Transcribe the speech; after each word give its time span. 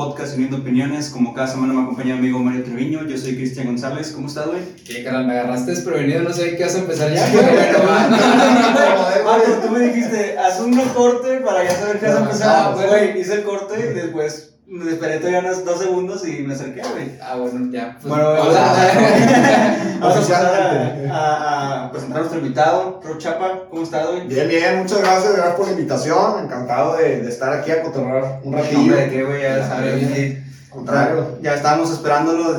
podcast 0.00 0.34
Uniendo 0.36 0.56
Opiniones. 0.56 1.10
Como 1.10 1.34
cada 1.34 1.46
semana 1.46 1.74
me 1.74 1.82
acompaña 1.82 2.14
mi 2.14 2.20
amigo 2.20 2.38
Mario 2.38 2.64
Treviño. 2.64 3.06
Yo 3.06 3.18
soy 3.18 3.36
Cristian 3.36 3.66
González. 3.66 4.12
¿Cómo 4.12 4.28
estás, 4.28 4.46
güey? 4.46 4.62
¿Qué 4.86 5.04
canal? 5.04 5.26
Me 5.26 5.34
agarraste 5.34 5.72
desprevenido, 5.72 6.22
no 6.22 6.32
sé 6.32 6.56
qué 6.56 6.64
vas 6.64 6.74
a 6.74 6.78
empezar 6.78 7.12
ya. 7.12 7.28
Pero 7.30 7.82
bueno, 7.82 8.16
Ah, 8.16 9.38
tú- 9.62 9.70
me 9.70 9.80
dijiste, 9.80 10.38
haz 10.38 10.58
un 10.60 10.74
corte 10.94 11.40
para 11.40 11.64
ya 11.64 11.70
saber 11.78 11.98
qué 12.00 12.06
vas 12.06 12.16
a 12.16 12.20
empezar. 12.20 12.48
Ah. 12.48 12.74
Güey, 12.88 13.20
hice 13.20 13.34
el 13.34 13.42
corte 13.42 13.74
y 13.78 13.94
después 13.94 14.54
me 14.70 14.90
esperé 14.92 15.18
todavía 15.18 15.40
unos 15.40 15.64
dos 15.64 15.80
segundos 15.80 16.26
y 16.26 16.42
me 16.42 16.54
acerqué, 16.54 16.80
güey. 16.80 17.18
Ah, 17.20 17.34
bueno, 17.36 17.70
ya. 17.72 17.96
pues, 18.00 18.08
Bueno, 18.08 18.30
vamos 18.38 18.54
a, 18.56 19.98
vamos 20.00 20.16
a 20.16 20.20
pasar 20.20 20.46
a, 20.46 21.12
a- 21.12 21.86
a 21.86 21.90
presentar 21.92 22.18
a 22.18 22.20
nuestro 22.20 22.38
invitado, 22.40 23.00
Ro 23.02 23.18
Chapa. 23.18 23.62
¿Cómo 23.68 23.82
estás, 23.82 24.06
güey? 24.06 24.26
Bien, 24.28 24.48
bien, 24.48 24.78
muchas 24.82 24.98
gracias, 25.00 25.32
gracias 25.34 25.56
por 25.56 25.66
la 25.66 25.72
invitación. 25.72 26.44
Encantado 26.44 26.96
de, 26.96 27.20
de 27.22 27.28
estar 27.28 27.52
aquí 27.52 27.70
a 27.72 27.82
cotorrar 27.82 28.40
un 28.44 28.52
ratillo. 28.54 28.78
Hombre, 28.80 28.96
¿de 28.96 29.10
qué, 29.10 29.24
güey? 29.24 29.42
Ya 29.42 29.58
Ya, 29.58 29.68
sabes. 29.68 29.94
bien. 29.96 30.14
sí. 30.14 30.44
Contrario. 30.70 31.36
Ya 31.42 31.54
estábamos 31.54 31.90
esperándolo. 31.90 32.56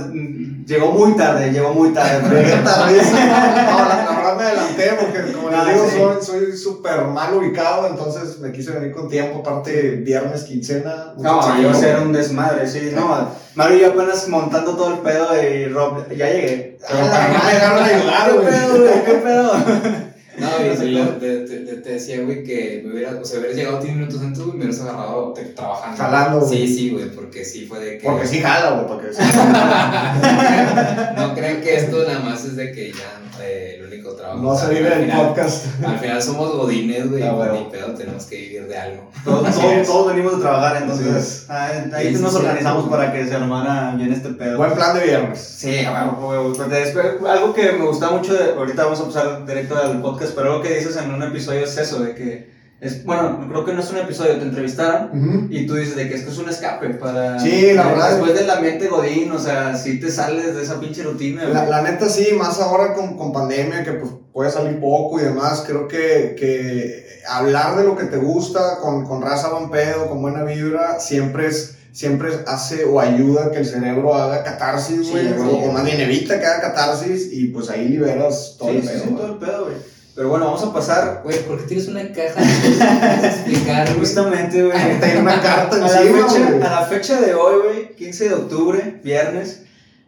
Llegó 0.65 0.91
muy 0.91 1.15
tarde, 1.15 1.51
llegó 1.51 1.73
muy 1.73 1.89
tarde. 1.93 2.19
pero- 2.29 2.41
Llegué 2.41 2.55
tardísimo. 2.63 3.17
No, 3.71 3.79
la, 3.89 4.05
la 4.05 4.15
verdad 4.17 4.37
me 4.37 4.43
adelanté 4.43 4.91
porque, 4.99 5.31
como 5.33 5.47
Ah, 5.49 5.63
les 5.65 5.73
digo, 5.75 5.87
sí. 5.89 5.97
soy 6.23 6.41
soy 6.49 6.57
súper 6.57 7.05
mal 7.05 7.33
ubicado, 7.33 7.87
entonces 7.87 8.39
me 8.39 8.51
quise 8.51 8.71
venir 8.71 8.91
con 8.93 9.09
tiempo. 9.09 9.39
Aparte, 9.39 9.91
viernes, 10.03 10.43
quincena. 10.43 11.13
No, 11.17 11.39
tiempo. 11.39 11.61
iba 11.61 11.71
a 11.71 11.75
ser 11.75 11.99
un 11.99 12.13
desmadre, 12.13 12.67
sí. 12.67 12.91
No, 12.95 13.29
Mario 13.55 13.77
y 13.77 13.81
yo 13.81 13.87
apenas 13.89 14.27
montando 14.27 14.75
todo 14.75 14.93
el 14.93 14.99
pedo 14.99 15.27
y 15.41 15.65
Rob, 15.65 16.07
ya 16.15 16.27
llegué. 16.27 16.77
Pero 16.87 17.09
para 17.09 17.27
no 17.27 17.43
me 17.43 17.53
dejaron 17.53 17.83
ayudar, 17.83 18.27
¿Qué 18.31 18.37
güey. 18.37 18.47
pedo, 18.47 18.77
güey? 18.79 19.03
¿Qué 19.05 19.11
pedo? 19.13 19.53
No, 20.37 20.47
y 20.47 20.77
sí, 20.77 20.97
te, 21.19 21.39
te- 21.39 21.59
te- 21.59 21.75
te 21.81 21.89
decía, 21.91 22.21
güey, 22.23 22.43
que 22.43 22.81
me 22.85 22.93
hubiera, 22.93 23.11
o 23.19 23.25
sea, 23.25 23.39
hubieras 23.39 23.57
llegado 23.57 23.81
10 23.81 23.95
minutos 23.95 24.21
antes, 24.21 24.39
güey, 24.41 24.51
me 24.57 24.63
hubieras 24.65 24.81
agarrado 24.81 25.33
te- 25.33 25.43
trabajando. 25.45 25.97
Jalando, 25.97 26.39
güey. 26.39 26.67
Sí, 26.67 26.73
sí, 26.77 26.89
güey, 26.91 27.09
porque 27.11 27.43
sí 27.43 27.65
fue 27.65 27.79
de 27.79 27.97
que. 27.97 28.07
Porque 28.07 28.25
sí 28.27 28.39
jala, 28.39 28.71
güey, 28.71 28.87
porque 28.87 29.13
sí. 29.13 29.21
No 31.17 31.33
creen 31.35 31.61
que 31.61 31.75
esto 31.75 31.97
nada 32.07 32.19
más 32.19 32.43
es 32.45 32.55
de 32.55 32.71
que 32.71 32.91
ya 32.91 33.19
eh, 33.43 33.77
el 33.79 33.87
único 33.87 34.11
trabajo. 34.13 34.39
No 34.41 34.55
se 34.57 34.73
vive 34.73 34.89
final- 34.91 35.27
podcast. 35.27 35.65
Al 35.85 35.99
final 35.99 36.21
somos 36.21 36.55
godines, 36.55 37.09
güey, 37.09 37.23
Ah, 37.23 37.31
y 37.31 37.35
bueno. 37.35 37.53
ni 37.53 37.63
pedo, 37.71 37.87
tenemos 37.93 38.25
que 38.25 38.35
vivir 38.37 38.67
de 38.67 38.77
algo. 38.77 39.09
Todos, 39.25 39.55
todos- 39.85 40.07
venimos 40.13 40.35
de 40.37 40.41
trabajar, 40.41 40.81
entonces 40.81 41.45
ah, 41.49 41.69
ahí 41.93 42.07
Sí, 42.09 42.15
sí, 42.17 42.21
nos 42.21 42.31
sí. 42.31 42.37
organizamos 42.37 42.89
para 42.89 43.11
que 43.13 43.25
se 43.27 43.33
armara 43.35 43.93
bien 43.95 44.11
este 44.13 44.29
pedo. 44.29 44.57
Buen 44.57 44.73
plan 44.73 44.97
de 44.97 45.03
viernes. 45.05 45.39
Sí. 45.39 45.83
Porque 46.19 46.73
después- 46.75 47.05
algo 47.29 47.53
que 47.53 47.71
me 47.73 47.85
gusta 47.85 48.09
mucho, 48.11 48.33
de- 48.33 48.53
ahorita 48.53 48.83
vamos 48.85 49.01
a 49.01 49.05
pasar 49.05 49.45
directo 49.45 49.75
al 49.77 50.01
podcast, 50.01 50.20
pero 50.29 50.51
algo 50.51 50.63
que 50.63 50.75
dices 50.75 50.95
en 50.95 51.11
un 51.11 51.23
episodio 51.23 51.65
es 51.65 51.75
eso, 51.77 52.03
de 52.03 52.13
que, 52.13 52.51
es, 52.79 53.03
bueno, 53.05 53.47
creo 53.47 53.65
que 53.65 53.73
no 53.73 53.81
es 53.81 53.91
un 53.91 53.97
episodio, 53.97 54.37
te 54.37 54.43
entrevistaron 54.43 55.47
y 55.51 55.67
tú 55.67 55.75
dices 55.75 55.95
de 55.95 56.09
que 56.09 56.15
esto 56.15 56.31
es 56.31 56.37
un 56.37 56.49
escape 56.49 56.89
para... 56.95 57.39
Sí, 57.39 57.73
la 57.73 57.87
verdad. 57.87 58.09
Después 58.09 58.33
del 58.33 58.49
ambiente 58.49 58.87
godín, 58.87 59.31
o 59.31 59.39
sea, 59.39 59.77
si 59.77 59.99
te 59.99 60.09
sales 60.09 60.55
de 60.55 60.63
esa 60.63 60.79
pinche 60.79 61.03
rutina. 61.03 61.45
La, 61.45 61.67
la 61.67 61.83
neta 61.83 62.09
sí, 62.09 62.29
más 62.33 62.59
ahora 62.59 62.93
con, 62.93 63.17
con 63.17 63.31
pandemia 63.31 63.83
que 63.83 63.93
pues 63.93 64.11
puede 64.33 64.49
salir 64.49 64.79
poco 64.79 65.19
y 65.19 65.23
demás, 65.23 65.63
creo 65.67 65.87
que, 65.87 66.35
que 66.39 67.05
hablar 67.27 67.77
de 67.77 67.83
lo 67.83 67.95
que 67.95 68.05
te 68.05 68.17
gusta 68.17 68.77
con, 68.81 69.05
con 69.05 69.21
raza 69.21 69.49
buen 69.49 69.69
pedo, 69.69 70.07
con 70.07 70.21
buena 70.21 70.43
vibra, 70.43 70.99
siempre 70.99 71.47
es 71.47 71.77
siempre 71.91 72.31
hace 72.47 72.85
o 72.85 72.99
ayuda 72.99 73.51
que 73.51 73.59
el 73.59 73.65
cerebro 73.65 74.15
haga 74.15 74.43
catarsis, 74.43 75.11
güey, 75.11 75.27
sí. 75.27 75.33
o, 75.37 75.69
o 75.69 75.71
más 75.71 75.83
bien 75.83 75.99
evita 75.99 76.39
que 76.39 76.45
haga 76.45 76.61
catarsis 76.61 77.29
y 77.31 77.47
pues 77.47 77.69
ahí 77.69 77.89
liberas 77.89 78.55
todo 78.57 78.69
el 78.69 78.81
pedo. 78.81 79.03
todo 79.15 79.27
el 79.27 79.37
pedo, 79.39 79.65
güey. 79.65 79.75
Pero 80.21 80.29
bueno, 80.29 80.45
vamos 80.45 80.61
a 80.61 80.71
pasar 80.71 81.21
Güey, 81.23 81.39
¿por 81.47 81.57
qué 81.57 81.63
tienes 81.65 81.87
una 81.87 82.01
caja? 82.13 82.35
¿Puedes 82.35 83.23
explicar, 83.33 83.87
güey? 83.87 83.99
justamente, 84.01 84.63
güey. 84.63 84.77
Hay 84.77 85.17
una 85.17 85.41
carta 85.41 85.75
A 85.77 85.79
la, 85.79 85.87
fecha, 85.87 86.47
güey. 86.47 86.61
a 86.61 86.69
la 86.69 86.85
fecha 86.85 87.19
de 87.19 87.33
hoy, 87.33 87.55
güey, 87.63 87.95
15 87.95 88.29
de 88.29 88.35
octubre, 88.35 88.99
viernes, 89.03 89.63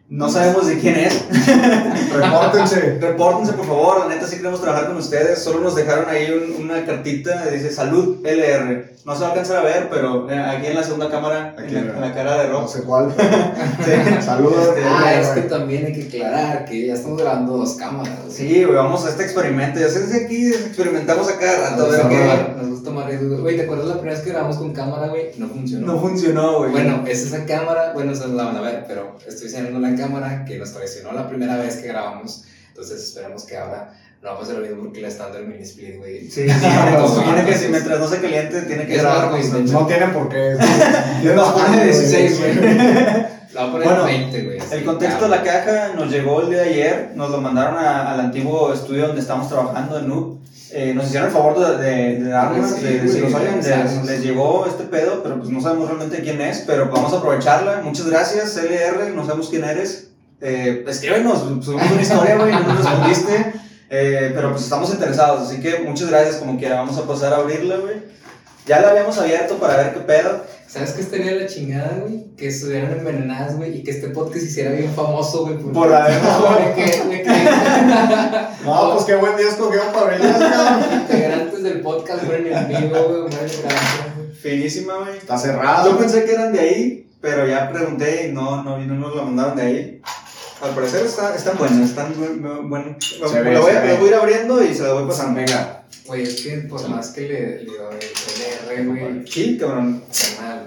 no 0.08 0.30
sabemos 0.30 0.68
de 0.68 0.78
quién 0.78 0.94
es. 0.94 1.20
Repórtense. 2.14 2.98
Repórtense, 3.00 3.54
por 3.54 3.66
favor, 3.66 3.98
la 4.06 4.14
neta 4.14 4.28
sí 4.28 4.36
queremos 4.36 4.60
trabajar 4.60 4.86
con 4.86 4.98
ustedes. 4.98 5.42
Solo 5.42 5.58
nos 5.58 5.74
dejaron 5.74 6.08
ahí 6.08 6.30
un- 6.30 6.62
una 6.62 6.86
cartita, 6.86 7.46
dice 7.46 7.72
salud 7.72 8.24
LR. 8.24 8.93
No 9.04 9.14
se 9.14 9.20
va 9.20 9.26
a 9.26 9.30
alcanzar 9.32 9.58
a 9.58 9.62
ver, 9.62 9.88
pero 9.90 10.30
eh, 10.30 10.38
aquí 10.38 10.68
en 10.68 10.74
la 10.76 10.82
segunda 10.82 11.10
cámara, 11.10 11.54
Aquí, 11.58 11.76
en, 11.76 11.88
la, 11.88 11.94
en 11.94 12.00
la 12.00 12.14
cara 12.14 12.42
de 12.42 12.48
No 12.48 12.60
Rob. 12.60 12.68
sé 12.70 12.82
cuál. 12.84 13.14
Sí. 13.84 14.22
Saludos. 14.22 14.68
Este, 14.68 14.82
Ah, 14.86 15.20
es 15.20 15.28
que 15.28 15.42
también 15.42 15.84
hay 15.84 15.92
que 15.92 16.06
aclarar 16.06 16.64
que 16.64 16.86
ya 16.86 16.94
estamos 16.94 17.20
grabando 17.20 17.58
dos 17.58 17.74
cámaras. 17.74 18.18
Sí, 18.30 18.64
güey, 18.64 18.76
vamos 18.76 19.04
a 19.04 19.10
este 19.10 19.24
experimento. 19.24 19.78
Ya 19.78 19.88
sé 19.90 20.08
que 20.10 20.24
aquí 20.24 20.46
experimentamos 20.48 21.28
a 21.28 21.38
cada 21.38 21.70
rato. 21.70 21.86
Nos 21.86 21.94
a 21.98 21.98
ver 21.98 22.00
gusta, 22.02 22.08
qué- 22.08 22.18
tomar, 22.22 22.56
nos 22.56 22.68
gusta 22.70 22.84
tomar 22.90 23.06
riesgos. 23.08 23.40
Güey, 23.42 23.56
¿te 23.56 23.62
acuerdas 23.64 23.86
la 23.88 23.94
primera 23.94 24.14
vez 24.16 24.24
que 24.24 24.30
grabamos 24.30 24.56
con 24.56 24.72
cámara, 24.72 25.08
güey? 25.08 25.32
No 25.36 25.48
funcionó. 25.48 25.86
No 25.86 26.00
funcionó, 26.00 26.58
güey. 26.60 26.70
Bueno, 26.70 27.04
es 27.06 27.26
esa 27.26 27.44
cámara, 27.44 27.92
bueno, 27.92 28.12
esa 28.12 28.26
no 28.26 28.36
la 28.36 28.44
van 28.44 28.56
a 28.56 28.60
ver, 28.62 28.84
pero 28.88 29.16
estoy 29.26 29.48
enseñando 29.48 29.80
la 29.80 29.94
cámara 29.96 30.46
que 30.46 30.58
nos 30.58 30.72
traicionó 30.72 31.12
la 31.12 31.28
primera 31.28 31.56
vez 31.58 31.76
que 31.76 31.88
grabamos. 31.88 32.44
Entonces 32.74 33.04
esperamos 33.04 33.44
que 33.44 33.56
ahora 33.56 33.94
no 34.20 34.30
va 34.30 34.34
a 34.34 34.40
pasar 34.40 34.56
lo 34.56 34.62
mismo 34.66 34.82
porque 34.82 35.00
la 35.00 35.06
estándar 35.08 35.42
mini 35.42 35.62
split, 35.62 35.98
güey. 35.98 36.28
Sí, 36.28 36.48
sí, 36.48 36.48
se 36.50 37.14
supone 37.14 37.44
que 37.44 37.54
si 37.56 37.68
mientras 37.68 38.00
no 38.00 38.08
se 38.08 38.20
caliente, 38.20 38.62
tiene 38.62 38.84
que 38.86 38.96
Es 38.96 39.02
grabar 39.02 39.20
más, 39.22 39.30
güey, 39.30 39.42
constante. 39.42 39.72
No 39.72 39.86
tienen 39.86 40.12
por 40.12 40.28
qué. 40.28 40.56
Nos 41.34 41.48
pone 41.52 41.84
16, 41.84 42.38
güey. 42.40 42.54
La 43.52 43.66
voy 43.66 43.68
a 43.68 43.72
poner 43.72 43.88
Bueno, 43.88 44.04
20, 44.04 44.42
güey. 44.42 44.58
El 44.72 44.84
contexto 44.84 45.24
de 45.24 45.30
la 45.30 45.42
caja 45.44 45.92
nos 45.94 46.10
llegó 46.10 46.40
el 46.40 46.50
día 46.50 46.62
de 46.62 46.68
ayer, 46.70 47.12
nos 47.14 47.30
lo 47.30 47.40
mandaron 47.40 47.78
a- 47.78 48.10
al 48.12 48.18
antiguo 48.18 48.72
estudio 48.72 49.06
donde 49.06 49.20
estamos 49.22 49.48
trabajando 49.48 49.98
en 50.00 50.08
NUB. 50.08 50.38
Eh, 50.72 50.92
nos 50.92 51.06
hicieron 51.06 51.28
el 51.28 51.32
favor 51.32 51.78
de, 51.78 51.84
de, 51.84 52.18
de 52.24 52.30
darnos, 52.30 52.68
Sí, 52.72 52.82
de, 52.82 53.00
de 53.02 53.08
si 53.08 53.20
oyen, 53.22 53.32
de- 53.60 53.74
avisarnos. 53.74 54.06
les 54.06 54.22
llegó 54.24 54.66
este 54.66 54.82
pedo, 54.82 55.22
pero 55.22 55.36
pues 55.38 55.48
no 55.50 55.60
sabemos 55.60 55.86
realmente 55.86 56.20
quién 56.22 56.40
es, 56.40 56.64
pero 56.66 56.90
vamos 56.90 57.12
a 57.12 57.18
aprovecharla. 57.18 57.80
Muchas 57.84 58.08
gracias, 58.08 58.56
LR, 58.56 59.10
no 59.14 59.24
sabemos 59.24 59.48
quién 59.50 59.62
eres. 59.62 60.08
Eh, 60.46 60.84
escríbenos, 60.86 61.38
subimos 61.40 61.90
una 61.90 62.02
historia, 62.02 62.36
güey, 62.36 62.52
no 62.52 62.60
nos 62.60 62.76
respondiste, 62.76 63.52
eh, 63.88 64.30
pero 64.34 64.50
pues 64.50 64.64
estamos 64.64 64.92
interesados, 64.92 65.48
así 65.48 65.58
que 65.58 65.78
muchas 65.78 66.10
gracias 66.10 66.36
como 66.36 66.58
quiera, 66.58 66.76
vamos 66.76 66.98
a 66.98 67.06
pasar 67.06 67.32
a 67.32 67.36
abrirla, 67.36 67.78
güey. 67.78 67.94
Ya 68.66 68.80
la 68.80 68.90
habíamos 68.90 69.16
abierto 69.16 69.56
para 69.56 69.76
ver 69.78 69.94
qué 69.94 70.00
pedo. 70.00 70.44
¿Sabes 70.66 70.92
qué 70.92 71.00
estaría 71.00 71.32
la 71.32 71.46
chingada, 71.46 71.98
güey? 72.02 72.26
Que 72.36 72.48
estuvieran 72.48 72.92
envenenadas, 72.92 73.56
güey, 73.56 73.78
y 73.78 73.82
que 73.84 73.90
este 73.90 74.08
podcast 74.08 74.40
se 74.40 74.46
hiciera 74.46 74.72
bien 74.72 74.92
famoso, 74.94 75.46
güey. 75.46 75.56
Por 75.58 75.88
de 75.88 75.96
que 76.74 77.34
No, 78.66 78.92
pues 78.94 79.04
qué 79.04 79.14
buen 79.16 79.36
día 79.38 79.48
escogió 79.48 79.80
para 79.92 80.12
abrirlas, 80.14 80.38
cabrón. 80.38 81.00
integrantes 81.00 81.62
del 81.62 81.80
podcast 81.80 82.22
mueren 82.24 82.52
en 82.52 82.68
vivo, 82.68 83.02
güey, 83.08 83.20
güey. 83.22 84.34
Finísima, 84.42 84.94
güey. 84.98 85.16
Está 85.16 85.36
Yo 85.36 85.40
cerrado. 85.40 85.96
pensé 85.96 86.24
que 86.24 86.32
eran 86.32 86.52
de 86.52 86.60
ahí, 86.60 87.10
pero 87.22 87.46
ya 87.46 87.70
pregunté 87.70 88.28
y 88.28 88.32
no, 88.32 88.62
no, 88.62 88.78
no 88.78 88.94
nos 88.94 89.14
lo 89.14 89.24
mandaron 89.24 89.56
de 89.56 89.62
ahí. 89.62 90.02
Al 90.64 90.74
parecer 90.74 91.04
está, 91.04 91.34
están 91.36 91.58
buenas, 91.58 91.90
están 91.90 92.14
bu- 92.14 92.40
bu- 92.40 92.68
buenas. 92.68 92.96
Lo, 93.20 93.30
ve, 93.30 93.52
lo 93.52 93.60
voy, 93.62 93.70
a- 93.72 93.84
lo 93.84 93.96
voy 93.98 94.06
a 94.06 94.08
ir 94.08 94.14
abriendo 94.14 94.62
y 94.64 94.74
se 94.74 94.82
lo 94.82 94.94
voy 95.00 95.06
pasando. 95.08 95.38
Venga. 95.40 95.84
Güey, 96.06 96.22
es 96.22 96.40
que 96.42 96.56
por 96.68 96.88
más 96.88 97.08
que 97.10 97.20
le, 97.22 97.62
le 97.64 97.72
doy 97.76 97.96
el 98.70 98.78
R, 98.78 98.84
güey, 98.86 99.26
Sí, 99.26 99.58
cabrón. 99.58 100.02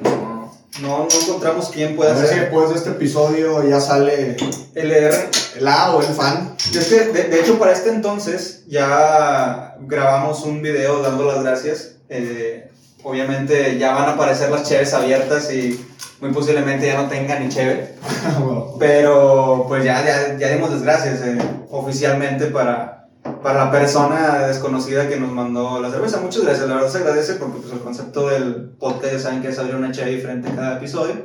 no. 0.03 0.37
No, 0.81 0.99
no 0.99 1.07
encontramos 1.23 1.69
quién 1.73 1.93
A 1.93 1.95
pueda 1.95 2.13
ver 2.13 2.27
si 2.27 2.33
ser 2.35 2.41
después 2.43 2.69
de 2.69 2.75
este 2.75 2.89
episodio 2.91 3.67
ya 3.67 3.79
sale 3.79 4.37
LR. 4.75 5.29
el 5.57 5.67
A 5.67 5.95
o 5.95 6.01
el 6.01 6.07
fan. 6.13 6.55
Es 6.71 6.85
que, 6.87 6.99
de, 7.05 7.23
de 7.23 7.39
hecho, 7.39 7.57
para 7.57 7.71
este 7.71 7.89
entonces 7.89 8.63
ya 8.67 9.75
grabamos 9.79 10.43
un 10.43 10.61
video 10.61 11.01
dando 11.01 11.25
las 11.25 11.43
gracias. 11.43 11.93
Eh, 12.09 12.69
obviamente 13.07 13.77
ya 13.77 13.93
van 13.93 14.09
a 14.09 14.13
aparecer 14.13 14.51
las 14.51 14.67
cheves 14.67 14.93
abiertas 14.93 15.51
y 15.53 15.83
muy 16.19 16.31
posiblemente 16.31 16.87
ya 16.87 17.01
no 17.01 17.07
tengan 17.07 17.43
ni 17.43 17.49
cheve. 17.49 17.95
Pero 18.79 19.65
pues 19.67 19.83
ya, 19.83 20.03
ya, 20.05 20.37
ya 20.37 20.49
dimos 20.49 20.71
las 20.71 20.83
gracias 20.83 21.21
eh, 21.21 21.37
oficialmente 21.71 22.47
para, 22.47 23.07
para 23.41 23.65
la 23.65 23.71
persona 23.71 24.47
desconocida 24.47 25.07
que 25.07 25.19
nos 25.19 25.31
mandó 25.31 25.79
la 25.79 25.89
cerveza. 25.89 26.19
Muchas 26.19 26.43
gracias, 26.43 26.67
la 26.67 26.75
verdad 26.75 26.89
se 26.89 26.97
agradece 26.97 27.33
porque 27.35 27.59
pues, 27.59 27.73
el 27.73 27.79
concepto 27.79 28.29
del 28.29 28.71
podcast 28.77 29.19
saben 29.19 29.41
que 29.41 29.49
es 29.49 29.59
abrir 29.59 29.75
una 29.75 29.91
cheve 29.91 30.11
diferente 30.11 30.51
cada 30.53 30.77
episodio 30.77 31.15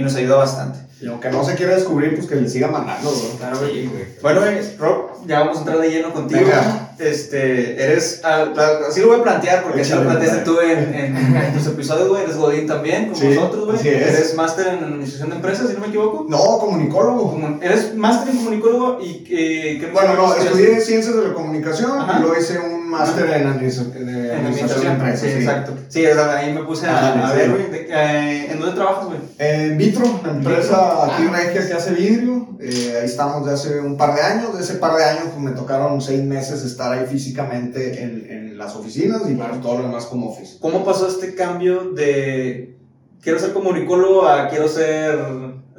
y 0.00 0.02
nos 0.02 0.14
ayuda 0.14 0.36
bastante. 0.36 0.78
Y 1.02 1.06
aunque 1.06 1.30
no 1.30 1.42
se 1.42 1.54
quiera 1.54 1.74
descubrir, 1.74 2.14
pues 2.14 2.26
que 2.26 2.36
le 2.36 2.48
siga 2.48 2.68
mandando, 2.68 3.10
bro. 3.10 3.38
Claro, 3.38 3.56
Sí, 3.56 3.88
güey. 3.90 4.04
Bueno, 4.20 4.44
eh, 4.44 4.76
Rob, 4.78 5.26
ya 5.26 5.40
vamos 5.40 5.56
a 5.56 5.60
entrar 5.60 5.78
de 5.78 5.90
lleno 5.90 6.12
contigo. 6.12 6.40
Venga. 6.42 6.90
Este, 6.98 7.82
eres, 7.82 8.20
ah, 8.22 8.52
así 8.86 9.00
lo 9.00 9.08
voy 9.08 9.20
a 9.20 9.22
plantear 9.22 9.62
porque 9.62 9.80
así 9.80 9.94
lo 9.94 10.02
planteaste 10.02 10.40
tú 10.40 10.60
en, 10.60 10.94
en, 10.94 11.16
en 11.36 11.54
tus 11.54 11.66
episodios, 11.68 12.08
güey. 12.08 12.24
Eres 12.24 12.36
Godín 12.36 12.66
también, 12.66 13.08
como 13.08 13.16
Sí, 13.18 13.28
nosotros, 13.28 13.64
güey. 13.66 13.88
Eres 13.88 14.34
máster 14.34 14.66
en 14.68 14.84
administración 14.84 15.30
de 15.30 15.36
empresas, 15.36 15.68
si 15.68 15.74
no 15.74 15.80
me 15.80 15.86
equivoco. 15.86 16.26
No, 16.28 16.58
comunicólogo. 16.58 17.58
Eres 17.62 17.94
máster 17.94 18.28
en 18.30 18.36
comunicólogo 18.36 18.98
y 19.02 19.24
eh, 19.30 19.78
¿qué 19.80 19.90
Bueno, 19.92 20.14
no, 20.14 20.34
estudié 20.34 20.80
ciencias 20.82 21.16
de 21.16 21.28
la 21.28 21.32
comunicación 21.34 21.92
Ajá. 21.98 22.18
y 22.18 22.22
luego 22.22 22.38
hice 22.38 22.58
un 22.58 22.79
máster 22.90 23.30
en 23.30 23.46
administración 23.46 23.92
de 23.92 24.88
empresas. 24.88 25.20
Sí, 25.20 25.26
exacto. 25.38 25.74
Sí, 25.88 26.06
o 26.06 26.14
sea, 26.14 26.36
ahí 26.36 26.52
me 26.52 26.62
puse 26.64 26.86
a, 26.86 27.32
ver, 27.34 27.50
güey. 27.50 27.62
eh, 27.88 28.48
¿En 28.50 28.58
dónde 28.60 28.74
trabajas, 28.74 29.06
güey? 29.06 29.18
En 29.38 29.78
Vitro, 29.78 30.20
la 30.24 30.30
empresa 30.32 31.04
aquí 31.04 31.24
Ah. 31.28 31.32
regia 31.36 31.66
que 31.66 31.74
hace 31.74 31.92
vidrio. 31.92 32.48
eh, 32.60 32.98
ahí 33.00 33.06
estamos 33.06 33.46
de 33.46 33.54
hace 33.54 33.80
un 33.80 33.96
par 33.96 34.14
de 34.14 34.20
años. 34.22 34.56
De 34.56 34.62
ese 34.62 34.74
par 34.74 34.94
de 34.96 35.04
años 35.04 35.24
pues, 35.32 35.38
me 35.42 35.52
tocaron 35.52 36.00
seis 36.02 36.22
meses 36.22 36.62
estar 36.62 36.92
ahí 36.92 37.06
físicamente 37.06 38.02
en, 38.02 38.26
en 38.30 38.58
las 38.58 38.74
oficinas 38.76 39.22
y 39.30 39.34
Claro. 39.34 39.56
todo 39.62 39.78
lo 39.78 39.84
demás 39.84 40.04
como 40.06 40.30
office. 40.30 40.58
¿Cómo 40.60 40.84
pasó 40.84 41.08
este 41.08 41.34
cambio 41.34 41.92
de 41.92 42.76
quiero 43.22 43.38
ser 43.38 43.52
comunicólogo 43.54 44.26
a 44.26 44.48
quiero 44.48 44.68
ser 44.68 45.18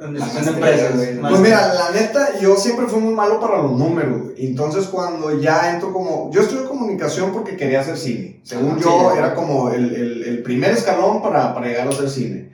administración 0.04 0.44
de 0.44 0.50
empresas. 0.52 0.96
güey. 0.96 1.20
Pues 1.20 1.40
mira, 1.40 1.74
la 1.74 1.90
neta, 1.90 2.38
yo 2.40 2.56
siempre 2.56 2.86
fui 2.86 3.00
muy 3.00 3.14
malo 3.14 3.40
para 3.40 3.58
los 3.62 3.72
números. 3.72 4.22
güey. 4.22 4.46
Entonces, 4.46 4.86
cuando 4.86 5.38
ya 5.40 5.72
entro 5.72 5.92
como. 5.92 6.30
Yo 6.32 6.42
estudié 6.42 6.64
comunicación 6.64 7.32
porque 7.32 7.56
quería 7.56 7.80
hacer 7.80 7.96
cine. 7.96 8.40
Según 8.44 8.72
Ah, 8.72 8.80
yo, 8.82 9.10
sí. 9.12 9.18
era 9.18 9.34
como 9.34 9.70
el, 9.70 9.94
el- 9.94 10.22
el 10.24 10.42
primer 10.42 10.70
escalón 10.72 11.22
para, 11.22 11.54
para 11.54 11.66
llegar 11.68 11.86
a 11.86 11.90
hacer 11.90 12.08
cine. 12.10 12.50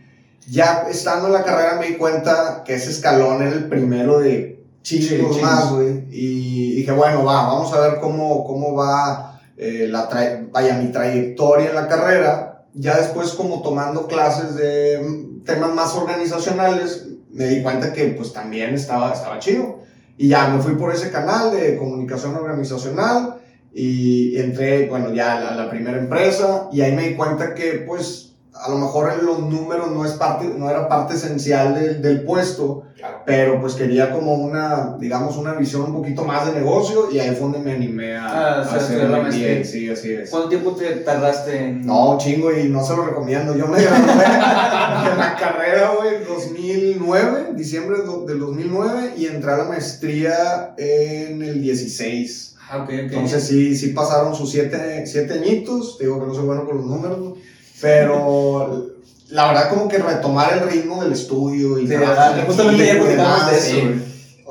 Ya 0.51 0.87
estando 0.91 1.27
en 1.27 1.35
la 1.35 1.45
carrera 1.45 1.77
me 1.79 1.87
di 1.89 1.95
cuenta 1.97 2.63
que 2.65 2.75
ese 2.75 2.91
escalón 2.91 3.43
era 3.43 3.53
el 3.53 3.69
primero 3.69 4.19
de 4.21 4.63
Sí, 4.83 5.07
chingos 5.07 5.37
chingos. 5.37 5.43
más, 5.43 5.71
güey. 5.73 6.05
Y 6.11 6.77
dije, 6.77 6.93
bueno, 6.93 7.25
va, 7.25 7.47
vamos 7.49 7.73
a 7.75 7.81
ver 7.81 7.99
cómo, 8.01 8.45
cómo 8.45 8.75
va 8.75 9.41
eh, 9.59 9.87
la 9.91 10.09
tra- 10.09 10.49
vaya, 10.51 10.75
mi 10.79 10.91
trayectoria 10.91 11.69
en 11.71 11.75
la 11.75 11.89
carrera. 11.89 12.65
Ya 12.75 12.97
después, 12.97 13.31
como 13.33 13.61
tomando 13.61 14.07
clases 14.07 14.55
de 14.55 15.27
temas 15.45 15.75
más 15.75 15.95
organizacionales, 15.95 17.07
me 17.33 17.47
di 17.47 17.63
cuenta 17.63 17.93
que 17.93 18.07
pues 18.09 18.33
también 18.33 18.75
estaba, 18.75 19.13
estaba 19.13 19.39
chido. 19.39 19.81
Y 20.17 20.29
ya 20.29 20.49
me 20.49 20.63
fui 20.63 20.75
por 20.75 20.93
ese 20.93 21.11
canal 21.11 21.53
de 21.53 21.77
comunicación 21.77 22.35
organizacional 22.35 23.37
y 23.73 24.37
entré, 24.39 24.89
bueno, 24.89 25.13
ya 25.15 25.37
a 25.37 25.41
la, 25.41 25.65
la 25.65 25.71
primera 25.71 25.99
empresa 25.99 26.69
y 26.73 26.81
ahí 26.81 26.93
me 26.93 27.09
di 27.09 27.15
cuenta 27.15 27.55
que 27.55 27.85
pues 27.87 28.28
a 28.61 28.69
lo 28.71 28.77
mejor 28.79 29.23
los 29.23 29.39
números 29.41 29.91
no, 29.91 30.05
es 30.05 30.13
parte, 30.13 30.47
no 30.57 30.69
era 30.69 30.89
parte 30.89 31.15
esencial 31.15 31.75
del, 31.75 32.03
del 32.03 32.23
puesto, 32.25 32.85
Claro. 32.97 33.19
pero 33.25 33.61
pues 33.61 33.75
quería 33.75 34.11
como 34.11 34.35
una, 34.35 34.97
digamos, 34.99 35.37
una 35.37 35.55
visión 35.55 35.83
un 35.83 35.93
poquito 35.93 36.25
más 36.25 36.47
de 36.47 36.59
negocio 36.59 37.09
y 37.13 37.21
ahí 37.21 37.31
fue 37.31 37.43
donde 37.43 37.61
me 37.61 37.73
animé 37.75 38.17
a, 38.17 38.27
Ah, 38.27 38.63
a 38.63 38.75
hacer 38.75 38.99
la 39.09 39.19
MBA. 39.19 39.23
maestría. 39.23 39.65
Sí, 39.65 39.89
así 39.89 40.13
es. 40.13 40.31
¿Cuánto 40.31 40.49
tiempo 40.49 40.73
te 40.73 40.87
tardaste 40.97 41.57
en.? 41.65 41.87
No, 41.87 42.19
chingo, 42.19 42.51
y 42.53 42.69
no 42.69 42.85
se 42.85 42.97
lo 42.97 43.05
recomiendo. 43.07 43.55
Yo 43.57 43.69
me 43.69 43.81
gradué 43.81 44.01
de 44.09 45.17
la 45.17 45.37
carrera, 45.39 45.93
güey, 45.97 46.17
en 46.17 46.25
2009, 46.27 47.51
diciembre 47.55 47.99
del 48.27 48.39
2009, 48.41 49.15
y 49.17 49.27
entré 49.27 49.53
a 49.53 49.57
la 49.59 49.65
maestría 49.65 50.75
en 50.77 51.41
el 51.43 51.61
16. 51.63 52.57
Ah, 52.71 52.79
ok, 52.79 52.83
ok. 52.85 52.91
Entonces 53.13 53.45
sí, 53.45 53.77
sí 53.77 53.89
pasaron 53.91 54.35
sus 54.35 54.51
siete, 54.51 55.05
siete 55.07 55.35
añitos, 55.35 55.99
digo 55.99 56.21
que 56.21 56.27
no 56.27 56.35
soy 56.35 56.45
bueno 56.45 56.67
con 56.67 56.77
los 56.79 56.87
números, 56.87 57.35
pero 57.81 58.87
la 59.31 59.49
verdad 59.49 59.69
como 59.71 59.89
que 59.89 59.99
retomar 59.99 60.53
el 60.55 60.69
ritmo 60.71 61.03
del 61.03 61.13
estudio 61.13 61.79
y 61.79 61.87
Sí, 61.87 61.95
en 61.95 62.47
justamente 62.47 62.83
ayer 62.83 62.97
equipo 62.97 63.11
y 63.11 63.15
platicamos 63.15 63.51
de 63.51 63.57
eso, 63.59 63.69
sí. 63.71 64.05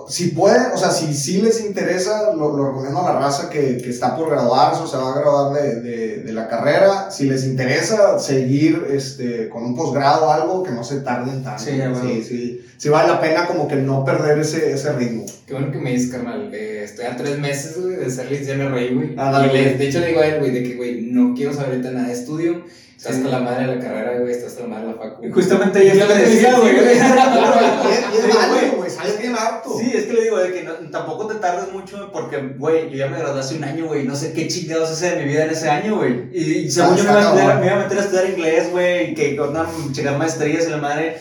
Si 0.10 0.30
pueden, 0.30 0.68
o 0.74 0.78
sea, 0.78 0.90
si, 0.92 1.14
si 1.14 1.42
les 1.42 1.60
interesa, 1.66 2.32
lo, 2.34 2.56
lo 2.56 2.68
recomiendo 2.68 3.06
a 3.06 3.12
la 3.14 3.20
raza 3.20 3.50
que, 3.50 3.76
que 3.76 3.90
está 3.90 4.16
por 4.16 4.30
graduarse 4.30 4.82
o 4.82 4.88
se 4.88 4.96
va 4.96 5.12
a 5.12 5.20
graduar 5.20 5.54
de, 5.62 5.82
de, 5.82 6.18
de 6.24 6.32
la 6.32 6.48
carrera. 6.48 7.12
Si 7.12 7.26
les 7.28 7.44
interesa 7.44 8.18
seguir 8.18 8.88
este, 8.90 9.50
con 9.50 9.64
un 9.66 9.76
posgrado 9.76 10.28
o 10.28 10.32
algo, 10.32 10.64
que 10.64 10.72
no 10.72 10.86
se 10.86 11.02
tarden 11.02 11.44
tanto. 11.44 11.62
Sí, 11.62 11.76
ya, 11.76 11.90
bueno. 11.90 12.08
sí, 12.08 12.24
sí, 12.24 12.66
sí 12.78 12.88
vale 12.88 13.10
la 13.10 13.20
pena 13.20 13.48
como 13.48 13.68
que 13.68 13.76
no 13.76 14.06
perder 14.06 14.40
ese, 14.40 14.72
ese 14.72 14.94
ritmo. 14.94 15.26
Qué 15.46 15.54
bueno 15.54 15.74
que 15.74 15.78
me 15.80 15.92
dices, 15.92 16.10
carnal. 16.10 16.52
Eh, 16.54 16.84
estoy 16.86 17.04
a 17.04 17.18
tres 17.18 17.38
meses, 17.38 17.78
güey, 17.78 17.98
de 17.98 18.10
ser 18.10 18.32
licenciado 18.32 18.62
en 18.62 18.68
el 18.68 18.72
Rey, 18.74 18.94
güey. 18.96 19.14
Ah, 19.18 19.30
dale, 19.30 19.48
y 19.50 19.52
le- 19.58 19.64
güey. 19.64 19.78
de 19.78 19.88
hecho 19.90 20.00
le 20.00 20.08
digo 20.08 20.22
a 20.22 20.26
él, 20.28 20.40
güey, 20.40 20.52
de 20.52 20.64
que, 20.64 20.76
güey, 20.76 21.02
no 21.02 21.34
quiero 21.36 21.54
saber 21.54 21.72
ahorita 21.72 21.92
nada 21.92 22.08
de 22.08 22.14
estudio. 22.14 22.62
Está 22.98 23.10
Sí. 23.14 23.18
hasta 23.18 23.30
la 23.30 23.40
madre 23.40 23.68
de 23.68 23.76
la 23.76 23.82
carrera, 23.82 24.20
güey, 24.20 24.32
está 24.32 24.48
hasta 24.48 24.62
la 24.64 24.68
madre 24.70 24.88
de 24.88 24.94
la 24.94 24.98
facu. 25.00 25.24
Y 25.26 25.32
justamente 25.32 25.86
yo 25.88 25.94
le 26.08 26.16
decía, 26.18 26.58
güey. 26.58 26.76
Y 26.76 26.80
es- 26.80 28.50
güey. 28.50 28.70
güey, 28.76 28.90
sales 28.90 29.20
bien 29.20 29.36
harto. 29.36 29.78
Sí, 29.78 29.92
es 29.94 30.06
que 30.06 30.14
le 30.14 30.24
digo 30.24 30.38
de 30.38 30.52
que 30.52 30.64
no- 30.64 30.74
tampoco 30.92 31.28
te 31.28 31.36
tardes 31.36 31.72
mucho 31.72 32.10
porque, 32.12 32.38
güey, 32.58 32.90
yo 32.90 32.98
ya 32.98 33.08
me 33.08 33.20
gradué 33.20 33.40
hace 33.40 33.56
un 33.56 33.64
año, 33.64 33.86
güey, 33.88 34.04
no 34.04 34.16
sé 34.16 34.34
qué 34.34 34.48
chingados 34.48 34.92
hice 34.92 35.12
de 35.12 35.18
mi 35.24 35.30
vida 35.30 35.44
en 35.46 35.52
ese 35.52 35.70
año, 35.70 35.98
güey. 35.98 36.30
Y, 36.34 36.44
y 36.66 36.72
según 36.72 36.98
yo 36.98 37.04
me 37.04 37.12
iba, 37.12 37.30
a 37.54 37.56
meter, 37.84 37.98
a 38.00 38.02
estudiar 38.02 38.30
inglés, 38.30 38.72
güey, 38.72 39.12
y 39.12 39.14
que 39.14 39.36
con 39.36 39.50
una, 39.50 39.68
checar 39.92 40.18
maestrías 40.18 40.66
y 40.68 40.72
la 40.72 40.78
madre, 40.78 41.18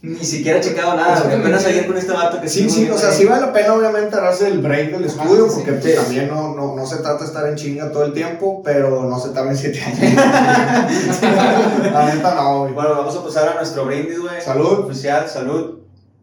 ni 0.00 0.24
siquiera 0.24 0.58
he 0.58 0.62
checado 0.62 0.94
nada, 0.96 1.20
güey. 1.22 1.40
Apenas 1.40 1.64
ayer 1.66 1.86
con 1.86 1.96
este 1.96 2.12
vato 2.12 2.40
que 2.40 2.48
Sí, 2.48 2.66
estuvimos 2.66 3.00
sí, 3.00 3.06
o 3.06 3.10
sea, 3.10 3.18
sí 3.18 3.24
vale 3.24 3.46
la 3.46 3.52
pena 3.52 3.74
obviamente 3.74 4.14
darse 4.16 4.46
el 4.46 4.60
break 4.60 4.92
del 4.92 5.04
estudio, 5.04 5.46
sí, 5.46 5.50
sí. 5.50 5.54
porque 5.56 5.72
pues, 5.72 5.84
Sí. 5.84 6.00
también 6.00 6.28
no, 6.28 6.54
no, 6.54 6.76
no 6.76 6.86
se 6.86 6.98
trata 6.98 7.18
de 7.18 7.24
estar 7.24 7.46
en 7.48 7.56
chinga 7.56 7.90
todo 7.90 8.04
el 8.04 8.12
tiempo, 8.12 8.62
pero 8.62 9.04
no 9.04 9.18
se 9.18 9.30
tarden 9.30 9.56
siete 9.56 9.80
años. 9.82 9.98
la 11.92 12.14
neta 12.14 12.34
no, 12.36 12.60
güey. 12.60 12.74
Bueno, 12.74 12.90
vamos 12.90 13.16
a 13.16 13.24
pasar 13.24 13.48
a 13.48 13.54
nuestro 13.54 13.84
brindis, 13.86 14.20
güey. 14.20 14.40
Salud. 14.40 14.80
Oficial, 14.86 15.28
salud. 15.28 15.80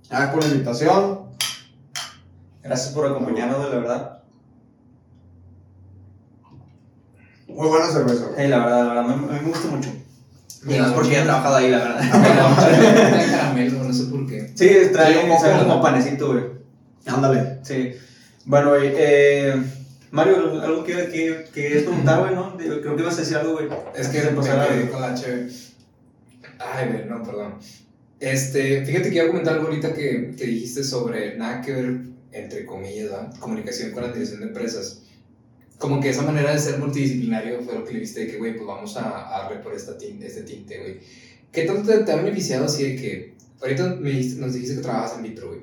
Gracias 0.09 0.29
por 0.31 0.43
la 0.43 0.49
invitación. 0.49 1.19
Gracias 2.63 2.93
por 2.93 3.05
acompañarnos, 3.07 3.61
de 3.63 3.69
la 3.69 3.75
verdad. 3.75 4.19
Muy 7.47 7.67
buena 7.67 7.87
cerveza, 7.87 8.23
güey. 8.25 8.35
Hey, 8.37 8.47
la 8.47 8.59
verdad, 8.59 8.85
la 8.87 8.93
verdad, 8.93 9.11
a 9.11 9.15
mí 9.15 9.27
me 9.29 9.39
gusta 9.49 9.67
mucho. 9.67 9.89
Y 10.67 10.73
es 10.73 10.87
porque 10.93 11.19
he 11.19 11.23
trabajado 11.23 11.55
ahí, 11.57 11.69
la 11.69 11.77
verdad. 11.77 12.55
Trae 13.11 13.31
caramelo, 13.31 13.83
no 13.83 13.93
sé 13.93 14.03
por 14.05 14.27
qué. 14.27 14.51
Sí, 14.55 14.69
trae 14.91 15.13
sabe 15.39 15.53
¿verdad? 15.53 15.67
como 15.67 15.81
panecito, 15.81 16.31
güey. 16.31 16.43
Ándale. 17.05 17.59
Sí. 17.63 17.91
Bueno, 18.45 18.69
güey, 18.71 18.91
eh, 18.95 19.55
Mario, 20.11 20.61
algo 20.61 20.83
que, 20.83 20.93
que, 21.09 21.45
que 21.53 21.69
preguntar, 21.81 22.19
güey, 22.21 22.35
¿no? 22.35 22.57
Creo 22.57 22.95
que 22.95 23.01
ibas 23.01 23.17
a 23.17 23.21
decir 23.21 23.37
algo, 23.37 23.53
güey. 23.53 23.67
Es 23.95 24.07
que 24.07 24.19
a- 24.19 24.91
con 24.91 25.01
la 25.01 25.13
cheve. 25.13 25.49
Ay, 26.59 26.87
güey, 26.89 27.05
no, 27.05 27.21
perdón. 27.23 27.55
Este, 28.19 28.85
fíjate 28.85 29.09
que 29.09 29.15
iba 29.17 29.25
a 29.25 29.27
comentar 29.27 29.53
algo 29.55 29.67
ahorita 29.67 29.93
que, 29.93 30.33
que 30.37 30.45
dijiste 30.45 30.83
sobre 30.83 31.37
nada 31.37 31.61
que 31.61 31.73
ver, 31.73 31.97
entre 32.31 32.65
comillas, 32.65 33.11
¿verdad? 33.11 33.33
comunicación 33.39 33.91
con 33.91 34.03
la 34.03 34.11
dirección 34.11 34.39
de 34.39 34.47
empresas. 34.47 35.01
Como 35.77 35.99
que 35.99 36.09
esa 36.09 36.21
manera 36.21 36.53
de 36.53 36.59
ser 36.59 36.79
multidisciplinario 36.79 37.61
fue 37.61 37.75
lo 37.75 37.83
que 37.83 37.93
le 37.93 37.99
viste 37.99 38.21
de 38.21 38.27
que, 38.27 38.37
güey, 38.37 38.55
pues 38.55 38.65
vamos 38.65 38.95
a, 38.97 39.35
a 39.35 39.43
darle 39.43 39.59
por 39.59 39.73
esta 39.73 39.97
tinte, 39.97 40.27
este 40.27 40.43
tinte, 40.43 40.77
güey. 40.79 40.99
¿Qué 41.51 41.63
tanto 41.63 41.89
te, 41.89 42.03
te 42.03 42.11
ha 42.11 42.15
beneficiado 42.17 42.65
así 42.65 42.83
de 42.83 42.95
que, 42.95 43.33
ahorita 43.61 43.95
me 43.95 44.13
nos 44.13 44.53
dijiste 44.53 44.75
que 44.75 44.81
trabajas 44.81 45.17
en 45.17 45.23
vitro, 45.23 45.47
güey? 45.47 45.61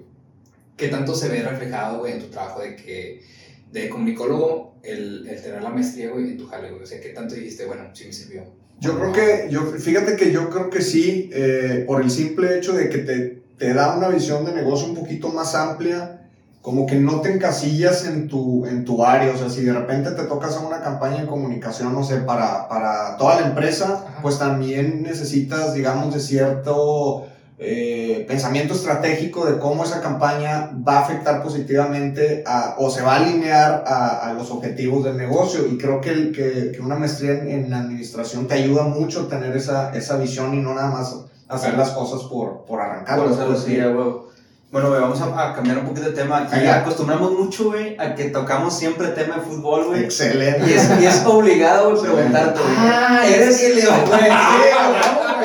¿Qué 0.77 0.89
tanto 0.89 1.15
se 1.15 1.29
ve 1.29 1.43
reflejado, 1.43 2.01
güey, 2.01 2.15
en 2.15 2.21
tu 2.21 2.27
trabajo 2.27 2.61
de 2.61 2.77
que, 2.77 3.23
de 3.71 3.89
comunicólogo, 3.89 4.77
el, 4.83 5.27
el 5.29 5.41
tener 5.41 5.63
la 5.63 5.71
maestría, 5.71 6.11
güey, 6.11 6.31
en 6.31 6.39
tu 6.39 6.47
jale, 6.47 6.71
güey? 6.71 6.83
O 6.83 6.87
sea, 6.87 7.01
¿qué 7.01 7.11
tanto 7.11 7.35
dijiste, 7.35 7.67
bueno, 7.67 7.85
sí 7.95 8.07
me 8.07 8.13
sirvió? 8.13 8.45
Yo 8.81 8.99
creo 8.99 9.13
que, 9.13 9.49
yo, 9.51 9.63
fíjate 9.67 10.17
que 10.17 10.33
yo 10.33 10.51
creo 10.51 10.69
que 10.69 10.83
sí, 10.83 11.31
eh, 11.33 11.85
por 11.87 12.03
el 12.03 12.11
simple 12.11 12.59
hecho 12.59 12.73
de 12.73 12.89
que 12.89 12.99
te, 12.99 13.43
te 13.57 13.75
da 13.75 13.97
una 13.97 14.09
visión 14.09 14.45
de 14.45 14.53
negocio 14.53 14.89
un 14.89 14.97
poquito 14.97 15.29
más 15.29 15.55
amplia, 15.55 16.22
como 16.63 16.87
que 16.87 16.95
no 16.95 17.21
te 17.21 17.33
encasillas 17.35 18.07
en 18.07 18.29
tu, 18.29 18.65
en 18.67 18.85
tu 18.85 19.05
área, 19.05 19.33
o 19.35 19.37
sea, 19.37 19.51
si 19.51 19.63
de 19.63 19.73
repente 19.73 20.13
te 20.13 20.23
tocas 20.23 20.57
a 20.57 20.61
una 20.61 20.81
campaña 20.81 21.23
de 21.23 21.27
comunicación, 21.27 21.93
no 21.93 22.05
sé, 22.05 22.19
para, 22.19 22.69
para 22.69 23.17
toda 23.19 23.41
la 23.41 23.49
empresa, 23.49 24.05
Ajá. 24.09 24.23
pues 24.23 24.39
también 24.39 25.03
necesitas, 25.03 25.75
digamos, 25.75 26.15
de 26.15 26.21
cierto 26.21 27.25
eh, 27.59 28.25
pensamiento 28.27 28.75
estratégico 28.75 29.45
de 29.47 29.59
cómo 29.59 29.85
esa 29.85 30.01
campaña 30.01 30.71
va 30.87 30.99
a 30.99 31.01
afectar 31.03 31.43
positivamente 31.45 32.43
a- 32.47 32.75
o 32.79 32.91
se 32.91 33.03
va 33.03 33.15
a 33.15 33.17
alinear 33.17 33.85
a, 33.87 34.29
a 34.29 34.33
los 34.33 34.51
objetivos 34.51 35.05
del 35.05 35.17
negocio. 35.17 35.67
Y 35.69 35.79
creo 35.79 36.01
que, 36.01 36.11
el, 36.11 36.33
que, 36.33 36.73
que 36.75 36.81
una 36.81 36.97
maestría 36.97 37.33
en, 37.33 37.49
en 37.49 37.71
la 37.71 37.79
administración 37.81 38.47
te 38.49 38.55
ayuda 38.55 38.85
mucho 38.85 39.23
a 39.23 39.29
tener 39.29 39.57
esa, 39.57 39.95
esa 39.95 40.17
visión 40.17 40.55
y 40.55 40.61
no 40.61 40.75
nada 40.75 40.91
más 40.91 41.17
hacer 41.49 41.77
las 41.77 41.91
cosas 41.91 42.23
por, 42.29 42.65
por 42.65 42.81
arrancar. 42.81 43.19
Por 43.19 43.29
hacerlo. 43.29 44.22
Bueno, 44.73 44.89
güey, 44.89 45.03
vamos 45.03 45.21
a, 45.21 45.51
a 45.51 45.55
cambiar 45.55 45.77
un 45.79 45.85
poquito 45.85 46.07
de 46.07 46.13
tema. 46.17 46.49
Aquí 46.51 46.67
acostumbramos 46.67 47.33
mucho, 47.33 47.65
güey, 47.65 47.95
a 48.01 48.15
que 48.15 48.25
tocamos 48.31 48.75
siempre 48.75 49.09
tema 49.09 49.35
de 49.37 49.43
fútbol, 49.43 49.85
güey. 49.85 50.03
Excelente. 50.03 50.65
Y 50.67 50.73
es, 50.73 50.89
y 50.99 51.05
es 51.05 51.23
obligado, 51.27 51.91
güey, 51.91 52.03
preguntarte, 52.03 52.59
güey. 52.59 52.75
Ah, 52.79 53.21
eres 53.27 53.61
le- 53.75 53.83
güey, 54.09 54.31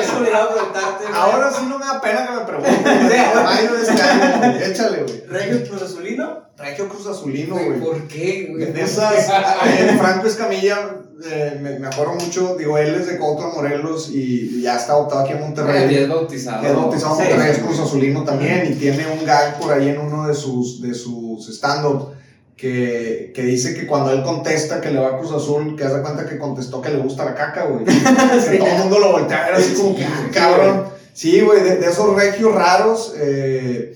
preguntarte. 0.05 1.05
Ahora 1.13 1.51
sí 1.51 1.65
no 1.67 1.79
me 1.79 1.85
da 1.85 2.01
pena 2.01 2.27
que 2.27 2.33
me 2.33 2.45
pregunten. 2.45 3.43
Mayo 3.43 3.73
de 3.73 3.81
este 3.81 4.01
año, 4.01 4.37
güey. 4.37 4.63
Échale, 4.71 5.03
güey. 5.03 5.23
¿Regio 5.27 5.67
Cruz 5.69 5.81
Azulino? 5.81 6.47
Regio 6.57 6.89
Cruz 6.89 7.05
Azulino, 7.07 7.55
Güey. 7.55 7.79
¿Por 7.79 8.07
qué, 8.07 8.47
güey? 8.49 8.71
De 8.71 8.81
esas, 8.81 9.29
eh, 9.29 9.95
Franco 9.99 10.25
Escamilla, 10.25 10.97
eh, 11.23 11.59
me, 11.61 11.77
me 11.77 11.87
acuerdo 11.87 12.13
mucho, 12.13 12.55
digo, 12.55 12.77
él 12.79 12.95
es 12.95 13.05
de 13.07 13.17
Cuautla, 13.19 13.47
Morelos 13.47 14.09
y 14.11 14.61
ya 14.61 14.75
está 14.75 14.93
adoptado 14.93 15.21
aquí 15.21 15.33
en 15.33 15.41
Monterrey. 15.41 15.95
es 15.95 16.09
bautizado. 16.09 16.65
Es 16.65 16.75
bautizado 16.75 17.13
en 17.13 17.19
Monterrey, 17.27 17.53
sí, 17.53 17.59
es 17.59 17.65
Cruz 17.65 17.79
Azulino 17.79 18.23
también 18.23 18.71
y 18.71 18.75
tiene 18.75 19.05
un 19.07 19.23
gag 19.23 19.59
por 19.59 19.71
ahí 19.71 19.89
en 19.89 19.99
uno 19.99 20.27
de 20.27 20.33
sus, 20.33 20.81
de 20.81 20.95
sus 20.95 21.47
stand-up 21.49 22.16
que, 22.57 23.31
que 23.35 23.43
dice 23.43 23.73
que 23.75 23.85
cuando 23.87 24.11
él 24.11 24.23
contesta 24.23 24.81
que 24.81 24.89
le 24.89 24.99
va 24.99 25.09
a 25.09 25.17
Cruz 25.17 25.31
Azul, 25.31 25.75
que 25.77 25.83
hace 25.83 26.01
cuenta 26.01 26.25
que 26.25 26.37
contestó 26.37 26.81
que 26.81 26.89
le 26.89 26.97
gusta 26.97 27.23
la 27.23 27.35
caca, 27.35 27.63
güey. 27.65 27.85
Que 28.49 28.57
todo 28.57 28.67
el 28.67 28.77
mundo 28.79 28.99
lo 28.99 29.11
voltea 29.13 29.43
a 29.45 29.45
ver 29.51 29.55
así 29.55 29.73
como 29.75 29.95
que, 29.95 30.03
"Ah, 30.03 30.21
sí, 30.25 30.31
cabrón. 30.33 30.83
Sí, 31.13 31.41
güey, 31.41 31.61
de, 31.63 31.75
de 31.77 31.87
esos 31.89 32.15
regios 32.15 32.53
raros. 32.53 33.13
eh, 33.17 33.95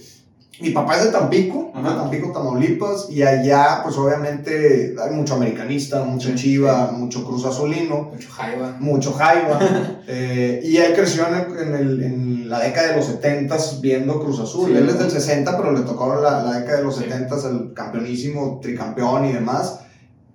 mi 0.61 0.69
papá 0.69 0.97
es 0.97 1.05
de 1.05 1.11
Tampico, 1.11 1.71
Ajá. 1.73 1.89
de 1.89 1.95
Tampico, 1.95 2.31
Tamaulipas, 2.31 3.07
y 3.09 3.23
allá, 3.23 3.81
pues 3.83 3.97
obviamente, 3.97 4.95
hay 5.01 5.11
mucho 5.15 5.35
americanista, 5.35 6.03
mucho 6.03 6.29
Sí, 6.29 6.35
chiva, 6.35 6.91
mucho 6.91 7.23
cruz 7.25 7.45
azulino, 7.45 8.09
Mucho 8.13 8.29
jaiba. 8.31 8.75
mucho 8.79 9.11
jaiba. 9.13 9.59
eh, 10.07 10.61
y 10.63 10.77
él 10.77 10.93
creció 10.93 11.25
en, 11.27 11.35
el- 11.35 11.57
en 11.67 11.75
el- 11.75 12.03
en 12.03 12.49
la 12.49 12.59
década 12.59 12.89
de 12.89 12.97
los 12.97 13.05
70 13.05 13.57
viendo 13.81 14.19
Cruz 14.21 14.39
Azul. 14.39 14.69
Sí, 14.71 14.77
él 14.77 14.87
es 14.89 14.99
del 14.99 15.09
60, 15.09 15.57
pero 15.57 15.71
le 15.71 15.81
tocó 15.81 16.15
la, 16.21 16.43
la 16.43 16.59
década 16.59 16.77
de 16.79 16.83
los 16.83 16.95
Sí. 16.95 17.03
70 17.05 17.35
el 17.49 17.73
campeonísimo, 17.73 18.59
tricampeón 18.61 19.25
y 19.25 19.33
demás. 19.33 19.79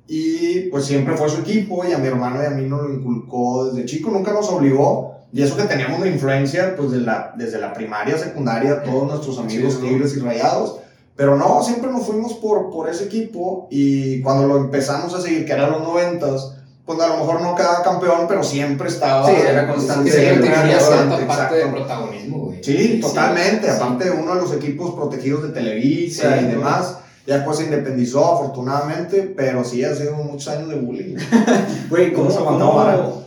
Y 0.09 0.68
pues 0.71 0.85
siempre 0.85 1.16
fue 1.16 1.28
su 1.28 1.40
equipo 1.40 1.85
y 1.85 1.92
a 1.92 1.99
mi 1.99 2.06
hermano 2.06 2.40
y 2.42 2.47
a 2.47 2.50
mí 2.50 2.68
nos 2.68 2.83
lo 2.83 2.92
inculcó 2.95 3.66
desde 3.66 3.87
chico, 3.87 4.11
nunca 4.11 4.33
nos 4.33 4.49
obligó. 4.50 5.16
Y 5.37 5.43
eso 5.43 5.55
que 5.55 5.64
teníamos 5.64 6.00
la 6.00 6.09
influencia, 6.09 6.75
pues, 6.76 6.93
de 6.93 7.00
la, 7.00 7.35
desde 7.37 7.61
la 7.61 7.75
primaria, 7.75 8.16
secundaria, 8.16 8.83
todos 8.83 9.07
nuestros 9.07 9.38
amigos 9.38 9.75
Sí, 9.75 9.87
tigres 9.87 10.16
y 10.16 10.21
rayados. 10.21 10.78
Pero 11.14 11.37
no, 11.37 11.62
siempre 11.62 11.90
nos 11.90 12.07
fuimos 12.07 12.33
por, 12.35 12.71
por 12.71 12.88
ese 12.88 13.05
equipo 13.05 13.69
y 13.71 14.23
cuando 14.23 14.47
lo 14.47 14.57
empezamos 14.57 15.12
a 15.12 15.21
seguir, 15.21 15.45
que 15.45 15.52
eran 15.52 15.73
los 15.73 15.83
noventas, 15.83 16.55
pues 16.87 16.99
a 17.00 17.09
lo 17.09 17.19
mejor 17.19 17.43
no 17.43 17.55
quedaba 17.55 17.83
campeón, 17.83 18.25
pero 18.26 18.43
siempre 18.43 18.88
estaba... 18.88 19.26
Sí, 19.26 19.35
era 19.47 19.69
constante. 19.69 20.11
Siempre 20.11 20.49
tenía 20.49 20.81
cierta 20.81 21.26
parte 21.26 21.57
de 21.57 21.66
protagonismo, 21.66 22.38
güey. 22.38 22.64
Sí, 22.64 23.00
totalmente. 23.02 23.66
sí. 23.66 23.73
Aparte, 23.76 24.11
uno 24.11 24.37
de 24.37 24.40
los 24.40 24.55
equipos 24.55 24.95
protegidos 24.95 25.43
de 25.43 25.49
Televisa 25.50 26.38
Sí, 26.38 26.45
y 26.45 26.47
¿no? 26.47 26.50
demás. 26.52 26.97
Ya 27.26 27.37
después 27.37 27.59
se 27.59 27.64
independizó, 27.64 28.37
afortunadamente, 28.37 29.35
pero 29.37 29.64
sí 29.64 29.85
ha 29.85 29.95
sido 29.95 30.14
muchos 30.14 30.49
años 30.49 30.71
de 30.71 30.76
bullying. 30.76 31.16
Güey, 31.90 32.14
¿cómo, 32.14 32.31
¿Cómo 32.35 32.59
se 32.59 32.76
Vara? 32.76 33.25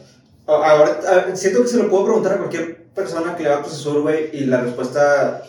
Ahora, 0.55 1.35
siento 1.35 1.61
que 1.61 1.67
se 1.67 1.77
lo 1.77 1.89
puedo 1.89 2.05
preguntar 2.05 2.33
a 2.33 2.37
cualquier 2.37 2.85
persona 2.95 3.35
que 3.35 3.43
le 3.43 3.49
va 3.49 3.57
a 3.57 3.61
Azul, 3.61 4.01
güey, 4.01 4.29
y 4.33 4.41
la 4.45 4.61
respuesta 4.61 5.43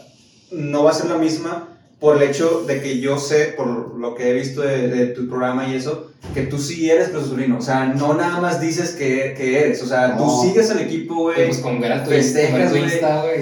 no 0.50 0.84
va 0.84 0.90
a 0.90 0.94
ser 0.94 1.06
la 1.10 1.16
misma 1.18 1.66
por 1.98 2.16
el 2.16 2.22
hecho 2.30 2.62
de 2.66 2.80
que 2.80 2.98
yo 3.00 3.18
sé, 3.18 3.52
por 3.56 3.94
lo 3.98 4.14
que 4.14 4.30
he 4.30 4.32
visto 4.32 4.62
de, 4.62 4.88
de 4.88 5.06
tu 5.08 5.28
programa 5.28 5.68
y 5.68 5.74
eso, 5.76 6.10
que 6.32 6.42
tú 6.42 6.58
sí 6.58 6.88
eres 6.90 7.14
Azulino. 7.14 7.58
O 7.58 7.60
sea, 7.60 7.84
no 7.86 8.14
nada 8.14 8.40
más 8.40 8.58
dices 8.58 8.92
que, 8.92 9.34
que 9.36 9.60
eres. 9.60 9.82
O 9.82 9.86
sea, 9.86 10.08
No. 10.08 10.16
tú 10.24 10.42
sigues 10.48 10.70
al 10.70 10.80
equipo, 10.80 11.30
Y 11.30 11.34
güey. 11.34 11.46
Pues 11.48 11.58
con 11.58 11.78
ver 11.78 11.92
a 11.92 12.02
tu, 12.04 12.08
Festejas, 12.10 12.70
güey. 12.70 12.88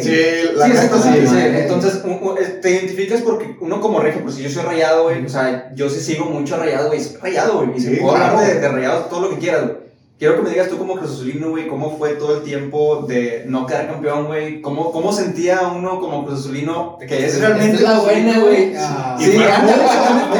Sí, 0.00 0.10
la 0.54 0.66
Sí, 0.66 0.72
exacto, 0.72 1.02
sí. 1.02 1.08
sí. 1.26 1.36
Entonces, 1.38 2.00
un- 2.04 2.18
un- 2.20 2.36
te 2.60 2.70
identificas 2.70 3.20
porque 3.22 3.56
uno 3.60 3.80
como 3.80 4.00
regio, 4.00 4.22
pues 4.22 4.34
si 4.34 4.42
yo 4.42 4.50
soy 4.50 4.64
rayado, 4.64 5.04
güey, 5.04 5.24
o 5.24 5.28
sea, 5.28 5.72
yo 5.76 5.88
sí 5.88 6.00
sigo 6.00 6.24
mucho 6.24 6.56
a 6.56 6.58
rayado, 6.58 6.88
güey, 6.88 7.00
soy 7.00 7.16
rayado, 7.18 7.58
güey, 7.64 7.76
y 7.76 7.80
Sí, 7.80 7.96
puedo 8.00 8.16
hablar 8.16 8.32
claro. 8.32 8.46
de, 8.48 8.60
de 8.60 8.68
rayado 8.68 9.00
todo 9.02 9.20
lo 9.22 9.30
que 9.30 9.38
quieras, 9.38 9.62
güey. 9.66 9.87
Quiero 10.18 10.34
que 10.34 10.42
me 10.42 10.50
digas 10.50 10.68
tú 10.68 10.78
como 10.78 10.96
Cruz 10.96 11.12
Azulino, 11.12 11.50
güey, 11.50 11.68
cómo 11.68 11.96
fue 11.96 12.14
todo 12.14 12.38
el 12.38 12.42
tiempo 12.42 13.04
de 13.06 13.44
no 13.46 13.66
quedar 13.66 13.86
campeón, 13.86 14.26
güey, 14.26 14.60
cómo, 14.60 14.90
cómo 14.90 15.12
sentía 15.12 15.60
uno 15.68 16.00
como 16.00 16.26
Cruz 16.26 16.40
Azulino, 16.40 16.98
que 16.98 17.24
es 17.24 17.38
realmente 17.38 17.76
es 17.76 17.82
la 17.82 18.00
buena, 18.00 18.40
güey. 18.40 18.74
Ah. 18.76 19.16
Sí, 19.16 19.36
ándale, 19.36 19.84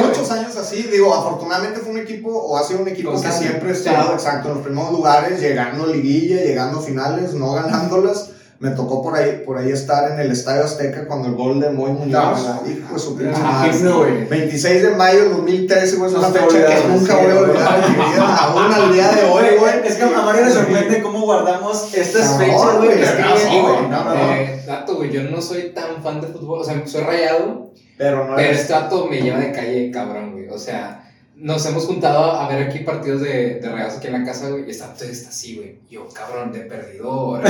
muchos, 0.05 0.29
años 0.31 0.57
así. 0.57 0.83
Digo, 0.83 1.13
afortunadamente 1.13 1.79
fue 1.79 1.93
un 1.93 1.99
equipo, 1.99 2.29
o 2.29 2.57
ha 2.57 2.63
sido 2.63 2.81
un 2.81 2.89
equipo 2.89 3.13
que 3.13 3.31
siempre 3.31 3.69
ha 3.69 3.73
estado, 3.73 4.07
Sí. 4.09 4.13
exacto, 4.15 4.49
en 4.49 4.55
los 4.55 4.63
primeros 4.65 4.91
lugares, 4.91 5.39
llegando 5.39 5.85
a 5.85 5.87
liguilla, 5.87 6.43
llegando 6.43 6.79
a 6.79 6.81
finales, 6.81 7.33
no 7.33 7.53
ganándolas. 7.53 8.31
Me 8.59 8.71
tocó 8.71 9.01
por 9.01 9.15
ahí, 9.15 9.41
por 9.45 9.57
ahí 9.57 9.71
estar 9.71 10.11
en 10.11 10.19
el 10.19 10.31
Estadio 10.31 10.65
Azteca 10.65 11.07
cuando 11.07 11.29
el 11.29 11.35
gol 11.35 11.61
de 11.61 11.69
Moy 11.69 11.91
Muñoz. 11.93 12.45
Ah, 12.45 12.59
hijo 12.67 12.93
de 12.93 12.99
su 12.99 13.15
pinche 13.17 13.39
madre. 13.39 13.71
sí, 13.73 13.83
no, 13.83 13.99
güey. 13.99 14.25
26 14.25 14.83
de 14.83 14.89
mayo 14.95 15.19
del 15.21 15.31
2013, 15.31 15.95
güey, 15.95 16.11
es 16.11 16.17
una 16.17 16.27
fecha 16.27 16.47
que 16.67 16.87
nunca 16.89 17.15
voy 17.15 17.25
a 17.25 17.33
güey. 17.35 17.43
olvidar 17.51 17.83
en 17.85 17.91
mi 17.91 18.05
vida, 18.11 18.35
aún 18.35 18.73
al 18.73 18.93
día 18.93 19.11
de 19.13 19.23
hoy, 19.29 19.45
güey. 19.57 19.73
Es 19.87 19.95
que 19.95 20.03
a 20.03 20.07
Mario 20.09 20.43
le 20.45 20.51
sorprende 20.51 21.01
cómo 21.01 21.21
guardamos 21.21 21.93
estas 21.93 22.37
fechas, 22.37 22.77
güey. 22.77 22.87
güey, 22.89 23.01
Es 23.01 23.11
que, 23.11 23.21
cabrón, 23.21 23.37
sí, 23.39 23.59
güey, 23.61 23.75
cabrón. 23.75 23.91
no, 23.91 24.03
no. 24.03 24.31
Eh, 24.33 24.63
dato, 24.67 24.95
güey, 24.97 25.11
yo 25.11 25.23
no 25.23 25.41
soy 25.41 25.71
tan 25.73 26.03
fan 26.03 26.19
de 26.19 26.27
fútbol, 26.27 26.59
o 26.59 26.63
sea, 26.65 26.85
soy 26.85 27.03
rayado, 27.03 27.71
Pero 27.97 28.27
no 28.27 28.35
pero 28.35 28.51
este 28.51 28.73
dato 28.73 29.07
me 29.07 29.21
lleva 29.21 29.39
de 29.39 29.53
calle, 29.53 29.89
cabrón, 29.89 30.33
güey. 30.33 30.49
O 30.49 30.59
sea, 30.59 31.08
nos 31.39 31.65
hemos 31.65 31.85
juntado 31.85 32.33
a 32.33 32.47
ver 32.49 32.67
aquí 32.67 32.79
partidos 32.79 33.21
de, 33.21 33.55
de 33.55 33.69
rayados 33.69 33.97
aquí 33.97 34.07
en 34.07 34.13
la 34.13 34.25
casa, 34.25 34.49
güey, 34.49 34.67
y 34.67 34.71
está, 34.71 34.93
está 34.93 35.29
así, 35.29 35.55
güey. 35.55 35.79
Yo, 35.89 36.07
cabrón, 36.09 36.51
de 36.51 36.59
perdidor. 36.61 37.41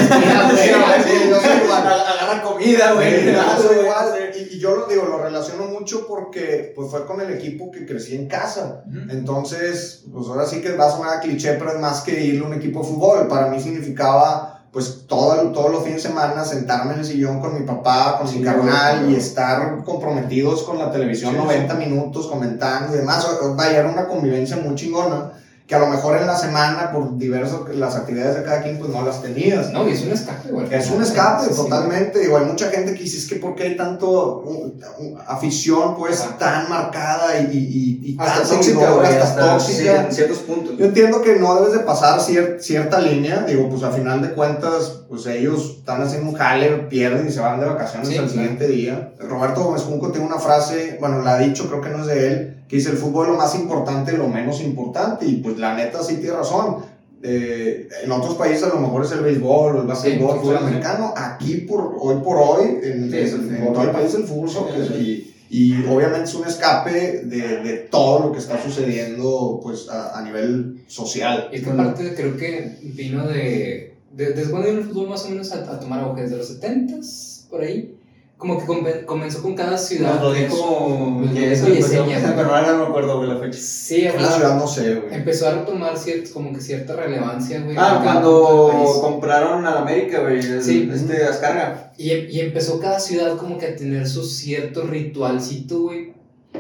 Agarra 2.12 2.42
comida, 2.44 2.94
güey. 2.94 3.26
Y, 4.36 4.56
y 4.56 4.60
yo 4.60 4.76
lo 4.76 4.86
digo, 4.86 5.06
lo 5.06 5.18
relaciono 5.18 5.66
mucho 5.66 6.06
porque 6.08 6.72
pues 6.76 6.92
fue 6.92 7.06
con 7.06 7.20
el 7.20 7.32
equipo 7.32 7.72
que 7.72 7.86
crecí 7.86 8.16
en 8.16 8.28
casa. 8.28 8.84
Entonces, 9.10 10.04
pues 10.12 10.28
ahora 10.28 10.46
sí 10.46 10.62
que 10.62 10.74
va 10.74 10.88
a 10.88 10.92
sonar 10.92 11.20
cliché, 11.22 11.54
pero 11.54 11.74
es 11.74 11.80
más 11.80 12.02
que 12.02 12.24
irle 12.24 12.46
a 12.46 12.48
un 12.48 12.54
equipo 12.54 12.82
de 12.82 12.88
fútbol. 12.88 13.28
Para 13.28 13.48
mí 13.48 13.60
significaba 13.60 14.59
pues 14.72 15.06
todo, 15.08 15.52
todos 15.52 15.72
los 15.72 15.84
fines 15.84 16.04
de 16.04 16.10
semana 16.10 16.46
sentarme 16.46 16.94
en 16.94 17.00
el 17.00 17.06
sillón 17.06 17.40
con 17.40 17.60
mi 17.60 17.66
papá, 17.66 18.18
con 18.20 18.28
Sí, 18.28 18.38
mi 18.38 18.44
carnal 18.44 19.10
y 19.10 19.16
estar 19.16 19.84
comprometidos 19.84 20.64
con 20.64 20.78
la 20.78 20.92
televisión 20.92 21.32
Sí, 21.32 21.38
90 21.38 21.74
minutos 21.76 22.28
comentando 22.28 22.94
y 22.94 22.98
demás. 23.00 23.28
Vaya, 23.56 23.80
era 23.80 23.90
una 23.90 24.08
convivencia 24.08 24.58
muy 24.58 24.76
chingona 24.76 25.32
que 25.70 25.76
a 25.76 25.80
lo 25.80 25.86
mejor 25.86 26.18
en 26.18 26.26
la 26.26 26.36
semana 26.36 26.92
por 26.92 27.16
diversas 27.20 27.60
las 27.76 27.96
actividades 27.96 28.36
de 28.38 28.44
cada 28.44 28.64
quien 28.64 28.80
pues 28.80 28.90
no 28.90 29.06
las 29.06 29.22
tenías. 29.22 29.72
No, 29.72 29.88
y 29.88 29.92
es 29.92 30.02
un 30.02 30.12
escape, 30.12 30.50
güey. 30.52 30.66
Es 30.74 30.90
un 30.90 31.00
escape, 31.04 31.44
Sí, 31.46 31.52
sí, 31.54 31.56
totalmente. 31.62 32.18
Digo, 32.22 32.38
hay 32.38 32.46
mucha 32.46 32.72
gente 32.72 32.96
que 32.96 33.04
dice, 33.04 33.20
es 33.20 33.28
que 33.28 33.36
¿por 33.36 33.54
qué 33.54 33.64
hay 33.66 33.78
tanto 33.78 34.40
un- 34.40 34.82
afición, 35.28 35.96
pues, 35.96 36.26
tan 36.40 36.68
marcada 36.70 37.40
y, 37.40 37.56
y, 37.56 38.12
y 38.14 38.18
Hasta 38.20 38.42
tan 38.42 38.50
tóxica, 38.50 38.90
güey. 38.92 39.08
hasta 39.16 39.60
sí, 39.60 39.74
tóxica? 39.74 40.06
en 40.08 40.12
ciertos 40.12 40.38
puntos. 40.40 40.76
Yo 40.78 40.86
entiendo 40.86 41.22
que 41.22 41.36
no 41.36 41.54
debes 41.56 41.74
de 41.74 41.80
pasar 41.80 42.20
cier- 42.20 42.60
cierta 42.60 43.00
línea, 43.00 43.42
digo, 43.48 43.70
pues 43.70 43.84
a 43.84 43.92
final 43.92 44.24
de 44.24 44.30
cuentas, 44.32 45.02
pues 45.08 45.28
ellos 45.28 45.76
están 45.80 46.02
haciendo 46.02 46.32
un 46.32 46.36
jale, 46.36 46.70
pierden 46.90 47.28
y 47.28 47.32
se 47.32 47.42
van 47.42 47.60
de 47.60 47.68
vacaciones 47.68 48.08
Sí, 48.10 48.18
al 48.18 48.28
siguiente 48.30 48.68
día. 48.68 49.14
Roberto 49.20 49.64
Gómez 49.66 49.84
Junco 49.84 50.12
tiene 50.12 50.26
una 50.26 50.40
frase, 50.40 50.98
bueno, 51.00 51.22
la 51.22 51.36
ha 51.36 51.38
dicho, 51.40 51.68
creo 51.70 51.80
que 51.82 51.90
no 51.90 52.02
es 52.02 52.08
de 52.08 52.28
él, 52.28 52.59
que 52.70 52.78
dice, 52.78 52.92
el 52.92 52.98
fútbol 52.98 53.28
lo 53.28 53.34
más 53.36 53.54
importante 53.56 54.14
lo 54.14 54.30
menos 54.30 54.62
importante, 54.62 55.26
y 55.26 55.38
pues 55.38 55.58
la 55.58 55.76
neta 55.76 56.02
sí 56.04 56.16
tiene 56.18 56.38
razón. 56.38 56.78
Eh, 57.22 57.90
en 58.04 58.12
otros 58.14 58.36
países 58.36 58.64
a 58.64 58.70
lo 58.70 58.80
mejor 58.80 59.04
es 59.04 59.12
el 59.12 59.20
béisbol 59.20 59.76
o 59.76 59.82
el 59.82 59.88
básquetbol, 59.88 60.30
Sí, 60.30 60.36
el 60.36 60.40
fútbol 60.42 60.56
sí, 60.56 60.60
sí. 60.62 60.66
americano, 60.68 61.14
aquí 61.18 61.56
por 61.68 61.96
hoy 62.00 62.16
por 62.24 62.38
hoy, 62.38 62.80
en, 62.82 63.12
Sí, 63.12 63.18
en 63.18 63.30
fútbol. 63.42 63.74
todo 63.74 63.84
el 63.84 63.92
país 63.92 64.14
el 64.14 64.24
fútbol 64.24 64.50
soccer, 64.50 64.88
Sí, 64.88 65.34
y, 65.50 65.74
y 65.74 65.86
obviamente 65.90 66.30
es 66.30 66.36
un 66.36 66.46
escape 66.48 67.24
de, 67.26 67.42
de 67.64 67.74
todo 67.92 68.28
lo 68.28 68.32
que 68.32 68.38
está 68.40 68.62
sucediendo 68.64 69.60
pues 69.62 69.90
a, 69.90 70.18
a 70.18 70.22
nivel 70.24 70.84
social. 70.88 71.50
Y 71.52 71.58
es 71.58 71.64
que 71.64 71.72
aparte 71.72 72.14
creo 72.16 72.38
que 72.38 72.78
vino 72.84 73.28
de... 73.28 73.96
de 74.16 74.34
desde 74.34 74.52
cuando 74.52 74.70
vino 74.70 74.80
el 74.82 74.88
fútbol 74.88 75.10
más 75.10 75.26
o 75.26 75.30
menos 75.30 75.52
a, 75.52 75.58
a 75.74 75.80
tomar 75.80 76.02
auge, 76.02 76.22
desde 76.22 76.38
los 76.38 76.62
70s, 76.62 77.50
por 77.50 77.62
ahí. 77.64 77.96
Como 78.40 78.58
que 78.58 79.06
comenzó 79.06 79.42
con 79.42 79.54
cada 79.54 79.78
ciudad. 79.78 80.18
Nos 80.22 80.34
dijo 80.34 81.22
empezó, 81.36 81.68
Yesenia. 81.68 82.34
pero 82.38 82.56
ahora 82.56 82.72
no 82.72 82.78
me 82.80 82.86
acuerdo, 82.86 83.18
güey, 83.18 83.28
la 83.30 83.38
fecha. 83.38 83.60
Sí, 83.60 84.04
la 84.04 84.32
ciudad 84.32 84.56
no 84.56 84.66
sé, 84.66 84.96
güey. 84.96 85.14
Empezó 85.14 85.50
a 85.50 85.56
retomar 85.56 85.96
ciert- 85.98 86.32
como 86.32 86.54
que 86.54 86.62
cierta 86.62 86.96
relevancia, 86.96 87.60
güey. 87.60 87.76
Ah, 87.78 88.00
cuando 88.02 88.72
compraron 89.02 89.66
al 89.68 89.80
América, 89.80 90.22
güey, 90.22 90.42
Sí. 90.42 90.90
este 90.90 91.26
Ascarga. 91.26 91.92
Y, 91.98 92.14
y 92.14 92.40
empezó 92.40 92.80
cada 92.80 93.02
ciudad 93.02 93.36
como 93.36 93.58
que 93.58 93.66
a 93.68 93.76
tener 93.76 94.08
su 94.08 94.24
cierto 94.24 94.84
ritualcito, 94.84 95.82
güey. 95.82 96.09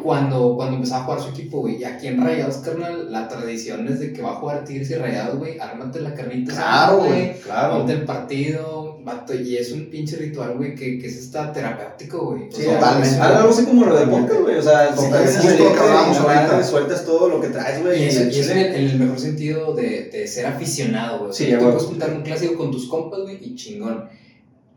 Cuando, 0.03 0.55
cuando 0.55 0.75
empezaba 0.77 1.01
a 1.01 1.05
jugar 1.05 1.21
su 1.21 1.29
equipo, 1.29 1.59
güey. 1.59 1.77
Y 1.81 1.83
aquí 1.83 2.07
en 2.07 2.23
Rayados, 2.23 2.57
carnal, 2.57 3.11
la 3.11 3.27
tradición 3.27 3.87
es 3.87 3.99
de 3.99 4.13
que 4.13 4.21
va 4.21 4.31
a 4.31 4.35
jugar 4.35 4.63
Tigres 4.65 4.89
y 4.91 4.95
Rayados, 4.95 5.37
güey. 5.37 5.59
Ármate 5.59 6.01
la 6.01 6.13
carnita. 6.13 6.53
Claro, 6.53 6.97
güey, 6.99 7.39
claro. 7.39 7.77
Ponte 7.77 7.93
el 7.93 8.05
partido, 8.05 8.99
vato. 9.03 9.33
Y 9.33 9.57
es 9.57 9.71
un 9.71 9.89
pinche 9.89 10.17
ritual, 10.17 10.57
güey, 10.57 10.75
que, 10.75 10.99
que 10.99 11.07
es 11.07 11.17
hasta 11.19 11.51
terapéutico, 11.53 12.25
güey. 12.27 12.43
Sí, 12.51 12.63
totalmente. 12.63 13.19
Algo 13.19 13.49
así 13.49 13.65
como 13.65 13.85
lo 13.85 13.97
del 13.99 14.09
podcast, 14.09 14.41
güey. 14.41 14.57
O 14.57 14.61
sea, 14.61 14.89
si 14.89 14.95
Total, 15.05 15.11
tienes 15.11 15.35
justo 15.35 15.49
ese 15.49 15.63
lo 15.63 15.73
que 15.73 15.79
hablábamos 15.79 16.17
y 16.17 16.19
madre, 16.21 16.39
ahorita. 16.39 16.63
sueltas 16.63 17.05
todo 17.05 17.29
lo 17.29 17.41
que 17.41 17.47
traes, 17.47 17.81
güey. 17.81 18.03
Y 18.03 18.05
es, 18.07 18.17
el 18.17 18.33
y 18.33 18.39
es 18.39 18.49
en, 18.49 18.57
el, 18.57 18.75
en 18.75 18.89
el 18.89 18.99
mejor 18.99 19.19
sentido 19.19 19.73
de, 19.75 20.09
de 20.11 20.27
ser 20.27 20.45
aficionado, 20.45 21.19
güey. 21.19 21.29
O 21.31 21.33
sea, 21.33 21.47
Sí, 21.47 21.53
tú 21.53 21.63
puedes 21.65 21.83
juntar 21.83 22.13
un 22.13 22.21
clásico 22.21 22.55
con 22.55 22.71
tus 22.71 22.87
compas, 22.87 23.21
güey, 23.21 23.37
y 23.41 23.55
chingón. 23.55 24.07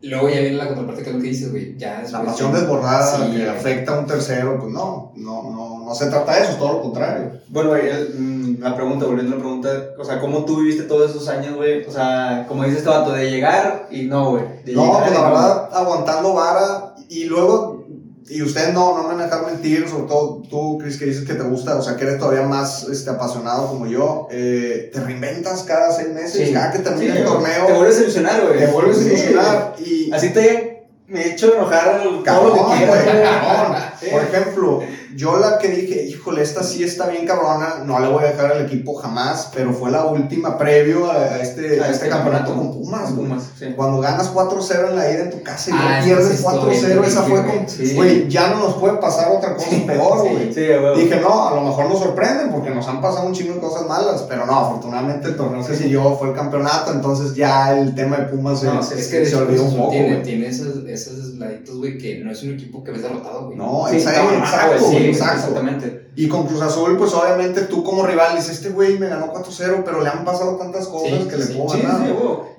Luego 0.03 0.27
ya 0.29 0.41
viene 0.41 0.57
la 0.57 0.67
contraparte 0.67 1.01
que 1.01 1.09
es 1.09 1.15
lo 1.15 1.21
que 1.21 1.29
dices, 1.29 1.49
güey. 1.51 1.77
Ya 1.77 1.93
La 1.95 1.99
después- 2.01 2.23
pasión 2.25 2.51
desbordada 2.53 3.15
Sí, 3.17 3.31
que 3.31 3.37
güey. 3.37 3.47
afecta 3.47 3.95
a 3.95 3.99
un 3.99 4.05
tercero, 4.05 4.59
pues 4.59 4.71
no, 4.73 5.13
no, 5.15 5.43
no, 5.49 5.85
no 5.85 5.95
se 5.95 6.07
trata 6.07 6.35
de 6.35 6.41
eso, 6.41 6.51
es 6.51 6.59
todo 6.59 6.73
lo 6.73 6.81
contrario. 6.81 7.31
Bueno, 7.47 7.69
güey, 7.69 7.83
mm, 8.17 8.61
la 8.61 8.75
pregunta, 8.75 9.05
volviendo 9.05 9.33
a 9.33 9.37
la 9.37 9.41
pregunta, 9.43 9.69
o 9.97 10.03
sea, 10.03 10.19
¿cómo 10.19 10.43
tú 10.43 10.57
viviste 10.57 10.83
todos 10.83 11.09
esos 11.11 11.27
años, 11.29 11.55
güey? 11.55 11.85
O 11.85 11.91
sea, 11.91 12.45
como 12.49 12.63
dices, 12.63 12.79
este 12.79 12.89
vato, 12.89 13.11
de 13.13 13.31
llegar 13.31 13.87
y 13.91 14.03
no, 14.03 14.31
güey. 14.31 14.43
de 14.65 14.73
No, 14.73 14.85
llegar 14.85 14.99
pues 15.03 15.11
la 15.13 15.19
no. 15.19 15.25
verdad, 15.29 15.69
aguantando 15.73 16.33
vara 16.33 16.95
y 17.09 17.23
luego, 17.25 17.82
y 18.29 18.41
ustedes 18.41 18.73
no, 18.73 18.95
no 18.97 19.03
me 19.03 19.09
van 19.09 19.21
a 19.21 19.25
dejar 19.25 19.45
mentir, 19.45 19.87
sobre 19.89 20.07
todo 20.07 20.41
tú, 20.49 20.77
Chris, 20.79 20.97
que 20.97 21.05
dices 21.05 21.25
que 21.25 21.33
te 21.33 21.43
gusta, 21.43 21.75
o 21.75 21.81
sea, 21.81 21.95
que 21.97 22.03
eres 22.05 22.19
todavía 22.19 22.43
más 22.43 22.83
este, 22.89 23.09
apasionado 23.09 23.67
como 23.67 23.85
yo, 23.87 24.27
eh, 24.31 24.89
te 24.93 24.99
reinventas 25.01 25.63
cada 25.63 25.91
seis 25.91 26.09
meses, 26.09 26.47
Sí. 26.47 26.53
cada 26.53 26.71
que 26.71 26.79
termina 26.79 27.13
Sí, 27.13 27.19
el 27.19 27.25
torneo, 27.25 27.65
Te 27.67 27.73
vuelves 27.73 27.97
a 27.97 28.01
ilusionar, 28.01 28.45
güey. 28.45 28.59
te 28.59 28.67
vuelves 28.67 28.97
a 28.97 29.01
ilusionar 29.03 29.75
y... 29.85 30.11
Así 30.13 30.29
te 30.29 30.73
me 31.05 31.21
he 31.21 31.31
hecho 31.33 31.53
enojar 31.53 32.01
todo 32.01 32.11
lo 32.11 32.23
Cabrón, 32.23 32.53
que 32.53 32.59
güey, 32.63 32.77
quieras, 33.03 33.05
cabrón. 33.45 33.83
Por 34.11 34.21
ejemplo, 34.23 34.83
yo 35.15 35.37
la 35.37 35.57
que 35.57 35.69
dije, 35.69 36.03
híjole, 36.05 36.41
esta 36.41 36.63
sí 36.63 36.83
está 36.83 37.07
bien 37.07 37.25
cabrona, 37.25 37.83
no 37.85 37.99
le 37.99 38.07
voy 38.07 38.23
a 38.23 38.27
dejar 38.27 38.51
al 38.51 38.65
equipo 38.65 38.95
jamás, 38.95 39.49
pero 39.53 39.73
fue 39.73 39.91
la 39.91 40.05
última 40.05 40.57
previo 40.57 41.11
a, 41.11 41.39
este, 41.39 41.81
a 41.81 41.89
este 41.89 42.09
campeonato 42.09 42.55
con 42.55 42.73
Pumas. 42.73 43.11
Pumas, 43.11 43.43
sí. 43.57 43.67
Cuando 43.75 43.99
ganas 44.01 44.33
4-0 44.33 44.89
en 44.89 44.95
la 44.95 45.11
ida 45.11 45.23
en 45.23 45.31
tu 45.31 45.43
casa 45.43 45.71
y 45.71 45.73
Ah, 45.73 45.77
no 45.77 45.89
esa 45.97 46.05
pierdes 46.05 46.27
sí 46.27 46.33
estuvo 46.33 46.71
4-0, 46.71 46.87
bien 46.87 47.03
esa 47.03 47.23
fue 47.23 47.45
con, 47.45 47.69
sí. 47.69 47.95
güey, 47.95 48.29
ya 48.29 48.49
no 48.49 48.59
nos 48.59 48.75
puede 48.75 48.97
pasar 48.97 49.31
otra 49.31 49.55
cosa 49.55 49.69
peor, 49.85 50.29
güey. 50.29 50.53
Sí. 50.53 50.61
Dije, 50.61 51.19
no, 51.21 51.47
a 51.47 51.55
lo 51.55 51.61
mejor 51.61 51.89
nos 51.89 51.99
sorprenden 51.99 52.51
porque 52.51 52.69
nos 52.69 52.87
han 52.87 53.01
pasado 53.01 53.27
un 53.27 53.33
chingo 53.33 53.55
de 53.55 53.59
cosas 53.59 53.87
malas, 53.87 54.25
pero 54.27 54.45
no, 54.45 54.53
afortunadamente 54.53 55.29
el 55.29 55.35
torneo 55.35 55.65
que 55.65 55.75
siguió 55.75 56.15
fue 56.17 56.29
el 56.29 56.35
campeonato, 56.35 56.91
entonces 56.93 57.35
ya 57.35 57.77
el 57.77 57.95
tema 57.95 58.17
de 58.17 58.23
Pumas 58.25 58.59
se, 58.59 58.67
No, 58.67 58.81
sí, 58.81 58.95
Es 58.97 59.07
que 59.07 59.25
se 59.25 59.35
olvidó 59.35 59.63
Cruz 59.63 59.73
un 59.73 59.79
poco, 59.79 59.91
tiene, 59.91 60.17
tiene 60.17 60.47
esos, 60.47 60.85
esos 60.87 61.35
laditos, 61.35 61.77
güey, 61.77 61.97
que 61.97 62.19
no 62.23 62.31
es 62.31 62.43
un 62.43 62.53
equipo 62.53 62.83
que 62.83 62.91
ves 62.91 63.03
derrotado, 63.03 63.45
güey. 63.45 63.57
No, 63.57 63.85
Sí, 63.89 63.97
exacto, 63.97 64.29
sí, 64.29 64.35
exacto. 64.35 64.85
Exactamente. 65.09 66.09
Y 66.15 66.27
con 66.27 66.45
Cruz 66.45 66.61
Azul, 66.61 66.97
pues 66.97 67.13
obviamente 67.13 67.61
tú 67.61 67.83
como 67.83 68.05
rival 68.05 68.35
dices, 68.35 68.51
este 68.57 68.69
güey 68.69 68.99
me 68.99 69.07
ganó 69.07 69.33
4-0, 69.33 69.83
pero 69.83 70.01
le 70.01 70.09
han 70.09 70.23
pasado 70.23 70.55
tantas 70.57 70.87
cosas 70.87 71.09
Sí, 71.09 71.27
que 71.29 71.37
le 71.37 71.45
puedo 71.47 71.69
Sí, 71.69 71.81
ganar. 71.81 72.07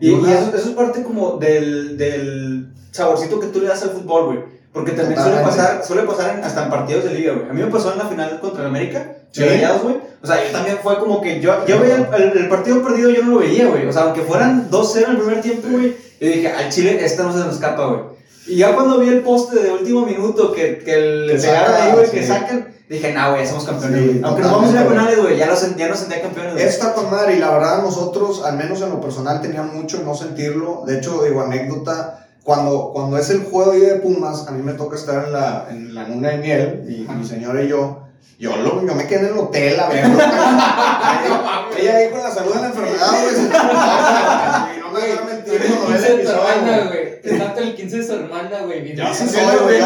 Y, 0.01 0.11
Y 0.11 0.15
eso, 0.33 0.53
eso 0.57 0.69
es 0.71 0.75
parte 0.75 1.03
como 1.03 1.37
del, 1.37 1.97
del 1.97 2.73
saborcito 2.91 3.39
que 3.41 3.47
tú 3.49 3.61
le 3.61 3.69
das 3.69 3.83
al 3.83 3.91
fútbol, 3.91 4.27
güey. 4.27 4.39
Porque 4.73 4.91
también 4.91 5.21
suele 5.21 5.37
pasar, 5.41 5.85
suele 5.87 6.03
pasar 6.03 6.37
en- 6.37 6.43
hasta 6.45 6.65
en 6.65 6.71
partidos 6.71 7.05
de 7.05 7.11
liga, 7.15 7.33
güey. 7.35 7.49
A 7.49 7.53
mí 7.53 7.63
me 7.63 7.69
pasó 7.71 7.93
en 7.93 7.99
la 7.99 8.07
final 8.07 8.41
contra 8.41 8.63
el 8.63 8.69
América, 8.71 9.19
Rayados, 9.37 9.83
güey. 9.83 9.97
O 10.23 10.27
sea, 10.27 10.45
yo 10.45 10.51
también 10.53 10.79
fue 10.83 10.99
como 10.99 11.21
que 11.21 11.41
yo, 11.41 11.65
yo 11.67 11.79
veía 11.81 11.97
el, 11.97 12.23
el- 12.23 12.39
el 12.39 12.49
partido 12.49 12.83
perdido, 12.83 13.11
yo 13.11 13.23
no 13.25 13.33
lo 13.33 13.39
veía, 13.39 13.69
güey. 13.69 13.87
O 13.87 13.93
sea, 13.93 14.03
aunque 14.03 14.23
fueran 14.23 14.69
2-0 14.71 15.05
en 15.05 15.11
el 15.13 15.17
primer 15.19 15.43
tiempo, 15.43 15.69
güey, 15.71 15.97
yo 16.21 16.27
dije, 16.27 16.49
al 16.49 16.71
Chile, 16.71 17.05
esta 17.05 17.23
no 17.23 17.33
se 17.33 17.39
nos 17.39 17.55
escapa, 17.55 17.87
güey. 17.87 18.01
Y 18.47 18.57
ya 18.57 18.75
cuando 18.75 18.99
vi 18.99 19.09
el 19.09 19.23
poste 19.23 19.61
de 19.61 19.73
último 19.73 20.05
minuto 20.05 20.53
que, 20.53 20.79
que 20.79 20.97
le 20.97 21.35
pegaron 21.35 21.75
ahí, 21.75 21.93
güey, 21.93 22.07
sí. 22.07 22.13
que 22.13 22.27
sacan, 22.27 22.69
dije, 22.89 23.13
nah, 23.13 23.31
güey, 23.31 23.47
somos 23.47 23.65
campeones, 23.65 24.13
Sí. 24.13 24.21
Aunque 24.23 24.43
nos 24.43 24.53
vamos 24.53 24.69
a 24.69 24.73
ir 24.73 24.79
a 24.79 24.89
penales, 24.89 25.19
güey, 25.21 25.37
ya, 25.37 25.47
los 25.47 25.77
ya 25.77 25.89
nos 25.89 25.99
sentía 25.99 26.21
campeones. 26.21 26.63
Está 26.63 26.93
con 26.93 27.11
madre 27.11 27.37
y 27.37 27.39
la 27.39 27.51
verdad 27.51 27.83
nosotros, 27.83 28.45
al 28.45 28.57
menos 28.57 28.83
en 28.83 28.91
lo 28.91 29.01
personal, 29.01 29.41
teníamos 29.41 29.75
mucho 29.75 30.03
no 30.05 30.15
sentirlo. 30.15 30.83
De 30.87 30.99
hecho, 30.99 31.23
digo, 31.23 31.41
anécdota, 31.41 32.27
cuando, 32.43 32.91
cuando 32.93 33.17
es 33.17 33.31
el 33.31 33.45
juego 33.45 33.73
de 33.73 33.95
Pumas, 33.97 34.47
a 34.47 34.51
mí 34.51 34.63
me 34.63 34.75
toca 34.75 34.97
estar 34.97 35.25
en 35.25 35.33
la, 35.33 35.67
en 35.71 35.95
la 35.95 36.07
luna 36.07 36.31
de 36.31 36.39
miel, 36.39 36.83
mi, 36.87 37.07
mi 37.15 37.27
señora 37.27 37.63
y 37.63 37.69
yo, 37.69 38.03
yo, 38.39 38.55
lo, 38.57 38.85
yo 38.87 38.95
me 38.95 39.07
quedé 39.07 39.21
en 39.21 39.27
el 39.33 39.39
hotel 39.39 39.81
a 39.81 39.89
verlo. 39.89 40.15
ella, 41.79 41.97
ahí 41.97 42.11
con 42.11 42.23
la 42.23 42.31
salud 42.31 42.55
de 42.55 42.61
la 42.61 42.67
enfermedad, 42.67 43.11
güey, 43.23 44.77
y 44.77 44.81
no 44.81 44.91
me 44.91 45.01
voy 45.01 45.11
a 45.11 45.23
mentir 45.23 45.63
cuando 45.75 45.87
ve 45.87 45.95
el 45.95 46.03
15 46.03 46.09
de 46.09 46.25
tu 46.25 46.31
episodio, 46.31 47.04
güey. 47.25 47.41
Está 47.41 47.61
el 47.61 47.75
15 47.75 47.97
de 47.97 48.05
su 48.07 48.13
hermana, 48.13 48.61
güey. 48.65 48.97
Ya 48.97 49.05
bien. 49.05 49.15
soy, 49.15 49.29
güey, 49.63 49.81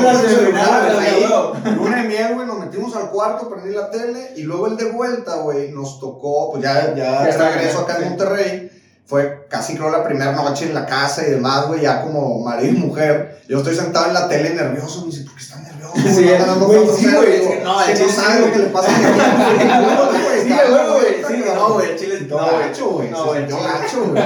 Luna 1.76 2.02
de 2.02 2.08
miel, 2.08 2.34
güey, 2.34 2.46
nos 2.46 2.58
metimos 2.58 2.94
al 2.96 3.10
cuarto, 3.10 3.48
prendí 3.48 3.74
la 3.74 3.90
tele 3.90 4.32
y 4.36 4.42
luego 4.42 4.66
el 4.66 4.76
de 4.76 4.90
vuelta, 4.90 5.36
güey, 5.36 5.70
nos 5.72 6.00
tocó, 6.00 6.50
pues 6.52 6.62
ya, 6.62 6.94
ya, 6.94 7.28
Ya 7.30 7.50
regreso 7.50 7.80
acá 7.80 7.98
en. 7.98 8.08
Monterrey. 8.08 8.72
Fue 9.06 9.46
casi 9.48 9.74
creo 9.74 9.88
la 9.90 10.04
primera 10.04 10.32
noche 10.32 10.66
en 10.66 10.74
la 10.74 10.84
casa 10.84 11.26
y 11.26 11.30
demás, 11.30 11.66
güey, 11.66 11.80
ya 11.80 12.02
como 12.02 12.40
marido 12.40 12.74
y 12.74 12.76
mujer. 12.76 13.40
Yo 13.48 13.56
estoy 13.56 13.74
sentado 13.74 14.08
en 14.08 14.12
la 14.12 14.28
tele 14.28 14.50
nervioso, 14.50 15.00
me 15.00 15.06
dice, 15.06 15.24
¿por 15.24 15.34
qué 15.34 15.42
está 15.42 15.56
nervioso? 15.60 15.96
Sí, 15.96 16.24
güey, 16.24 16.38
4-0", 16.38 16.94
sí, 16.94 17.06
güey, 17.14 17.62
no, 17.64 17.80
"Es 17.80 17.98
que 17.98 18.06
no 18.06 18.12
sabe 18.12 18.40
lo 18.40 18.52
que 18.52 18.58
le 18.58 18.66
pasa 18.66 18.94
a 18.94 18.98
mi 18.98 19.04
hijo". 19.04 20.10
güey, 20.28 20.37
Sí, 20.48 20.54
está- 20.54 20.92
güey, 20.92 21.14
sí, 21.28 21.44
no, 21.54 21.72
güey, 21.74 21.96
chile 21.96 22.20
No, 22.28 22.36
no, 22.38 22.46
güey. 22.46 22.58
gacho, 22.60 22.90
güey. 22.90 23.10
No, 23.10 23.16
se 23.18 23.28
güey, 23.28 23.42
gacho, 23.42 24.04
güey. 24.10 24.22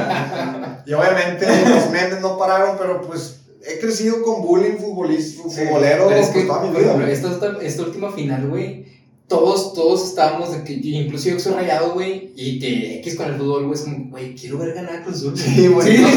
Y 0.87 0.93
obviamente 0.95 1.47
los 1.69 1.91
memes 1.91 2.21
no 2.21 2.39
pararon, 2.39 2.77
pero 2.79 3.01
pues 3.03 3.41
he 3.65 3.79
crecido 3.79 4.23
con 4.23 4.43
bullying 4.43 4.77
futbolista, 4.79 5.43
Sí, 5.49 5.61
futbolero 5.67 6.09
Pero 6.09 6.21
es 6.21 6.29
pues, 6.29 6.43
que, 6.43 6.49
toda 6.49 6.63
mi 6.63 6.77
vida. 6.77 7.11
esta, 7.11 7.59
esta 7.63 7.83
última 7.83 8.11
final, 8.13 8.49
güey, 8.49 8.87
todos, 9.29 9.73
todos 9.73 10.09
estábamos 10.09 10.53
de 10.53 10.65
que, 10.65 10.75
incluso 10.75 11.29
yo 11.29 11.37
que 11.37 11.41
soy 11.41 11.55
rayado, 11.55 11.93
güey, 11.93 12.33
y 12.37 12.59
que 12.59 12.99
X 12.99 13.15
con 13.17 13.27
el 13.29 13.37
fútbol, 13.37 13.67
güey, 13.67 13.79
es 13.79 13.85
como, 13.85 14.11
güey, 14.11 14.35
quiero 14.35 14.59
ver 14.59 14.75
ganar 14.75 14.97
a 14.97 15.03
Cruz 15.05 15.17
Azul. 15.19 15.39
Sí, 15.39 15.69
güey. 15.69 15.97
Sí, 15.97 16.03
no, 16.03 16.09
sí, 16.09 16.17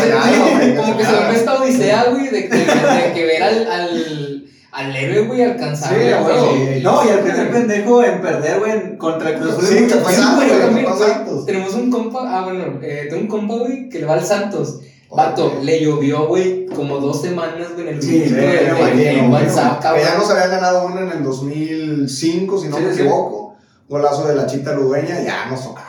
güey, 0.57 0.75
como 0.75 0.97
que 0.97 1.05
se 1.05 1.11
vuelve 1.11 1.35
esta 1.35 1.61
odisea, 1.61 2.03
güey, 2.09 2.27
de 2.29 2.49
que, 2.49 2.57
de 2.57 3.13
que 3.13 3.25
ver 3.25 3.43
al, 3.43 3.67
al, 3.71 4.44
al 4.75 4.95
héroe, 4.95 5.25
güey, 5.27 5.41
alcanzar. 5.43 5.89
Sí, 5.89 5.95
güey. 6.23 6.75
sí. 6.77 6.83
No, 6.83 7.05
y 7.05 7.07
el 7.09 7.19
primer 7.19 7.51
pendejo 7.51 8.03
en 8.03 8.21
perder, 8.21 8.59
güey, 8.59 8.97
contra 8.97 9.29
el 9.29 9.39
Cruz 9.39 9.53
Azul. 9.53 9.65
Sí, 9.65 9.87
Santos. 9.89 11.45
Tenemos 11.45 11.73
un 11.73 11.89
compa, 11.91 12.19
ah, 12.27 12.43
bueno, 12.43 12.79
eh, 12.81 13.07
tengo 13.09 13.21
un 13.23 13.27
compa, 13.27 13.55
güey, 13.55 13.89
que 13.89 13.99
le 13.99 14.05
va 14.05 14.13
al 14.15 14.25
Santos. 14.25 14.79
Vato, 15.09 15.59
le 15.61 15.81
llovió, 15.81 16.27
güey, 16.27 16.65
como 16.67 16.97
dos 16.99 17.21
semanas, 17.21 17.69
güey, 17.73 17.87
en 17.87 17.95
el 17.95 18.01
Sí, 18.01 18.19
grupo 18.19 18.85
Sí, 18.91 18.97
de-. 18.97 19.27
WhatsApp, 19.31 19.81
ya 19.81 20.15
nos 20.17 20.29
habían 20.29 20.49
ganado 20.51 20.87
uno 20.87 20.99
en 21.01 21.09
el 21.09 21.23
2005, 21.23 22.57
si 22.59 22.67
no 22.67 22.77
Sí, 22.77 22.83
me 22.83 22.93
sí. 22.93 22.99
equivoco. 23.01 23.55
Golazo 23.87 24.27
de 24.27 24.35
la 24.35 24.45
chita 24.47 24.73
ludueña, 24.73 25.21
ya 25.21 25.45
nos 25.45 25.63
tocaba, 25.63 25.84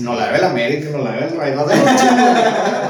nos 0.00 0.16
la 0.16 0.26
debe 0.26 0.38
el 0.38 0.44
América, 0.44 0.88
y 0.88 0.92
nos 0.92 1.04
la 1.04 1.12
debe 1.12 1.26
el 1.26 1.36
Rey. 1.36 1.54
No 1.54 1.68
sé, 1.68 1.74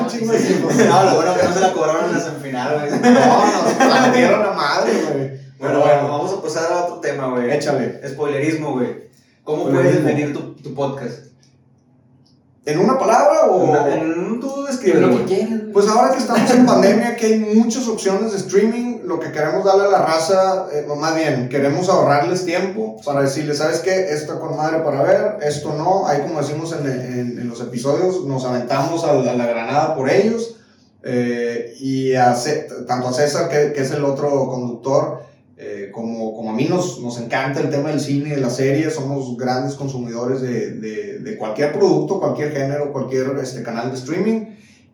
un 0.01 0.07
chingo, 0.07 0.33
de 0.33 0.39
equipos. 0.39 0.75
No, 0.89 1.05
lo 1.05 1.15
bueno 1.17 1.35
que 1.35 1.43
no 1.43 1.53
se 1.53 1.61
la 1.61 1.73
cobraron 1.73 2.05
en 2.07 2.13
la 2.13 2.21
semifinal, 2.21 2.79
güey. 2.79 2.91
No, 2.91 3.79
nos 3.79 3.95
la 3.95 4.07
metieron 4.07 4.47
a 4.47 4.51
madre, 4.53 4.93
güey. 5.13 5.31
Bueno, 5.59 5.81
bueno, 5.81 6.09
vamos 6.09 6.33
a 6.33 6.43
pasar 6.43 6.73
a 6.73 6.85
otro 6.85 7.01
tema, 7.01 7.29
güey. 7.29 7.51
Échale. 7.53 8.01
Spoilerismo, 8.09 8.73
güey. 8.73 9.11
¿Cómo 9.45 9.69
puedes 9.69 10.05
definir 10.05 10.33
tu, 10.33 10.55
tu 10.55 10.75
podcast? 10.75 11.32
¿En 12.65 12.79
una 12.79 12.99
palabra 12.99 13.47
o...? 13.47 13.57
Una- 13.71 13.95
en- 13.95 14.39
tú 14.41 14.65
describes, 14.65 15.01
Lo 15.01 15.09
que 15.09 15.15
güey. 15.15 15.25
quieras, 15.27 15.49
güey. 15.61 15.73
Pues 15.73 15.89
ahora 15.89 16.13
que 16.13 16.19
estamos 16.19 16.49
en 16.51 16.65
pandemia, 16.67 17.17
que 17.17 17.27
hay 17.27 17.39
muchas 17.39 17.89
opciones 17.89 18.31
de 18.33 18.39
streaming, 18.39 19.01
lo 19.05 19.19
que 19.19 19.33
queremos 19.33 19.65
darle 19.65 19.85
a 19.85 19.89
la 19.89 20.03
raza, 20.05 20.67
eh, 20.73 20.87
más 20.97 21.15
bien, 21.17 21.49
queremos 21.49 21.89
ahorrarles 21.89 22.45
tiempo 22.45 23.01
para 23.05 23.23
decirles, 23.23 23.59
¿sabes 23.59 23.81
qué? 23.81 24.11
Esto 24.13 24.39
con 24.39 24.57
madre 24.57 24.79
para 24.79 25.03
ver, 25.03 25.39
esto 25.43 25.75
no. 25.77 26.07
Ahí 26.07 26.21
como 26.23 26.41
decimos 26.41 26.73
en, 26.73 26.87
en- 26.87 27.39
en 27.41 27.49
los 27.49 27.61
episodios, 27.61 28.25
nos 28.27 28.45
aventamos 28.45 29.03
a, 29.05 29.13
la- 29.15 29.33
a 29.33 29.35
la 29.35 29.47
granada 29.47 29.95
por 29.97 30.09
ellos. 30.11 30.57
eh, 31.05 31.75
y 31.81 32.15
a 32.15 32.37
tanto 32.87 33.09
a 33.09 33.13
César, 33.13 33.49
que, 33.49 33.73
que 33.73 33.81
es 33.83 33.91
el 33.91 34.05
otro 34.05 34.47
conductor, 34.49 35.23
como, 35.93 36.35
como 36.35 36.51
a 36.51 36.55
mí 36.55 36.65
nos, 36.69 37.01
nos 37.01 37.21
encanta 37.21 37.61
el 37.61 37.71
tema 37.71 37.91
del 37.91 38.01
cine 38.01 38.35
de 38.35 38.41
las 38.41 38.57
series, 38.57 38.95
somos 38.95 39.37
grandes 39.37 39.75
consumidores 39.75 40.41
de, 40.41 40.73
de- 40.73 41.19
de 41.21 41.37
cualquier 41.37 41.73
producto, 41.73 42.19
cualquier 42.19 42.51
género, 42.53 42.93
cualquier 42.93 43.37
este, 43.41 43.63
canal 43.63 43.91
de 43.93 43.97
streaming. 43.99 44.47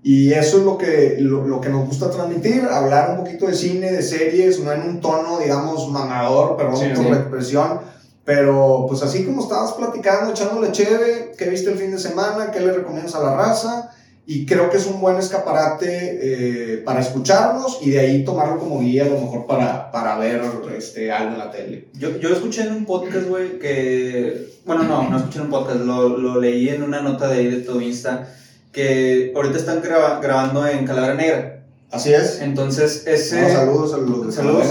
Y 0.03 0.33
eso 0.33 0.59
es 0.59 0.65
lo 0.65 0.79
que, 0.79 1.17
lo, 1.19 1.45
lo 1.47 1.61
que 1.61 1.71
nos 1.71 1.87
gusta 1.87 2.11
transmitir, 2.11 2.63
hablar 2.71 3.11
un 3.19 3.25
poquito 3.25 3.47
de 3.47 3.55
cine, 3.55 3.91
de 3.91 4.03
series, 4.03 4.61
no 4.61 4.73
en 4.73 4.83
un 4.83 5.01
tono, 5.01 5.39
digamos, 5.39 5.91
mamador, 5.91 6.57
perdón 6.57 6.77
Sí, 6.77 6.87
por 6.95 7.05
sí. 7.05 7.11
la 7.11 7.17
expresión, 7.17 7.81
pero 8.25 8.85
pues 8.89 9.03
así 9.03 9.25
como 9.25 9.43
estabas 9.43 9.73
platicando, 9.73 10.31
echándole 10.31 10.71
chévere, 10.71 11.33
¿qué 11.37 11.47
viste 11.49 11.71
el 11.73 11.79
fin 11.79 11.91
de 11.91 11.99
semana? 11.99 12.51
¿Qué 12.53 12.61
le 12.61 12.73
recomiendas 12.73 13.15
a 13.15 13.21
la 13.23 13.35
raza? 13.37 13.91
Y 14.31 14.45
creo 14.45 14.69
que 14.69 14.77
es 14.77 14.85
un 14.85 15.01
buen 15.01 15.17
escaparate 15.17 15.89
eh, 16.23 16.83
para 16.85 17.01
escucharnos 17.01 17.79
y 17.81 17.93
de 17.93 18.01
ahí 18.01 18.25
tomarlo 18.25 18.59
como 18.59 18.81
guía 18.81 19.05
a 19.07 19.09
lo 19.09 19.19
mejor 19.19 19.47
para, 19.47 19.91
para 19.91 20.19
ver 20.19 20.43
este, 20.77 21.11
algo 21.11 21.33
en 21.33 21.39
la 21.39 21.51
tele. 21.51 21.87
Yo, 21.95 22.15
yo 22.19 22.29
escuché 22.29 22.61
en 22.65 22.73
un 22.75 22.85
podcast, 22.85 23.27
güey, 23.27 23.59
que. 23.59 24.59
Bueno, 24.67 24.83
no, 24.83 25.09
no 25.09 25.17
escuché 25.17 25.39
en 25.39 25.45
un 25.47 25.51
podcast, 25.51 25.81
lo, 25.81 26.11
lo 26.19 26.39
leí 26.39 26.69
en 26.69 26.83
una 26.83 27.01
nota 27.01 27.27
de 27.29 27.39
ahí 27.39 27.47
de 27.47 27.63
tu 27.63 27.81
Insta, 27.81 28.29
que 28.71 29.33
ahorita 29.35 29.57
están 29.57 29.81
graba- 29.81 30.21
grabando 30.21 30.67
en 30.67 30.85
Calavera 30.87 31.15
Negra. 31.15 31.55
Así 31.91 32.13
es. 32.13 32.41
Entonces, 32.43 33.05
ese. 33.07 33.41
No, 33.41 33.49
saludos 33.49 34.27
de 34.27 34.33
Saludos. 34.33 34.67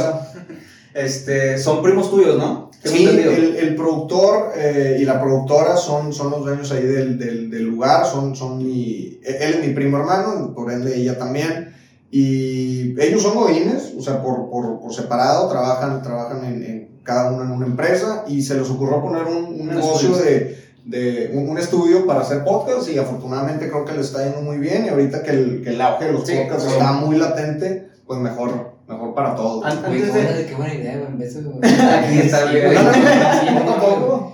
Este, 0.98 1.58
son 1.60 1.84
primos 1.84 2.10
tuyos, 2.10 2.38
¿no? 2.38 2.72
Sí, 2.84 3.06
el, 3.06 3.56
el 3.56 3.76
productor 3.76 4.52
eh, 4.56 4.98
y 5.00 5.06
la 5.06 5.20
productora 5.22 5.76
son, 5.78 6.14
son 6.14 6.32
los 6.32 6.44
dueños 6.46 6.72
ahí 6.72 6.84
del, 6.84 7.20
del, 7.20 7.50
del 7.50 7.64
lugar, 7.64 8.06
son, 8.06 8.36
son 8.36 8.58
mi, 8.58 9.20
él 9.24 9.54
es 9.56 9.68
mi 9.68 9.74
primo 9.74 9.98
hermano, 9.98 10.54
por 10.56 10.72
ende 10.72 10.96
ella 10.96 11.18
también, 11.18 11.74
y 12.10 13.00
ellos 13.02 13.22
son 13.22 13.36
godines, 13.36 13.94
o 13.98 14.02
sea, 14.02 14.22
por, 14.22 14.50
por, 14.50 14.80
por 14.80 14.94
separado, 14.94 15.50
trabajan, 15.50 16.02
trabajan 16.02 16.46
en, 16.46 16.64
en 16.64 16.90
cada 17.04 17.32
uno 17.32 17.44
en 17.44 17.52
una 17.52 17.66
empresa, 17.66 18.24
y 18.28 18.42
se 18.42 18.56
les 18.56 18.70
ocurrió 18.70 19.02
poner 19.02 19.24
un, 19.24 19.68
negocio 19.68 20.16
de, 20.18 20.58
de 20.86 21.32
un, 21.34 21.50
un 21.50 21.58
estudio 21.58 22.06
para 22.06 22.22
hacer 22.22 22.44
podcast, 22.44 22.88
y 22.90 22.98
afortunadamente 22.98 23.70
creo 23.70 23.86
que 23.86 23.94
le 23.94 24.02
está 24.02 24.24
yendo 24.24 24.42
muy 24.42 24.58
bien, 24.58 24.86
y 24.86 24.90
ahorita 24.90 25.24
que 25.24 25.32
el, 25.32 25.62
que 25.64 25.72
el 25.72 25.82
auge 25.82 26.06
de 26.06 26.12
los 26.14 26.26
Sí, 26.26 26.36
podcasts 26.36 26.64
sí. 26.64 26.70
está 26.72 26.94
muy 26.94 27.18
latente, 27.18 27.90
pues 28.06 28.20
mejor, 28.20 28.77
mejor 28.88 29.14
para 29.14 29.36
todos. 29.36 29.66
Antes 29.66 30.14
de- 30.14 30.46
qué 30.48 30.56
buena 30.56 30.74
idea, 30.74 30.98
güey. 30.98 31.08
En 31.12 31.18
vez. 31.20 31.36
Aquí 31.64 32.20
está, 32.20 32.50
Sí, 32.52 32.58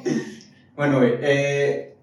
Sí. 0.05 0.21
Bueno, 0.75 0.97
güey, 0.99 1.13
eh, 1.21 1.95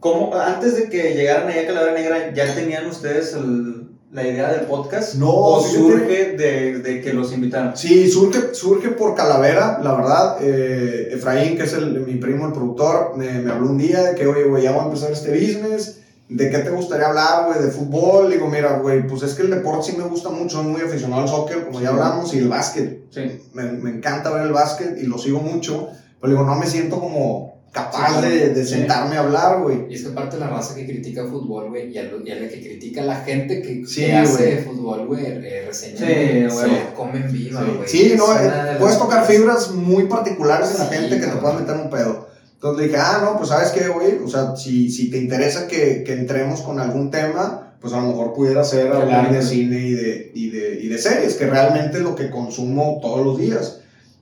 ¿cómo, 0.00 0.34
antes 0.34 0.76
de 0.76 0.88
que 0.88 1.14
llegaran 1.14 1.48
allá 1.48 1.62
a 1.62 1.66
Calavera 1.66 1.94
Negra, 1.94 2.34
¿ya 2.34 2.54
tenían 2.54 2.86
ustedes 2.86 3.34
el- 3.34 3.88
la 4.12 4.26
idea 4.26 4.50
del 4.52 4.62
podcast? 4.62 5.14
No, 5.16 5.30
¿O 5.30 5.60
fíjate. 5.62 5.78
surge 5.78 6.32
de, 6.36 6.78
de 6.78 7.00
que 7.02 7.12
los 7.12 7.32
invitaron? 7.32 7.76
Sí, 7.76 8.10
surge, 8.10 8.54
surge 8.54 8.88
por 8.88 9.14
Calavera, 9.14 9.80
la 9.82 9.94
verdad. 9.94 10.36
Eh, 10.40 11.10
Efraín, 11.12 11.56
que 11.56 11.64
es 11.64 11.72
el, 11.74 12.00
mi 12.00 12.14
primo, 12.14 12.46
el 12.46 12.52
productor, 12.52 13.16
me, 13.16 13.30
me 13.40 13.50
habló 13.50 13.68
un 13.68 13.78
día 13.78 14.02
de 14.02 14.14
que, 14.14 14.26
oye, 14.26 14.44
güey, 14.44 14.62
ya 14.62 14.72
voy 14.72 14.80
a 14.80 14.84
empezar 14.84 15.12
este 15.12 15.30
business. 15.32 16.00
¿De 16.28 16.50
qué 16.50 16.58
te 16.58 16.70
gustaría 16.70 17.06
hablar, 17.08 17.46
güey? 17.46 17.64
¿De 17.64 17.70
fútbol? 17.70 18.30
Digo, 18.30 18.48
mira, 18.48 18.78
güey, 18.78 19.06
pues 19.06 19.22
es 19.22 19.34
que 19.34 19.42
el 19.42 19.50
deporte 19.50 19.90
sí 19.92 19.96
me 19.96 20.04
gusta 20.04 20.28
mucho, 20.28 20.58
soy 20.58 20.66
muy 20.66 20.82
aficionado 20.82 21.22
al 21.22 21.28
soccer, 21.28 21.64
como 21.64 21.80
ya 21.80 21.88
hablamos, 21.88 22.34
y 22.34 22.38
el 22.38 22.48
básquet. 22.48 23.04
Sí. 23.10 23.40
Me, 23.54 23.62
me 23.64 23.90
encanta 23.90 24.30
ver 24.30 24.42
el 24.42 24.52
básquet 24.52 24.98
y 25.00 25.06
lo 25.06 25.16
sigo 25.16 25.40
mucho, 25.40 25.88
pero 26.20 26.32
digo, 26.34 26.44
no 26.44 26.54
me 26.56 26.66
siento 26.66 27.00
como 27.00 27.56
capaz 27.72 28.20
Sí, 28.22 28.28
de, 28.28 28.48
de 28.54 28.64
sí. 28.64 28.74
sentarme 28.74 29.16
a 29.16 29.20
hablar, 29.20 29.62
güey. 29.62 29.86
Y 29.90 29.94
es 29.94 30.02
que 30.02 30.08
aparte 30.10 30.36
la 30.38 30.48
raza 30.48 30.74
que 30.74 30.84
critica 30.86 31.24
fútbol, 31.26 31.68
güey, 31.70 31.92
y 31.92 31.98
a, 31.98 32.02
lo- 32.04 32.20
y 32.26 32.30
a 32.30 32.34
la 32.34 32.48
que 32.48 32.60
critica 32.60 33.02
la 33.02 33.16
gente 33.16 33.62
que, 33.62 33.86
Sí, 33.86 34.04
que 34.06 34.12
hace 34.16 34.58
fútbol, 34.62 35.06
güey, 35.06 35.24
eh, 35.26 35.64
reseña, 35.66 35.96
Sí, 35.98 36.04
güey, 36.04 36.50
se 36.50 36.94
comen 36.94 37.32
viva, 37.32 37.62
güey. 37.62 37.88
Sí, 37.88 38.14
no, 38.18 38.24
eh, 38.38 38.76
puedes 38.78 38.98
tocar 38.98 39.26
fibras 39.26 39.70
muy 39.70 40.04
particulares 40.04 40.72
en 40.72 40.78
la 40.78 40.88
Sí, 40.90 40.94
gente 40.94 41.20
que 41.20 41.26
te 41.26 41.36
puedan 41.36 41.60
meter 41.60 41.74
un 41.76 41.88
pedo. 41.90 42.27
Entonces 42.58 42.80
le 42.80 42.88
dije, 42.88 43.00
ah, 43.00 43.20
no, 43.22 43.36
pues 43.36 43.50
sabes 43.50 43.70
qué, 43.70 43.86
güey, 43.86 44.18
o 44.18 44.26
sea, 44.26 44.56
si, 44.56 44.90
si 44.90 45.12
te 45.12 45.18
interesa 45.18 45.68
que, 45.68 46.02
que 46.02 46.12
entremos 46.12 46.60
con 46.62 46.80
algún 46.80 47.08
tema, 47.08 47.74
pues 47.80 47.92
a 47.92 48.00
lo 48.00 48.08
mejor 48.08 48.32
pudiera 48.32 48.64
ser 48.64 48.92
hablar 48.92 49.32
de 49.32 49.42
cine 49.42 49.78
y 49.78 49.92
de, 49.92 50.32
y 50.34 50.50
de, 50.50 50.80
y 50.82 50.88
de 50.88 50.98
series, 50.98 51.34
que 51.34 51.46
realmente 51.46 51.98
es 51.98 52.02
lo 52.02 52.16
que 52.16 52.30
consumo 52.30 52.98
todos 53.00 53.24
los 53.24 53.38
días. 53.38 53.78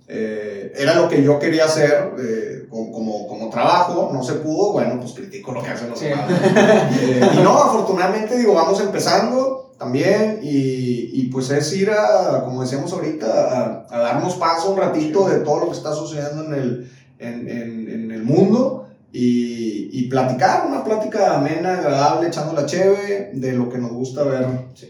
Eh, 0.07 0.70
era 0.77 0.96
lo 0.96 1.09
que 1.09 1.22
yo 1.22 1.38
quería 1.38 1.64
hacer 1.64 2.12
eh, 2.18 2.66
como, 2.68 2.92
como, 2.92 3.27
como 3.27 3.49
trabajo, 3.49 4.11
no 4.12 4.22
se 4.22 4.35
pudo, 4.35 4.75
bueno, 4.75 5.01
pues 5.01 5.14
critico 5.14 5.53
lo 5.53 5.62
que 5.62 5.70
hacen 5.70 5.88
los 5.88 5.99
demás. 5.99 6.31
Eh, 6.31 7.20
y 7.38 7.42
no, 7.42 7.57
afortunadamente, 7.57 8.37
digo, 8.37 8.53
vamos 8.53 8.79
empezando 8.83 9.72
también 9.79 10.40
y, 10.42 11.22
y 11.22 11.29
pues 11.33 11.49
es 11.49 11.72
ir 11.72 11.90
a, 11.90 12.42
como 12.44 12.61
decíamos 12.61 12.92
ahorita, 12.92 13.27
a, 13.27 13.87
a 13.90 13.99
darnos 13.99 14.35
paso 14.35 14.72
un 14.72 14.79
ratito 14.79 15.27
de 15.27 15.38
todo 15.38 15.61
lo 15.61 15.70
que 15.70 15.77
está 15.79 15.94
sucediendo 15.94 16.44
en 16.44 16.53
el, 16.53 16.90
en, 17.18 17.48
en, 17.48 17.88
en 17.90 18.11
el 18.11 18.22
mundo 18.22 18.88
y, 19.12 19.88
y 19.92 20.09
platicar, 20.09 20.66
una 20.66 20.85
plática 20.85 21.37
amena, 21.37 21.74
agradable, 21.79 22.29
echando 22.29 22.52
la 22.52 22.66
cheve 22.66 23.31
de 23.33 23.52
lo 23.52 23.68
que 23.68 23.79
nos 23.79 23.90
gusta 23.92 24.22
ver. 24.24 24.46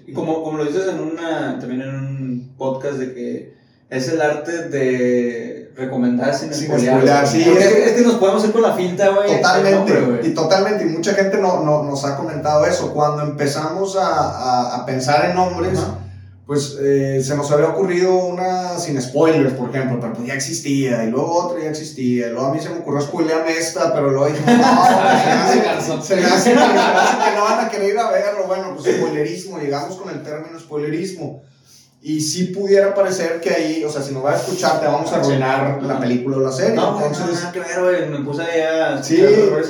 Y 0.07 0.13
como, 0.13 0.43
como 0.43 0.59
lo 0.59 0.65
dices 0.65 0.87
en 0.89 1.01
una, 1.01 1.59
también 1.59 1.83
en 1.83 1.95
un 1.95 2.55
podcast 2.59 2.97
de 2.99 3.15
que 3.15 3.55
es 3.89 4.09
el 4.09 4.21
arte 4.21 4.69
de 4.69 5.71
recomendar 5.77 6.35
sin 6.35 6.53
Sin 6.53 6.67
spoilear. 6.67 7.27
sí, 7.27 7.43
es- 7.43 7.57
es, 7.65 7.77
es 7.87 7.93
que 7.93 8.03
nos 8.03 8.15
podemos 8.15 8.45
ir 8.45 8.51
con 8.53 8.63
la 8.63 8.73
finta, 8.73 9.11
güey. 9.11 9.37
Totalmente, 9.37 9.95
nombre, 9.95 10.21
y 10.27 10.31
totalmente, 10.35 10.85
y 10.85 10.89
mucha 10.89 11.13
gente 11.15 11.39
no, 11.39 11.63
no- 11.63 11.85
nos 11.85 12.05
ha 12.05 12.17
comentado 12.17 12.65
eso. 12.67 12.93
Cuando 12.93 13.23
empezamos 13.23 13.95
a, 13.97 14.07
a- 14.09 14.77
a 14.77 14.87
pensar 14.87 15.27
en 15.31 15.37
nombres, 15.37 15.79
Ajá. 15.79 15.99
Pues 16.47 16.77
eh, 16.81 17.21
se 17.25 17.35
nos 17.37 17.51
había 17.51 17.67
ocurrido 17.71 18.15
una 18.15 18.79
sin 18.79 19.01
spoilers, 19.03 19.55
por 19.55 19.71
ejemplo, 19.71 19.99
pero 20.01 20.13
pues 20.13 20.29
ya 20.29 20.35
existía, 20.35 21.03
y 21.05 21.11
luego 21.11 21.33
otra 21.45 21.61
ya 21.65 21.71
existía, 21.71 22.29
y 22.29 22.31
luego 22.31 22.47
a 22.47 22.55
mí 22.55 22.61
se 22.61 22.69
me 22.71 22.77
ocurrió 22.79 23.01
spoilearme 23.01 23.51
esta, 23.57 23.93
pero 23.93 24.11
luego 24.11 24.27
dije, 24.27 24.41
no, 24.47 24.47
se 24.55 24.55
me 24.55 24.61
hace- 24.61 25.61
Garzón. 25.61 26.03
se 26.05 26.17
me 26.17 26.25
hace 26.25 26.51
que, 26.53 26.57
se 26.59 26.65
me 26.65 26.71
hace 26.79 27.31
que 27.31 27.37
no 27.37 27.43
van 27.45 27.65
a 27.65 27.69
querer 27.69 27.91
ir 27.91 27.99
a 27.99 28.11
verlo. 28.13 28.47
Bueno, 28.47 28.77
pues 28.77 28.97
spoilerismo, 28.97 29.59
llegamos 29.59 29.97
con 29.97 30.09
el 30.15 30.23
término 30.23 30.59
spoilerismo. 30.61 31.43
Y 32.09 32.21
sí 32.21 32.45
pudiera 32.45 32.95
parecer 32.95 33.41
que 33.41 33.51
ahí, 33.51 33.83
o 33.85 33.91
sea, 33.91 34.01
si 34.01 34.15
nos 34.15 34.25
va 34.25 34.35
a 34.35 34.37
escuchar, 34.37 34.79
te 34.79 34.87
vamos 34.87 35.13
a 35.13 35.17
arruinar 35.17 35.83
la 35.83 35.99
película 35.99 36.37
o 36.37 36.41
la 36.41 36.53
serie. 36.53 36.77
No, 36.77 36.93
no, 36.93 37.05
Entonces, 37.05 37.45
ver, 37.53 37.83
güey. 37.83 38.09
Me 38.09 38.25
puse 38.25 38.43
ahí 38.43 38.61
a. 38.61 39.03
Sí, 39.03 39.21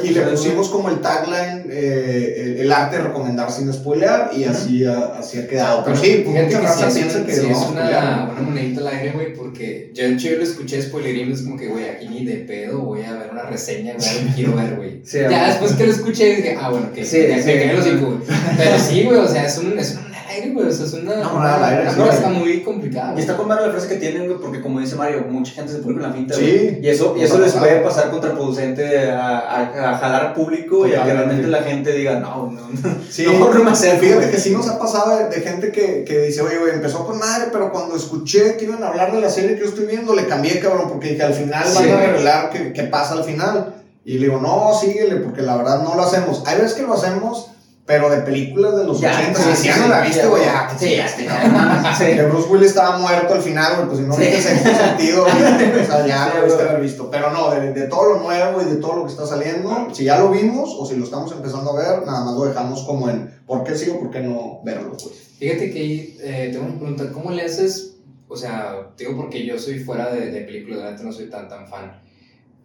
y 0.05 0.11
le 0.11 0.21
pusimos 0.21 0.69
como 0.69 0.91
el 0.91 1.01
tagline 1.01 1.65
eh, 1.71 2.35
el, 2.37 2.57
el 2.59 2.73
arte 2.73 2.99
de 2.99 3.05
recomendar 3.05 3.51
sin 3.51 3.73
spoilear 3.73 4.33
y 4.37 4.45
así, 4.45 4.85
ha, 4.85 5.17
así 5.19 5.39
ha 5.39 5.49
quedado. 5.49 5.83
Pero 5.83 5.97
sí, 5.97 6.25
pues 6.27 6.37
Fíjate 6.37 6.45
mucha 6.45 6.61
que 6.61 6.67
raza 6.67 6.95
piensa 6.95 7.25
que 7.25 7.33
sí 7.33 7.47
no 7.47 7.53
es 7.53 7.67
una, 7.71 8.31
una 8.31 8.43
monedita 8.43 8.81
al 8.83 8.89
aire, 8.89 9.13
güey, 9.13 9.33
porque 9.33 9.91
yo, 9.95 10.07
yo 10.09 10.37
lo 10.37 10.43
escuché 10.43 10.83
spoilerismo, 10.83 11.35
es 11.35 11.41
como 11.41 11.57
que, 11.57 11.69
güey, 11.69 11.89
aquí 11.89 12.07
ni 12.07 12.27
de 12.27 12.37
pedo 12.37 12.81
voy 12.81 13.03
a 13.03 13.15
ver 13.15 13.31
una 13.33 13.45
reseña, 13.45 13.95
güey, 13.95 14.35
quiero 14.35 14.55
ver, 14.55 14.77
güey. 14.77 15.01
Sí, 15.05 15.21
ya 15.21 15.47
después 15.47 15.73
que 15.73 15.87
lo 15.87 15.93
escuché, 15.93 16.37
dije, 16.37 16.59
ah, 16.61 16.69
bueno, 16.69 16.93
que 16.93 17.03
Sí, 17.03 17.19
ya 17.27 17.37
me 17.37 17.73
los 17.73 17.83
cinco. 17.83 18.21
Pero 18.59 18.79
sí, 18.79 19.05
güey, 19.05 19.21
o 19.21 19.27
sea, 19.27 19.47
es 19.47 19.57
un, 19.57 19.79
es 19.79 19.95
un 19.95 20.06
aire, 20.37 20.51
güey, 20.53 20.67
o 20.69 20.71
sea, 20.73 20.87
es 20.87 20.93
una, 20.93 21.15
Una 21.15 21.29
moneda 21.29 21.55
al 21.57 21.65
aire, 21.65 21.83
una 21.83 21.93
sí. 21.93 22.01
cosa 22.17 22.29
muy 22.31 22.63
complicada. 22.63 23.15
Y 23.17 23.21
está 23.21 23.37
con 23.37 23.49
madre 23.49 23.67
la 23.67 23.73
frase 23.73 23.89
que 23.89 23.97
tienen, 23.97 24.27
güey, 24.27 24.39
porque 24.41 24.61
como 24.61 24.81
dice 24.81 24.95
Mario, 24.97 25.25
mucha 25.29 25.53
gente 25.53 25.73
se 25.73 25.79
pone 25.79 25.95
con 25.95 26.03
la 26.03 26.13
finta, 26.13 26.35
Sí. 26.35 26.43
güey. 26.43 26.85
Y 26.85 26.89
eso, 26.89 27.15
y 27.19 27.23
eso 27.23 27.39
les 27.39 27.53
puede 27.53 27.81
pasar 27.81 28.11
contraproducente 28.11 29.11
a, 29.11 29.39
a, 29.39 29.91
a 29.91 29.99
jalar 29.99 30.35
público 30.35 30.87
y 30.87 30.95
a 30.95 31.05
que 31.05 31.13
realmente 31.13 31.49
la 31.49 31.63
gente 31.63 31.93
diga, 31.93 32.21
no, 32.21 32.51
no, 32.53 32.69
no. 32.69 32.97
Sí, 33.11 33.27
Mejor 33.27 33.55
no 33.59 33.65
me 33.65 33.71
acerco, 33.71 34.01
fíjate 34.01 34.19
güey. 34.21 34.31
que 34.31 34.39
sí 34.41 34.51
nos 34.51 34.69
ha 34.69 34.79
pasado 34.79 35.17
de, 35.19 35.29
de 35.29 35.41
gente 35.41 35.73
que, 35.73 36.05
que 36.05 36.19
dice, 36.23 36.43
oye, 36.43 36.59
güey, 36.59 36.73
empezó 36.75 37.07
con 37.07 37.19
madre, 37.19 37.49
pero 37.53 37.73
cuando 37.73 37.97
escuché 37.97 38.57
que 38.57 38.65
iban 38.65 38.83
a 38.83 38.89
hablar 38.89 39.13
de 39.13 39.21
la 39.21 39.31
serie 39.31 39.55
que 39.57 39.61
yo 39.63 39.69
estoy 39.69 39.87
viendo, 39.87 40.15
le 40.15 40.27
cambié, 40.27 40.61
cabrón, 40.61 40.89
porque 40.89 41.11
dije, 41.11 41.23
al 41.23 41.35
final 41.35 41.65
Sí, 41.67 41.85
van 41.89 41.99
a 41.99 42.07
revelar 42.07 42.51
qué, 42.51 42.73
qué 42.73 42.83
pasa 42.85 43.15
al 43.15 43.25
final. 43.25 43.73
Y 44.05 44.19
le 44.19 44.27
digo, 44.27 44.41
no, 44.41 44.71
síguele, 44.79 45.17
porque 45.17 45.43
la 45.43 45.57
verdad 45.57 45.83
no 45.83 45.97
lo 45.97 46.03
hacemos. 46.05 46.45
Hay 46.47 46.59
veces 46.59 46.75
que 46.75 46.83
lo 46.83 46.95
hacemos, 46.95 47.51
pero 47.87 48.11
de 48.11 48.19
películas 48.23 48.77
de 48.77 48.85
los 48.85 49.01
Ya, 49.01 49.13
80, 49.17 49.41
sí, 49.41 49.51
si 49.51 49.57
sí, 49.63 49.69
ya 49.69 49.77
no 49.77 49.89
la 49.89 50.01
viste, 50.01 50.27
güey, 50.27 50.45
ya, 50.45 50.69
Sí, 50.77 50.97
ya, 50.97 51.07
sí, 51.09 51.23
sí, 51.23 51.27
no 51.29 51.49
mames. 51.53 51.97
sí. 51.99 52.05
Que 52.05 52.23
Bruce 52.25 52.49
Willis 52.49 52.67
estaba 52.69 52.99
muerto 52.99 53.35
al 53.35 53.43
final, 53.43 53.77
güey, 53.77 53.87
pues 53.87 53.99
si 54.01 54.05
no 54.07 54.13
Sí. 54.15 54.21
viste 54.23 54.41
sexto 54.43 54.71
sentido, 54.75 55.23
güey, 55.23 55.83
o 55.83 55.87
sea, 55.87 56.07
ya 56.07 56.35
lo 56.41 56.47
güey. 56.53 56.61
haber 56.69 56.81
visto. 56.81 57.09
Pero 57.11 57.31
no, 57.31 57.51
de, 57.53 57.73
de 57.73 57.87
todo 57.87 58.15
lo 58.15 58.21
nuevo 58.25 58.61
y 58.61 58.65
de 58.65 58.77
todo 58.77 58.97
lo 58.97 59.05
que 59.07 59.13
está 59.13 59.25
saliendo, 59.27 59.89
si 59.93 60.05
ya 60.05 60.19
lo 60.19 60.31
vimos 60.31 60.75
o 60.79 60.85
si 60.85 60.97
lo 60.97 61.05
estamos 61.05 61.31
empezando 61.33 61.71
a 61.71 61.77
ver, 61.77 62.05
nada 62.05 62.25
más 62.25 62.35
lo 62.35 62.45
dejamos 62.45 62.83
como 62.83 63.09
en 63.09 63.33
¿por 63.47 63.63
qué 63.63 63.77
sí 63.77 63.89
o 63.89 64.01
por 64.01 64.11
qué 64.11 64.21
no 64.21 64.61
verlo, 64.65 64.91
güey? 65.01 65.15
Fíjate 65.39 65.71
que 65.71 65.79
ahí 65.79 66.19
eh, 66.23 66.49
tengo 66.53 66.67
una 66.67 66.79
pregunta, 66.79 67.13
¿cómo 67.13 67.31
le 67.31 67.43
haces? 67.45 67.93
O 68.27 68.37
sea, 68.37 68.75
digo 68.99 69.15
porque 69.17 69.47
yo 69.47 69.57
soy 69.61 69.79
fuera 69.79 70.11
de, 70.13 70.33
de 70.33 70.41
películas, 70.41 70.81
realmente 70.81 71.05
no 71.05 71.13
soy 71.13 71.31
tan 71.31 71.49
tan 71.49 71.69
fan. 71.69 72.03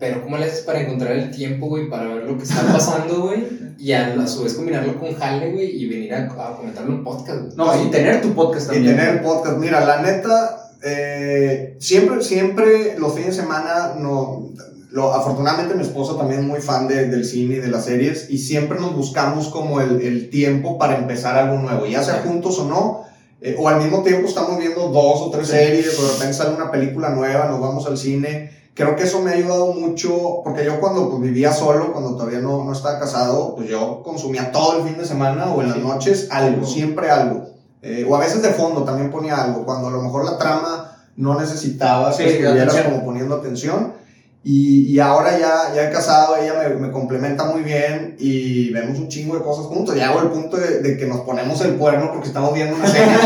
Pero 0.02 0.22
¿cómo 0.24 0.36
le 0.38 0.46
haces 0.46 0.62
para 0.62 0.82
encontrar 0.82 1.14
el 1.14 1.32
tiempo, 1.32 1.68
güey, 1.68 1.90
para 1.90 2.08
ver 2.14 2.26
lo 2.26 2.36
que 2.38 2.44
está 2.44 2.62
pasando, 2.74 3.22
güey? 3.22 3.46
Y 3.80 3.94
a, 3.94 4.14
a 4.22 4.28
su 4.28 4.44
vez 4.44 4.56
combinarlo 4.56 5.00
con 5.00 5.14
jale, 5.16 5.52
güey, 5.54 5.82
y 5.82 5.88
venir 5.88 6.14
a, 6.14 6.26
a 6.26 6.56
comentarlo 6.58 6.92
en 6.94 7.04
podcast, 7.04 7.40
güey. 7.44 7.56
No, 7.56 7.86
y 7.86 7.90
tener 7.92 8.22
tu 8.22 8.34
podcast 8.34 8.66
Y 8.72 8.74
también. 8.76 8.96
tener 8.98 9.14
el 9.16 9.22
podcast. 9.22 9.58
Mira, 9.58 9.86
la 9.86 10.02
neta, 10.02 10.72
eh, 10.84 11.76
siempre, 11.80 12.22
siempre 12.24 12.96
los 13.00 13.14
fines 13.14 13.36
de 13.38 13.42
semana, 13.44 13.94
no, 13.98 14.50
lo, 14.92 15.14
afortunadamente 15.14 15.76
mi 15.76 15.84
esposa 15.84 16.18
también 16.18 16.42
es 16.42 16.48
muy 16.48 16.60
fan 16.62 16.88
de- 16.88 17.08
del 17.08 17.24
cine 17.24 17.56
y 17.56 17.60
de 17.60 17.68
las 17.70 17.86
series 17.86 18.30
y 18.30 18.40
siempre 18.40 18.80
nos 18.80 18.96
buscamos 18.96 19.48
como 19.50 19.80
el, 19.82 20.02
el 20.02 20.30
tiempo 20.30 20.78
para 20.78 20.98
empezar 20.98 21.38
algo 21.38 21.60
nuevo, 21.60 21.86
ya 21.86 22.04
sea 22.04 22.24
juntos 22.26 22.60
o 22.60 22.66
no. 22.66 23.02
eh, 23.44 23.56
o 23.58 23.68
al 23.70 23.82
mismo 23.82 24.04
tiempo 24.04 24.28
estamos 24.28 24.60
viendo 24.60 24.90
dos 24.90 25.22
o 25.22 25.32
tres 25.32 25.48
Sí. 25.48 25.54
series, 25.54 25.98
o 25.98 26.04
de 26.06 26.12
repente 26.14 26.34
sale 26.34 26.54
una 26.56 26.70
película 26.72 27.10
nueva, 27.10 27.46
nos 27.48 27.60
vamos 27.60 27.88
al 27.88 27.98
cine. 27.98 28.52
Creo 28.74 28.96
que 28.96 29.04
eso 29.04 29.22
me 29.22 29.32
ha 29.32 29.34
ayudado 29.34 29.74
mucho, 29.74 30.42
porque 30.44 30.64
yo 30.64 30.80
cuando 30.80 31.10
pues, 31.10 31.22
vivía 31.22 31.52
solo, 31.52 31.92
cuando 31.92 32.16
todavía 32.16 32.40
no, 32.40 32.64
no 32.64 32.72
estaba 32.72 33.00
casado, 33.00 33.56
pues 33.56 33.68
yo 33.70 34.02
consumía 34.02 34.52
todo 34.52 34.78
el 34.78 34.84
fin 34.88 34.98
de 34.98 35.06
semana 35.06 35.52
o 35.54 35.62
en 35.62 35.70
las 35.70 35.78
noches 35.78 36.30
algo, 36.32 36.66
Sí. 36.66 36.76
siempre 36.76 37.10
algo. 37.12 37.48
Eh, 37.82 38.06
o 38.08 38.16
a 38.16 38.20
veces 38.20 38.42
de 38.42 38.50
fondo 38.52 38.84
también 38.84 39.12
ponía 39.12 39.44
algo, 39.44 39.66
cuando 39.66 39.88
a 39.90 39.92
lo 39.92 40.02
mejor 40.02 40.24
la 40.24 40.38
trama 40.38 40.98
no 41.18 41.38
necesitaba 41.40 42.14
Sí, 42.14 42.24
que 42.24 42.42
estuvieras 42.44 42.76
como 42.82 43.04
poniendo 43.04 43.36
atención. 43.36 43.94
Y, 44.44 44.92
y 44.92 45.00
ahora 45.00 45.38
ya, 45.38 45.72
ya 45.76 45.88
he 45.88 45.92
casado, 45.92 46.36
ella 46.36 46.56
me, 46.56 46.76
me 46.76 46.92
complementa 46.92 47.46
muy 47.46 47.62
bien 47.62 48.16
y 48.18 48.72
vemos 48.72 48.98
un 48.98 49.08
chingo 49.08 49.36
de 49.36 49.44
cosas 49.44 49.66
juntos. 49.66 49.96
Ya 49.96 50.10
hago 50.10 50.22
el 50.22 50.30
punto 50.30 50.58
de, 50.58 50.80
de 50.80 50.98
que 50.98 51.06
nos 51.06 51.22
ponemos 51.22 51.62
el 51.62 51.76
cuerno 51.76 52.10
porque 52.12 52.30
estamos 52.30 52.54
viendo 52.54 52.76
una 52.76 52.88
serie. 52.88 53.14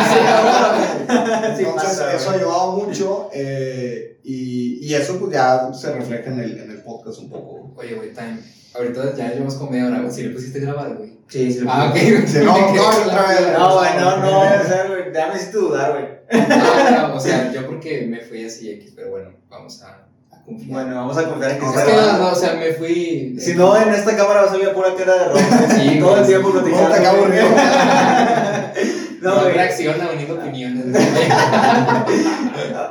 Sí, 1.55 1.63
Entonces, 1.63 1.89
pasa, 1.89 2.15
eso 2.15 2.31
ha 2.31 2.33
ayudado 2.33 2.71
mucho 2.71 3.29
eh, 3.31 4.17
y, 4.23 4.79
y 4.85 4.93
eso 4.95 5.19
pues 5.19 5.31
ya 5.31 5.71
se 5.71 5.93
refleja 5.93 6.31
en 6.31 6.39
el, 6.39 6.59
en 6.59 6.71
el 6.71 6.81
podcast 6.81 7.19
un 7.19 7.29
poco. 7.29 7.73
Oye, 7.77 7.93
güey, 7.93 8.11
time. 8.11 8.39
Ahorita 8.73 9.15
ya 9.15 9.29
llevamos 9.31 9.53
como 9.55 9.71
media 9.71 9.85
hora, 9.87 9.99
güey. 9.99 10.11
Si 10.11 10.23
le 10.23 10.29
pusiste 10.31 10.59
grabar, 10.59 10.95
güey. 10.95 11.13
Sí, 11.29 11.51
sí. 11.51 11.63
Ah, 11.67 11.91
ok. 11.91 11.97
Sí, 12.27 12.39
no, 12.43 12.57
no, 12.73 12.89
otra 13.05 13.27
vez. 13.29 13.53
No, 13.53 13.77
güey, 13.77 13.89
no, 13.99 14.17
no, 14.17 14.39
o 14.39 14.67
sea, 14.67 14.87
güey, 14.87 15.13
ya 15.13 15.27
me 15.27 15.35
hiciste 15.35 15.57
dudar, 15.57 15.91
güey. 15.91 16.05
No, 16.49 17.07
no, 17.07 17.15
o 17.15 17.19
sea, 17.19 17.51
yo 17.53 17.67
porque 17.67 18.07
me 18.07 18.19
fui 18.19 18.43
así 18.45 18.71
X, 18.71 18.93
pero 18.95 19.11
bueno, 19.11 19.29
vamos 19.47 19.81
a, 19.83 19.87
a 19.89 20.04
confiar. 20.45 20.69
Bueno, 20.69 20.95
vamos 20.95 21.17
a 21.17 21.27
confiar 21.29 21.51
en 21.51 21.59
que 21.59 21.65
No, 21.65 21.73
es 21.73 21.79
se 21.79 21.85
que 21.85 21.91
va. 21.97 22.11
no, 22.13 22.17
no, 22.19 22.29
o 22.31 22.35
sea, 22.35 22.53
me 22.55 22.73
fui. 22.73 23.35
Si 23.39 23.53
no, 23.55 23.75
en 23.81 23.89
esta 23.93 24.15
cámara 24.15 24.41
va 24.43 24.47
a 24.47 24.51
salir 24.51 24.71
pura 24.73 24.95
cara 24.95 25.13
de 25.13 25.25
rojo. 25.25 25.39
Sí, 25.75 25.99
todo 25.99 26.15
el 26.15 26.23
güey. 26.23 26.27
tiempo 26.27 26.49
No, 26.49 26.53
platicando. 26.61 26.89
te 26.89 26.95
acabo 26.99 27.17
güey. 27.25 27.39
no, 29.21 29.35
No, 29.35 29.49
reacciona 29.49 30.09
uniendo 30.11 30.35
opiniones. 30.35 30.85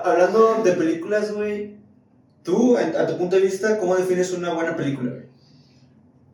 Hablando 0.04 0.60
de 0.64 0.72
películas, 0.72 1.32
güey, 1.32 1.76
tú, 2.42 2.76
a 2.76 3.06
tu 3.06 3.18
punto 3.18 3.36
de 3.36 3.42
vista, 3.42 3.78
¿cómo 3.78 3.96
defines 3.96 4.32
una 4.32 4.52
buena 4.54 4.76
película, 4.76 5.10
güey? 5.10 5.24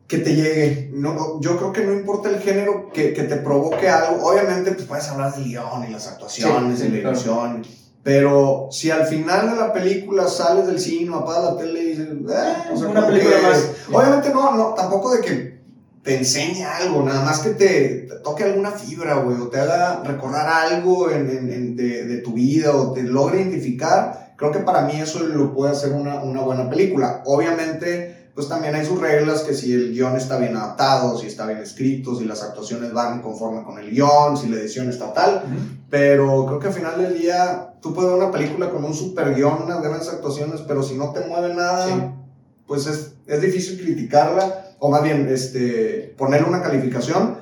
que 0.07 0.17
te 0.17 0.35
llegue. 0.35 0.89
No, 0.93 1.13
no, 1.13 1.39
yo 1.39 1.55
creo 1.55 1.71
que 1.71 1.85
no 1.85 1.93
importa 1.93 2.27
el 2.29 2.41
género 2.41 2.89
que, 2.93 3.13
que 3.13 3.23
te 3.23 3.37
provoque 3.37 3.87
algo. 3.87 4.21
Obviamente, 4.25 4.73
pues 4.73 4.85
puedes 4.85 5.07
hablar 5.07 5.33
del 5.33 5.45
guion 5.45 5.85
y 5.87 5.91
las 5.93 6.05
actuaciones 6.09 6.79
Sí, 6.79 6.87
y 6.87 6.89
sí, 6.89 6.95
la 6.97 7.01
claro. 7.13 7.61
Pero 8.03 8.69
si 8.71 8.89
al 8.89 9.05
final 9.05 9.51
de 9.51 9.55
la 9.57 9.71
película 9.73 10.27
sales 10.27 10.65
del 10.65 10.79
cine, 10.79 11.15
apagas 11.15 11.43
la 11.53 11.57
tele 11.57 11.79
y 11.83 11.85
dices, 11.89 12.07
eh, 12.09 12.71
o 12.73 12.77
sea, 12.77 12.87
Una 12.87 13.05
película 13.07 13.35
que- 13.37 13.41
más. 13.43 13.65
Obviamente 13.91 14.29
no, 14.31 14.55
no, 14.55 14.73
tampoco 14.73 15.13
de 15.13 15.21
que 15.21 15.61
te 16.01 16.17
enseñe 16.17 16.63
algo, 16.63 17.03
nada 17.03 17.21
más 17.23 17.39
que 17.39 17.51
te, 17.51 18.07
te 18.09 18.15
toque 18.23 18.43
alguna 18.43 18.71
fibra, 18.71 19.15
güey, 19.17 19.37
o 19.39 19.49
te 19.49 19.59
haga 19.59 20.01
recordar 20.03 20.47
algo 20.47 21.11
en, 21.11 21.29
en- 21.29 21.51
en- 21.53 21.75
de, 21.75 22.05
de 22.05 22.17
tu 22.17 22.33
vida, 22.33 22.75
o 22.75 22.91
te 22.91 23.03
logre 23.03 23.41
identificar. 23.41 24.33
Creo 24.35 24.51
que 24.51 24.59
para 24.61 24.81
mí 24.81 24.99
eso 24.99 25.19
lo 25.19 25.53
puede 25.53 25.71
hacer 25.73 25.91
una, 25.91 26.21
una 26.23 26.41
buena 26.41 26.67
película. 26.71 27.21
Obviamente, 27.25 28.20
pues 28.33 28.47
también 28.47 28.75
hay 28.75 28.85
sus 28.85 28.99
reglas, 28.99 29.41
que 29.41 29.53
si 29.53 29.73
el 29.73 29.91
guion 29.91 30.15
está 30.15 30.37
bien 30.37 30.55
adaptado, 30.55 31.17
si 31.17 31.27
está 31.27 31.45
bien 31.45 31.59
escrito, 31.59 32.15
si 32.15 32.25
las 32.25 32.41
actuaciones 32.43 32.93
van 32.93 33.21
conforme 33.21 33.63
con 33.63 33.77
el 33.79 33.91
guion, 33.91 34.37
si 34.37 34.47
la 34.47 34.57
edición 34.57 34.89
está 34.89 35.13
tal. 35.13 35.43
Pero 35.89 36.45
creo 36.45 36.59
que 36.59 36.67
al 36.67 36.73
final 36.73 37.01
del 37.01 37.19
día, 37.19 37.73
tú 37.81 37.93
puedes 37.93 38.11
ver 38.11 38.21
una 38.21 38.31
película 38.31 38.69
con 38.69 38.83
un 38.85 38.93
super 38.93 39.35
guion, 39.35 39.63
unas 39.63 39.81
grandes 39.81 40.07
actuaciones, 40.07 40.61
pero 40.67 40.81
si 40.83 40.95
no 40.95 41.11
te 41.11 41.21
mueve 41.27 41.53
nada, 41.53 41.87
Sí. 41.87 41.93
pues 42.67 42.87
es, 42.87 43.15
es 43.27 43.41
difícil 43.41 43.77
criticarla, 43.81 44.75
o 44.79 44.89
más 44.89 45.03
bien 45.03 45.27
este, 45.29 46.13
ponerle 46.17 46.47
una 46.47 46.61
calificación, 46.61 47.35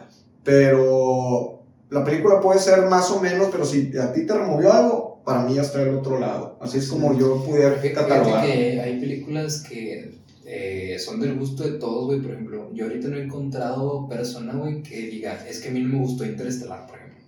pero 0.44 1.64
la 1.90 2.04
película 2.04 2.42
puede 2.42 2.60
ser 2.60 2.86
más 2.88 3.10
o 3.12 3.20
menos, 3.22 3.50
pero 3.52 3.66
si 3.66 3.96
a 3.98 4.12
ti 4.14 4.26
te 4.26 4.34
removió 4.34 4.74
algo, 4.74 5.22
para 5.24 5.44
mí 5.44 5.54
ya 5.56 5.62
está 5.62 5.80
del 5.80 5.96
otro 5.96 6.20
lado. 6.20 6.58
Así 6.62 6.80
es 6.80 6.88
como 6.88 7.14
yo 7.18 7.44
pudiera 7.44 7.80
catalogar. 7.94 8.44
que 8.46 8.82
hay 8.82 9.00
películas 9.00 9.62
que 9.62 10.18
eh, 10.52 10.98
son 10.98 11.20
del 11.20 11.36
gusto 11.36 11.62
de 11.62 11.78
todos, 11.78 12.08
güey. 12.08 12.20
Por 12.20 12.32
ejemplo, 12.32 12.72
yo 12.74 12.86
ahorita 12.86 13.08
no 13.08 13.18
he 13.18 13.24
encontrado 13.24 14.10
persona, 14.10 14.54
güey, 14.54 14.82
que 14.82 15.02
diga, 15.02 15.46
es 15.48 15.60
que 15.60 15.70
a 15.70 15.72
mí 15.72 15.80
no 15.80 15.90
me 15.90 16.00
gustó 16.00 16.26
Interestelar, 16.26 16.88
por 16.88 16.98
ejemplo. 16.98 17.20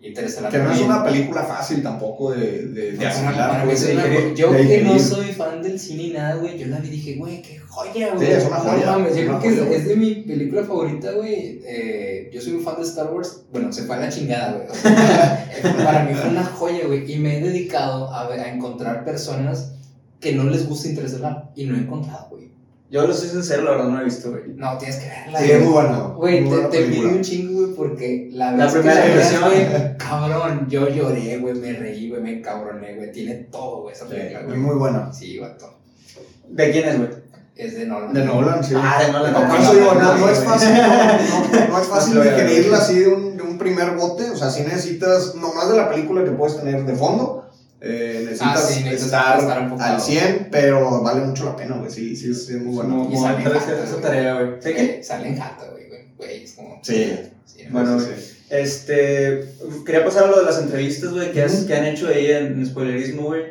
Interestelar 0.00 0.50
Que 0.50 0.58
no 0.58 0.72
es 0.72 0.80
una 0.80 1.04
película 1.04 1.44
fácil 1.44 1.84
tampoco 1.84 2.32
de, 2.32 2.66
de, 2.66 2.92
de 2.96 3.06
asimilar, 3.06 3.64
pues, 3.64 3.86
yo 4.34 4.52
de 4.52 4.66
que 4.66 4.82
no 4.82 4.98
soy 4.98 5.26
fan 5.26 5.62
del 5.62 5.78
cine 5.78 6.02
y 6.02 6.12
nada, 6.14 6.34
güey, 6.34 6.58
yo 6.58 6.66
la 6.66 6.80
vi 6.80 6.88
y 6.88 6.90
dije, 6.90 7.14
güey, 7.14 7.42
qué 7.42 7.60
joya, 7.60 8.12
güey. 8.12 8.26
Sí, 8.26 8.32
es 8.32 8.44
una 8.44 8.58
No 8.58 8.64
joya, 8.64 8.86
mames, 8.86 9.16
yo 9.16 9.24
creo 9.24 9.40
que 9.40 9.48
es, 9.48 9.58
es 9.58 9.86
de 9.86 9.94
mi 9.94 10.14
película 10.16 10.64
favorita, 10.64 11.12
güey. 11.12 11.60
Eh, 11.64 12.28
yo 12.34 12.40
soy 12.40 12.54
un 12.54 12.64
fan 12.64 12.74
de 12.76 12.82
Star 12.82 13.12
Wars. 13.12 13.44
Bueno, 13.52 13.72
se 13.72 13.84
fue 13.84 13.94
a 13.94 14.00
la 14.00 14.08
chingada, 14.08 14.54
güey. 14.54 14.66
Para 15.84 16.04
mí 16.06 16.14
fue 16.14 16.30
una 16.30 16.42
joya, 16.42 16.88
güey. 16.88 17.08
Y 17.08 17.18
me 17.20 17.38
he 17.38 17.40
dedicado 17.40 18.10
a, 18.12 18.26
a 18.26 18.52
encontrar 18.52 19.04
personas 19.04 19.74
que 20.22 20.32
no 20.34 20.44
les 20.44 20.66
gusta 20.68 20.88
Interestelar. 20.88 21.50
Y 21.54 21.66
no 21.66 21.74
he 21.76 21.80
encontrado, 21.80 22.28
güey. 22.30 22.50
Yo 22.90 23.06
lo 23.06 23.12
soy 23.14 23.28
sincero, 23.28 23.62
la 23.64 23.70
verdad 23.72 23.88
no 23.88 23.94
lo 23.96 24.00
he 24.02 24.04
visto, 24.04 24.30
güey. 24.30 24.42
No, 24.54 24.76
tienes 24.78 24.96
que 24.98 25.08
verla. 25.08 25.38
Sí, 25.38 25.44
güey. 25.46 25.56
es 25.58 25.64
muy 25.64 25.72
buena. 25.72 25.98
Güey, 25.98 26.40
muy 26.42 26.60
te, 26.70 26.84
te 26.84 27.06
un 27.06 27.20
chingo, 27.22 27.62
güey, 27.62 27.74
porque 27.74 28.28
la, 28.32 28.52
La 28.52 28.70
primera 28.70 28.94
la 29.00 29.06
impresión. 29.06 29.42
güey, 29.44 29.96
cabrón, 29.96 30.66
yo 30.68 30.88
lloré, 30.90 31.38
güey, 31.38 31.54
me 31.54 31.72
reí, 31.72 32.10
güey, 32.10 32.20
me 32.22 32.40
cabroné, 32.42 32.94
güey, 32.96 33.10
tiene 33.10 33.34
todo, 33.50 33.82
güey, 33.82 33.94
esa 33.94 34.06
Sí, 34.06 34.12
película, 34.12 34.40
es 34.40 34.46
güey. 34.46 34.58
muy 34.58 34.74
buena. 34.76 35.12
Sí, 35.12 35.38
vato. 35.38 35.78
¿De 36.48 36.70
quién 36.70 36.86
es, 36.88 36.98
güey? 36.98 37.08
Es 37.56 37.74
de 37.76 37.86
Nolan. 37.86 38.12
De 38.12 38.24
Nolan, 38.24 38.62
sí. 38.64 38.74
Ah, 38.76 39.02
de 39.06 39.10
Nolan. 39.12 39.32
No, 39.32 39.38
por 39.40 39.48
No, 39.48 39.56
eso 39.56 39.74
digo, 39.74 39.94
no, 39.94 40.00
no, 40.00 40.12
no, 40.14 40.18
no 40.18 40.28
es 40.28 40.38
güey. 40.44 40.48
fácil, 40.50 40.68
no, 40.74 40.78
no- 40.88 41.68
no 41.68 41.78
es 41.80 41.86
fácil 41.88 42.14
digerirla 42.22 42.78
así 42.78 42.98
de 43.00 43.08
un, 43.08 43.36
de 43.38 43.42
un 43.42 43.56
primer 43.58 43.92
bote. 43.96 44.30
O 44.30 44.36
sea, 44.36 44.50
si 44.50 44.62
necesitas, 44.62 45.34
nomás 45.34 45.70
de 45.70 45.76
la 45.78 45.88
película 45.90 46.24
que 46.24 46.30
puedes 46.32 46.56
tener 46.58 46.84
de 46.84 46.94
fondo, 46.94 47.41
eh, 47.82 48.20
necesitas, 48.24 48.56
Ah, 48.56 48.66
sí, 48.68 48.84
necesitas 48.84 49.04
estar, 49.06 49.38
estar 49.40 49.62
enfocado. 49.62 49.94
al 49.94 50.00
100, 50.00 50.48
pero 50.50 51.02
vale 51.02 51.20
mucho 51.26 51.44
la 51.46 51.56
pena, 51.56 51.76
güey. 51.76 51.90
Sí, 51.90 52.14
sí, 52.16 52.30
es, 52.30 52.48
es 52.48 52.62
muy 52.62 52.74
bueno. 52.76 53.08
Y 53.12 53.16
sale 53.16 53.42
esa 53.44 54.00
tarea, 54.00 54.34
güey. 54.34 54.46
¿Sí 54.60 54.72
qué? 54.72 54.84
Eh, 54.84 55.02
Sale 55.02 55.28
en 55.28 55.36
jata, 55.38 55.66
güey, 55.72 55.84
güey, 56.16 56.44
es 56.44 56.52
como... 56.52 56.78
Sí. 56.82 57.12
Sí, 57.44 57.64
Bueno, 57.70 57.98
Sí. 58.00 58.06
Este, 58.50 59.48
quería 59.86 60.04
pasar 60.04 60.24
a 60.24 60.26
lo 60.26 60.38
de 60.40 60.44
las 60.44 60.58
entrevistas, 60.60 61.10
güey, 61.12 61.32
que, 61.32 61.44
Ujú. 61.44 61.66
que 61.66 61.74
han 61.74 61.86
hecho 61.86 62.08
ahí 62.08 62.30
en, 62.30 62.46
en 62.52 62.66
spoilerismo, 62.66 63.22
güey. 63.22 63.42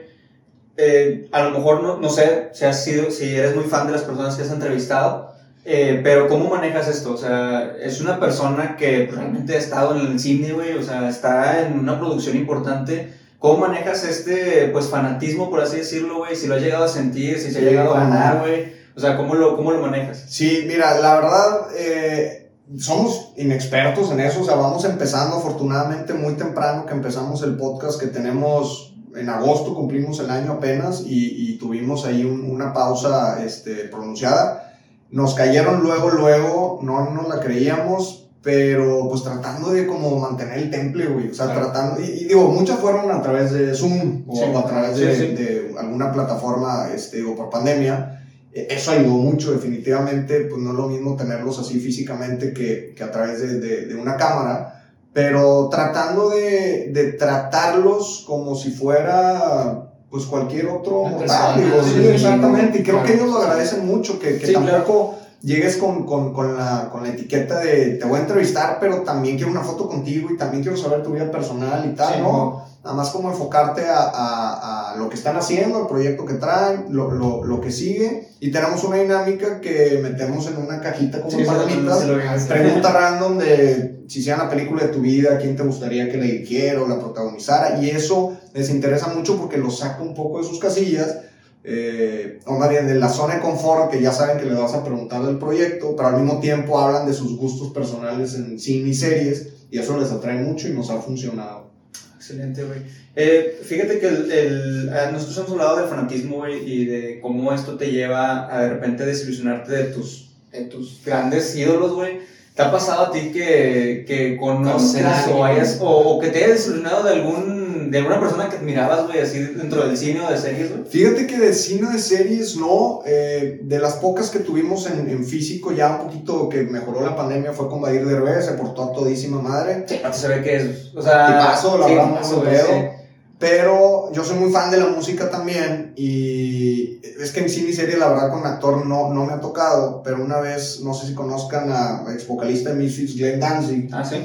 Eh, 0.78 1.28
a 1.32 1.44
lo 1.44 1.52
mejor, 1.52 1.84
no, 1.84 1.98
no 1.98 2.10
sé 2.10 2.50
si, 2.54 2.66
has 2.66 2.84
sido, 2.84 3.10
si 3.12 3.36
eres 3.36 3.56
muy 3.56 3.66
fan 3.66 3.88
de 3.88 3.94
las 3.94 4.04
personas 4.04 4.36
que 4.36 4.44
has 4.44 4.52
entrevistado, 4.52 5.34
eh, 5.66 6.00
pero 6.04 6.28
¿cómo 6.28 6.50
manejas 6.50 6.88
esto? 6.88 7.14
O 7.14 7.18
sea, 7.18 7.74
es 7.82 8.00
una 8.00 8.20
persona 8.20 8.76
que 8.78 9.08
realmente 9.12 9.56
ha 9.56 9.60
estado 9.60 9.96
en 10.00 10.06
el 10.12 10.20
cine, 10.20 10.54
güey, 10.54 10.74
o 10.78 10.84
sea, 10.84 11.10
está 11.10 11.66
en 11.66 11.80
una 11.80 12.00
producción 12.00 12.38
importante. 12.38 13.14
¿Cómo 13.42 13.58
manejas 13.58 14.04
este, 14.04 14.70
pues, 14.72 14.86
fanatismo, 14.88 15.50
por 15.50 15.62
así 15.62 15.78
decirlo, 15.78 16.20
güey? 16.20 16.36
Si 16.36 16.46
lo 16.46 16.54
has 16.56 16.62
llegado 16.62 16.84
a 16.86 16.88
sentir, 16.88 17.40
si 17.40 17.50
se 17.52 17.58
ha 17.58 17.62
llegado 17.62 17.96
a 17.96 18.02
ganar, 18.02 18.40
güey. 18.42 18.72
O 18.96 19.00
sea, 19.00 19.18
¿cómo 19.18 19.34
lo, 19.34 19.56
cómo 19.58 19.72
lo 19.72 19.82
manejas? 19.82 20.26
Sí, 20.30 20.66
mira, 20.68 21.00
la 21.00 21.16
verdad, 21.16 21.68
eh, 21.76 22.52
somos 22.78 23.34
inexpertos 23.38 24.12
en 24.12 24.20
eso, 24.20 24.42
o 24.42 24.46
sea, 24.46 24.54
vamos 24.56 24.86
empezando 24.86 25.38
afortunadamente 25.38 26.14
muy 26.14 26.36
temprano 26.36 26.86
que 26.86 26.94
empezamos 26.94 27.42
el 27.42 27.58
podcast 27.58 28.00
que 28.00 28.08
tenemos 28.08 28.94
en 29.16 29.28
agosto, 29.30 29.74
cumplimos 29.74 30.20
el 30.20 30.30
año 30.30 30.52
apenas 30.54 31.02
y, 31.02 31.50
y 31.52 31.58
tuvimos 31.58 32.06
ahí 32.06 32.24
un- 32.24 32.46
una 32.50 32.74
pausa 32.74 33.44
este, 33.44 33.86
pronunciada. 33.86 34.72
Nos 35.10 35.34
cayeron 35.34 35.82
luego, 35.82 36.12
luego, 36.12 36.80
no 36.84 37.10
nos 37.10 37.28
la 37.28 37.40
creíamos, 37.40 38.21
pero 38.44 39.08
pues 39.10 39.24
tratando 39.24 39.70
de 39.72 39.86
como 39.86 40.18
mantener 40.20 40.58
el 40.58 40.72
temple, 40.72 41.08
güey, 41.08 41.30
o 41.30 41.34
sea, 41.34 41.46
Claro. 41.46 41.72
tratando, 41.72 42.02
y, 42.02 42.06
y 42.06 42.24
digo, 42.26 42.48
muchas 42.50 42.80
fueron 42.80 43.12
a 43.12 43.22
través 43.22 43.52
de 43.52 43.74
Zoom 43.76 44.24
o 44.28 44.36
Sí, 44.36 44.44
a 44.56 44.66
través 44.66 44.98
de, 44.98 45.16
sí, 45.16 45.22
sí. 45.28 45.34
de 45.36 45.76
alguna 45.80 46.12
plataforma, 46.12 46.88
este, 46.94 47.18
digo, 47.18 47.36
por 47.36 47.50
pandemia, 47.52 48.24
eh, 48.54 48.68
eso 48.72 48.92
ayudó 48.92 49.14
mucho, 49.18 49.52
definitivamente, 49.52 50.42
pues 50.50 50.60
no 50.62 50.72
es 50.72 50.76
lo 50.76 50.88
mismo 50.88 51.16
tenerlos 51.16 51.60
así 51.60 51.80
físicamente 51.80 52.52
que, 52.54 52.94
que 52.96 53.04
a 53.04 53.12
través 53.12 53.40
de, 53.42 53.60
de- 53.60 53.86
de 53.86 53.96
una 53.96 54.18
cámara, 54.18 54.78
pero 55.14 55.68
tratando 55.70 56.30
de, 56.30 56.90
de 56.94 57.12
tratarlos 57.14 58.24
como 58.26 58.56
si 58.56 58.72
fuera 58.72 59.88
pues 60.10 60.26
cualquier 60.26 60.68
otro 60.68 61.04
mortal, 61.04 61.62
sí, 61.86 61.92
sí, 62.02 62.08
exactamente, 62.08 62.80
y 62.80 62.84
creo 62.84 62.96
claro. 63.02 63.08
que 63.08 63.14
ellos 63.14 63.30
lo 63.30 63.38
agradecen 63.38 63.86
mucho, 63.86 64.20
que, 64.20 64.38
que 64.40 64.48
Sí, 64.48 64.54
tampoco 64.54 65.16
llegues 65.42 65.78
con, 65.78 66.06
con, 66.06 66.34
con, 66.34 66.56
la, 66.58 66.90
con 66.92 67.04
la 67.04 67.10
etiqueta 67.10 67.60
de 67.60 67.92
te 67.96 68.06
voy 68.06 68.20
a 68.20 68.22
entrevistar, 68.22 68.78
pero 68.80 69.02
también 69.02 69.36
quiero 69.38 69.52
una 69.52 69.62
foto 69.64 69.88
contigo 69.88 70.30
y 70.32 70.38
también 70.38 70.64
quiero 70.64 70.78
saber 70.78 71.04
tu 71.04 71.12
vida 71.14 71.30
personal 71.32 71.90
y 71.92 71.96
tal, 71.96 72.14
Sí, 72.16 72.20
¿no? 72.22 72.64
Nada 72.84 72.96
más 72.96 73.12
como 73.12 73.30
enfocarte 73.30 73.86
a, 73.86 74.00
a- 74.00 74.92
a 74.94 74.96
lo 74.98 75.08
que 75.08 75.16
están 75.16 75.38
haciendo, 75.38 75.82
el 75.82 75.88
proyecto 75.88 76.26
que 76.26 76.34
traen, 76.34 76.86
lo, 76.90 77.12
lo, 77.12 77.44
lo 77.44 77.62
que 77.62 77.70
sigue. 77.70 78.28
Y 78.40 78.50
tenemos 78.50 78.84
una 78.84 78.98
dinámica 78.98 79.62
que 79.62 80.00
metemos 80.02 80.48
en 80.48 80.58
una 80.58 80.82
cajita 80.82 81.20
como 81.22 81.38
Sí, 81.38 81.44
palomitas. 81.46 82.00
Pregunta 82.48 82.92
random 82.92 83.38
de 83.38 84.04
si 84.08 84.24
sea 84.24 84.36
la 84.38 84.50
película 84.50 84.82
de 84.86 84.90
tu 84.90 85.00
vida, 85.00 85.38
quién 85.38 85.56
te 85.56 85.62
gustaría 85.64 86.10
que 86.10 86.18
la 86.18 86.24
dirigiera 86.26 86.82
o 86.82 86.88
la 86.88 86.98
protagonizara. 87.00 87.80
Y 87.80 87.90
eso 87.92 88.34
les 88.54 88.70
interesa 88.72 89.08
mucho 89.14 89.38
porque 89.38 89.58
los 89.58 89.78
saca 89.78 90.02
un 90.02 90.16
poco 90.16 90.40
de 90.40 90.46
sus 90.46 90.58
casillas. 90.60 91.18
Eh, 91.64 92.40
o 92.46 92.58
más 92.58 92.70
bien 92.70 92.88
de 92.88 92.96
la 92.96 93.10
zona 93.10 93.36
de 93.36 93.42
confort 93.42 93.92
que 93.92 94.02
ya 94.02 94.12
saben 94.12 94.38
que 94.40 94.46
le 94.46 94.56
vas 94.56 94.74
a 94.74 94.84
preguntar 94.84 95.24
del 95.26 95.38
proyecto, 95.38 95.96
pero 95.96 96.10
al 96.10 96.22
mismo 96.22 96.40
tiempo 96.40 96.80
hablan 96.80 97.06
de 97.06 97.14
sus 97.14 97.38
gustos 97.38 97.72
personales 97.72 98.34
en 98.36 98.60
cine 98.60 98.90
y 98.90 98.94
series 98.94 99.48
y 99.70 99.78
eso 99.80 99.98
les 100.00 100.12
atrae 100.12 100.36
mucho 100.40 100.68
y 100.68 100.72
nos 100.74 100.90
ha 100.90 101.00
funcionado. 101.02 101.70
Excelente, 102.18 102.64
güey. 102.64 102.80
Eh, 103.16 103.60
fíjate 103.64 104.00
que 104.00 104.08
el, 104.08 104.32
el- 104.32 104.90
eh, 104.90 105.10
nosotros 105.12 105.38
hemos 105.40 105.52
hablado 105.52 105.78
del 105.78 105.90
fanatismo, 105.90 106.38
güey, 106.38 106.64
y 106.72 106.86
de 106.86 107.20
cómo 107.20 107.52
esto 107.54 107.78
te 107.78 107.92
lleva 107.92 108.54
a 108.56 108.62
de 108.64 108.70
repente 108.70 109.06
desilusionarte 109.06 109.72
de 109.72 109.84
tus, 109.86 110.32
de 110.52 110.62
tus 110.66 111.02
grandes 111.06 111.56
ídolos, 111.56 111.94
güey. 111.94 112.20
¿Te 112.56 112.62
ha 112.64 112.72
pasado 112.72 113.06
a 113.08 113.12
ti 113.12 113.32
que, 113.32 114.04
que 114.08 114.38
conozcas 114.38 115.28
o, 115.30 115.44
hayas, 115.44 115.78
o, 115.82 115.90
o 115.90 116.20
que 116.20 116.30
te 116.30 116.40
hayas 116.40 116.58
desilusionado 116.60 117.04
de, 117.04 117.14
algún, 117.14 117.61
de 117.90 117.98
alguna 117.98 118.20
persona 118.20 118.50
que 118.50 118.58
admirabas, 118.58 119.08
güey, 119.08 119.20
así 119.20 119.40
dentro 119.40 119.86
del 119.88 119.98
cine 119.98 120.22
o 120.22 120.30
de 120.32 120.38
series, 120.38 120.70
güey? 120.72 120.84
Fíjate 120.90 121.28
que 121.28 121.38
de 121.38 121.54
cine 121.54 121.92
de 121.92 122.00
series 122.00 122.58
no, 122.58 123.00
eh, 123.06 123.60
de 123.64 123.80
las 123.80 123.94
pocas 123.96 124.30
que 124.30 124.40
tuvimos 124.40 124.90
en, 124.90 125.10
en 125.10 125.26
físico 125.26 125.72
ya 125.72 125.92
un 125.92 126.08
poquito 126.08 126.50
que 126.50 126.64
mejoró 126.64 127.02
la 127.06 127.16
pandemia 127.16 127.54
fue 127.54 127.70
con 127.70 127.82
Badir 127.82 128.06
Derbez, 128.06 128.46
se 128.46 128.54
portó 128.54 128.84
a 128.84 128.94
todísima 128.94 129.42
madre. 129.42 129.86
Se 130.12 130.28
ve 130.28 130.42
que 130.42 130.56
es, 130.58 130.92
o 130.96 131.02
sea... 131.02 131.28
Tipazo, 131.28 131.78
la 131.78 131.88
sí, 131.88 131.94
verdad, 131.94 132.08
tipazo, 132.10 132.36
muy 132.38 132.46
güey, 132.46 132.56
pedo. 132.58 132.68
sí. 132.68 132.98
Pero 133.40 134.12
yo 134.14 134.24
soy 134.24 134.38
muy 134.38 134.52
fan 134.52 134.70
de 134.70 134.78
la 134.78 134.86
música 134.86 135.32
también 135.32 135.94
y 135.96 137.00
es 137.20 137.32
que 137.32 137.40
en 137.40 137.50
cine 137.50 137.72
y 137.72 137.74
serie 137.74 137.98
la 137.98 138.10
verdad 138.10 138.30
con 138.30 138.46
actor 138.46 138.86
no, 138.86 139.12
no 139.12 139.26
me 139.26 139.34
ha 139.34 139.40
tocado, 139.42 140.04
pero 140.04 140.24
una 140.24 140.40
vez, 140.40 140.82
no 140.84 140.94
sé 140.94 141.08
si 141.08 141.16
conozcan 141.16 141.72
a 141.72 142.06
ex 142.14 142.28
vocalista 142.28 142.70
de 142.70 142.76
Misfits, 142.76 143.16
Glenn 143.16 143.40
Danzig, 143.40 143.90
Ah, 143.92 144.06
sí. 144.06 144.18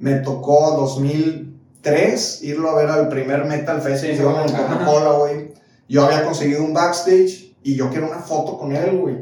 Me 0.00 0.14
tocó 0.14 0.76
2003 1.90 2.42
irlo 2.42 2.70
a 2.70 2.74
ver 2.74 2.90
al 2.90 3.08
primer 3.08 3.44
Metal 3.44 3.80
Fest 3.80 4.00
Sí, 4.00 4.06
que 4.08 4.12
hicieron 4.14 4.40
en. 4.40 4.54
Coca-Cola, 4.54 5.10
güey. 5.12 5.54
Yo 5.88 6.04
había 6.04 6.24
conseguido 6.24 6.64
un 6.64 6.74
backstage 6.74 7.54
y 7.62 7.76
yo 7.76 7.90
quiero 7.90 8.08
una 8.08 8.18
foto 8.18 8.58
con 8.58 8.74
él, 8.74 8.96
güey. 8.96 9.16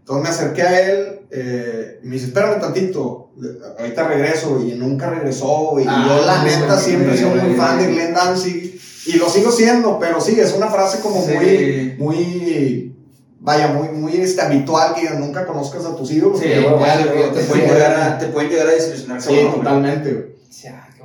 Entonces 0.00 0.22
me 0.24 0.28
acerqué 0.28 0.62
a 0.62 0.80
él 0.90 1.18
eh, 1.30 2.00
me 2.02 2.14
dice, 2.14 2.26
espérame 2.26 2.60
tantito, 2.60 3.32
ahorita 3.78 4.08
regreso, 4.08 4.54
güey. 4.54 4.72
Y 4.72 4.74
nunca 4.74 5.10
regresó, 5.10 5.70
güey. 5.72 5.84
Ah, 5.88 6.04
y 6.04 6.08
yo, 6.08 6.26
la 6.26 6.42
sí, 6.42 6.60
neta, 6.60 6.78
sí, 6.78 6.84
siempre 6.90 7.14
he 7.14 7.16
sí, 7.16 7.24
sido 7.24 7.34
muy 7.34 7.54
fan 7.54 7.78
de 7.78 7.86
Glenn 7.92 8.14
Danzig 8.14 8.80
y 9.06 9.12
lo 9.12 9.28
sigo 9.28 9.50
siendo, 9.50 9.98
pero 9.98 10.20
sí, 10.20 10.38
es 10.38 10.54
una 10.54 10.68
frase 10.68 11.00
como 11.00 11.22
Sí. 11.22 11.32
muy, 11.32 11.96
muy, 11.98 12.96
vaya, 13.40 13.68
muy, 13.68 13.88
muy 13.88 14.16
este, 14.16 14.40
habitual 14.40 14.94
que 14.94 15.10
nunca 15.10 15.46
conozcas 15.46 15.84
a 15.84 15.94
tus 15.94 16.10
ídolos. 16.10 16.40
Sí, 16.40 16.48
bueno, 16.62 16.76
güey, 16.78 17.32
te, 17.32 17.40
pueden 17.42 17.68
llegar 17.68 18.00
a, 18.00 18.18
te 18.18 18.26
pueden 18.28 18.50
llegar 18.50 18.68
a 18.68 18.70
desilusionar. 18.70 19.20
Sí, 19.20 19.48
totalmente, 19.54 20.12
güey. 20.12 20.38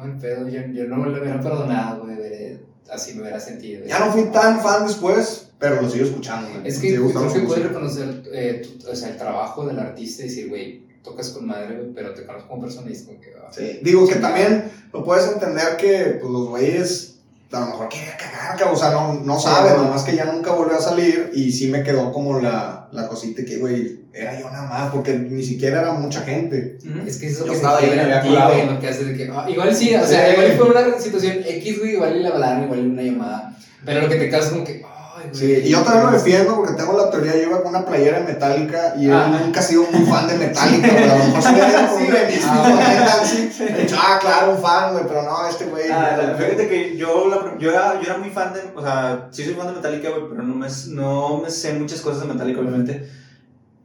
Buen 0.04 0.20
pedo. 0.20 0.48
Yo, 0.50 0.62
yo 0.74 0.84
no 0.86 0.98
me 0.98 1.10
lo 1.10 1.22
hubiera 1.22 1.40
perdonado, 1.42 2.04
güey. 2.04 2.16
veré, 2.18 2.60
Así 2.92 3.14
me 3.16 3.22
hubiera 3.22 3.40
sentido. 3.40 3.86
Ya 3.86 4.00
no 4.00 4.12
fui 4.12 4.26
tan 4.26 4.60
fan 4.62 4.86
después, 4.86 5.48
pero 5.58 5.82
lo 5.82 5.90
sigo 5.90 6.06
escuchando. 6.06 6.50
güey. 6.50 6.68
Es 6.68 6.80
que 6.80 6.90
creo 6.96 7.08
que 7.34 7.40
puedes 7.40 7.64
reconocer 7.64 8.24
eh, 8.34 8.62
tu- 8.82 8.90
o 8.90 8.96
sea, 8.96 9.10
el 9.10 9.18
trabajo 9.18 9.66
del 9.66 9.80
artista 9.80 10.24
y 10.24 10.28
decir, 10.28 10.50
güey, 10.50 10.84
tocas 11.02 11.30
con 11.30 11.48
madre, 11.48 11.78
güey, 11.78 11.94
pero 11.94 12.14
te 12.14 12.26
conozco 12.26 12.50
como 12.50 12.62
persona 12.64 12.90
y 12.90 12.94
es 12.94 13.04
como 13.04 13.20
que. 13.22 13.34
ah, 13.42 13.50
Sí, 13.52 13.80
Digo 13.82 14.06
que 14.08 14.16
también 14.16 14.66
lo 14.92 15.04
puedes 15.06 15.32
entender 15.32 15.78
que 15.78 16.18
pues, 16.20 16.32
los 16.32 16.50
güeyes 16.50 17.13
a 17.58 17.60
lo 17.62 17.66
mejor 17.68 17.90
quería 17.90 18.18
cagar, 18.18 18.58
cabrón, 18.58 18.76
o 18.76 18.80
sea, 18.80 18.92
no, 18.92 19.14
no 19.14 19.40
saben, 19.40 19.74
Sí, 19.74 19.78
nomás 19.82 20.04
que 20.04 20.16
ya 20.16 20.26
nunca 20.26 20.52
volvió 20.52 20.78
a 20.78 20.82
salir 20.82 21.32
y 21.34 21.52
sí 21.52 21.68
me 21.68 21.84
quedó 21.84 22.12
como 22.12 22.40
la, 22.40 22.88
la 22.92 23.08
cosita 23.08 23.44
que, 23.46 23.58
güey, 23.58 24.02
era 24.14 24.40
yo 24.40 24.50
nada 24.50 24.68
más, 24.68 24.92
porque 24.92 25.14
ni 25.14 25.44
siquiera 25.44 25.82
era 25.82 25.94
mucha 25.94 26.22
gente. 26.22 26.78
Ujú. 26.88 27.08
Es 27.08 27.18
que 27.18 27.28
eso 27.28 27.40
Yo 27.46 27.46
que 27.46 27.50
se 27.52 27.56
estaba 27.58 27.80
ahí, 27.80 27.88
güey, 27.88 28.66
lo 28.68 28.80
que 28.80 28.88
hace 28.88 29.06
de 29.06 29.16
que. 29.18 29.30
ah, 29.34 29.46
igual 29.50 29.76
sí, 29.76 29.96
o 29.96 30.06
sea, 30.06 30.26
Sí. 30.28 30.32
igual 30.34 30.52
fue 30.58 30.70
una 30.70 31.00
situación 31.00 31.38
X, 31.46 31.80
güey, 31.80 31.94
igual 31.94 32.22
le 32.22 32.28
hablaron, 32.28 32.64
igual 32.66 32.80
una 32.92 33.02
llamada. 33.02 33.58
Pero 33.86 34.02
lo 34.02 34.10
que 34.10 34.16
te 34.16 34.30
causa 34.30 34.48
es 34.48 34.54
como 34.54 34.64
que. 34.66 34.84
Güey. 35.32 35.36
Sí, 35.36 35.62
y 35.66 35.70
yo 35.70 35.82
también 35.82 36.06
lo 36.06 36.12
defiendo 36.12 36.56
porque 36.56 36.74
tengo 36.74 36.98
la 36.98 37.10
teoría, 37.10 37.34
yo 37.36 37.44
iba 37.44 37.62
con 37.62 37.70
una 37.76 37.86
playera 37.86 38.20
de 38.20 38.26
Metallica 38.34 38.94
y 38.98 39.06
él 39.08 39.14
Ah. 39.14 39.40
nunca 39.44 39.60
ha 39.60 39.64
sido 39.64 39.84
muy 39.92 40.06
fan 40.10 40.28
de 40.28 40.36
Metallica, 40.36 40.88
güey, 40.92 41.04
a 41.10 41.16
lo 41.18 41.24
mejor 41.26 41.42
Sí, 41.44 41.50
güey, 41.50 42.10
güey. 42.10 42.40
ah, 42.44 43.24
he 43.60 43.88
ah, 43.98 44.18
claro, 44.22 44.52
un 44.52 44.62
fan, 44.62 44.94
güey, 44.94 45.06
pero 45.08 45.24
no, 45.24 45.48
este 45.48 45.66
güey. 45.66 45.90
Ah, 45.92 46.36
fíjate 46.38 46.68
que 46.68 46.98
yo, 46.98 47.28
la- 47.30 47.58
yo, 47.60 47.70
era, 47.72 47.96
yo 48.02 48.10
era 48.10 48.18
muy 48.18 48.30
fan 48.30 48.54
de, 48.54 48.62
o 48.76 48.82
sea, 48.82 49.28
sí 49.32 49.44
soy 49.44 49.54
fan 49.54 49.68
de 49.68 49.74
Metallica, 49.74 50.10
güey, 50.10 50.24
pero 50.30 50.44
no 50.44 50.56
me, 50.56 50.68
no 50.90 51.38
me 51.44 51.50
sé 51.50 51.74
muchas 51.74 52.02
cosas 52.02 52.22
de 52.28 52.34
Metallica, 52.34 52.60
obviamente. 52.60 53.10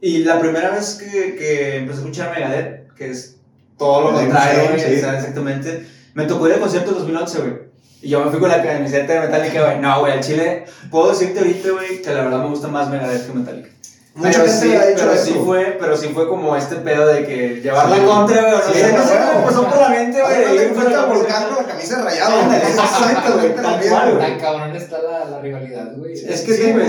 Y 0.01 0.19
la 0.23 0.39
primera 0.39 0.69
vez 0.71 0.95
que, 0.95 1.35
que 1.35 1.77
empecé 1.77 1.99
a 1.99 2.01
escuchar 2.03 2.29
a 2.29 2.33
Megadeth, 2.33 2.93
que 2.95 3.09
es 3.11 3.37
todo 3.77 4.11
lo 4.11 4.17
contrario, 4.17 4.61
sí. 4.77 4.95
o 4.97 4.99
sea, 4.99 5.17
exactamente, 5.17 5.85
Me 6.13 6.25
tocó 6.25 6.47
ir 6.47 6.53
al 6.55 6.59
concierto 6.59 6.91
2011, 6.91 7.39
güey. 7.39 7.68
Y 8.01 8.09
yo 8.09 8.23
me 8.23 8.31
fui 8.31 8.39
con 8.39 8.49
la 8.49 8.63
camiseta 8.63 9.13
de 9.13 9.19
Metallica, 9.21 9.65
güey. 9.65 9.79
No, 9.79 9.99
güey, 9.99 10.13
al 10.13 10.21
chile, 10.21 10.65
puedo 10.89 11.09
decirte 11.09 11.39
ahorita, 11.39 11.69
güey, 11.71 12.01
que 12.01 12.13
la 12.13 12.23
verdad 12.23 12.39
me 12.39 12.49
gusta 12.49 12.67
más 12.69 12.89
Megadeth 12.89 13.27
que 13.27 13.33
Metallica. 13.33 13.69
Mucha 14.15 14.31
pero 14.41 14.51
gente 14.51 14.67
sí, 14.67 14.75
ha 14.75 14.85
dicho 14.87 14.99
pero 15.01 15.11
eso. 15.13 15.25
sí 15.25 15.33
fue, 15.45 15.77
pero 15.79 15.95
sí 15.95 16.07
fue 16.13 16.27
como 16.27 16.53
este 16.55 16.75
pedo 16.77 17.07
de 17.07 17.25
que 17.25 17.61
llevar 17.61 17.87
la 17.89 17.95
Sí. 17.97 18.01
contra, 18.01 18.41
güey, 18.41 18.51
no 18.53 18.59
Sí, 18.73 18.79
sé, 18.79 18.91
no 18.93 19.03
sé 19.03 19.13
güey. 19.15 19.27
cómo 19.33 19.45
pasó 19.45 19.67
por 19.69 19.77
la 19.77 19.89
mente, 19.89 20.21
güey. 20.21 20.69
Fuiste 20.73 20.91
la 20.91 21.67
camisa 21.67 21.97
de 21.97 22.03
rayado. 22.03 22.39
Ándale, 22.41 22.63
Exactamente 22.69 23.49
tal 23.61 23.63
lo 23.71 23.77
mismo. 23.77 23.95
cual, 23.95 24.15
güey. 24.15 24.29
Tan 24.29 24.39
cabrón 24.39 24.75
está 24.75 24.97
la, 25.01 25.25
la 25.25 25.39
rivalidad, 25.39 25.95
güey. 25.95 26.13
Es 26.13 26.41
que 26.41 26.53
Sí, 26.53 26.61
Dave 26.63 26.73
güey. 26.73 26.85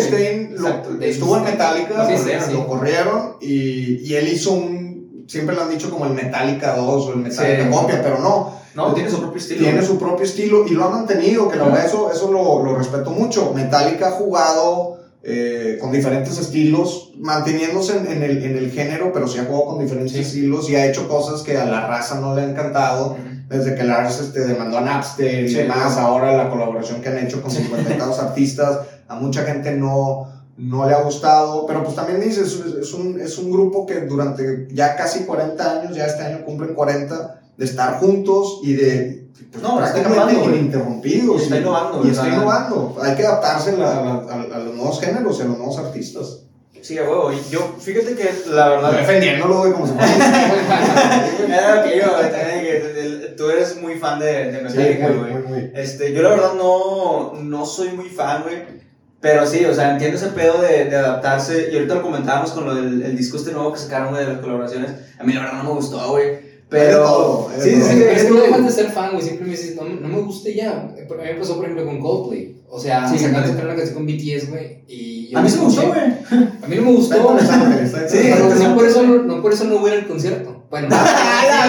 Exacto, 0.52 0.90
Dave 0.94 1.10
estuvo 1.10 1.36
en. 1.36 1.44
Metallica, 1.44 2.08
lo 2.52 2.66
corrieron 2.66 3.36
y, 3.40 4.08
y 4.10 4.14
él 4.16 4.28
hizo 4.28 4.52
un, 4.52 4.89
siempre 5.30 5.54
lo 5.54 5.62
han 5.62 5.70
dicho 5.70 5.90
como 5.90 6.06
el 6.06 6.12
Metallica 6.14 6.74
2 6.76 7.06
o 7.06 7.10
el 7.12 7.16
Metallica 7.18 7.64
Sí. 7.64 7.70
copia, 7.70 8.02
pero 8.02 8.18
no, 8.18 8.58
No, 8.74 8.92
tiene 8.94 9.08
su 9.10 9.20
propio 9.20 9.38
estilo. 9.40 9.60
tiene 9.64 9.82
su 9.82 9.98
propio 9.98 10.24
estilo 10.24 10.66
y 10.66 10.70
lo 10.70 10.84
ha 10.84 10.90
mantenido, 10.90 11.48
que 11.48 11.56
la 11.56 11.64
verdad 11.64 11.86
eso, 11.86 12.10
eso 12.12 12.30
lo, 12.32 12.62
lo 12.64 12.76
respeto 12.76 13.10
mucho. 13.10 13.52
Metallica 13.54 14.08
ha 14.08 14.12
jugado 14.12 14.98
eh, 15.22 15.76
con 15.80 15.92
diferentes 15.92 16.38
estilos, 16.38 17.12
manteniéndose 17.18 17.98
en, 17.98 18.06
en 18.06 18.22
el, 18.22 18.42
en 18.42 18.56
el 18.56 18.70
género, 18.70 19.12
pero 19.12 19.28
sí 19.28 19.38
ha 19.38 19.44
jugado 19.44 19.66
con 19.66 19.78
diferentes 19.78 20.14
Sí. 20.14 20.20
estilos 20.22 20.70
y 20.70 20.76
ha 20.76 20.86
hecho 20.86 21.08
cosas 21.08 21.42
que 21.42 21.58
a 21.58 21.66
la 21.66 21.86
raza 21.86 22.18
no 22.20 22.34
le 22.34 22.42
ha 22.42 22.44
encantado. 22.46 23.16
Desde 23.48 23.74
que 23.74 23.82
Lars 23.84 24.20
este, 24.20 24.40
demandó 24.46 24.78
a 24.78 24.80
Napster 24.82 25.44
y 25.44 25.48
Sí. 25.48 25.54
demás, 25.56 25.96
ahora 25.98 26.36
la 26.36 26.48
colaboración 26.48 27.00
que 27.02 27.08
han 27.10 27.18
hecho 27.18 27.42
con 27.42 27.50
50 27.50 27.92
y 27.94 27.98
tantos 27.98 28.18
artistas, 28.20 28.78
a 29.08 29.16
mucha 29.16 29.42
gente 29.42 29.72
no, 29.72 30.26
no 30.60 30.86
le 30.88 30.94
ha 30.94 31.02
gustado, 31.02 31.64
pero 31.66 31.82
pues 31.82 31.96
también 31.96 32.20
dices, 32.20 32.60
es, 32.80 32.92
un, 32.92 33.18
es 33.20 33.38
un 33.38 33.50
grupo 33.50 33.86
que 33.86 34.00
durante 34.02 34.68
ya 34.72 34.94
casi 34.96 35.24
40 35.24 35.80
años, 35.80 35.96
ya 35.96 36.06
este 36.06 36.22
año 36.22 36.44
cumplen 36.44 36.74
40, 36.74 37.40
de 37.56 37.64
estar 37.64 37.98
juntos 37.98 38.60
y 38.62 38.74
de 38.74 39.26
pues, 39.50 39.62
No, 39.62 39.82
está 39.84 40.00
prácticamente 40.00 40.42
güey. 40.42 40.58
ininterrumpidos. 40.58 41.40
Y 41.40 41.44
está 41.44 41.58
innovando, 41.58 42.06
Y 42.06 42.10
está 42.10 42.28
innovando. 42.28 42.96
Hay 43.02 43.14
que 43.16 43.26
adaptarse 43.26 43.70
a, 43.82 43.88
a 43.88 44.42
a 44.54 44.58
los 44.58 44.74
nuevos 44.74 45.00
géneros 45.00 45.40
a 45.40 45.44
los 45.44 45.56
nuevos 45.58 45.78
artistas. 45.78 46.40
Sí, 46.82 46.96
a 46.96 47.02
huevo. 47.02 47.30
Yo, 47.50 47.74
fíjate 47.78 48.14
que 48.14 48.30
la 48.50 48.68
verdad. 48.70 48.92
Defendiéndolo, 48.92 49.58
güey, 49.58 49.72
como 49.72 49.86
si 49.86 49.92
fuera... 49.92 50.08
Era 51.48 51.76
lo 51.76 51.82
que 51.82 52.76
el- 53.00 53.34
tú 53.36 53.50
eres 53.50 53.80
muy 53.80 53.96
fan 53.96 54.18
de, 54.18 54.50
de 54.52 54.58
Sí, 54.70 54.76
Metallica, 54.76 55.08
güey. 55.10 55.34
muy. 55.46 55.70
Este, 55.74 56.12
yo 56.14 56.22
la 56.22 56.30
verdad 56.30 56.52
no, 56.54 57.34
no 57.34 57.66
soy 57.66 57.90
muy 57.90 58.08
fan, 58.08 58.42
güey. 58.44 58.80
Pero 59.20 59.46
sí, 59.46 59.64
o 59.66 59.74
sea, 59.74 59.92
entiendo 59.92 60.16
ese 60.16 60.28
pedo 60.28 60.62
de, 60.62 60.86
de 60.86 60.96
adaptarse. 60.96 61.68
Y 61.70 61.76
ahorita 61.76 61.96
lo 61.96 62.02
comentábamos 62.02 62.52
con 62.52 62.64
lo 62.64 62.74
del 62.74 63.02
el 63.02 63.16
disco 63.16 63.36
este 63.36 63.52
nuevo 63.52 63.72
que 63.72 63.78
sacaron 63.78 64.10
güey, 64.10 64.24
de 64.24 64.32
las 64.32 64.40
colaboraciones. 64.40 64.92
A 65.18 65.24
mí 65.24 65.32
la 65.34 65.40
verdad 65.40 65.58
no 65.58 65.64
me 65.64 65.74
gustó, 65.74 66.10
güey. 66.10 66.50
Pero. 66.70 67.02
todo, 67.04 67.50
sí, 67.58 67.70
sí, 67.74 67.96
Pero 67.98 68.10
es 68.12 68.24
que 68.24 68.30
no 68.30 68.40
dejas 68.40 68.64
de 68.64 68.72
ser 68.72 68.90
fan, 68.92 69.10
güey. 69.12 69.22
Siempre 69.22 69.44
me 69.44 69.52
dices, 69.52 69.76
no, 69.76 69.84
no 69.84 70.08
me 70.08 70.20
gusta 70.22 70.48
ya. 70.50 70.70
A 70.70 70.84
mí 70.84 71.04
me 71.22 71.34
pasó, 71.34 71.56
por 71.56 71.64
ejemplo, 71.64 71.84
con 71.84 72.00
Coldplay. 72.00 72.62
O 72.70 72.78
sea, 72.78 73.08
Sí, 73.08 73.18
sacaron 73.18 73.48
sí. 73.50 73.62
una 73.62 73.74
canción 73.74 73.94
con 73.94 74.06
BTS, 74.06 74.50
güey. 74.50 74.84
Y 74.86 75.28
yo 75.30 75.38
A 75.38 75.42
mí 75.42 75.50
sí 75.50 75.58
me 75.58 75.64
gustó, 75.64 75.88
güey. 75.88 76.00
A 76.00 76.66
mí 76.66 76.76
no 76.76 76.82
me 76.82 76.92
gustó. 76.92 77.16
Pero 77.16 77.32
interesante. 77.32 78.58
no 78.60 78.74
por, 78.76 78.86
eso, 78.86 79.02
no, 79.02 79.22
no 79.24 79.42
por 79.42 79.52
eso 79.52 79.64
no 79.64 79.78
voy 79.80 79.90
a 79.90 79.94
ir 79.94 80.00
al 80.02 80.06
concierto. 80.08 80.59
Bueno, 80.70 80.88
Ah, 80.92 81.66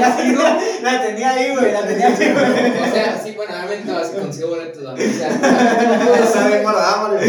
la 0.00 0.16
tenía- 0.16 0.58
la 0.82 1.02
tenía 1.02 1.30
ahí, 1.30 1.54
güey. 1.54 1.72
La 1.72 1.86
tenía 1.86 2.06
ahí, 2.08 2.14
güey. 2.32 2.82
o 2.88 2.92
sea, 2.94 3.20
sí, 3.22 3.32
bueno, 3.36 3.52
obviamente 3.54 3.92
vas 3.92 4.08
a 4.08 4.12
conseguir 4.12 4.46
boletos, 4.48 4.82
¿no? 4.82 4.92
O 4.94 4.96
sea, 4.96 5.28
no 6.42 6.48
bien 6.48 6.62
guardada, 6.62 6.96
Mario. 7.08 7.20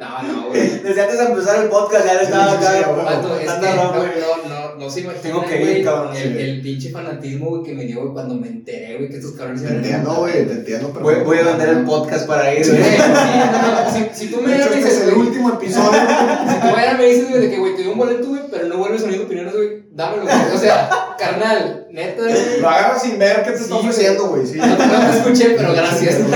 No, 0.00 0.22
no, 0.22 0.48
güey. 0.48 0.60
Desde 0.80 1.00
antes 1.02 1.18
de 1.18 1.24
empezar 1.24 1.56
el 1.62 1.68
podcast 1.68 2.06
ya 2.06 2.14
le 2.14 2.22
estaba 2.24 2.50
Sí, 2.50 2.56
sí, 2.58 2.62
sí, 2.62 2.66
acá. 2.66 2.86
güey. 2.88 4.08
No, 4.20 4.48
no, 4.48 4.48
no, 4.48 4.63
no 4.84 4.90
se 4.90 5.00
imaginan, 5.00 5.22
Tengo 5.22 5.44
que 5.44 5.56
ir, 5.56 5.62
güey, 5.68 5.82
cabrón, 5.84 6.16
el, 6.16 6.22
sí. 6.22 6.38
el 6.42 6.60
pinche 6.62 6.90
fanatismo, 6.90 7.50
güey, 7.50 7.62
que 7.62 7.72
me 7.74 7.84
dio, 7.84 8.00
güey, 8.00 8.12
cuando 8.12 8.34
me 8.34 8.48
enteré, 8.48 8.96
güey, 8.96 9.08
que 9.08 9.16
estos 9.16 9.32
cabrones 9.32 9.62
Te 9.62 9.68
entiendo, 9.68 10.14
güey, 10.14 10.32
te 10.46 10.52
entiendo. 10.52 10.88
Voy, 10.88 11.02
perfecto. 11.02 11.24
voy 11.24 11.38
a 11.38 11.42
vender 11.44 11.68
el 11.70 11.84
podcast 11.84 12.26
para 12.26 12.54
ir, 12.54 12.64
Sí, 12.64 12.70
güey. 12.70 12.82
sí, 12.82 12.98
no, 12.98 13.92
si, 14.14 14.26
si 14.26 14.32
tú 14.32 14.40
me 14.42 14.48
De 14.52 14.56
hecho, 14.60 14.70
me 14.70 14.76
este 14.78 14.88
es 14.90 15.00
el 15.02 15.14
güey, 15.14 15.26
último 15.28 15.48
episodio. 15.54 15.90
si 16.00 16.60
tú 16.60 16.66
mañana 16.76 16.98
me 16.98 17.06
dices, 17.06 17.28
güey, 17.30 17.40
de 17.42 17.50
que, 17.50 17.58
güey, 17.58 17.74
te 17.76 17.82
doy 17.84 17.92
un 17.92 17.98
boleto, 17.98 18.28
güey, 18.28 18.42
pero 18.50 18.68
no 18.68 18.78
vuelves 18.78 19.02
a 19.02 19.06
unir 19.06 19.20
opiniones, 19.22 19.54
güey, 19.54 19.82
dámelo, 19.92 20.22
güey. 20.24 20.34
O 20.54 20.58
sea, 20.58 20.90
carnal, 21.18 21.86
neta, 21.90 22.22
güey. 22.22 22.60
Lo 22.60 22.68
agarras 22.68 23.02
sin 23.02 23.18
ver 23.18 23.42
qué 23.44 23.50
te 23.50 23.56
está 23.56 23.66
Sí, 23.66 23.72
ofreciendo, 23.80 24.26
güey. 24.28 24.46
Sí. 24.46 24.58
No, 24.58 24.66
no 24.66 24.76
te 24.76 25.16
escuché, 25.18 25.54
pero 25.56 25.72
gracias. 25.72 26.16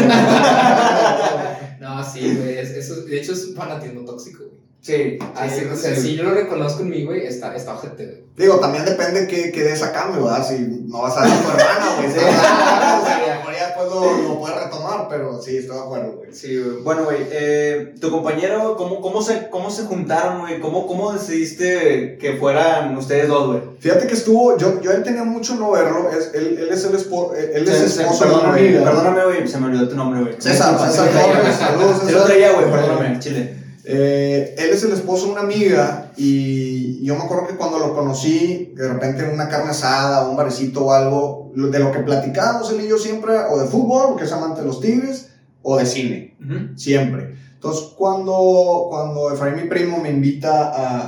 No, 1.80 2.04
sí, 2.04 2.36
güey, 2.40 2.58
es- 2.58 2.70
eso, 2.70 3.02
de 3.02 3.18
hecho 3.18 3.32
es 3.32 3.44
un 3.46 3.54
fanatismo 3.54 4.04
tóxico, 4.04 4.44
güey. 4.44 4.67
Sí, 4.80 5.18
Así, 5.34 5.60
sí, 5.60 5.66
o 5.72 5.76
sea, 5.76 5.94
sí. 5.96 6.00
si 6.00 6.16
yo 6.16 6.22
lo 6.22 6.30
reconozco 6.34 6.82
en 6.82 6.90
mí, 6.90 7.04
güey, 7.04 7.26
está, 7.26 7.54
está 7.54 7.74
ojete, 7.74 8.06
güey. 8.06 8.22
Digo, 8.36 8.60
también 8.60 8.84
depende 8.84 9.26
qué, 9.26 9.50
qué 9.50 9.64
des 9.64 9.82
a 9.82 9.92
cambio, 9.92 10.24
¿verdad? 10.24 10.46
Si 10.48 10.54
no 10.86 11.02
vas 11.02 11.16
a 11.16 11.22
dar 11.22 11.30
a 11.30 11.42
tu 11.42 11.48
hermana, 11.50 11.96
güey. 11.96 12.08
Sí, 12.12 12.18
Sí. 12.18 12.24
o 12.24 13.04
sea, 13.04 13.42
a 13.44 13.52
ya 13.52 13.66
después 13.66 13.88
lo, 13.88 14.28
lo 14.28 14.38
puedes 14.38 14.56
retomar, 14.64 15.08
pero 15.10 15.42
sí, 15.42 15.56
estoy 15.56 15.76
de 15.76 15.82
acuerdo, 15.82 16.12
güey. 16.18 16.32
Sí, 16.32 16.56
güey. 16.62 16.82
Bueno, 16.84 17.04
güey, 17.04 17.18
eh, 17.32 17.94
tu 18.00 18.10
compañero, 18.12 18.76
¿cómo, 18.76 19.00
cómo, 19.00 19.20
se, 19.20 19.48
¿cómo 19.50 19.68
se 19.70 19.82
juntaron, 19.82 20.40
güey? 20.42 20.60
¿Cómo, 20.60 20.86
¿Cómo 20.86 21.12
decidiste 21.12 22.16
que 22.20 22.34
fueran 22.34 22.96
ustedes 22.96 23.26
dos, 23.28 23.48
güey? 23.48 23.60
Fíjate 23.80 24.06
que 24.06 24.14
estuvo, 24.14 24.56
yo, 24.58 24.80
yo 24.80 24.92
él 24.92 25.02
tenía 25.02 25.24
mucho 25.24 25.56
no 25.56 25.72
verlo, 25.72 26.08
es, 26.10 26.30
él, 26.34 26.56
él 26.60 26.68
es 26.70 26.84
el 26.84 26.94
esposo, 26.94 27.34
él 27.34 27.68
es 27.68 27.98
esposo 27.98 28.24
perdóname, 28.24 28.60
amiga. 28.60 28.84
perdóname, 28.84 29.24
güey, 29.24 29.48
se 29.48 29.58
me 29.58 29.66
olvidó 29.66 29.88
tu 29.88 29.96
nombre, 29.96 30.20
güey. 30.22 30.34
César, 30.38 30.78
César 30.78 31.08
güey. 31.12 31.52
saludos, 31.52 32.02
Se 32.06 32.12
lo 32.12 32.22
traía, 32.24 32.52
güey, 32.52 32.70
perdóname, 32.70 33.18
chile. 33.18 33.57
Eh, 33.90 34.54
él 34.58 34.68
es 34.70 34.82
el 34.84 34.92
esposo 34.92 35.24
de 35.26 35.32
una 35.32 35.40
amiga 35.40 36.12
y 36.14 37.02
yo 37.02 37.14
me 37.16 37.22
acuerdo 37.22 37.46
que 37.46 37.56
cuando 37.56 37.78
lo 37.78 37.94
conocí, 37.94 38.74
de 38.76 38.86
repente 38.86 39.24
en 39.24 39.30
una 39.32 39.48
carne 39.48 39.70
asada 39.70 40.28
un 40.28 40.36
barecito 40.36 40.84
o 40.84 40.92
algo, 40.92 41.52
de 41.54 41.78
lo 41.78 41.90
que 41.90 42.00
platicábamos 42.00 42.70
él 42.70 42.82
y 42.84 42.88
yo 42.88 42.98
siempre, 42.98 43.32
o 43.50 43.58
de 43.58 43.66
fútbol, 43.66 44.08
porque 44.10 44.24
es 44.24 44.32
amante 44.32 44.60
de 44.60 44.66
los 44.66 44.82
Tigres, 44.82 45.30
o 45.62 45.78
de 45.78 45.86
cine, 45.86 46.36
Ujú. 46.38 46.76
siempre. 46.78 47.34
Entonces, 47.54 47.84
cuando, 47.96 48.88
cuando 48.90 49.32
Efraín, 49.32 49.56
mi 49.56 49.68
primo, 49.70 49.98
me 50.02 50.10
invita 50.10 50.68
a, 50.68 50.98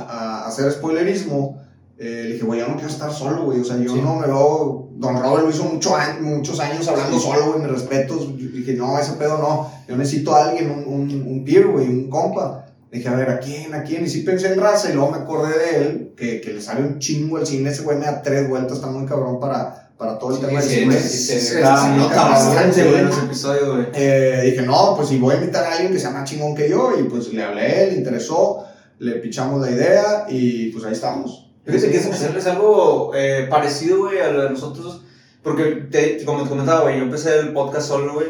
a 0.43 0.47
hacer 0.47 0.71
spoilerismo, 0.71 1.61
eh, 1.99 2.23
le 2.25 2.33
dije, 2.33 2.45
güey, 2.45 2.61
yo 2.61 2.67
no 2.67 2.73
quiero 2.77 2.89
estar 2.89 3.13
solo, 3.13 3.45
güey, 3.45 3.59
o 3.59 3.63
sea, 3.63 3.77
yo 3.77 3.93
Sí. 3.93 4.01
no 4.01 4.15
me 4.15 4.25
veo, 4.25 4.89
Don 4.95 5.21
Robert 5.21 5.43
lo 5.43 5.49
hizo 5.51 5.65
mucho 5.65 5.93
muchos 6.21 6.59
años 6.59 6.87
hablando 6.87 7.19
Sí. 7.19 7.23
solo, 7.27 7.45
güey, 7.51 7.59
mis 7.61 7.71
respetos, 7.71 8.35
dije, 8.37 8.73
no, 8.73 8.97
ese 8.97 9.13
pedo 9.13 9.37
no, 9.37 9.71
yo 9.87 9.95
necesito 9.95 10.33
a 10.35 10.49
alguien, 10.49 10.71
un, 10.71 10.91
un, 10.91 11.21
un 11.27 11.45
peer, 11.45 11.67
güey, 11.67 11.87
un 11.87 12.09
compa. 12.09 12.65
Dije, 12.91 13.07
a 13.07 13.15
ver, 13.15 13.29
¿a 13.29 13.39
quién? 13.39 13.73
¿A 13.73 13.83
quién? 13.83 14.03
Y 14.05 14.09
sí 14.09 14.21
pensé 14.21 14.51
en 14.51 14.59
raza 14.59 14.89
y 14.89 14.93
luego 14.93 15.11
me 15.11 15.17
acordé 15.19 15.57
de 15.57 15.77
él, 15.77 16.13
que, 16.17 16.41
que 16.41 16.53
le 16.53 16.61
sale 16.61 16.81
un 16.81 16.99
chingo 16.99 17.37
el 17.39 17.45
cine, 17.47 17.69
ese 17.69 17.83
güey 17.83 17.97
me 17.97 18.05
da 18.05 18.21
tres 18.21 18.49
vueltas, 18.49 18.73
está 18.77 18.87
muy 18.87 19.05
cabrón 19.07 19.39
para, 19.39 19.91
para 19.97 20.19
todo 20.19 20.31
el 20.31 20.35
Sí, 20.35 20.45
tema 20.45 20.59
del 20.59 20.69
sí, 20.69 20.75
cine. 20.77 20.99
se 20.99 21.61
nota 21.61 22.13
cabrón, 22.13 22.31
bastante, 22.33 22.83
sí. 22.83 22.89
güey. 22.89 23.85
Eh, 23.93 24.41
dije, 24.51 24.61
no, 24.63 24.93
pues 24.97 25.07
si 25.07 25.17
voy 25.19 25.35
a 25.35 25.37
invitar 25.37 25.63
a 25.63 25.71
alguien 25.73 25.93
que 25.93 25.99
sea 25.99 26.09
más 26.09 26.29
chingón 26.29 26.53
que 26.53 26.69
yo, 26.69 26.91
y 26.99 27.03
pues 27.03 27.31
le 27.33 27.41
hablé, 27.43 27.91
le 27.91 27.97
interesó, 27.97 28.65
le 28.99 29.13
pichamos 29.13 29.61
la 29.61 29.71
idea 29.71 30.25
y 30.29 30.71
pues 30.71 30.83
ahí 30.85 30.91
estamos. 30.93 31.49
Fíjate 31.65 31.91
que 31.91 31.97
es, 31.97 32.47
algo 32.47 33.11
eh, 33.15 33.47
parecido, 33.49 33.99
güey, 33.99 34.19
a 34.19 34.31
lo 34.31 34.43
de 34.43 34.49
nosotros. 34.49 35.03
Porque, 35.43 35.87
te- 35.89 36.25
como 36.25 36.43
te 36.43 36.49
comentaba, 36.49 36.81
güey, 36.81 36.97
yo 36.97 37.03
empecé 37.03 37.39
el 37.39 37.53
podcast 37.53 37.87
solo, 37.87 38.15
güey. 38.15 38.27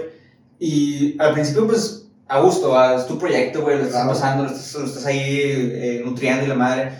Y 0.59 1.15
al 1.19 1.33
principio, 1.33 1.65
pues, 1.65 2.00
a 2.31 2.39
gusto, 2.39 2.77
ah, 2.77 2.95
es 2.97 3.07
tu 3.07 3.17
proyecto, 3.19 3.61
güey, 3.61 3.77
lo 3.77 3.83
estás 3.83 4.03
Claro. 4.03 4.09
pasando, 4.17 4.43
lo 4.45 4.49
estás, 4.49 4.73
lo 4.75 4.85
estás 4.85 5.05
ahí 5.05 5.41
eh, 5.43 6.01
nutriendo 6.05 6.45
y 6.45 6.47
la 6.47 6.55
madre. 6.55 6.91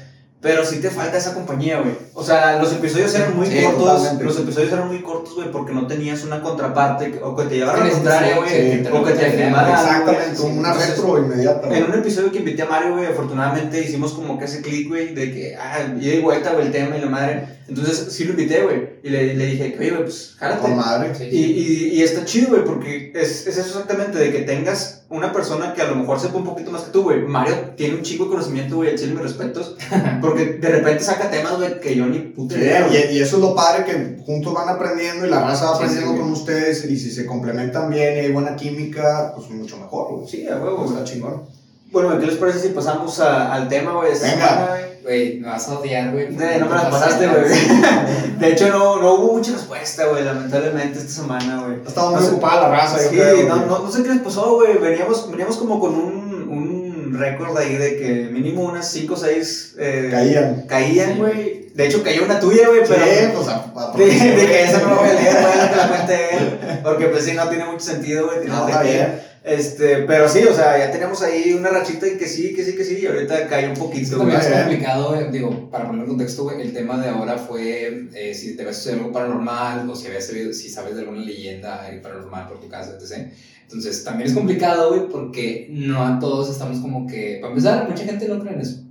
Pero 0.42 0.66
sí 0.66 0.80
te 0.82 0.90
falta 0.90 1.18
esa 1.20 1.36
compañía, 1.36 1.80
güey. 1.82 1.94
O 2.16 2.24
sea, 2.24 2.58
los 2.58 2.74
episodios 2.74 3.14
eran 3.14 3.38
muy 3.38 3.46
Sí, 3.46 3.62
cortos. 3.64 3.86
totalmente. 3.98 4.24
Los 4.24 4.40
episodios 4.40 4.72
eran 4.74 4.88
muy 4.88 5.02
cortos, 5.04 5.36
güey, 5.36 5.52
porque 5.52 5.72
no 5.72 5.86
tenías 5.86 6.24
una 6.24 6.42
contraparte 6.42 7.20
o 7.24 7.36
que 7.36 7.44
te 7.44 7.56
llevara 7.58 7.86
a 7.86 7.90
contraria, 7.90 8.40
necesitas 8.42 8.92
güey. 8.92 9.02
o 9.02 9.06
que 9.06 9.14
te 9.14 9.44
algo, 9.44 9.72
Exactamente, 9.72 10.42
una 10.42 10.70
Entonces, 10.70 10.90
retro 10.98 11.18
inmediata. 11.20 11.78
en 11.78 11.84
un 11.84 11.94
episodio 11.94 12.32
que 12.32 12.40
invité 12.40 12.64
a 12.64 12.66
Mario, 12.66 12.94
güey, 12.96 13.06
afortunadamente 13.06 13.82
hicimos 13.82 14.14
como 14.14 14.40
que 14.40 14.46
ese 14.46 14.62
click, 14.64 14.88
güey, 14.90 15.14
de 15.14 15.32
que, 15.32 15.56
ah, 15.56 15.78
ida 16.02 16.14
y 16.16 16.22
vuelta, 16.22 16.54
güey, 16.54 16.66
el 16.66 16.72
tema 16.72 16.98
y 16.98 17.02
la 17.02 17.06
madre. 17.08 17.46
Entonces 17.70 18.08
sí 18.12 18.24
lo 18.26 18.32
invité, 18.32 18.64
güey, 18.64 18.90
y 19.04 19.10
le, 19.10 19.36
le 19.36 19.46
dije, 19.46 19.76
oye, 19.80 19.92
güey, 19.92 20.02
pues, 20.06 20.36
jálate. 20.40 20.60
Con 20.62 20.76
madre. 20.76 21.12
Y, 21.32 21.38
y, 21.38 21.90
y 21.94 22.02
está 22.02 22.26
chido, 22.26 22.50
güey, 22.50 22.66
porque 22.66 23.12
es, 23.14 23.46
es 23.46 23.58
eso 23.60 23.68
exactamente, 23.80 24.18
de 24.18 24.32
que 24.32 24.40
tengas 24.40 25.01
una 25.12 25.32
persona 25.32 25.74
que 25.74 25.82
a 25.82 25.88
lo 25.88 25.96
mejor 25.96 26.20
sepa 26.20 26.38
un 26.38 26.46
poquito 26.46 26.72
más 26.72 26.82
que 26.84 26.92
tú, 26.92 27.04
güey. 27.04 27.22
Mario 27.22 27.56
tiene 27.76 27.96
un 27.96 28.02
chico 28.02 28.24
de 28.26 28.30
conocimiento, 28.32 28.78
güey, 28.78 28.90
al 28.92 28.98
chile 28.98 29.12
mis 29.14 29.22
respetos, 29.24 29.76
porque 30.22 30.46
de 30.54 30.70
repente 30.70 31.04
saca 31.04 31.30
temas, 31.30 31.58
güey, 31.58 31.80
que 31.80 31.96
yo 31.96 32.06
ni 32.08 32.20
puta 32.20 32.58
idea, 32.58 32.88
y, 32.90 33.18
y 33.18 33.22
eso 33.22 33.36
es 33.38 33.42
lo 33.42 33.54
padre 33.54 33.86
que 33.86 34.24
juntos 34.26 34.54
van 34.54 34.70
aprendiendo 34.70 35.26
y 35.26 35.30
la 35.30 35.42
raza 35.42 35.66
va 35.66 35.76
aprendiendo 35.76 36.14
sí, 36.14 36.18
con 36.20 36.32
ustedes 36.32 36.86
y 36.86 36.98
si 36.98 37.12
se 37.12 37.26
complementan 37.26 37.90
bien 37.90 38.16
y 38.16 38.20
hay 38.20 38.32
buena 38.32 38.56
química, 38.56 39.34
pues 39.36 39.50
mucho 39.50 39.78
mejor, 39.78 40.14
güey. 40.16 40.28
Sí, 40.28 40.48
a 40.48 40.56
huevo, 40.58 40.78
güey. 40.84 40.90
Está 40.90 41.04
chingón. 41.04 41.44
Bueno, 41.92 42.18
¿qué 42.20 42.26
les 42.28 42.36
parece 42.38 42.60
si 42.60 42.70
pasamos 42.70 43.20
a- 43.20 43.54
al 43.54 43.68
tema, 43.68 43.92
güey, 43.92 44.14
Venga. 44.14 44.26
semana, 44.28 44.78
güey? 45.04 45.40
Me 45.40 45.48
vas 45.48 45.68
a 45.68 45.80
odiar, 45.80 46.12
güey. 46.12 46.26
Eh, 46.26 46.58
no 46.60 46.66
me 46.68 46.76
las 46.76 46.86
pasaste, 46.86 47.28
güey. 47.28 47.44
De 48.40 48.48
hecho, 48.52 48.70
no, 48.70 49.02
no 49.02 49.14
hubo 49.16 49.34
mucha 49.38 49.52
respuesta, 49.54 50.06
güey, 50.08 50.24
lamentablemente, 50.24 51.00
esta 51.00 51.12
semana, 51.22 51.64
güey. 51.66 51.78
Estaba 51.88 52.12
muy 52.12 52.22
No 52.22 52.28
ocupada 52.28 52.62
la 52.70 52.70
raza, 52.76 52.98
yo 53.04 53.10
Sí, 53.10 53.16
creo, 53.16 53.38
no, 53.48 53.56
güey. 53.56 53.68
no, 53.68 53.80
no 53.80 53.92
sé 53.92 54.04
qué 54.04 54.10
les 54.10 54.22
pasó, 54.22 54.56
güey. 54.56 54.78
Veníamos, 54.78 55.30
veníamos 55.30 55.58
como 55.58 55.80
con 55.80 55.94
un, 55.96 56.48
un 56.50 57.16
récord 57.20 57.58
ahí 57.58 57.76
de 57.76 57.98
que 57.98 58.30
mínimo 58.32 58.64
unas 58.64 58.90
5 58.92 59.14
o 59.14 59.18
6 59.18 59.76
Caían. 60.12 60.66
caían, 60.68 61.18
güey. 61.18 61.62
De 61.74 61.86
hecho, 61.88 62.04
cayó 62.04 62.26
una 62.26 62.40
tuya, 62.40 62.68
güey, 62.68 62.82
pero. 62.88 63.04
Sí, 63.06 63.28
pues 63.34 63.48
a, 63.48 63.66
a- 63.76 63.94
De, 63.98 64.06
de 64.06 64.46
que 64.46 64.64
esa 64.64 64.80
no 64.80 64.90
la 64.90 64.96
voy 64.96 65.10
a 65.10 65.14
leer, 65.14 65.34
güey, 65.42 65.78
la 65.78 65.88
cuente 65.88 66.36
él. 66.38 66.60
Porque 66.84 67.06
pues 67.06 67.24
sí, 67.26 67.32
no 67.34 67.48
tiene 67.48 67.64
mucho 67.66 67.80
sentido, 67.86 68.26
güey. 68.28 68.46
No, 68.48 68.66
que- 68.66 68.72
está 68.72 68.84
bien. 68.84 69.22
Este, 69.44 70.04
pero 70.04 70.30
sí, 70.30 70.44
o 70.44 70.54
sea, 70.54 70.78
ya 70.78 70.92
teníamos 70.92 71.24
ahí 71.24 71.54
una 71.54 71.70
rachita 71.70 72.08
y 72.08 72.18
que 72.18 72.28
sí, 72.28 72.54
que 72.54 72.64
sí, 72.64 72.76
que 72.76 72.84
sí, 72.84 73.00
y 73.02 73.08
ahorita 73.08 73.48
cayó 73.48 73.70
un 73.70 73.76
poquito. 73.76 74.18
También 74.18 74.40
es 74.40 74.48
complicado, 74.48 75.16
eh, 75.16 75.30
digo, 75.32 75.70
para 75.72 75.88
poner 75.88 76.04
en 76.04 76.10
contexto, 76.10 76.44
güey, 76.44 76.62
el 76.62 76.74
tema 76.74 77.00
de 77.00 77.10
ahora 77.10 77.38
fue 77.40 78.08
eh, 78.14 78.36
si 78.36 78.56
te 78.56 78.62
había 78.62 78.74
sucedido 78.74 79.00
algo 79.00 79.14
paranormal 79.14 79.90
o 79.90 79.96
si, 79.96 80.08
habías 80.08 80.28
si 80.28 80.70
sabes 80.70 80.94
de 80.96 81.02
alguna 81.02 81.22
leyenda 81.22 81.90
paranormal 82.04 82.48
por 82.48 82.60
tu 82.60 82.68
casa, 82.68 82.96
etc. 83.00 83.32
Entonces, 83.64 84.04
también 84.04 84.30
es 84.30 84.36
complicado, 84.36 84.90
güey, 84.90 85.10
porque 85.10 85.68
no 85.72 86.06
a 86.06 86.20
todos 86.20 86.52
estamos 86.52 86.80
como 86.80 87.08
que, 87.08 87.40
para 87.42 87.52
empezar, 87.54 87.90
mucha 87.90 88.04
gente 88.04 88.28
no 88.28 88.40
cree 88.40 88.54
en 88.54 88.62
eso. 88.62 88.84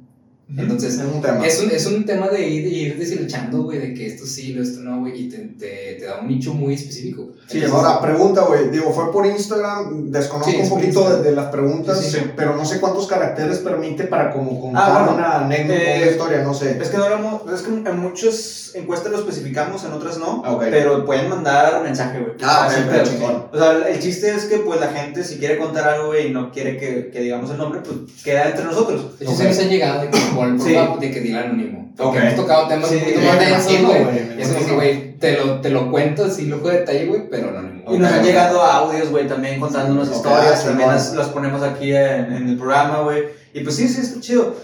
Entonces, 0.56 0.94
Es 0.94 1.00
un 1.04 1.20
tema. 1.22 1.46
es 1.46 1.60
un, 1.62 1.70
es 1.70 1.86
un 1.86 2.04
tema 2.04 2.28
de 2.28 2.48
ir, 2.48 2.64
de 2.64 2.70
ir 2.70 2.98
deshilachando, 2.98 3.62
güey, 3.62 3.78
de 3.78 3.94
que 3.94 4.06
esto 4.06 4.26
sí, 4.26 4.52
lo 4.52 4.62
esto 4.62 4.80
no, 4.80 5.00
güey, 5.00 5.26
y 5.26 5.28
te, 5.28 5.38
te, 5.38 5.96
te 5.98 6.04
da 6.04 6.20
un 6.20 6.28
nicho 6.28 6.52
muy 6.54 6.74
específico. 6.74 7.22
güey. 7.24 7.34
Sí, 7.48 7.58
Entonces, 7.58 7.72
ahora 7.88 8.00
pregunta, 8.00 8.42
güey. 8.42 8.70
Digo, 8.70 8.92
fue 8.92 9.12
por 9.12 9.26
Instagram. 9.26 10.10
Desconozco 10.10 10.50
Sí, 10.50 10.56
es 10.58 10.70
un 10.70 10.78
poquito 10.80 11.18
de, 11.22 11.32
las 11.32 11.46
preguntas, 11.46 12.00
Sí, 12.00 12.10
sí. 12.18 12.18
pero 12.36 12.56
no 12.56 12.64
sé 12.64 12.80
cuántos 12.80 13.06
caracteres 13.06 13.58
permite 13.58 14.04
para 14.04 14.32
como 14.32 14.60
contar 14.60 14.82
Ah, 14.90 14.98
bueno, 15.04 15.14
una 15.16 15.44
anécdota 15.44 15.78
o 15.80 15.82
eh, 15.82 15.96
una 16.02 16.10
historia, 16.10 16.42
no 16.42 16.54
sé. 16.54 16.78
Es 16.80 16.88
que 16.88 16.96
no 16.96 17.06
éramos, 17.06 17.42
es 17.52 17.62
que 17.62 17.70
en 17.70 17.98
muchas 17.98 18.72
encuestas 18.74 19.10
lo 19.12 19.18
especificamos, 19.18 19.84
en 19.84 19.92
otras 19.92 20.18
no, 20.18 20.42
Ah, 20.44 20.56
pero 20.60 21.04
pueden 21.04 21.28
mandar 21.28 21.82
mensaje, 21.82 22.20
güey. 22.20 22.32
Ah, 22.42 22.68
Sin 22.72 22.84
ok, 22.84 22.90
pedo. 22.90 23.04
chingón. 23.04 23.44
O 23.52 23.58
sea, 23.58 23.88
el 23.88 23.98
chiste 24.00 24.30
es 24.34 24.44
que 24.44 24.58
pues 24.58 24.80
la 24.80 24.88
gente 24.88 25.24
si 25.24 25.36
quiere 25.38 25.58
contar 25.58 25.88
algo, 25.88 26.08
güey, 26.08 26.28
y 26.28 26.30
no 26.30 26.50
quiere 26.52 26.76
que, 26.76 27.10
que 27.12 27.20
digamos 27.20 27.50
el 27.50 27.58
nombre, 27.58 27.80
pues 27.80 28.22
queda 28.22 28.48
entre 28.48 28.64
nosotros. 28.64 29.18
De 29.18 29.24
hecho, 29.24 29.34
se 29.34 29.44
nos 29.44 29.58
ha 29.58 29.62
llegado 29.62 30.02
por, 30.40 30.56
por 30.56 30.66
Sí. 30.66 30.76
de 31.00 31.10
que 31.10 31.20
diga 31.20 31.40
anónimo. 31.42 31.92
Porque 31.96 32.18
Ok. 32.18 32.24
hemos 32.24 32.36
tocado 32.36 32.68
temas 32.68 32.88
Sí, 32.88 32.94
un 32.96 33.00
poquito 33.02 33.20
más 33.20 33.38
densos, 33.40 33.86
güey. 33.86 34.38
Y 34.38 34.40
es 34.42 34.48
como 34.48 34.66
que, 34.66 34.72
güey, 34.74 35.18
te 35.18 35.36
lo, 35.36 35.60
te 35.60 35.70
lo 35.70 35.90
cuento 35.90 36.24
así, 36.24 36.46
loco 36.46 36.68
de 36.68 36.78
detalle, 36.78 37.06
güey, 37.06 37.28
pero 37.30 37.50
anónimo. 37.50 37.92
Y 37.94 37.98
nos 37.98 38.10
han 38.12 38.24
llegado 38.24 38.62
audios, 38.62 39.10
güey, 39.10 39.26
también 39.26 39.60
contándonos 39.60 40.08
Ok, 40.08 40.14
historias, 40.16 40.60
ah, 40.62 40.66
también 40.68 40.88
las, 40.88 41.12
las 41.14 41.28
ponemos 41.28 41.62
aquí 41.62 41.92
en, 41.94 42.32
en 42.32 42.48
el 42.48 42.56
programa, 42.56 43.00
güey. 43.02 43.24
Y 43.52 43.60
pues 43.60 43.76
sí, 43.76 43.88
sí, 43.88 44.00
está 44.00 44.20
chido. 44.20 44.54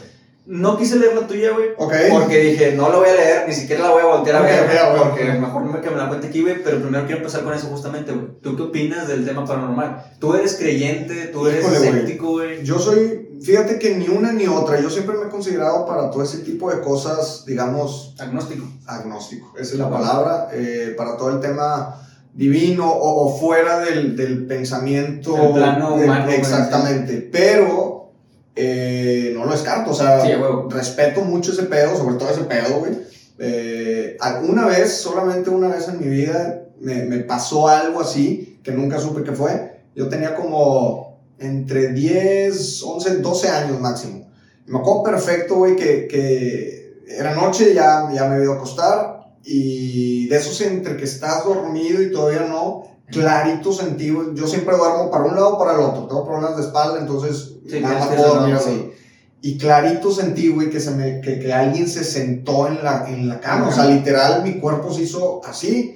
No 0.49 0.79
quise 0.79 0.95
leer 0.97 1.17
la 1.17 1.27
tuya, 1.27 1.51
güey. 1.51 1.71
Ok. 1.77 1.93
Porque 2.09 2.39
dije, 2.39 2.73
no 2.77 2.89
la 2.89 2.99
voy 2.99 3.09
a 3.09 3.15
leer, 3.15 3.49
ni 3.49 3.53
siquiera 3.53 3.83
la 3.83 3.91
voy 3.91 4.03
a 4.03 4.07
voltear 4.07 4.37
a 4.37 4.41
Ok, 4.43 4.47
ver, 4.47 4.61
ok, 4.61 4.71
ok, 5.01 5.09
porque 5.09 5.25
mejor 5.25 5.65
me- 5.65 5.81
que 5.81 5.91
me 5.91 5.97
la 5.97 6.07
cuente 6.09 6.29
aquí, 6.29 6.41
güey, 6.43 6.63
pero 6.63 6.79
primero 6.81 7.05
quiero 7.05 7.19
empezar 7.19 7.43
con 7.43 7.53
eso 7.53 7.67
justamente, 7.67 8.13
güey. 8.13 8.27
¿Tú 8.43 8.57
qué 8.57 8.63
opinas 8.63 9.09
del 9.09 9.27
tema 9.27 9.45
paranormal? 9.45 10.05
¿Tú 10.21 10.35
eres 10.35 10.55
creyente? 10.55 11.27
¿Tú 11.33 11.49
eres 11.49 11.65
Híjole, 11.65 11.89
escéptico, 11.89 12.31
güey? 12.31 12.63
Yo 12.65 12.79
soy, 12.79 13.26
fíjate 13.43 13.79
que 13.79 13.97
ni 13.97 14.09
una 14.09 14.33
ni 14.33 14.47
otra. 14.47 14.81
Yo 14.81 14.91
siempre 14.91 15.17
me 15.17 15.27
he 15.27 15.29
considerado 15.29 15.87
para 15.87 16.11
todo 16.11 16.23
ese 16.23 16.39
tipo 16.39 16.71
de 16.71 16.81
cosas, 16.81 17.45
digamos, 17.47 18.15
Agnóstico. 18.19 18.65
agnóstico. 18.87 19.53
Esa 19.59 19.73
es 19.75 19.79
la 19.79 19.91
palabra. 19.91 20.49
eh, 20.53 20.95
para 20.97 21.17
todo 21.17 21.31
el 21.31 21.41
tema 21.41 22.03
divino 22.35 22.91
o, 22.91 23.27
o 23.27 23.39
fuera 23.39 23.81
del, 23.81 24.17
del 24.17 24.47
pensamiento. 24.47 25.37
El 25.37 25.53
plano 25.55 25.97
del- 25.97 26.05
humano, 26.05 26.31
Exactamente. 26.31 27.29
Pero 27.33 28.11
eh, 28.55 29.33
no 29.37 29.45
lo 29.45 29.53
descarto. 29.53 29.91
O 29.91 29.95
sea, 29.95 30.21
Sí, 30.21 30.31
respeto 30.71 31.23
mucho 31.23 31.53
ese 31.53 31.65
pedo, 31.65 31.97
sobre 31.97 32.17
todo 32.17 32.31
ese 32.31 32.45
pedo, 32.45 32.81
güey. 32.81 32.93
Eh, 33.39 34.17
alguna 34.21 34.67
vez, 34.67 34.93
solamente 34.95 35.51
una 35.51 35.69
vez 35.69 35.89
en 35.89 36.01
mi 36.01 36.07
vida, 36.09 36.63
me, 36.81 37.05
me 37.05 37.19
pasó 37.21 37.69
algo 37.69 38.01
así 38.01 38.61
que 38.63 38.73
nunca 38.73 38.99
supe 38.99 39.23
qué 39.23 39.33
fue. 39.33 39.81
Yo 39.95 40.09
tenía 40.09 40.35
como 40.35 41.06
entre 41.39 41.93
10, 41.93 42.83
11, 42.83 43.17
12 43.19 43.49
años 43.49 43.81
máximo. 43.81 44.31
Me 44.67 44.79
acuerdo 44.79 45.03
perfecto, 45.03 45.57
güey, 45.57 45.77
que, 45.77 46.09
que 46.09 47.03
era 47.07 47.35
noche, 47.35 47.75
ya, 47.75 48.09
ya 48.13 48.25
me 48.25 48.35
había 48.35 48.45
ido 48.45 48.53
a 48.55 48.57
acostar 48.57 49.17
y 49.45 50.27
de 50.29 50.37
esos 50.37 50.61
entre 50.63 50.97
que 50.97 51.05
estás 51.05 51.45
dormido 51.45 52.03
y 52.03 52.11
todavía 52.11 52.49
no, 52.49 52.85
clarito 53.11 53.73
sentí, 53.73 54.11
güey, 54.11 54.35
yo 54.35 54.47
siempre 54.49 54.77
duermo 54.77 55.11
para 55.11 55.25
un 55.25 55.35
lado 55.37 55.55
o 55.55 55.59
para 55.59 55.75
el 55.75 55.81
otro, 55.81 56.07
tengo 56.07 56.25
problemas 56.25 56.57
de 56.57 56.65
espalda, 56.65 56.99
entonces 56.99 57.57
Sí, 57.69 57.81
nada 57.81 57.99
más 57.99 58.09
puedo 58.09 58.35
dormir 58.35 58.55
así. 58.55 58.93
Y 59.43 59.59
clarito 59.59 60.11
sentí, 60.13 60.49
güey, 60.49 60.71
que, 60.71 60.81
se 60.81 60.91
me, 60.93 61.21
que, 61.21 61.39
que 61.39 61.53
alguien 61.53 61.89
se 61.89 62.05
sentó 62.05 62.67
en 62.67 62.83
la, 62.83 63.09
en 63.09 63.29
la 63.29 63.39
cama. 63.39 63.69
O 63.69 63.73
sea, 63.73 63.85
literal, 63.85 64.43
mi 64.43 64.59
cuerpo 64.59 64.93
se 64.93 65.03
hizo 65.03 65.41
así. 65.45 65.96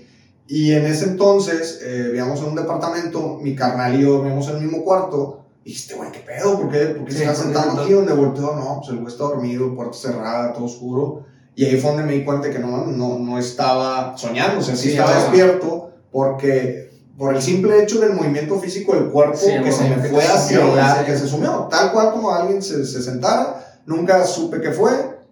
Y 0.52 0.72
en 0.72 0.84
ese 0.84 1.04
entonces, 1.04 1.78
eh, 1.80 2.06
vivíamos 2.06 2.40
en 2.40 2.46
un 2.46 2.54
departamento, 2.56 3.38
mi 3.40 3.54
carnal 3.54 3.94
y 3.94 4.02
yo 4.02 4.14
dormíamos 4.14 4.48
en 4.48 4.56
el 4.56 4.62
mismo 4.62 4.82
cuarto. 4.82 5.44
Y 5.62 5.68
dijiste, 5.68 5.94
güey, 5.94 6.10
¿qué 6.10 6.18
pedo? 6.18 6.58
¿Por 6.58 6.70
qué, 6.72 6.86
¿Por 6.86 7.04
qué 7.04 7.12
Sí, 7.12 7.18
se 7.18 7.24
está 7.24 7.34
¿por 7.34 7.42
qué 7.42 7.44
sentando 7.44 7.68
sentó? 7.68 7.82
aquí 7.84 7.92
donde 7.92 8.12
volteó? 8.14 8.56
No, 8.56 8.78
pues 8.80 8.90
el 8.90 8.96
güey 8.96 9.12
está 9.12 9.24
dormido, 9.24 9.72
puerta 9.76 9.96
cerrada, 9.96 10.52
todo 10.52 10.64
oscuro. 10.64 11.24
Y 11.54 11.66
ahí 11.66 11.80
fue 11.80 11.90
donde 11.92 12.04
me 12.04 12.14
di 12.14 12.24
cuenta 12.24 12.50
que 12.50 12.58
no, 12.58 12.84
no, 12.84 13.20
no 13.20 13.38
estaba 13.38 14.18
soñando, 14.18 14.58
o 14.58 14.62
sea, 14.62 14.74
sí, 14.74 14.88
Sí, 14.88 14.90
estaba 14.90 15.14
despierto, 15.14 15.92
porque 16.10 16.90
por 17.16 17.32
el 17.32 17.40
simple 17.40 17.80
hecho 17.84 18.00
del 18.00 18.14
movimiento 18.14 18.58
físico 18.58 18.94
del 18.96 19.10
cuerpo 19.10 19.36
Sí, 19.36 19.52
que 19.62 19.70
se 19.70 19.88
me 19.88 20.02
fue 20.02 20.24
hacia 20.24 20.64
la, 20.64 21.04
que 21.06 21.16
se 21.16 21.28
sumió, 21.28 21.68
tal 21.70 21.92
cual 21.92 22.10
como 22.10 22.32
alguien 22.32 22.60
se, 22.60 22.84
se 22.84 23.00
sentara, 23.00 23.80
nunca 23.86 24.26
supe 24.26 24.60
qué 24.60 24.72
fue 24.72 24.90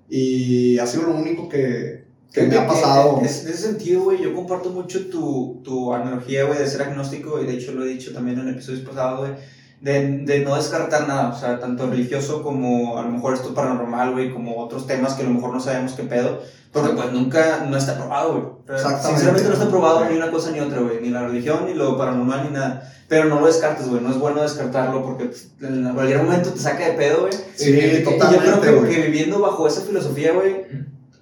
y 0.09 0.79
ha 0.79 0.87
sido 0.87 1.05
lo 1.05 1.17
único 1.17 1.49
que, 1.49 1.98
que 2.33 2.43
me 2.43 2.57
ha 2.57 2.67
pasado. 2.67 3.19
En 3.19 3.25
ese 3.25 3.57
sentido, 3.57 4.03
güey, 4.03 4.23
yo 4.23 4.35
comparto 4.35 4.71
mucho 4.71 5.07
tu, 5.07 5.61
tu 5.65 5.95
analogía, 5.95 6.45
güey, 6.45 6.59
de 6.59 6.67
ser 6.67 6.83
agnóstico, 6.83 7.41
y 7.41 7.47
de 7.47 7.55
hecho 7.55 7.73
lo 7.73 7.85
he 7.85 7.89
dicho 7.89 8.13
también 8.13 8.39
en 8.39 8.49
episodios 8.49 8.83
pasados, 8.83 9.21
güey, 9.21 9.33
de, 9.81 10.19
de 10.19 10.41
no 10.41 10.57
descartar 10.57 11.07
nada, 11.07 11.31
o 11.31 11.39
sea, 11.39 11.59
tanto 11.61 11.89
religioso 11.89 12.43
como 12.43 12.99
a 12.99 13.03
lo 13.03 13.11
mejor 13.11 13.35
esto 13.35 13.55
paranormal, 13.55 14.13
güey, 14.13 14.33
como 14.33 14.59
otros 14.59 14.87
temas 14.87 15.15
que 15.15 15.23
a 15.23 15.27
lo 15.27 15.33
mejor 15.33 15.53
no 15.53 15.61
sabemos 15.61 15.93
qué 15.93 16.03
pedo, 16.03 16.43
porque 16.73 16.91
pues 16.91 17.13
nunca, 17.13 17.65
no 17.69 17.77
está 17.77 17.97
probado, 17.97 18.33
güey. 18.33 18.77
Exactamente. 18.77 19.09
Sinceramente 19.09 19.49
no 19.49 19.55
está 19.55 19.69
probado 19.71 20.05
ni 20.05 20.17
una 20.17 20.31
cosa 20.31 20.51
ni 20.51 20.61
otra, 20.61 20.81
güey, 20.81 21.01
ni 21.01 21.09
la 21.09 21.27
religión, 21.27 21.65
ni 21.67 21.75
lo 21.75 21.97
paranormal, 21.97 22.45
ni 22.45 22.51
nada. 22.51 22.93
Pero 23.09 23.25
no 23.25 23.41
lo 23.41 23.47
descartes, 23.47 23.89
güey, 23.89 24.03
no 24.03 24.11
es 24.11 24.19
bueno 24.19 24.43
descartarlo 24.43 25.03
porque 25.03 25.27
pues, 25.27 25.53
en 25.63 25.95
cualquier 25.95 26.23
momento 26.23 26.51
te 26.51 26.59
saca 26.59 26.89
de 26.89 26.93
pedo, 26.93 27.23
güey. 27.23 27.33
Sí, 27.55 27.71
Y 27.71 27.75
yo 27.75 28.05
creo 28.05 28.19
totalmente, 28.19 28.89
que, 28.89 28.95
que 28.95 29.07
viviendo 29.07 29.41
bajo 29.41 29.67
esa 29.67 29.81
filosofía, 29.81 30.33
güey, 30.35 30.67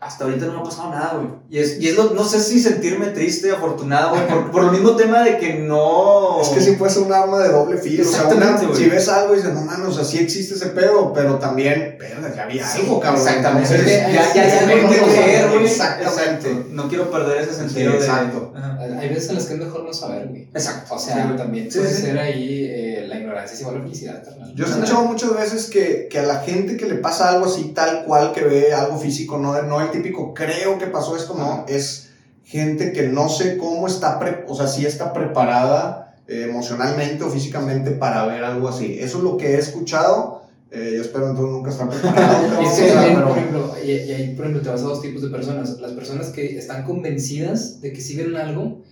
hasta 0.06 0.24
ahorita 0.24 0.46
no 0.46 0.52
me 0.54 0.58
ha 0.60 0.62
pasado 0.62 0.90
nada, 0.90 1.12
güey. 1.16 1.28
Y 1.50 1.58
es, 1.58 1.80
y 1.80 1.88
es 1.88 1.96
lo, 1.96 2.10
no 2.10 2.24
sé 2.24 2.40
si 2.40 2.60
sentirme 2.60 3.06
triste, 3.08 3.50
afortunado, 3.50 4.10
güey, 4.10 4.26
por, 4.28 4.50
por 4.50 4.64
el 4.64 4.70
mismo 4.70 4.96
tema 4.96 5.22
de 5.22 5.36
que 5.38 5.54
no... 5.54 6.40
Es 6.40 6.48
que 6.48 6.60
sí 6.60 6.72
puede 6.72 6.92
ser 6.92 7.02
un 7.02 7.12
arma 7.12 7.38
de 7.38 7.48
doble 7.50 7.78
filo. 7.78 8.04
O 8.08 8.12
sea, 8.12 8.26
una- 8.28 8.58
si 8.74 8.88
ves 8.88 9.08
algo 9.08 9.34
y 9.34 9.38
dices, 9.38 9.52
no 9.52 9.60
mames, 9.62 9.88
o 9.88 9.92
sea, 9.92 10.04
sí 10.04 10.18
existe 10.18 10.54
ese 10.54 10.66
pedo, 10.66 11.12
pero 11.12 11.36
también, 11.36 11.96
verga, 11.98 12.32
ya 12.34 12.42
había 12.44 12.66
Sí, 12.66 12.80
algo, 12.82 13.00
cabrón. 13.00 13.22
Exactamente. 13.26 13.74
Entonces, 13.74 14.00
ya, 14.12 14.34
ya, 14.34 14.44
ya, 14.66 15.46
no. 15.52 15.60
Exactamente. 15.60 16.66
No 16.70 16.88
quiero 16.88 17.10
perder 17.10 17.42
ese 17.42 17.54
sentido 17.54 17.92
Sí, 17.92 17.98
de... 17.98 18.04
exacto. 18.04 18.52
Ajá. 18.56 18.75
Hay 18.98 19.08
veces 19.08 19.28
en 19.30 19.34
las 19.36 19.46
que 19.46 19.54
es 19.54 19.60
mejor 19.60 19.84
no 19.84 19.92
saber, 19.92 20.28
güey. 20.28 20.42
Exacto. 20.54 20.94
O 20.94 20.98
Sí, 20.98 21.06
sea, 21.10 21.24
güey. 21.26 21.36
también 21.36 21.70
Sí, 21.70 21.78
puede 21.78 21.90
sí, 21.90 21.96
sí. 21.96 22.02
ser 22.02 22.18
ahí 22.18 22.64
eh, 22.70 23.04
la 23.08 23.18
ignorancia 23.18 23.54
es 23.54 23.60
igual 23.60 23.76
a 23.78 23.82
felicidad, 23.82 24.24
carnal. 24.24 24.54
Yo 24.54 24.64
he 24.64 24.68
escuchado 24.68 25.04
muchas 25.04 25.34
veces 25.34 25.66
que, 25.70 26.08
que 26.10 26.18
a 26.18 26.22
la 26.24 26.40
gente 26.40 26.76
que 26.76 26.86
le 26.86 26.96
pasa 26.96 27.28
algo 27.28 27.46
así, 27.46 27.72
tal 27.74 28.04
cual, 28.04 28.32
que 28.32 28.42
ve 28.42 28.72
algo 28.74 28.98
físico, 28.98 29.38
no, 29.38 29.60
no 29.62 29.80
el 29.80 29.90
típico, 29.90 30.32
creo 30.34 30.78
que 30.78 30.86
pasó 30.86 31.16
esto, 31.16 31.34
no, 31.34 31.64
es 31.68 32.10
gente 32.44 32.92
que 32.92 33.08
no 33.08 33.28
sé 33.28 33.56
cómo 33.58 33.86
está, 33.86 34.18
pre- 34.18 34.44
o 34.48 34.54
sea, 34.54 34.68
sí 34.68 34.86
está 34.86 35.12
preparada 35.12 36.14
eh, 36.28 36.46
emocionalmente 36.48 37.24
o 37.24 37.30
físicamente 37.30 37.90
para 37.92 38.24
ver 38.26 38.44
algo 38.44 38.68
así. 38.68 38.98
Eso 39.00 39.18
es 39.18 39.24
lo 39.24 39.36
que 39.36 39.54
he 39.54 39.58
escuchado. 39.58 40.42
Eh, 40.70 40.92
yo 40.96 41.02
espero 41.02 41.30
entonces 41.30 41.52
nunca 41.52 41.70
estar 41.70 41.88
preparado. 41.90 42.62
Y 42.62 42.64
es 42.66 42.72
que 42.72 43.16
por 43.22 43.38
ejemplo, 43.38 43.74
y, 43.84 43.90
y 43.90 43.92
ahí, 44.12 44.34
por 44.34 44.44
ejemplo, 44.46 44.62
te 44.62 44.68
vas 44.68 44.80
a 44.82 44.84
dos 44.84 45.00
tipos 45.02 45.22
de 45.22 45.28
personas. 45.28 45.78
Las 45.80 45.92
personas 45.92 46.30
que 46.30 46.58
están 46.58 46.84
convencidas 46.84 47.80
de 47.80 47.92
que 47.92 48.00
sí 48.00 48.16
ven 48.16 48.34
algo, 48.36 48.82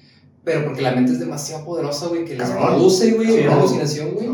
pero 0.45 0.64
porque 0.64 0.83
la 0.83 0.93
mente 0.93 1.12
es 1.12 1.18
demasiado 1.18 1.64
poderosa, 1.64 2.07
güey, 2.09 2.25
que 2.25 2.37
les 2.37 2.49
Cabrón. 2.49 2.66
produce, 2.77 3.12
güey, 3.12 3.27
Sí, 3.29 3.41
una 3.43 3.57
alucinación, 3.57 4.11
güey. 4.12 4.29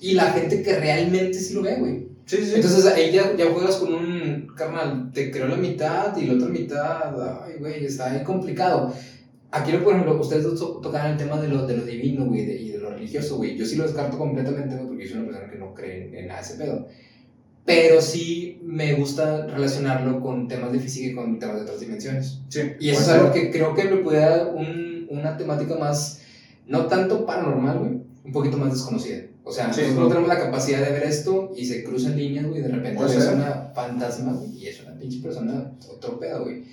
Y 0.00 0.12
la 0.12 0.24
gente 0.32 0.62
que 0.62 0.78
realmente 0.78 1.34
sí 1.38 1.54
lo 1.54 1.62
ve, 1.62 1.76
güey. 1.76 2.06
Sí, 2.26 2.38
sí. 2.44 2.52
Entonces 2.56 2.84
ahí 2.86 3.12
ya, 3.12 3.34
ya 3.36 3.46
juegas 3.52 3.76
con 3.76 3.94
un 3.94 4.48
carnal, 4.56 5.10
te 5.14 5.30
creo 5.30 5.46
la 5.48 5.56
mitad 5.56 6.14
y 6.16 6.26
la 6.26 6.34
otra 6.34 6.48
mitad, 6.48 7.42
ay, 7.44 7.54
güey, 7.60 7.84
está 7.86 8.10
ahí 8.10 8.22
complicado. 8.24 8.92
Aquí, 9.52 9.72
por 9.78 9.92
ejemplo, 9.94 10.20
ustedes 10.20 10.44
tocaron 10.58 11.12
el 11.12 11.16
tema 11.16 11.40
de 11.40 11.48
lo, 11.48 11.66
de 11.66 11.76
lo 11.76 11.84
divino, 11.84 12.26
güey, 12.26 12.44
de- 12.44 12.60
y 12.60 12.70
de 12.72 12.75
religioso, 13.06 13.36
güey. 13.36 13.56
Yo 13.56 13.64
sí 13.64 13.76
lo 13.76 13.84
descarto 13.84 14.18
completamente, 14.18 14.74
güey, 14.74 14.86
porque 14.88 15.04
yo 15.04 15.10
soy 15.10 15.18
una 15.20 15.28
persona 15.28 15.50
que 15.52 15.58
no 15.58 15.74
cree 15.74 16.18
en, 16.20 16.26
nada 16.28 16.40
de 16.40 16.46
ese 16.46 16.56
pedo. 16.56 16.88
Pero 17.64 18.00
sí 18.00 18.60
me 18.62 18.94
gusta 18.94 19.46
relacionarlo 19.46 20.20
con 20.20 20.46
temas 20.46 20.72
de 20.72 20.78
física 20.78 21.08
y 21.08 21.14
con 21.14 21.38
temas 21.38 21.56
de 21.56 21.62
otras 21.62 21.80
dimensiones. 21.80 22.40
Sí. 22.48 22.60
Y 22.78 22.90
eso 22.90 23.00
es 23.02 23.08
algo 23.08 23.32
que 23.32 23.50
creo 23.50 23.74
que 23.74 23.84
le 23.84 23.96
puede 23.98 24.20
dar 24.20 24.52
un- 24.54 25.06
una 25.10 25.36
temática 25.36 25.74
más, 25.76 26.20
no 26.66 26.86
tanto 26.86 27.26
paranormal, 27.26 27.78
güey, 27.78 27.90
un 28.24 28.32
poquito 28.32 28.56
más 28.56 28.72
desconocida. 28.72 29.22
O 29.44 29.52
sea, 29.52 29.72
Sí, 29.72 29.80
nosotros 29.82 30.04
sí. 30.06 30.08
tenemos 30.10 30.28
la 30.28 30.38
capacidad 30.40 30.84
de 30.84 30.92
ver 30.92 31.04
esto 31.04 31.52
y 31.56 31.64
se 31.64 31.84
cruzan 31.84 32.16
líneas, 32.16 32.46
güey, 32.46 32.62
de 32.62 32.68
repente 32.68 33.08
ser. 33.08 33.34
una 33.34 33.70
fantasma, 33.74 34.32
güey, 34.32 34.56
y 34.58 34.66
es 34.68 34.80
una 34.82 34.98
pinche 34.98 35.20
persona, 35.20 35.72
otro 35.88 36.18
pedo, 36.18 36.42
güey. 36.44 36.64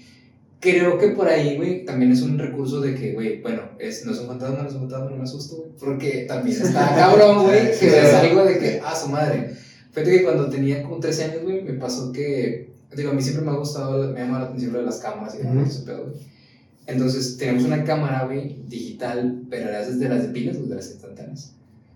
Creo 0.63 0.97
que 0.97 1.09
por 1.09 1.27
ahí, 1.27 1.57
güey, 1.57 1.85
también 1.85 2.11
es 2.11 2.21
un 2.21 2.39
recurso 2.39 2.81
de 2.81 2.95
que, 2.95 3.13
güey, 3.13 3.41
bueno, 3.41 3.61
es, 3.77 4.05
no 4.05 4.13
es 4.13 4.19
un 4.19 4.27
fantasma, 4.27 4.63
no 4.63 4.69
es 4.69 4.73
un 4.73 4.81
fantasma, 4.81 5.09
no 5.11 5.17
me 5.17 5.23
asusto, 5.23 5.57
güey. 5.57 5.69
Porque 5.79 6.25
también 6.27 6.59
está 6.59 6.95
cabrón, 6.95 7.43
güey, 7.43 7.77
que 7.77 7.85
ves 7.85 8.13
algo 8.13 8.45
de 8.45 8.57
que, 8.57 8.81
ah, 8.83 8.95
su 8.95 9.09
madre. 9.09 9.55
Fíjate 9.91 10.11
que 10.11 10.23
cuando 10.23 10.49
tenía 10.49 10.81
como 10.81 10.99
13 10.99 11.23
años, 11.25 11.43
güey, 11.43 11.61
me 11.61 11.73
pasó 11.73 12.11
que 12.11 12.73
Digo, 12.95 13.11
a 13.11 13.13
mí 13.13 13.21
siempre 13.21 13.43
me 13.43 13.51
ha 13.51 13.55
gustado, 13.55 14.11
me 14.11 14.19
ha 14.21 14.25
llamado 14.25 14.43
la 14.43 14.49
atención 14.49 14.73
lo 14.73 14.79
de 14.79 14.85
las 14.85 14.97
cámaras 14.97 15.35
y 15.35 15.39
Ujú. 15.39 15.47
demás, 15.47 15.69
ese 15.75 15.85
pedo, 15.85 16.05
güey. 16.05 16.15
Entonces, 16.85 17.37
tenemos 17.37 17.63
una 17.63 17.83
cámara, 17.83 18.25
güey, 18.25 18.57
digital, 18.67 19.41
pero 19.49 19.69
era 19.69 19.85
desde 19.85 20.09
las 20.09 20.23
de 20.23 20.29
pilas, 20.29 20.67
de 20.67 20.75
las 20.75 20.91
instantáneas. 20.91 21.53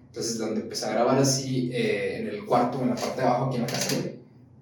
Entonces, 0.07 0.37
donde 0.37 0.61
empecé 0.61 0.85
a 0.85 0.91
grabar 0.93 1.19
así, 1.19 1.69
eh, 1.73 2.19
en 2.21 2.27
el 2.27 2.45
cuarto, 2.45 2.81
en 2.81 2.89
la 2.89 2.95
parte 2.95 3.21
de 3.21 3.27
abajo, 3.27 3.45
aquí 3.47 3.57
en 3.57 3.61
la 3.63 3.67
casa, 3.67 3.95
güey, 4.01 4.15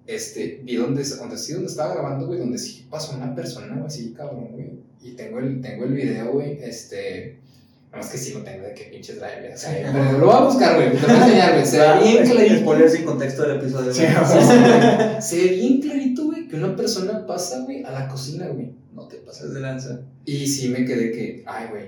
este, 0.06 0.60
vi 0.62 0.76
donde, 0.76 1.04
donde 1.04 1.38
sí, 1.38 1.52
donde 1.52 1.68
estaba 1.68 1.94
grabando, 1.94 2.26
güey, 2.26 2.38
donde 2.38 2.58
sí 2.58 2.86
pasó 2.90 3.16
una 3.16 3.34
persona, 3.34 3.74
güey, 3.74 3.86
así, 3.86 4.12
cabrón, 4.12 4.48
güey. 4.52 4.70
Y 5.02 5.12
tengo 5.12 5.38
el, 5.38 5.60
tengo 5.60 5.84
el 5.84 5.92
video, 5.92 6.32
güey, 6.32 6.58
este... 6.62 7.38
Nada 7.86 8.02
más 8.02 8.12
que 8.12 8.18
sí 8.18 8.34
lo 8.34 8.42
tengo 8.42 8.66
de 8.66 8.74
que 8.74 8.84
pinches 8.84 9.16
drive, 9.16 9.40
güey, 9.40 9.52
o 9.52 9.56
sea, 9.56 9.90
pero 9.92 10.18
lo 10.18 10.26
voy 10.26 10.34
a 10.34 10.40
buscar, 10.40 10.74
güey, 10.74 10.92
te 10.92 11.00
lo 11.00 11.06
voy 11.06 11.16
a 11.16 11.24
enseñar, 11.24 11.52
güey, 11.54 11.66
se 11.66 11.78
ve 11.78 11.98
bien 12.02 12.30
clarito. 12.30 12.60
Spoiler 12.60 12.90
sin 12.90 13.04
contexto 13.04 13.42
del 13.42 13.56
episodio. 13.58 13.94
Sí, 13.94 14.02
güey. 14.02 14.42
sí, 14.42 15.20
Sí, 15.20 15.36
Se 15.36 15.44
ve 15.44 15.54
bien 15.54 15.80
clarito, 15.80 16.24
güey, 16.26 16.48
que 16.48 16.56
una 16.56 16.76
persona 16.76 17.26
pasa, 17.26 17.60
güey, 17.60 17.84
a 17.84 17.92
la 17.92 18.08
cocina, 18.08 18.48
güey. 18.48 18.72
No 18.92 19.06
te 19.08 19.16
pases 19.18 19.54
de 19.54 19.60
lanza. 19.60 20.00
Y 20.24 20.46
sí 20.46 20.68
me 20.68 20.84
quedé 20.84 21.10
que, 21.12 21.42
ay, 21.46 21.68
güey, 21.70 21.84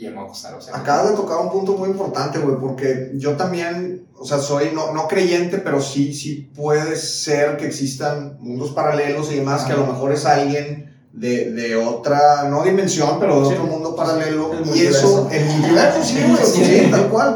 y 0.00 0.06
o 0.08 0.34
sea. 0.34 0.76
Acabas 0.76 1.10
de 1.10 1.16
tocar 1.16 1.38
un 1.38 1.50
punto 1.50 1.72
muy 1.76 1.90
importante, 1.90 2.38
güey, 2.38 2.56
porque 2.58 3.12
yo 3.14 3.36
también, 3.36 4.06
o 4.16 4.24
sea, 4.24 4.38
soy 4.38 4.70
no, 4.72 4.92
no 4.92 5.06
creyente, 5.08 5.58
pero 5.58 5.80
sí, 5.80 6.14
sí 6.14 6.50
puede 6.54 6.96
ser 6.96 7.56
que 7.58 7.66
existan 7.66 8.38
mundos 8.40 8.70
paralelos 8.70 9.30
y 9.30 9.36
demás, 9.36 9.64
que 9.64 9.72
a 9.72 9.76
lo 9.76 9.86
mejor 9.86 10.12
es 10.12 10.24
alguien 10.24 10.96
de, 11.12 11.50
de 11.50 11.76
otra, 11.76 12.48
no 12.48 12.62
dimensión, 12.62 13.18
pero 13.20 13.40
de 13.40 13.46
Sí. 13.48 13.52
otro 13.52 13.64
mundo 13.66 13.94
paralelo. 13.94 14.52
El 14.52 14.76
y 14.76 14.86
eso, 14.86 15.28
el 15.30 15.44
multiverso, 15.44 16.02
sí, 16.02 16.18
güey, 16.26 16.44
sí, 16.46 16.88
tal 16.90 17.08
cual. 17.08 17.34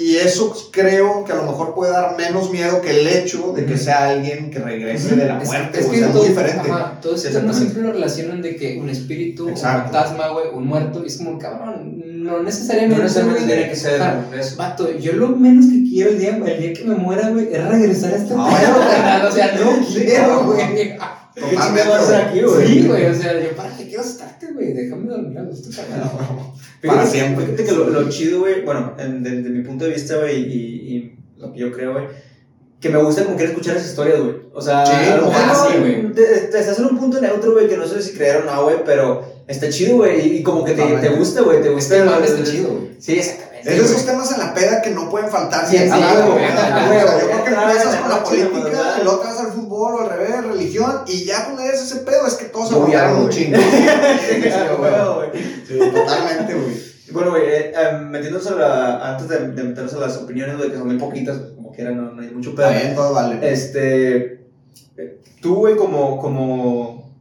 Y 0.00 0.16
eso 0.16 0.54
creo 0.70 1.24
que 1.24 1.32
a 1.32 1.36
lo 1.36 1.42
mejor 1.44 1.74
puede 1.74 1.92
dar 1.92 2.16
menos 2.16 2.50
miedo 2.50 2.80
que 2.80 3.00
el 3.00 3.06
hecho 3.06 3.52
de 3.52 3.66
que 3.66 3.76
sea 3.76 4.10
alguien 4.10 4.50
que 4.50 4.58
regrese 4.58 5.16
de 5.16 5.26
la 5.26 5.34
muerte, 5.34 5.80
es, 5.80 5.86
o 5.86 5.90
que 5.90 5.98
sea, 5.98 6.12
todo, 6.12 6.22
muy 6.22 6.28
diferente. 6.28 6.70
Ajá, 6.70 6.98
todo 7.00 7.14
tema 7.14 7.28
exactamente. 7.28 7.58
siempre 7.58 7.82
lo 7.82 7.92
relacionan 7.92 8.42
de 8.42 8.56
que 8.56 8.78
un 8.78 8.88
espíritu, 8.90 9.48
un 9.48 9.56
fantasma, 9.56 10.28
güey, 10.28 10.46
un 10.52 10.66
muerto, 10.66 11.02
y 11.02 11.08
es 11.08 11.16
como, 11.18 11.38
cabrón, 11.38 12.02
no 12.22 12.42
necesariamente. 12.42 13.02
No 13.02 13.34
tiene 13.34 13.68
que 13.70 13.76
ser 13.76 14.00
eso. 14.38 14.56
Vato, 14.56 14.96
yo 14.98 15.12
lo 15.14 15.28
menos 15.30 15.66
que 15.66 15.82
quiero 15.88 16.10
el 16.10 16.18
día, 16.18 16.36
el 16.36 16.60
día 16.60 16.72
que 16.72 16.84
me 16.84 16.94
muera, 16.94 17.30
güey, 17.30 17.48
es 17.52 17.64
regresar 17.64 18.12
a 18.12 18.16
este 18.16 18.34
No, 18.34 18.46
pedo, 18.46 18.78
carnal, 18.90 19.26
O 19.26 19.32
sea, 19.32 19.52
no 19.54 19.86
quiero, 19.92 20.28
no. 20.28 20.52
güey. 20.52 20.96
¿Qué 21.38 21.56
chingado 21.56 21.90
vas 21.90 22.00
a 22.00 22.02
hacer 22.02 22.16
aquí, 22.26 22.40
güey? 22.42 22.66
Sí, 22.66 22.86
güey, 22.86 23.06
o 23.06 23.14
sea, 23.14 23.40
yo 23.40 23.56
para 23.56 23.76
qué 23.76 23.86
quiero 23.88 24.02
estarte, 24.02 24.52
güey, 24.52 24.72
déjame 24.72 25.08
dormir 25.10 25.38
a 25.38 25.42
gusto, 25.42 25.68
carnal. 25.74 26.10
Para 26.86 27.04
siempre. 27.06 27.44
Fíjate 27.44 27.64
que 27.64 27.72
lo, 27.72 27.90
lo 27.90 28.08
chido, 28.08 28.40
güey, 28.40 28.64
bueno, 28.64 28.94
en- 28.98 29.22
de- 29.22 29.30
desde 29.38 29.50
mi 29.50 29.64
punto 29.64 29.84
de 29.84 29.90
vista, 29.92 30.16
güey, 30.18 30.42
y, 30.44 30.56
y 30.96 31.18
lo 31.36 31.52
que 31.52 31.58
yo 31.58 31.72
creo, 31.72 31.92
güey, 31.92 32.04
que 32.80 32.88
me 32.90 32.98
gusta 33.02 33.24
como 33.24 33.36
quiera 33.36 33.50
escuchar 33.50 33.76
esas 33.76 33.88
historias, 33.88 34.20
güey. 34.20 34.36
O 34.54 34.62
sea, 34.62 34.86
Sí, 34.86 34.92
a 35.10 35.16
lo 35.16 35.26
mejor 35.26 35.34
ah, 35.36 35.52
no, 35.52 35.72
sí, 35.72 35.78
güey. 35.80 36.12
te, 36.12 36.22
te 36.22 36.58
estás 36.60 36.78
en 36.78 36.84
un 36.84 36.96
punto 36.98 37.20
neutro, 37.20 37.52
güey, 37.52 37.66
que 37.68 37.76
no 37.76 37.86
sé 37.88 38.00
si 38.00 38.12
creer 38.12 38.36
o 38.36 38.44
no, 38.44 38.62
güey, 38.62 38.76
pero 38.84 39.24
está 39.48 39.68
chido, 39.70 39.96
güey, 39.96 40.20
y, 40.20 40.36
y 40.38 40.42
como 40.44 40.64
que 40.64 40.72
te, 40.74 40.82
te 40.84 41.08
gusta, 41.08 41.40
güey, 41.42 41.60
te 41.60 41.70
gusta. 41.70 41.96
el- 41.96 42.24
está 42.24 42.44
chido, 42.44 42.68
güey. 42.70 42.90
Sí, 43.00 43.18
exactamente. 43.18 43.48
Es 43.72 43.76
de 43.76 43.84
esos 43.84 44.06
temas 44.06 44.30
en 44.32 44.38
la 44.38 44.54
peda 44.54 44.80
que 44.80 44.90
no 44.90 45.10
pueden 45.10 45.28
faltar 45.28 45.66
Sí, 45.68 45.76
sí, 45.76 45.88
güey, 45.88 45.90
yo 45.90 47.06
creo 47.26 47.44
que 47.44 47.50
empiezas 47.50 47.96
con 47.96 48.08
la 48.10 48.22
política, 48.22 48.98
y 49.00 49.04
luego 49.04 49.18
te 49.18 49.26
vas 49.26 49.40
al 49.40 49.47
fútbol 49.78 49.94
o 49.94 50.00
al 50.10 50.18
revés, 50.18 50.44
religión, 50.44 51.02
y 51.06 51.24
ya 51.24 51.44
cuando 51.44 51.62
eres 51.62 51.82
ese 51.82 52.00
pedo 52.00 52.26
es 52.26 52.34
que 52.34 52.46
todos 52.46 52.68
se 52.68 52.92
ya, 52.92 53.14
un 53.14 53.28
chingo. 53.28 53.58
Sí, 55.66 55.78
totalmente, 55.78 56.54
güey. 56.54 56.88
Bueno, 57.12 57.30
güey, 57.30 57.42
eh, 57.46 57.72
eh, 57.74 57.98
metiéndonos 58.02 58.46
a 58.48 58.54
la, 58.56 59.10
antes 59.12 59.28
de, 59.28 59.38
de 59.52 59.62
meternos 59.64 59.94
a 59.94 59.98
las 59.98 60.16
opiniones, 60.18 60.58
güey, 60.58 60.70
que 60.70 60.76
son 60.76 60.88
muy 60.88 60.98
poquitas, 60.98 61.38
como 61.54 61.72
quiera, 61.72 61.90
no, 61.92 62.12
no 62.12 62.20
hay 62.22 62.30
mucho 62.30 62.54
pedo. 62.54 62.68
Bien, 62.70 62.94
todo 62.94 63.14
vale. 63.14 63.38
Este, 63.50 64.40
eh, 64.96 65.18
tú, 65.40 65.54
güey, 65.56 65.76
como, 65.76 66.18
como 66.18 67.14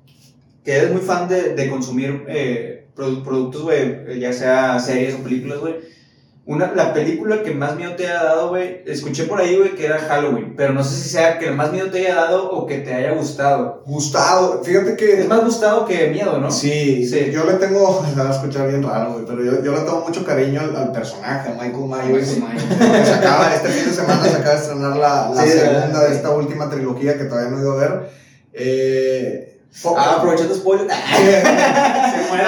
que 0.66 0.74
eres 0.76 0.92
muy 0.92 1.02
fan 1.02 1.30
de, 1.30 1.54
de 1.54 1.70
consumir 1.70 2.26
eh, 2.28 2.88
produ- 2.96 3.24
productos, 3.24 3.62
güey, 3.64 3.80
eh, 4.08 4.18
ya 4.20 4.34
sea 4.34 4.78
series 4.80 5.16
o 5.16 5.20
películas, 5.20 5.60
güey. 5.60 5.76
Una, 6.48 6.72
la 6.74 6.94
película 6.94 7.44
que 7.44 7.52
más 7.52 7.76
miedo 7.76 7.94
te 7.98 8.06
haya 8.08 8.24
dado, 8.24 8.48
güey, 8.50 8.82
escuché 8.86 9.26
por 9.26 9.42
ahí, 9.42 9.58
güey, 9.58 9.76
que 9.76 9.86
era 9.86 10.00
Halloween, 10.00 10.54
pero 10.56 10.72
no 10.72 10.82
sé 10.82 10.96
si 10.96 11.10
sea 11.10 11.38
que 11.40 11.52
más 11.52 11.74
miedo 11.74 11.92
te 11.92 11.98
haya 12.00 12.16
dado 12.16 12.50
o 12.52 12.66
que 12.66 12.78
te 12.78 12.94
haya 12.94 13.12
gustado. 13.12 13.84
Gustado, 13.86 14.64
fíjate 14.64 14.92
Es 14.92 14.96
que. 14.98 15.24
más 15.28 15.44
gustado 15.44 15.86
que 15.86 16.08
miedo, 16.08 16.40
¿no? 16.40 16.50
Sí, 16.50 17.06
Sí. 17.06 17.32
yo 17.34 17.44
le 17.44 17.56
tengo, 17.56 18.02
se 18.14 18.18
va 18.22 18.30
a 18.30 18.32
escuchar 18.32 18.70
bien 18.70 18.82
raro, 18.82 19.12
güey, 19.12 19.26
pero 19.26 19.44
yo, 19.44 19.62
yo 19.62 19.74
le 19.74 19.80
tengo 19.82 20.06
mucho 20.08 20.24
cariño 20.24 20.62
al, 20.62 20.74
al 20.74 20.92
personaje, 20.94 21.50
Michael 21.52 21.74
Myers. 21.86 22.38
Michael 22.38 22.54
Myers. 22.54 22.92
que 23.00 23.06
se 23.06 23.14
acaba, 23.14 23.54
este 23.54 23.68
fin 23.68 23.90
de 23.90 23.94
semana 23.96 24.24
se 24.24 24.36
acaba 24.38 24.56
de 24.56 24.62
estrenar 24.62 24.96
la, 24.96 25.30
la 25.36 25.42
Sí, 25.44 25.50
segunda 25.50 26.00
de 26.08 26.16
esta 26.16 26.30
última 26.32 26.70
trilogía 26.70 27.18
que 27.18 27.26
todavía 27.26 27.50
no 27.52 27.58
he 27.58 27.62
ido 27.62 27.72
a 27.74 27.76
ver. 27.76 28.10
Eh, 28.54 29.44
Ah, 29.98 30.16
aprovechando 30.20 30.56
spoiler. 30.56 30.88
se 30.90 32.30
muere. 32.30 32.44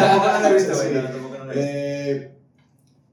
Tampoco 0.00 0.28
no 0.32 0.38
lo 0.40 0.48
he 0.48 0.54
visto, 0.54 0.72
güey. 0.74 0.88
Sí. 0.88 0.94
no, 0.94 1.02
tampoco 1.02 1.38
no 1.38 1.44
lo 1.44 1.52
he 1.52 1.54
visto. 1.54 1.60
Eh, 1.60 2.30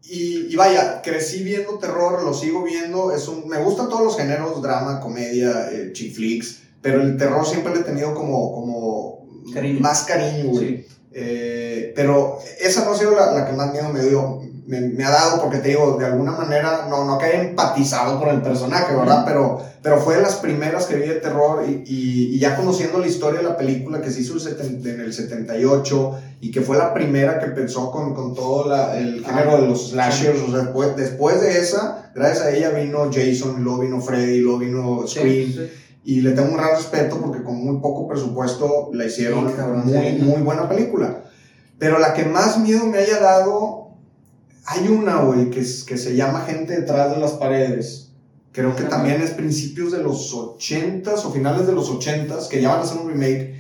y, 0.03 0.47
y 0.48 0.48
vaya, 0.59 1.01
crecí 1.01 1.41
viendo 1.43 1.79
terror, 1.79 2.21
lo 2.23 2.33
sigo 2.33 2.63
viendo. 2.63 3.11
Es 3.11 3.27
un, 3.27 3.47
me 3.47 3.57
gustan 3.63 3.89
todos 3.89 4.03
los 4.03 4.17
géneros, 4.17 4.61
drama, 4.61 4.99
comedia, 4.99 5.69
eh, 5.71 5.91
chick 5.93 6.13
flicks, 6.13 6.63
pero 6.81 7.01
el 7.01 7.17
terror 7.17 7.45
siempre 7.47 7.73
le 7.73 7.79
he 7.81 7.83
tenido 7.83 8.13
como, 8.13 8.53
como 8.53 9.25
Cariño. 9.53 9.79
más 9.79 10.03
cariño, 10.03 10.49
güey. 10.51 10.67
Sí. 10.67 10.85
Eh, 11.11 11.93
pero 11.95 12.37
esa 12.59 12.85
no 12.85 12.91
ha 12.91 12.97
sido 12.97 13.11
la, 13.15 13.31
la 13.31 13.45
que 13.47 13.53
más 13.53 13.71
miedo 13.71 13.89
me 13.89 14.03
dio. 14.03 14.41
Me, 14.65 14.81
me 14.81 15.03
ha 15.03 15.09
dado 15.11 15.41
porque 15.41 15.57
te 15.59 15.69
digo, 15.69 15.97
de 15.99 16.05
alguna 16.05 16.31
manera, 16.31 16.87
no, 16.89 17.05
no 17.05 17.17
que 17.17 17.25
haya 17.25 17.41
empatizado 17.43 18.19
con 18.19 18.29
el 18.29 18.41
personaje, 18.41 18.95
¿verdad? 18.95 19.23
Pero, 19.25 19.61
pero 19.81 19.99
fue 19.99 20.15
de 20.15 20.21
las 20.21 20.35
primeras 20.35 20.85
que 20.85 20.95
vi 20.95 21.07
de 21.07 21.15
terror 21.15 21.63
y, 21.67 21.83
y- 21.85 22.35
y 22.35 22.39
ya 22.39 22.55
conociendo 22.55 22.99
la 22.99 23.07
historia 23.07 23.39
de 23.41 23.45
la 23.47 23.57
película 23.57 24.01
que 24.01 24.11
se 24.11 24.21
hizo 24.21 24.33
el 24.33 24.39
seten- 24.41 24.85
en 24.85 24.99
el 25.01 25.13
78 25.13 26.15
y 26.41 26.51
que 26.51 26.61
fue 26.61 26.77
la 26.77 26.93
primera 26.93 27.39
que 27.39 27.47
pensó 27.47 27.91
con, 27.91 28.13
con 28.13 28.33
todo 28.35 28.67
la- 28.69 28.97
el 28.97 29.23
género 29.25 29.51
Ah, 29.57 29.61
de 29.61 29.67
los 29.67 29.89
slashers, 29.89 30.39
o 30.41 30.51
sea, 30.51 30.59
después, 30.63 30.95
después 30.95 31.41
de 31.41 31.59
esa, 31.59 32.11
gracias 32.15 32.45
a 32.45 32.51
ella 32.51 32.69
vino 32.71 33.09
Jason, 33.13 33.63
luego 33.63 33.79
vino 33.79 34.01
Freddy, 34.01 34.39
luego 34.39 34.59
vino 34.59 35.07
Scream. 35.07 35.51
Sí, 35.51 35.69
Y 36.05 36.21
le 36.21 36.31
tengo 36.31 36.49
un 36.49 36.57
gran 36.57 36.71
respeto 36.75 37.19
porque 37.19 37.43
con 37.43 37.55
muy 37.63 37.79
poco 37.81 38.07
presupuesto 38.07 38.89
la 38.93 39.05
hicieron 39.05 39.47
Sí, 39.49 39.53
cabrón, 39.55 39.81
muy, 39.85 40.07
sí. 40.11 40.17
muy 40.21 40.41
buena 40.41 40.67
película. 40.67 41.23
Pero 41.77 41.99
la 41.99 42.13
que 42.13 42.23
más 42.25 42.57
miedo 42.57 42.85
me 42.85 42.97
haya 42.99 43.19
dado, 43.19 43.88
hay 44.71 44.87
una, 44.87 45.21
güey, 45.21 45.49
que, 45.49 45.61
es- 45.61 45.83
que 45.83 45.97
se 45.97 46.15
llama 46.15 46.41
Gente 46.41 46.79
detrás 46.81 47.11
de 47.11 47.17
las 47.17 47.31
paredes. 47.33 48.11
Creo 48.51 48.75
que 48.75 48.83
también 48.83 49.21
es 49.21 49.31
principios 49.31 49.91
de 49.91 49.99
los 50.03 50.33
80s 50.33 51.25
o 51.25 51.31
finales 51.31 51.65
de 51.67 51.73
los 51.73 51.89
80s, 51.89 52.47
que 52.47 52.61
ya 52.61 52.69
van 52.69 52.79
a 52.79 52.83
hacer 52.83 52.97
un 52.99 53.09
remake. 53.09 53.55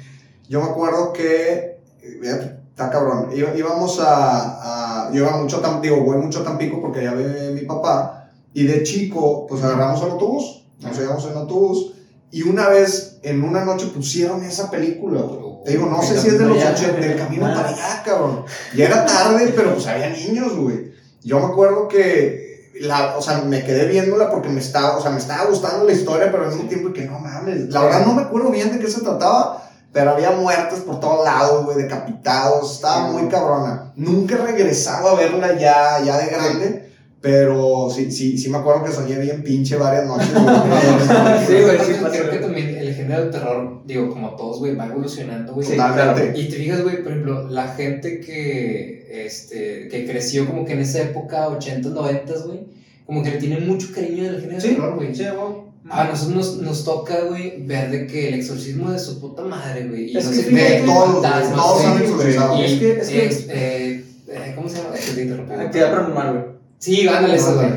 Yo 0.47 0.61
me 0.61 0.67
acuerdo 0.67 1.13
que, 1.13 1.79
eh, 2.01 2.57
está 2.69 2.89
cabrón, 2.89 3.29
íbamos 3.35 3.99
a, 3.99 5.07
a- 5.07 5.11
yo 5.13 5.23
iba 5.23 5.37
mucho, 5.37 5.61
a 5.65 5.79
digo, 5.81 6.01
voy 6.01 6.17
mucho 6.17 6.39
a 6.39 6.43
Tampico 6.43 6.81
porque 6.81 6.99
allá 6.99 7.13
vive 7.13 7.51
mi 7.51 7.61
papá, 7.61 8.31
y 8.53 8.63
de 8.63 8.83
chico, 8.83 9.45
pues 9.47 9.63
agarramos 9.63 10.01
el 10.03 10.11
autobús, 10.11 10.65
nos 10.79 10.97
íbamos 10.97 11.25
en 11.25 11.37
autobús, 11.37 11.93
y 12.31 12.43
una 12.43 12.67
vez, 12.69 13.17
en 13.23 13.43
una 13.43 13.65
noche 13.65 13.87
pusieron 13.87 14.43
esa 14.43 14.69
película, 14.71 15.21
güey. 15.21 15.49
Te 15.65 15.71
digo, 15.71 15.87
no 15.87 16.01
sé 16.01 16.19
si 16.19 16.27
es 16.29 16.39
de 16.39 16.45
los 16.45 16.57
allá, 16.57 16.71
80, 16.71 16.99
del 17.07 17.17
camino 17.17 17.41
para 17.57 17.69
allá, 17.69 18.03
cabrón. 18.05 18.45
Ya 18.75 18.85
era 18.85 19.05
tarde, 19.05 19.53
pero 19.55 19.73
pues 19.73 19.85
había 19.87 20.09
niños, 20.09 20.55
güey. 20.55 20.89
Yo 21.23 21.39
me 21.39 21.45
acuerdo 21.47 21.87
que, 21.87 22.71
la, 22.81 23.17
o 23.17 23.21
sea, 23.21 23.39
me 23.41 23.63
quedé 23.63 23.87
viéndola 23.87 24.29
porque 24.29 24.49
me 24.49 24.59
estaba, 24.59 24.97
o 24.97 25.01
sea, 25.01 25.11
me 25.11 25.19
estaba 25.19 25.45
gustando 25.45 25.85
la 25.85 25.91
historia, 25.91 26.31
pero 26.31 26.45
al 26.45 26.51
mismo 26.53 26.69
tiempo 26.69 26.93
que 26.93 27.05
no 27.05 27.19
mames. 27.19 27.69
La 27.69 27.83
verdad 27.83 28.05
no 28.05 28.13
me 28.13 28.21
acuerdo 28.23 28.51
bien 28.51 28.71
de 28.71 28.79
qué 28.79 28.89
se 28.89 29.01
trataba, 29.01 29.69
pero 29.91 30.11
había 30.11 30.31
muertes 30.31 30.79
por 30.81 30.99
todos 30.99 31.25
lados, 31.25 31.65
güey, 31.65 31.77
decapitados. 31.77 32.75
Estaba 32.75 33.07
muy 33.11 33.27
cabrona. 33.27 33.91
Nunca 33.95 34.35
he 34.35 34.37
regresado 34.37 35.09
a 35.09 35.15
verla 35.15 35.57
ya, 35.57 36.01
ya 36.03 36.17
de 36.17 36.27
grande. 36.27 36.89
Pero 37.21 37.89
sí, 37.93 38.11
sí, 38.11 38.37
sí 38.37 38.49
me 38.49 38.59
acuerdo 38.59 38.85
que 38.85 38.93
soñé 38.93 39.19
bien 39.19 39.43
pinche 39.43 39.75
varias 39.75 40.05
noches. 40.05 40.31
güey. 40.33 40.45
Sí, 41.47 41.53
güey, 41.63 41.79
Sí, 41.79 41.93
creo 42.11 42.31
que 42.31 42.37
también 42.37 42.77
el 42.77 42.95
género 42.95 43.23
del 43.23 43.31
terror, 43.31 43.81
digo, 43.85 44.09
como 44.09 44.35
todos, 44.37 44.59
güey, 44.59 44.73
va 44.75 44.85
evolucionando, 44.85 45.53
güey. 45.53 45.67
Totalmente. 45.67 46.39
Y 46.39 46.47
te 46.47 46.55
fijas, 46.55 46.81
güey, 46.81 47.03
por 47.03 47.11
ejemplo, 47.11 47.49
la 47.49 47.67
gente 47.67 48.21
que, 48.21 48.98
este, 49.11 49.87
que 49.89 50.05
creció 50.05 50.45
como 50.47 50.65
que 50.65 50.73
en 50.73 50.79
esa 50.79 51.01
época, 51.01 51.47
80s, 51.49 51.93
90s, 51.93 52.45
güey, 52.45 52.59
como 53.05 53.23
que 53.23 53.31
le 53.31 53.37
tiene 53.37 53.59
mucho 53.59 53.87
cariño 53.93 54.29
al 54.29 54.35
género 54.41 54.51
del 54.53 54.61
Sí, 54.61 54.67
terror, 54.69 54.95
güey. 54.95 55.15
sí, 55.15 55.23
güey. 55.23 55.69
A 55.91 56.03
nosotros 56.03 56.35
nos, 56.35 56.57
nos 56.57 56.83
toca, 56.83 57.21
güey, 57.23 57.63
ver 57.65 57.89
de 57.89 58.05
que 58.05 58.27
el 58.27 58.35
exorcismo 58.35 58.91
de 58.91 58.99
su 58.99 59.19
puta 59.19 59.41
madre, 59.43 59.87
güey. 59.87 60.11
Y 60.11 60.17
Es 60.17 60.25
no 60.25 60.31
que 60.31 60.37
sé 60.37 60.49
qué, 60.49 60.83
todos, 60.85 61.13
fantasmas, 61.23 61.55
todos 61.55 61.85
han 61.85 62.01
exorcizado. 62.03 62.59
Y 62.61 62.65
Es 62.65 62.79
que- 62.79 62.99
es 62.99 63.07
que- 63.09 63.25
ex- 63.25 63.45
eh, 63.49 64.03
eh, 64.27 64.53
¿Cómo 64.55 64.69
se 64.69 64.77
llama? 64.77 64.89
Te 65.15 65.21
interrumpí. 65.23 65.53
Actividad 65.53 65.91
paranormal, 65.91 66.31
güey. 66.33 66.43
Sí, 66.77 67.07
ándale 67.07 67.35
eso, 67.35 67.55
güey. 67.55 67.69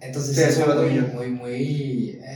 Entonces, 0.00 0.36
Sí, 0.36 0.42
eso 0.42 0.72
es 0.72 0.92
muy, 0.92 1.00
muy, 1.12 1.30
muy, 1.30 2.20
eh, 2.22 2.27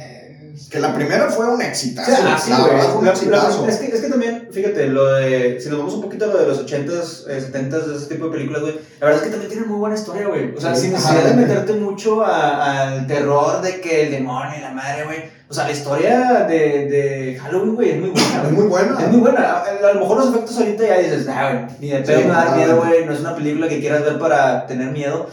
Que 0.72 0.80
la 0.80 0.94
primera 0.94 1.28
fue 1.28 1.46
un 1.46 1.60
exitazo. 1.60 2.10
Sí, 2.10 2.16
ah, 2.18 2.38
la 2.48 2.58
güey. 2.60 2.70
verdad 2.76 2.88
fue 2.88 2.98
un 3.00 3.04
La- 3.04 3.12
la- 3.12 3.18
exitazo. 3.18 3.68
es, 3.68 3.76
que, 3.76 3.86
es 3.94 4.00
que 4.00 4.08
también, 4.08 4.48
fíjate, 4.50 4.86
lo 4.86 5.04
de, 5.16 5.60
si 5.60 5.68
nos 5.68 5.78
vamos 5.80 5.92
un 5.94 6.00
poquito 6.00 6.24
a 6.24 6.28
lo 6.28 6.38
de 6.38 6.46
los 6.46 6.64
80s, 6.64 7.26
eh, 7.28 7.40
70s, 7.52 7.84
de 7.88 7.96
ese 7.96 8.06
tipo 8.06 8.24
de 8.26 8.30
películas, 8.32 8.62
güey, 8.62 8.74
la 8.98 9.06
verdad 9.06 9.16
es 9.20 9.22
que 9.26 9.30
también 9.32 9.50
tienen 9.50 9.68
muy 9.68 9.78
buena 9.78 9.94
historia, 9.96 10.26
güey. 10.28 10.54
O 10.56 10.60
sea, 10.60 10.74
Sí, 10.74 10.82
sin 10.84 10.92
necesidad 10.94 11.24
de 11.24 11.34
meterte 11.34 11.74
mucho 11.74 12.24
al 12.24 13.06
terror 13.06 13.60
de 13.60 13.82
que 13.82 14.04
el 14.04 14.10
demonio 14.12 14.50
y 14.56 14.62
la 14.62 14.70
madre, 14.70 15.04
güey. 15.04 15.18
O 15.50 15.52
sea, 15.54 15.64
la 15.64 15.72
historia 15.72 16.46
de, 16.48 16.56
de 16.88 17.38
Halloween, 17.42 17.74
güey, 17.74 17.90
es 17.90 18.00
muy 18.00 18.08
buena, 18.08 18.42
Es 18.46 18.52
muy 18.52 18.64
buena. 18.64 18.98
Es 19.02 19.08
muy 19.10 19.20
buena. 19.20 19.40
A, 19.52 19.64
a 19.90 19.92
lo 19.92 20.00
mejor 20.00 20.16
los 20.20 20.30
efectos 20.30 20.56
ahorita 20.56 20.86
ya 20.86 20.98
dices, 21.00 21.26
nah, 21.26 21.50
güey, 21.52 21.64
ni 21.80 21.88
de 21.90 21.98
pedo 22.00 22.18
Sí, 22.18 22.24
me 22.24 22.30
va 22.30 22.40
a 22.40 22.44
dar 22.46 22.54
ah, 22.54 22.56
miedo, 22.56 22.76
güey. 22.78 23.04
No 23.04 23.12
es 23.12 23.20
una 23.20 23.34
película 23.36 23.68
que 23.68 23.78
quieras 23.80 24.02
ver 24.04 24.18
para 24.18 24.66
tener 24.66 24.90
miedo. 24.90 25.28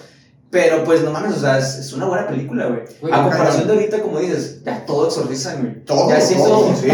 Pero 0.52 0.84
pues 0.84 1.04
no 1.04 1.12
mames, 1.12 1.38
o 1.38 1.39
sea, 1.41 1.60
es, 1.60 1.76
es 1.76 1.93
una 1.93 2.08
buena 2.08 2.28
película, 2.28 2.66
güey. 2.66 2.82
A 3.12 3.22
comparación 3.22 3.68
de 3.68 3.74
ahorita, 3.74 4.02
como 4.02 4.20
dices, 4.20 4.64
ya 4.64 4.84
todo 4.84 5.06
exorcizan, 5.06 5.62
güey. 5.62 5.86
Todo, 5.86 6.10
ya 6.10 6.20
sí, 6.20 6.36
todo, 6.36 6.76
sí. 6.76 6.88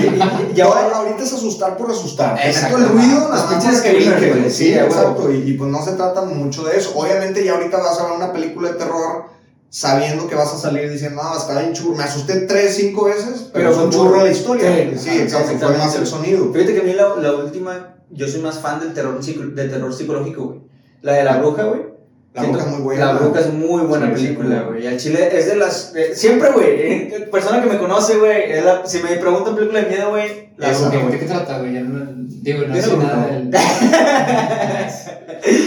Y, 0.53 0.61
ahora 0.61 0.97
ahorita 0.97 1.23
es 1.23 1.31
asustar 1.31 1.77
por 1.77 1.89
asustar. 1.89 2.37
Exacto. 2.43 2.77
el 2.77 2.89
ruido, 2.89 3.29
más 3.29 3.43
pinches 3.43 3.81
que 3.81 3.93
güey. 3.93 4.51
Sí, 4.51 4.73
exacto. 4.73 5.31
Y, 5.31 5.51
y 5.51 5.53
pues 5.53 5.71
no 5.71 5.81
se 5.85 5.93
trata 5.93 6.23
mucho 6.23 6.65
de 6.65 6.77
eso. 6.77 6.91
Obviamente 6.95 7.45
ya 7.45 7.53
ahorita 7.53 7.77
vas 7.77 7.97
a 7.97 8.03
ver 8.03 8.13
una 8.17 8.33
película 8.33 8.71
de 8.73 8.75
terror 8.75 9.35
sabiendo 9.69 10.27
que 10.27 10.35
vas 10.35 10.53
a 10.53 10.57
salir 10.57 10.91
diciendo, 10.91 11.23
no, 11.23 11.37
está 11.37 11.59
bien 11.59 11.71
churro. 11.71 11.95
Me 11.95 12.03
asusté 12.03 12.41
tres, 12.41 12.75
cinco 12.75 13.05
veces, 13.05 13.51
pero, 13.53 13.71
fue 13.71 13.85
un 13.85 13.89
churro 13.89 14.21
la 14.23 14.31
historia. 14.31 14.69
Sí, 14.97 14.97
Sí, 14.97 15.21
exacto. 15.21 15.57
Fue 15.59 15.77
más 15.77 15.95
el 15.95 16.05
sonido. 16.05 16.51
Fíjate 16.51 16.73
que 16.73 16.81
a 16.81 16.83
mí 16.83 16.91
la, 16.91 17.15
la 17.15 17.33
última, 17.33 17.95
yo 18.09 18.27
soy 18.27 18.41
más 18.41 18.59
fan 18.59 18.81
del 18.81 18.93
terror, 18.93 19.17
del 19.23 19.71
terror 19.71 19.93
psicológico, 19.93 20.43
güey. 20.43 20.59
La 21.01 21.13
de 21.13 21.23
la 21.23 21.37
bruja, 21.37 21.63
güey. 21.63 21.94
La 22.35 22.43
bruja 22.43 22.65
es 22.65 22.71
muy 22.71 22.81
buena. 22.81 23.05
La 23.05 23.13
bruja 23.19 23.39
es 23.39 23.53
muy 23.53 23.81
buena 23.83 24.07
Sí, 24.07 24.11
sí, 24.15 24.21
película, 24.25 24.61
güey. 24.63 24.83
Y 24.83 24.87
al 24.87 24.97
chile 24.97 25.29
es 25.31 25.47
de 25.47 25.55
las. 25.55 25.93
de- 25.93 26.13
siempre, 26.15 26.51
güey. 26.51 26.67
eh, 26.67 27.27
Persona 27.31 27.61
que 27.63 27.69
me 27.69 27.77
conoce, 27.77 28.17
güey. 28.17 28.43
Si 28.85 29.01
me 29.01 29.15
preguntan 29.15 29.55
película 29.55 29.81
de 29.81 29.87
miedo, 29.89 30.09
güey. 30.09 30.49
La 30.57 30.71
Esa, 30.71 30.89
bruja, 30.89 31.07
¿De 31.07 31.19
qué 31.19 31.25
trata, 31.25 31.59
güey? 31.59 31.73
Ya 31.73 31.81
no, 31.81 32.05
digo, 32.15 32.63
no 32.67 32.75
sé 32.75 32.97
nada 32.97 33.27
del... 33.27 33.49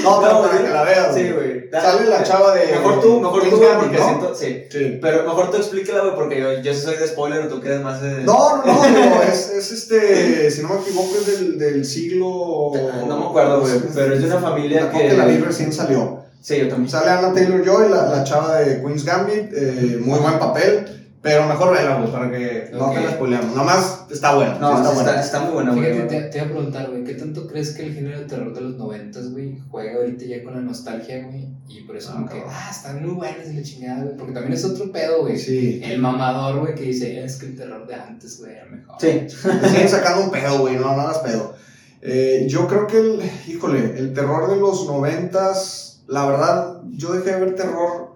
No, 0.02 0.20
pero 0.20 0.32
No, 0.32 0.42
para 0.42 0.62
que 0.62 0.68
la 0.70 0.82
veas. 0.82 1.14
Sí, 1.14 1.30
güey. 1.30 1.68
Sale 1.70 2.08
la 2.08 2.22
chava 2.22 2.54
de. 2.54 2.66
Mejor 2.66 3.00
tú, 3.00 3.20
mejor 3.20 3.42
tú, 3.48 3.56
güey, 3.58 3.68
porque 3.78 3.98
¿no? 3.98 4.04
siento. 4.04 4.34
Sí. 4.34 4.64
Sí. 4.70 4.98
Pero 5.00 5.24
mejor 5.24 5.50
tú 5.50 5.58
explícala, 5.58 6.00
güey, 6.00 6.14
porque 6.14 6.40
yo, 6.40 6.60
yo 6.62 6.74
sí 6.74 6.80
soy 6.80 6.96
de 6.96 7.06
spoiler, 7.06 7.48
tú 7.48 7.60
crees 7.60 7.80
más 7.82 8.00
de. 8.02 8.22
No, 8.24 8.56
no, 8.58 8.64
no, 8.64 8.80
pero 8.82 9.22
es, 9.30 9.50
es 9.50 9.70
este, 9.72 10.50
si 10.50 10.62
no 10.62 10.70
me 10.70 10.80
equivoco, 10.80 11.10
es 11.20 11.26
del, 11.26 11.58
del 11.58 11.84
siglo... 11.84 12.72
No 13.06 13.18
me 13.18 13.26
acuerdo, 13.26 13.60
güey, 13.60 13.74
pero 13.94 14.14
es 14.14 14.20
de 14.22 14.26
una 14.26 14.38
familia 14.38 14.90
que- 14.90 15.08
que 15.08 15.16
la 15.16 15.26
vi 15.26 15.38
recién 15.38 15.72
salió. 15.72 16.24
Sí, 16.40 16.58
yo 16.58 16.68
también. 16.68 16.88
Sale 16.90 17.10
Anna 17.10 17.32
Taylor-Joy, 17.32 17.90
la, 17.90 18.06
la 18.08 18.24
chava 18.24 18.60
de 18.60 18.80
Queen's 18.80 19.04
Gambit, 19.04 19.52
eh, 19.52 19.98
muy 20.00 20.18
buen 20.20 20.38
papel, 20.38 20.94
pero 21.20 21.46
mejor 21.46 21.76
vela, 21.76 21.96
güey, 21.98 22.12
para 22.12 22.30
que 22.30 22.70
no 22.72 22.90
te 22.92 23.00
la 23.02 23.10
spoileamos. 23.10 23.56
Nomás 23.56 24.04
está 24.10 24.34
buena, 24.36 24.56
No, 24.58 24.76
está 24.78 24.90
buena. 24.92 25.10
está, 25.10 25.20
está 25.20 25.40
muy 25.40 25.52
buena, 25.54 25.72
güey. 25.74 25.92
Fíjate, 25.92 26.20
te, 26.20 26.28
te 26.28 26.38
iba 26.38 26.46
a 26.46 26.50
preguntar, 26.50 26.90
güey, 26.90 27.04
¿qué 27.04 27.14
tanto 27.14 27.46
crees 27.48 27.72
que 27.72 27.82
el 27.82 27.94
género 27.94 28.20
de 28.20 28.26
terror 28.26 28.54
de 28.54 28.60
los 28.60 28.76
noventas, 28.76 29.32
güey, 29.32 29.58
juega 29.68 29.96
ahorita 29.96 30.24
ya 30.24 30.42
con 30.44 30.54
la 30.54 30.60
nostalgia, 30.60 31.24
güey? 31.26 31.48
Y 31.68 31.82
por 31.82 31.96
eso 31.96 32.10
Ah, 32.12 32.14
como 32.14 32.28
que, 32.28 32.42
ah, 32.48 32.68
están 32.70 33.02
muy 33.04 33.14
buenas 33.14 33.48
y 33.50 33.54
la 33.54 33.62
chingada, 33.62 34.04
güey. 34.04 34.16
Porque 34.16 34.32
también 34.32 34.54
es 34.54 34.64
otro 34.64 34.90
pedo, 34.92 35.22
güey. 35.22 35.36
Sí. 35.36 35.80
El 35.84 35.98
mamador, 36.00 36.60
güey, 36.60 36.74
que 36.76 36.84
dice, 36.84 37.22
es 37.22 37.36
que 37.36 37.46
el 37.46 37.56
terror 37.56 37.86
de 37.86 37.94
antes, 37.96 38.38
güey, 38.38 38.52
era 38.52 38.64
mejor. 38.66 38.96
Sí. 39.00 39.26
Siguen 39.68 39.88
sacando 39.88 40.24
un 40.24 40.30
pedo, 40.30 40.60
güey, 40.60 40.76
no, 40.76 40.94
no 40.94 41.02
hagas 41.02 41.18
pedo. 41.18 41.54
Eh, 42.00 42.46
yo 42.48 42.68
creo 42.68 42.86
que 42.86 42.96
el, 42.98 43.20
híjole, 43.48 43.98
el 43.98 44.14
terror 44.14 44.48
de 44.48 44.56
los 44.56 44.86
noventas, 44.86 45.87
la 46.08 46.26
verdad, 46.26 46.80
yo 46.90 47.12
dejé 47.12 47.32
de 47.32 47.40
ver 47.40 47.54
terror 47.54 48.08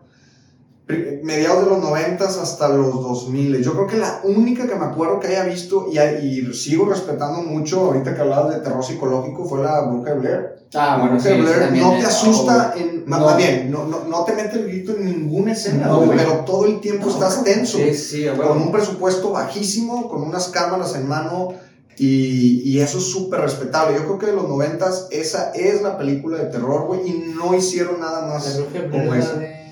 mediados 1.22 1.64
de 1.64 1.70
los 1.70 1.80
noventas 1.80 2.36
hasta 2.38 2.68
los 2.68 2.92
2000. 2.92 3.62
Yo 3.62 3.72
creo 3.72 3.86
que 3.86 3.96
la 3.98 4.20
única 4.24 4.66
que 4.66 4.74
me 4.74 4.84
acuerdo 4.86 5.20
que 5.20 5.28
haya 5.28 5.44
visto 5.44 5.86
y, 5.90 5.98
y 5.98 6.54
sigo 6.54 6.86
respetando 6.86 7.40
mucho, 7.42 7.80
ahorita 7.80 8.14
que 8.14 8.20
hablabas 8.20 8.54
de 8.56 8.60
terror 8.60 8.84
psicológico, 8.84 9.44
fue 9.44 9.62
la 9.62 9.82
Bruja 9.82 10.10
de 10.14 10.18
Blair. 10.18 10.48
Ah, 10.74 10.98
bueno, 11.00 11.20
sí. 11.20 11.28
Blair 11.28 11.72
no 11.72 11.92
te 11.92 12.04
asusta, 12.04 12.74
en, 12.76 13.04
No. 13.06 13.20
más 13.20 13.36
bien, 13.36 13.70
no, 13.70 13.84
no, 13.84 14.04
no 14.04 14.24
te 14.24 14.32
mete 14.32 14.58
el 14.58 14.66
grito 14.66 14.92
en 14.92 15.04
ninguna 15.04 15.52
escena, 15.52 15.86
No, 15.86 16.00
güey, 16.00 16.18
pero 16.18 16.44
todo 16.44 16.66
el 16.66 16.80
tiempo 16.80 17.08
estás 17.10 17.44
tenso 17.44 17.78
Sí, 17.78 17.94
sí, 17.94 18.28
a 18.28 18.34
con 18.34 18.60
un 18.60 18.72
presupuesto 18.72 19.30
bajísimo, 19.30 20.08
con 20.08 20.22
unas 20.22 20.48
cámaras 20.48 20.94
en 20.96 21.06
mano 21.06 21.50
y, 21.98 22.62
y 22.68 22.80
eso 22.80 22.98
es 22.98 23.04
súper 23.10 23.40
respetable. 23.40 23.96
Yo 23.96 24.04
creo 24.04 24.18
que 24.18 24.26
de 24.26 24.32
los 24.32 24.48
noventas 24.48 25.08
esa 25.10 25.50
es 25.52 25.82
la 25.82 25.96
película 25.98 26.38
de 26.38 26.46
terror, 26.46 26.86
güey, 26.86 27.08
y 27.08 27.12
no 27.36 27.54
hicieron 27.54 28.00
nada 28.00 28.22
La 28.22 28.34
más 28.34 28.56
de 28.56 28.88
como 28.90 29.14
eso. 29.14 29.34
la 29.34 29.38
de... 29.40 29.62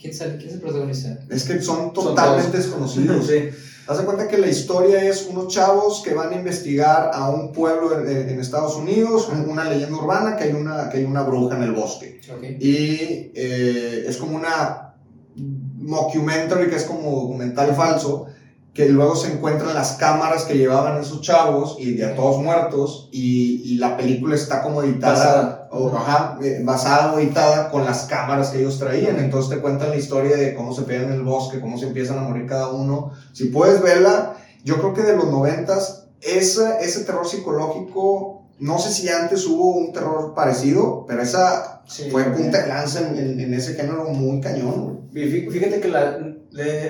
¿Quién 0.00 0.14
sale? 0.14 0.36
¿Quién 0.38 0.50
se 0.50 0.58
protagoniza? 0.58 1.18
Es 1.28 1.44
que 1.44 1.60
son 1.60 1.76
Son 1.76 1.92
totalmente 1.92 2.50
todos. 2.52 2.64
desconocidos. 2.64 3.26
Sí. 3.26 3.48
Haz 3.88 3.98
de 3.98 4.04
cuenta 4.04 4.28
que 4.28 4.36
la 4.38 4.46
historia 4.48 5.02
es 5.02 5.26
unos 5.30 5.48
chavos 5.48 6.02
que 6.04 6.12
van 6.14 6.32
a 6.32 6.36
investigar 6.36 7.10
a 7.12 7.30
un 7.30 7.52
pueblo 7.52 7.98
en, 8.06 8.28
en 8.28 8.38
Estados 8.38 8.76
Unidos, 8.76 9.28
un- 9.32 9.48
una 9.48 9.64
leyenda 9.64 9.96
urbana 9.96 10.36
que 10.36 10.44
hay 10.44 10.52
una, 10.52 10.90
que 10.90 10.98
hay 10.98 11.04
una 11.04 11.22
bruja 11.22 11.56
en 11.56 11.62
el 11.62 11.72
bosque. 11.72 12.20
Ok. 12.30 12.42
y 12.60 13.32
eh, 13.34 14.04
es 14.06 14.18
como 14.18 14.36
una 14.36 14.94
mockumentary 15.78 16.68
que 16.68 16.76
es 16.76 16.84
como 16.84 17.10
documental 17.22 17.74
falso 17.74 18.26
que 18.78 18.88
luego 18.88 19.16
se 19.16 19.32
encuentran 19.32 19.74
las 19.74 19.94
cámaras 19.96 20.44
que 20.44 20.56
llevaban 20.56 21.00
esos 21.00 21.20
chavos 21.20 21.74
y 21.80 21.96
ya 21.96 22.14
todos 22.14 22.40
muertos 22.40 23.08
y, 23.10 23.60
y 23.64 23.78
la 23.78 23.96
película 23.96 24.36
está 24.36 24.62
como 24.62 24.84
editada 24.84 25.14
Basada. 25.14 25.68
o, 25.72 25.88
ajá, 25.96 26.38
eh, 26.40 26.60
basada 26.62 27.12
o 27.12 27.18
editada 27.18 27.70
con 27.70 27.84
las 27.84 28.04
cámaras 28.04 28.50
que 28.50 28.60
ellos 28.60 28.78
traían. 28.78 29.18
Entonces 29.18 29.50
te 29.50 29.60
cuentan 29.60 29.90
la 29.90 29.96
historia 29.96 30.36
de 30.36 30.54
cómo 30.54 30.72
se 30.72 30.82
pegan 30.82 31.06
en 31.06 31.14
el 31.14 31.22
bosque 31.24 31.60
cómo 31.60 31.76
se 31.76 31.86
empiezan 31.88 32.18
a 32.18 32.22
morir 32.22 32.46
cada 32.46 32.68
uno. 32.68 33.10
Si 33.32 33.46
puedes 33.46 33.82
verla 33.82 34.36
yo 34.62 34.76
creo 34.76 34.94
que 34.94 35.02
de 35.02 35.16
los 35.16 35.26
noventas 35.28 36.04
ese, 36.20 36.76
ese 36.80 37.00
terror 37.04 37.26
psicológico 37.26 38.44
no 38.60 38.78
sé 38.78 38.92
si 38.92 39.08
antes 39.08 39.46
hubo 39.46 39.70
un 39.76 39.92
terror 39.92 40.34
parecido 40.34 41.04
pero 41.08 41.22
esa 41.22 41.74
Sí, 41.88 42.08
fue 42.10 42.24
punta 42.24 42.62
de 42.62 42.68
lanza 42.68 43.00
en, 43.00 43.16
en- 43.18 43.40
en 43.40 43.54
ese 43.54 43.72
género 43.74 44.04
muy 44.10 44.40
cañón, 44.42 44.97
Fíjate 45.12 45.80
que 45.80 45.88
la, 45.88 46.18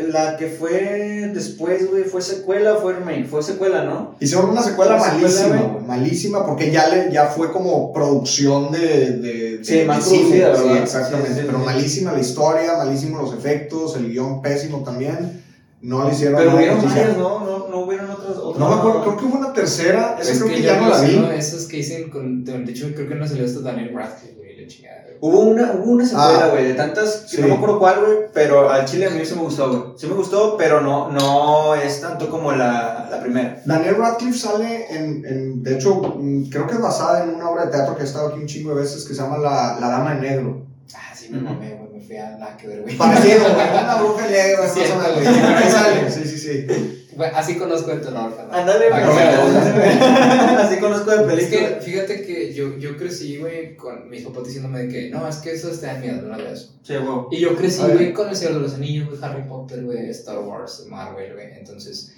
la 0.08 0.36
que 0.36 0.48
fue 0.48 1.30
después, 1.32 1.88
güey, 1.90 2.04
fue 2.04 2.20
secuela 2.20 2.74
o 2.74 2.80
fue 2.80 2.94
remake. 2.94 3.26
Fue 3.26 3.42
secuela, 3.42 3.84
¿no? 3.84 4.16
Hicieron 4.20 4.50
una 4.50 4.62
secuela 4.62 4.96
Una 4.96 5.04
secuela, 5.04 5.28
malísima, 5.28 5.56
güey, 5.56 5.84
malísima, 5.86 6.46
porque 6.46 6.70
ya, 6.70 6.88
le, 6.88 7.12
ya 7.12 7.26
fue 7.26 7.52
como 7.52 7.92
producción 7.92 8.72
de, 8.72 8.78
de, 9.18 9.64
Sí, 9.64 9.78
de- 9.78 9.84
más 9.84 9.98
de 10.10 10.16
cine, 10.16 10.20
producida, 10.40 10.56
sí, 10.56 10.62
¿verdad? 10.64 10.82
exactamente, 10.82 11.30
Sí, 11.34 11.40
sí, 11.40 11.46
pero 11.46 11.58
sí. 11.60 11.64
malísima 11.64 12.12
la 12.12 12.20
historia, 12.20 12.72
malísimos 12.76 13.22
los 13.22 13.34
efectos, 13.38 13.96
el 13.96 14.10
guion 14.10 14.42
pésimo 14.42 14.82
también, 14.82 15.44
no 15.80 16.08
le 16.08 16.12
hicieron 16.14 16.38
Pero 16.38 16.56
hubieron 16.56 16.84
varias, 16.84 17.16
¿no? 17.16 17.38
No, 17.44 17.68
no 17.68 17.78
hubieron 17.84 18.10
otras. 18.10 18.36
otras 18.36 18.58
No 18.58 18.68
me 18.68 18.74
acuerdo, 18.74 19.02
creo 19.04 19.16
que 19.16 19.24
hubo 19.26 19.38
una 19.38 19.52
tercera, 19.52 20.18
esa 20.20 20.32
Es 20.32 20.38
creo 20.38 20.50
que, 20.50 20.56
que 20.56 20.62
ya 20.62 20.80
no 20.80 20.88
la 20.88 21.00
vi. 21.02 21.16
¿no? 21.16 21.30
Esas 21.30 21.66
que 21.66 21.76
dicen 21.76 22.10
con... 22.10 22.44
De 22.44 22.64
hecho, 22.72 22.90
creo 22.94 23.08
que 23.08 23.14
no 23.14 23.26
salió 23.28 23.44
hasta 23.44 23.60
Daniel 23.60 23.92
Radcliffe, 23.94 24.34
güey, 24.36 24.60
la 24.60 24.66
chingada. 24.66 25.04
Hubo 25.20 25.40
una, 25.40 25.72
hubo 25.72 25.92
una 25.92 26.04
secuela, 26.06 26.44
Ah. 26.44 26.48
güey, 26.50 26.68
de 26.68 26.74
tantas, 26.74 27.24
Sí. 27.26 27.40
no 27.40 27.48
me 27.48 27.54
acuerdo 27.54 27.78
cuál, 27.78 28.00
güey, 28.04 28.18
pero 28.32 28.70
al 28.70 28.84
chile 28.84 29.06
a 29.06 29.10
mí 29.10 29.24
sí 29.24 29.34
me 29.34 29.42
gustó, 29.42 29.68
güey. 29.68 29.82
Sí 29.98 30.06
me 30.06 30.14
gustó, 30.14 30.56
pero 30.56 30.80
no, 30.80 31.10
no 31.10 31.74
es 31.74 32.00
tanto 32.00 32.30
como 32.30 32.52
la, 32.52 33.08
la 33.10 33.20
primera. 33.20 33.60
Daniel 33.64 33.96
Radcliffe 33.96 34.38
sale 34.38 34.86
en, 34.90 35.24
en- 35.24 35.62
de 35.62 35.74
hecho, 35.74 35.96
mm, 36.18 36.48
creo 36.50 36.66
que 36.66 36.74
es 36.74 36.80
basada 36.80 37.24
en 37.24 37.30
una 37.34 37.50
obra 37.50 37.66
de 37.66 37.72
teatro 37.72 37.96
que 37.96 38.02
he 38.02 38.06
estado 38.06 38.28
aquí 38.28 38.40
un 38.40 38.46
chingo 38.46 38.74
de 38.74 38.82
veces 38.82 39.04
que 39.04 39.14
se 39.14 39.20
llama 39.22 39.38
La, 39.38 39.78
la 39.80 39.88
Dama 39.88 40.12
en 40.12 40.20
Negro. 40.20 40.62
Ah, 40.94 41.12
sí, 41.14 41.28
me 41.30 41.40
mamé, 41.40 41.74
güey, 41.74 41.92
me 41.92 42.00
fui 42.06 42.16
a 42.16 42.30
nada 42.38 42.56
que 42.56 42.68
ver, 42.68 42.82
güey. 42.82 42.96
Parecido, 42.96 43.40
güey, 43.40 43.54
una 43.84 43.94
bruja 43.96 44.26
negra, 44.26 44.60
menos. 44.62 44.74
güey. 45.16 46.10
Sí, 46.10 46.24
sí, 46.28 46.38
sí. 46.38 46.97
Güey, 47.18 47.30
Así 47.34 47.56
conozco 47.56 47.90
el 47.90 48.00
terror. 48.00 48.32
Ándale. 48.48 48.86
Así 48.92 50.78
conozco 50.78 51.10
de 51.10 51.16
Es 51.16 51.48
películas. 51.48 51.72
que 51.74 51.80
fíjate 51.80 52.22
que 52.22 52.54
yo, 52.54 52.78
yo 52.78 52.96
crecí, 52.96 53.38
güey, 53.38 53.74
con 53.76 54.08
mis 54.08 54.22
papás 54.22 54.44
diciéndome 54.44 54.84
de 54.84 54.88
que 54.88 55.10
no, 55.10 55.28
es 55.28 55.38
que 55.38 55.52
eso 55.52 55.68
te 55.70 55.86
da 55.86 55.94
miedo, 55.94 56.22
no. 56.22 56.36
Sí, 56.56 56.94
güey. 56.94 57.26
Y 57.32 57.40
yo 57.40 57.56
crecí, 57.56 57.82
güey, 57.82 58.12
con 58.12 58.28
el 58.28 58.36
Señor 58.36 58.54
de 58.54 58.60
los 58.60 58.74
Anillos, 58.74 59.08
güey, 59.08 59.18
Harry 59.20 59.42
Potter, 59.48 59.82
güey, 59.82 60.08
Star 60.10 60.38
Wars, 60.38 60.86
Marvel, 60.88 61.32
güey. 61.32 61.46
Entonces, 61.58 62.14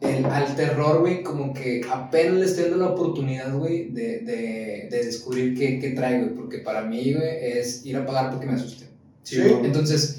el, 0.00 0.24
al 0.24 0.56
terror, 0.56 1.00
güey, 1.00 1.22
como 1.22 1.52
que 1.52 1.82
apenas 1.92 2.38
le 2.38 2.44
estoy 2.46 2.70
dando 2.70 2.78
la 2.78 2.90
oportunidad, 2.92 3.54
güey, 3.54 3.90
de, 3.90 4.20
de, 4.20 4.88
de 4.90 5.04
descubrir 5.04 5.58
qué, 5.58 5.78
qué 5.78 5.90
trae, 5.90 6.20
güey. 6.20 6.34
Porque 6.34 6.60
para 6.60 6.80
mí, 6.80 7.12
güey, 7.12 7.28
es 7.58 7.84
ir 7.84 7.98
a 7.98 8.06
pagar 8.06 8.30
porque 8.30 8.46
me 8.46 8.54
asusten. 8.54 8.88
Sí. 9.24 9.42
Entonces, 9.62 10.17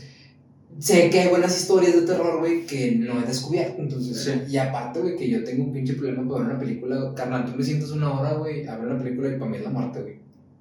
sé 0.80 1.10
que 1.10 1.20
hay 1.22 1.28
buenas 1.30 1.58
historias 1.60 1.94
de 1.96 2.02
terror, 2.04 2.40
güey, 2.40 2.66
que 2.66 2.92
no 2.96 3.20
he 3.22 3.26
descubierto. 3.26 3.82
Entonces, 3.82 4.18
Sí. 4.24 4.52
y 4.54 4.58
aparte, 4.58 5.00
güey, 5.00 5.16
que 5.16 5.30
yo 5.30 5.44
tengo 5.44 5.64
un 5.66 5.74
pinche 5.74 5.94
problema 5.94 6.28
para 6.28 6.42
ver 6.44 6.50
una 6.52 6.60
película. 6.60 7.14
Carnal, 7.16 7.46
tú 7.46 7.58
me 7.58 7.64
sientas 7.64 7.92
una 7.92 8.12
hora, 8.20 8.34
güey, 8.34 8.66
a 8.68 8.78
ver 8.78 8.88
una 8.88 9.04
película 9.04 9.30
y 9.30 9.38
para 9.38 9.52
mí 9.52 9.58
es 9.58 9.64
la 9.64 9.70
muerte, 9.70 10.02
güey. 10.02 10.16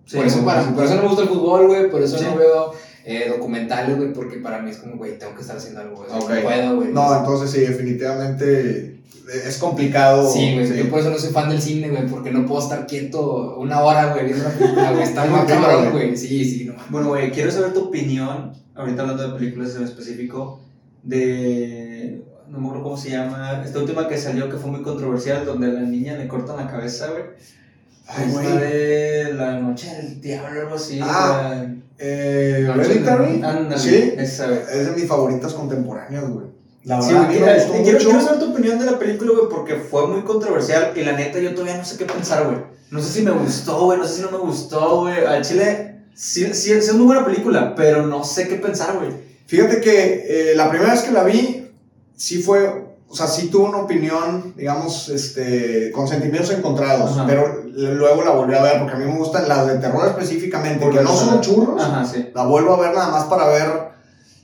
Sí, 0.06 0.16
por, 0.16 0.26
eso, 0.26 0.44
para, 0.44 0.74
por 0.74 0.84
eso 0.84 0.94
no 0.96 1.02
me 1.02 1.08
gusta 1.08 1.22
el 1.22 1.28
fútbol, 1.28 1.66
güey, 1.66 1.90
por 1.90 2.02
eso 2.02 2.18
Sí. 2.18 2.24
no 2.24 2.36
veo 2.36 2.72
eh, 3.04 3.26
documentales, 3.30 3.96
güey, 3.96 4.12
porque 4.12 4.36
para 4.38 4.60
mí 4.60 4.70
es 4.70 4.78
como, 4.78 4.96
güey, 4.96 5.18
tengo 5.18 5.34
que 5.34 5.40
estar 5.42 5.56
haciendo 5.56 5.80
algo, 5.80 5.96
güey. 5.96 6.08
Ok. 6.10 6.30
No 6.30 6.42
puedo, 6.42 6.76
güey. 6.76 6.92
No, 6.92 7.18
entonces 7.18 7.50
sí, 7.50 7.60
definitivamente 7.60 9.00
es 9.46 9.58
complicado. 9.58 10.30
Sí, 10.30 10.54
güey, 10.54 10.66
sí. 10.66 10.74
yo 10.76 10.88
por 10.90 11.00
eso 11.00 11.10
no 11.10 11.18
soy 11.18 11.30
fan 11.32 11.48
del 11.50 11.60
cine, 11.60 11.88
güey, 11.90 12.06
porque 12.06 12.30
no 12.30 12.44
puedo 12.46 12.62
estar 12.62 12.86
quieto 12.86 13.56
una 13.58 13.82
hora, 13.82 14.12
güey, 14.12 14.26
viendo 14.26 14.44
una 14.46 14.54
película, 14.54 14.92
güey. 14.92 15.02
Está 15.04 15.24
Es 15.24 15.30
muy 15.30 15.40
cabrón, 15.46 15.90
güey. 15.92 16.16
Sí, 16.16 16.44
sí, 16.44 16.64
no. 16.64 16.74
Bueno, 16.90 17.08
güey, 17.08 17.30
quiero 17.30 17.50
saber 17.50 17.72
tu 17.72 17.84
opinión, 17.84 18.52
ahorita 18.78 19.02
hablando 19.02 19.28
de 19.28 19.38
películas 19.38 19.74
en 19.76 19.84
específico, 19.84 20.60
de. 21.02 22.22
No 22.48 22.58
me 22.58 22.66
acuerdo 22.68 22.84
cómo 22.84 22.96
se 22.96 23.10
llama. 23.10 23.62
Esta 23.64 23.78
última 23.78 24.08
que 24.08 24.16
salió 24.16 24.48
que 24.48 24.56
fue 24.56 24.70
muy 24.70 24.82
controversial, 24.82 25.44
donde 25.44 25.66
a 25.66 25.70
la 25.74 25.80
niña 25.80 26.16
le 26.16 26.26
cortan 26.28 26.56
la 26.56 26.66
cabeza, 26.70 27.08
güey. 27.10 27.24
Ay, 28.06 28.28
Esta 28.30 28.56
de 28.60 29.34
la 29.34 29.58
noche 29.60 29.94
del 29.94 30.20
diablo, 30.20 30.60
algo 30.62 30.74
así. 30.76 30.98
Ah, 31.02 31.52
la- 31.66 31.74
Eh, 32.00 32.64
Hereditary. 32.74 33.42
Sí. 33.76 34.14
esa, 34.16 34.46
güey. 34.46 34.60
Es 34.72 34.86
de 34.86 34.92
mis 34.92 35.06
favoritas 35.06 35.52
contemporáneas, 35.52 36.30
güey. 36.30 36.46
La 36.84 37.02
Sí, 37.02 37.12
verdad, 37.12 37.28
a 37.28 37.32
mí 37.32 37.38
me 37.40 37.54
gustó 37.54 37.72
quiero, 37.72 37.92
mucho. 37.98 38.08
quiero 38.08 38.20
saber 38.24 38.38
tu 38.38 38.50
opinión 38.52 38.78
de 38.78 38.84
la 38.86 38.98
película, 38.98 39.32
güey, 39.32 39.48
porque 39.50 39.74
fue 39.74 40.06
muy 40.06 40.22
controversial 40.22 40.92
y 40.96 41.02
la 41.02 41.12
neta 41.12 41.38
yo 41.40 41.52
todavía 41.52 41.76
no 41.76 41.84
sé 41.84 41.98
qué 41.98 42.06
pensar, 42.06 42.46
güey. 42.46 42.58
No 42.90 43.02
sé 43.02 43.12
si 43.12 43.22
me 43.22 43.32
gustó, 43.32 43.84
güey, 43.84 43.98
no 43.98 44.06
sé 44.06 44.14
si 44.14 44.22
no 44.22 44.30
me 44.30 44.38
gustó, 44.38 45.00
güey. 45.00 45.22
Al 45.26 45.42
chile, 45.44 45.97
sí, 46.18 46.52
sí, 46.54 46.72
es 46.72 46.92
muy 46.94 47.06
buena 47.06 47.24
película, 47.24 47.74
pero 47.76 48.06
no 48.06 48.24
sé 48.24 48.48
qué 48.48 48.56
pensar, 48.56 48.96
güey. 48.98 49.10
Fíjate 49.46 49.80
que 49.80 50.50
eh, 50.50 50.54
la 50.56 50.68
primera 50.68 50.92
vez 50.92 51.02
que 51.02 51.12
la 51.12 51.22
vi, 51.22 51.68
sí 52.16 52.42
fue, 52.42 52.84
o 53.08 53.16
sea, 53.16 53.26
sí 53.28 53.48
tuve 53.48 53.68
una 53.68 53.78
opinión, 53.78 54.52
digamos, 54.56 55.08
este, 55.08 55.90
con 55.92 56.06
sentimientos 56.08 56.50
encontrados, 56.50 57.12
Ajá. 57.12 57.26
pero 57.26 57.62
luego 57.72 58.24
la 58.24 58.32
volví 58.32 58.54
a 58.54 58.62
ver 58.62 58.78
porque 58.80 58.94
a 58.94 58.98
mí 58.98 59.04
me 59.10 59.16
gustan 59.16 59.48
las 59.48 59.66
de 59.66 59.76
terror 59.78 60.06
específicamente, 60.08 60.80
Porque 60.84 60.98
que 60.98 61.04
no 61.04 61.14
son- 61.16 61.40
churros, 61.40 61.80
Ajá, 61.82 62.04
sí. 62.04 62.28
la 62.34 62.44
vuelvo 62.44 62.74
a 62.74 62.80
ver 62.80 62.94
nada 62.94 63.08
más 63.10 63.24
para 63.24 63.46
ver 63.48 63.88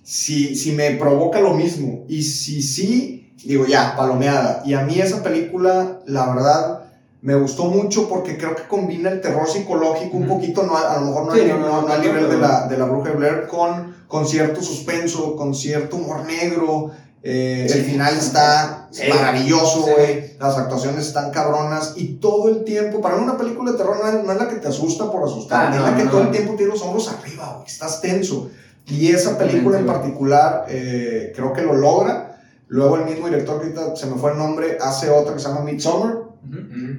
si, 0.03 0.55
si 0.55 0.73
me 0.73 0.93
provoca 0.93 1.41
lo 1.41 1.55
mismo. 1.55 2.05
Y 2.09 2.23
si 2.23 2.63
sí, 2.63 3.35
digo 3.45 3.67
ya, 3.67 3.95
palomeada. 3.97 4.63
Y 4.65 4.75
a 4.75 4.83
mí 4.83 5.01
esa 5.01 5.23
película, 5.23 5.99
la 6.07 6.27
verdad, 6.35 6.84
me 7.25 7.35
gustó 7.35 7.65
mucho 7.65 8.07
porque 8.09 8.37
creo 8.37 8.55
que 8.55 8.69
combina 8.69 9.09
el 9.11 9.21
terror 9.23 9.49
psicológico 9.49 10.17
un 10.19 10.29
poquito, 10.29 10.63
no, 10.63 10.77
a 10.77 10.93
a 10.95 11.01
lo 11.01 11.07
mejor 11.07 11.25
no, 11.27 11.35
Sí, 11.35 11.41
al- 11.41 11.49
no, 11.49 11.59
no, 11.59 11.67
no- 11.67 11.73
no, 11.83 11.89
no 11.89 11.93
al 11.95 11.99
no, 12.01 12.05
nivel 12.07 12.29
de 12.31 12.37
la, 12.39 12.69
de 12.69 12.77
la 12.77 12.85
bruja 12.85 13.09
de 13.11 13.17
Blair, 13.17 13.47
con, 13.47 13.95
con 14.07 14.27
cierto 14.29 14.61
suspenso, 14.63 15.35
con 15.35 15.55
cierto 15.55 15.97
humor 15.97 16.25
negro. 16.27 16.91
Eh, 17.27 17.67
Sí. 17.71 17.79
el 17.79 17.85
final 17.87 18.15
está 18.15 18.89
Sí. 18.91 19.05
maravilloso, 19.09 19.87
güey. 19.87 20.37
Las 20.39 20.59
actuaciones 20.59 21.07
están 21.07 21.31
cabronas 21.31 21.95
y 21.97 22.17
todo 22.17 22.51
el 22.51 22.65
tiempo, 22.65 23.01
para 23.01 23.17
mí 23.17 23.23
una 23.25 23.39
película 23.39 23.73
de 23.73 23.79
terror 23.79 23.97
no 24.03 24.07
es, 24.11 24.23
no 24.23 24.31
es 24.31 24.39
la 24.39 24.47
que 24.47 24.57
te 24.57 24.69
asusta 24.69 25.11
por 25.11 25.25
asustar, 25.25 25.73
Ah, 25.73 25.75
es 25.77 25.81
la 25.81 25.97
que 25.97 26.05
todo 26.11 26.21
el 26.21 26.31
tiempo 26.31 26.53
tiene 26.57 26.73
los 26.73 26.83
hombros 26.83 27.09
arriba, 27.11 27.55
güey. 27.55 27.67
Estás 27.67 28.03
tenso. 28.03 28.51
Y 28.87 29.09
esa 29.11 29.39
película 29.39 29.79
en 29.79 29.87
particular 29.87 30.67
eh, 30.69 31.33
creo 31.35 31.55
que 31.55 31.63
lo 31.63 31.73
logra. 31.73 32.39
Luego 32.69 32.97
el 32.97 33.07
mismo 33.07 33.29
director, 33.29 33.63
que 33.63 33.75
se 33.97 34.05
me 34.07 34.17
fue 34.19 34.33
el 34.33 34.37
nombre, 34.39 34.77
hace 34.79 35.09
otra 35.09 35.33
que 35.33 35.41
se 35.41 35.49
llama 35.49 35.63
Midsommar. 35.63 36.24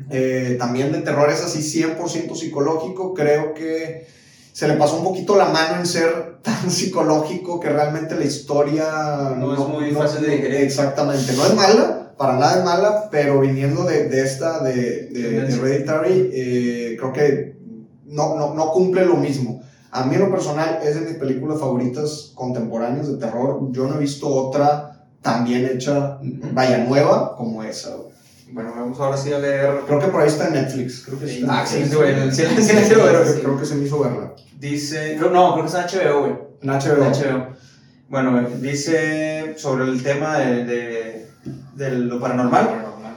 Eh, 0.09 0.55
también 0.59 0.91
de 0.91 1.01
terror 1.01 1.29
es 1.29 1.41
así 1.43 1.59
100% 1.59 2.35
psicológico. 2.35 3.13
Creo 3.13 3.53
que 3.53 4.07
se 4.51 4.67
le 4.67 4.75
pasó 4.75 4.97
un 4.97 5.03
poquito 5.03 5.35
la 5.35 5.45
mano 5.45 5.79
en 5.79 5.85
ser 5.85 6.37
tan 6.41 6.69
psicológico 6.69 7.59
que 7.59 7.69
realmente 7.69 8.15
la 8.15 8.25
historia 8.25 9.35
No 9.37 9.53
es 9.53 9.59
muy 9.67 9.91
fácil 9.91 10.25
de 10.25 10.35
digerir. 10.35 10.61
Exactamente, 10.61 11.33
no 11.33 11.45
es 11.45 11.53
mala, 11.55 12.13
para 12.17 12.37
nada 12.37 12.59
es 12.59 12.65
mala, 12.65 13.09
pero 13.11 13.41
viniendo 13.41 13.83
de, 13.83 14.07
de 14.07 14.21
esta, 14.21 14.63
de, 14.63 15.07
de, 15.07 15.41
de. 15.41 15.53
Hereditary, 15.53 16.29
eh, 16.33 16.95
creo 16.97 17.11
que 17.11 17.57
no, 18.05 18.35
no, 18.35 18.53
no 18.53 18.71
cumple 18.71 19.05
lo 19.05 19.17
mismo. 19.17 19.61
A 19.91 20.05
mí 20.05 20.15
en 20.15 20.21
lo 20.21 20.31
personal 20.31 20.79
es 20.83 20.95
de 20.95 21.01
mis 21.01 21.17
películas 21.17 21.59
favoritas 21.59 22.31
contemporáneas 22.35 23.07
de 23.07 23.17
terror. 23.17 23.59
Yo 23.71 23.87
no 23.87 23.95
he 23.95 23.99
visto 23.99 24.27
otra 24.27 25.07
tan 25.21 25.43
bien 25.43 25.65
hecha, 25.65 26.19
vaya 26.53 26.77
nueva, 26.79 27.35
como 27.35 27.63
esa. 27.63 27.95
Bueno, 28.51 28.73
vamos 28.75 28.99
ahora 28.99 29.17
sí 29.17 29.33
a 29.33 29.39
leer. 29.39 29.69
Creo 29.87 29.99
que 29.99 30.07
por 30.07 30.21
ahí 30.21 30.27
está 30.27 30.47
en 30.47 30.53
Netflix. 30.53 31.03
Creo 31.05 31.19
que 31.19 31.27
sí 31.27 31.39
está 31.41 31.61
Ah, 31.61 31.65
sí, 31.65 31.83
sí, 31.85 31.95
güey. 31.95 32.13
silencio- 32.13 32.47
el 32.49 32.63
silencio, 32.63 32.97
Creo 33.03 33.23
que- 33.35 33.41
Creo 33.41 33.59
que 33.59 33.65
se 33.65 33.75
me 33.75 33.85
hizo 33.85 33.99
verla. 33.99 34.33
Dice. 34.59 35.15
creo- 35.17 35.31
No, 35.31 35.53
creo 35.53 35.65
que 35.65 35.67
está 35.67 35.81
en 35.81 35.87
HBO, 35.87 36.19
güey. 36.21 36.33
En 36.61 36.69
HBO. 36.69 37.03
En 37.03 37.11
HBO. 37.13 37.55
Bueno, 38.07 38.49
dice 38.61 39.55
sobre 39.57 39.85
el 39.85 40.03
tema 40.03 40.37
de, 40.37 40.63
de, 40.65 41.27
de 41.75 41.91
lo 41.91 42.19
paranormal. 42.19 42.65
Paranormal. 42.67 43.15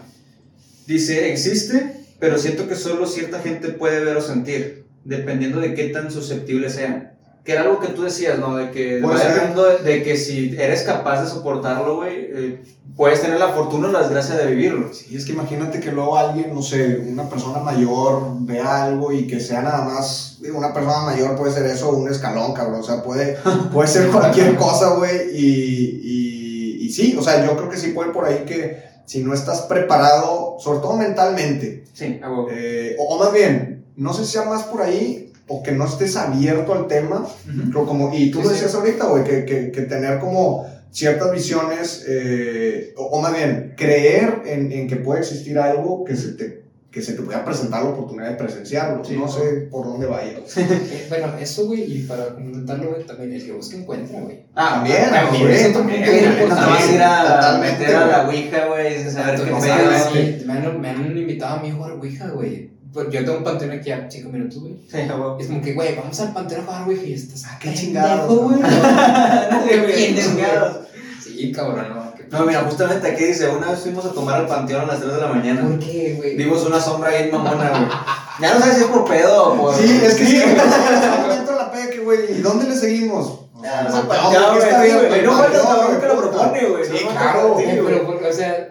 Dice, 0.87 1.31
existe, 1.31 2.05
pero 2.19 2.39
siento 2.39 2.67
que 2.67 2.75
solo 2.75 3.07
cierta 3.07 3.41
gente 3.41 3.69
puede 3.69 4.03
ver 4.03 4.17
o 4.17 4.23
sentir, 4.23 4.87
dependiendo 5.05 5.61
de 5.61 5.75
qué 5.75 5.89
tan 5.91 6.11
susceptible 6.11 6.71
sean. 6.71 7.13
Que 7.45 7.53
era 7.53 7.63
algo 7.63 7.81
que 7.81 7.89
tú 7.89 8.03
decías, 8.03 8.39
¿no? 8.39 8.57
De 8.57 8.71
que 8.71 9.01
de, 9.01 9.79
de 9.83 10.03
que 10.03 10.17
si 10.17 10.55
eres 10.59 10.83
capaz 10.83 11.23
de 11.23 11.31
soportarlo, 11.31 11.97
güey, 11.97 12.17
eh, 12.17 12.63
puedes 12.99 13.23
tener 13.23 13.39
la 13.39 13.51
fortuna 13.51 13.89
o 13.89 13.93
la 13.93 14.01
desgracia 14.01 14.37
de 14.37 14.47
vivirlo. 14.47 14.93
Sí, 14.93 15.17
es 15.17 15.25
que 15.25 15.33
imagínate 15.33 15.79
que 15.79 15.93
luego 15.93 16.19
alguien, 16.19 16.53
no 16.53 16.63
sé, 16.63 16.99
una 16.99 17.29
persona 17.31 17.61
mayor 17.61 18.23
vea 18.41 18.85
algo 18.85 19.13
y 19.13 19.27
que 19.27 19.39
sea 19.39 19.63
nada 19.63 19.85
más, 19.85 20.41
una 20.53 20.75
persona 20.75 21.03
mayor 21.03 21.37
puede 21.37 21.53
ser 21.53 21.65
eso, 21.67 21.91
un 21.91 22.11
escalón, 22.11 22.53
cabrón, 22.55 22.81
o 22.81 22.83
sea, 22.83 23.03
puede, 23.03 23.39
puede 23.73 23.89
ser 23.89 24.09
cualquier 24.09 24.57
cosa, 24.57 24.95
güey, 24.97 25.31
y, 25.33 26.01
y, 26.03 26.87
y 26.87 26.91
sí, 26.91 27.17
o 27.17 27.23
sea, 27.23 27.47
yo 27.47 27.57
creo 27.57 27.71
que 27.71 27.77
sí 27.77 27.93
puede 27.93 28.11
por 28.11 28.25
ahí 28.25 28.45
que 28.45 28.83
si 29.07 29.23
no 29.23 29.33
estás 29.33 29.63
preparado, 29.63 30.57
sobre 30.59 30.81
todo 30.81 30.97
mentalmente, 30.97 31.85
Sí, 31.93 32.21
eh, 32.53 32.97
o, 32.99 33.15
o 33.15 33.19
más 33.19 33.33
bien, 33.33 33.87
no 33.97 34.13
sé 34.13 34.25
si 34.25 34.33
sea 34.33 34.45
más 34.45 34.65
por 34.65 34.83
ahí 34.83 35.28
o 35.49 35.63
que 35.63 35.73
no 35.73 35.87
estés 35.87 36.17
abierto 36.17 36.75
al 36.75 36.87
tema, 36.87 37.21
Ujú. 37.21 37.71
Creo 37.71 37.87
como, 37.87 38.15
y 38.15 38.31
tú 38.31 38.39
Sí, 38.39 38.45
lo 38.45 38.51
sí. 38.51 38.55
decías 38.57 38.75
ahorita, 38.75 39.07
güey, 39.07 39.25
que, 39.25 39.45
que, 39.45 39.71
que 39.73 39.83
tener 39.83 40.19
como 40.19 40.67
ciertas 40.91 41.31
visiones, 41.33 42.05
eh, 42.09 42.93
o, 42.97 43.05
o 43.07 43.21
más 43.21 43.33
bien, 43.35 43.75
creer 43.77 44.43
en, 44.47 44.73
en 44.73 44.89
que 44.89 44.97
puede 44.97 45.21
existir 45.21 45.59
algo 45.59 46.05
que 46.05 46.17
se 46.17 46.33
te, 46.33 46.63
que 46.91 47.03
se 47.03 47.13
te 47.13 47.21
pueda 47.23 47.45
presentar 47.45 47.83
la 47.85 47.91
oportunidad 47.91 48.31
de 48.31 48.37
presenciarlo. 48.37 49.05
Sí, 49.05 49.15
no 49.15 49.29
sé 49.29 49.69
por 49.71 49.87
dónde 49.87 50.07
vaya. 50.07 50.39
Eh, 50.57 51.07
bueno, 51.11 51.33
eso, 51.39 51.67
güey, 51.67 51.83
y 51.99 52.03
para 52.05 52.29
complementarlo, 52.35 52.91
güey, 52.93 53.05
también 53.05 53.33
el 53.35 53.45
que 53.45 53.53
busca 53.53 53.77
encuentra, 53.77 54.21
güey. 54.21 54.45
Ah, 54.55 54.77
También, 54.77 55.11
también, 55.11 55.43
güey, 55.45 55.55
eso 55.55 55.79
también, 55.79 56.03
también, 56.03 56.25
güey, 56.25 56.37
güey, 56.37 56.49
Nada 56.49 56.67
más 56.69 56.91
ir 56.93 57.03
a 57.03 57.23
totalmente, 57.23 57.79
meter 57.81 57.97
a 57.97 58.07
la 58.07 58.29
ouija, 58.29 58.67
güey, 58.67 59.11
saber 59.11 59.39
qué 59.39 59.45
pedo. 59.47 59.61
sí, 59.61 60.45
me 60.81 60.89
han 60.89 61.17
invitado 61.19 61.57
a 61.59 61.63
mí 61.63 61.69
a 61.71 61.75
jugar 61.75 61.93
Ouija, 61.93 62.29
güey. 62.31 62.71
Pues 62.93 63.07
Yo 63.11 63.25
tengo 63.25 63.39
un 63.39 63.45
panteón 63.45 63.71
aquí 63.73 63.91
a 63.91 64.09
5 64.11 64.29
minutos, 64.31 64.61
güey. 64.61 64.75
Sí. 64.91 64.97
Es 64.99 65.47
como 65.47 65.63
que, 65.63 65.75
güey, 65.75 65.95
vamos 65.97 66.19
al 66.21 66.33
panteón 66.33 66.63
a 66.63 66.65
jugar 66.65 66.83
Ouija 66.89 67.03
y 67.05 67.13
estás. 67.15 67.45
Ah, 67.47 67.59
qué 67.61 67.75
chingados, 67.75 68.29
güey. 68.43 68.61
Qué 69.69 69.77
bien, 69.87 70.17
chingados. 70.17 70.77
Sí, 71.23 71.53
cabrón, 71.53 71.87
no. 71.95 72.09
No, 72.31 72.45
mira, 72.45 72.61
justamente 72.63 73.09
aquí 73.11 73.25
dice, 73.25 73.49
una 73.49 73.71
vez 73.71 73.81
fuimos 73.81 74.05
a 74.05 74.11
tomar 74.13 74.37
al 74.41 74.47
panteón 74.47 74.83
a 74.83 74.87
las 74.87 75.01
3 75.01 75.13
de 75.15 75.21
la 75.21 75.29
mañana. 75.29 75.63
¿Por 75.63 75.79
qué, 75.79 76.15
güey? 76.19 76.37
Vimos 76.37 76.65
una 76.67 76.81
sombra 76.81 77.11
ahí 77.11 77.31
mamona, 77.31 77.71
güey. 77.71 77.83
Ya 78.41 78.55
no 78.55 78.61
sabes 78.61 78.77
si 78.77 78.83
es 78.83 78.87
por 78.87 79.05
pedo 79.05 79.53
o 79.53 79.57
por... 79.61 79.75
Sí, 79.75 80.01
es 80.01 80.15
que 80.15 80.25
sí, 80.25 80.37
me 80.37 80.53
entra 81.35 81.57
la 81.57 81.73
peque, 81.73 81.99
güey. 81.99 82.39
¿Y 82.39 82.41
dónde 82.41 82.69
le 82.69 82.77
seguimos? 82.77 83.41
Ya, 83.61 83.83
no 83.83 83.89
Al 83.89 84.03
sé, 84.03 84.09
panteón, 84.09 84.33
ya, 84.33 84.39
¿qué 84.39 84.47
güey, 84.47 84.63
está 84.69 84.81
sí, 84.83 84.87
bien, 84.87 85.09
güey, 85.09 85.23
no 85.25 85.33
falta 85.33 85.47
el 85.59 85.65
panteón, 85.65 85.77
cabrón 85.81 86.01
que 86.01 86.07
lo 86.07 86.15
puta. 86.15 86.31
propone, 86.31 86.67
güey. 86.69 86.85
Sí, 86.85 86.93
no 86.93 87.11
falta- 87.11 87.33
claro. 87.33 87.55
sí, 87.59 87.65
Eh, 87.65 87.81
güey. 87.81 87.95
pero, 87.95 88.07
porque, 88.07 88.27
o 88.29 88.33
sea, 88.33 88.68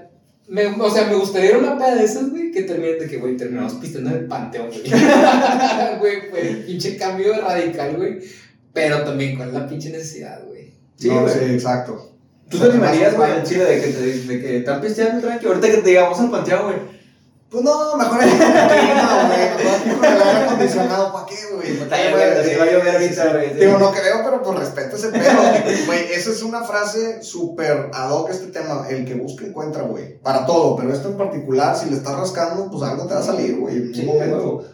me, 0.47 0.65
o 0.65 0.89
sea, 0.89 1.07
me 1.07 1.15
gustaría 1.15 1.51
ir 1.51 1.57
una 1.57 1.77
peda 1.77 1.95
de 1.95 2.05
esas, 2.05 2.29
güey, 2.29 2.51
que 2.51 2.63
termine 2.63 2.93
de 2.93 3.07
que, 3.07 3.17
güey, 3.17 3.35
terminamos 3.35 3.73
pisteando 3.75 4.11
en 4.11 4.17
el 4.17 4.25
panteón, 4.25 4.67
güey. 4.67 4.83
Güey, 5.99 6.29
fue 6.29 6.47
el 6.47 6.57
pinche 6.65 6.97
cambio 6.97 7.39
radical, 7.41 7.97
güey. 7.97 8.19
Pero 8.71 9.03
también, 9.03 9.35
¿cuál 9.35 9.49
es 9.49 9.53
la 9.55 9.67
pinche 9.67 9.89
necesidad, 9.89 10.43
güey? 10.45 10.73
Sí, 10.95 11.09
no, 11.09 11.27
sí, 11.27 11.39
exacto. 11.39 12.13
¿Tú 12.49 12.59
te 12.59 12.65
animarías, 12.65 13.15
güey, 13.15 13.37
en 13.37 13.43
Chile 13.43 13.65
de 13.65 13.81
que 13.81 13.87
te 13.87 14.33
de 14.33 14.41
que 14.41 14.57
están 14.57 14.79
pisteando 14.79 15.27
tranqui? 15.27 15.47
Ahorita 15.47 15.67
que 15.67 15.77
te 15.77 15.89
digamos 15.89 16.19
al 16.19 16.31
panteón, 16.31 16.63
güey. 16.63 16.96
Pues 17.49 17.63
no, 17.63 17.95
mejor 17.95 18.21
aquí, 18.21 18.31
no, 18.35 19.27
güey. 19.27 19.85
Mejor 19.87 20.05
el 20.05 20.21
aire 20.21 20.45
acondicionado, 20.45 21.13
¿para 21.13 21.25
qué, 21.27 21.35
güey? 21.55 21.71
Está 21.81 21.97
lloviendo, 21.97 22.43
sí, 22.43 22.55
va 22.59 22.63
a 22.63 22.71
llover 22.71 22.89
ahorita, 22.95 23.33
güey. 23.33 23.49
sí. 23.53 23.55
Digo, 23.59 23.77
no 23.77 23.91
creo, 23.91 24.21
pero 24.25 24.43
pues 24.43 24.59
respeto 24.59 24.95
ese 24.97 25.09
pedo. 25.09 25.85
Güey, 25.85 26.11
esa 26.13 26.31
es 26.31 26.43
una 26.43 26.63
frase 26.63 27.23
súper 27.23 27.89
ad 27.93 28.11
hoc 28.11 28.29
este 28.31 28.47
tema. 28.47 28.85
El 28.89 29.05
que 29.05 29.13
busca 29.15 29.45
encuentra, 29.45 29.83
güey. 29.83 30.17
Para 30.19 30.45
todo, 30.45 30.75
pero 30.75 30.91
esto 30.93 31.07
en 31.07 31.17
particular, 31.17 31.77
si 31.77 31.89
le 31.89 31.95
estás 31.95 32.17
rascando, 32.17 32.69
pues 32.69 32.83
algo 32.83 33.07
te 33.07 33.13
va 33.13 33.21
a 33.21 33.23
salir, 33.23 33.57
güey. 33.57 33.77
En 33.77 33.95
Sí, 33.95 34.01
un 34.01 34.07
momento. 34.07 34.65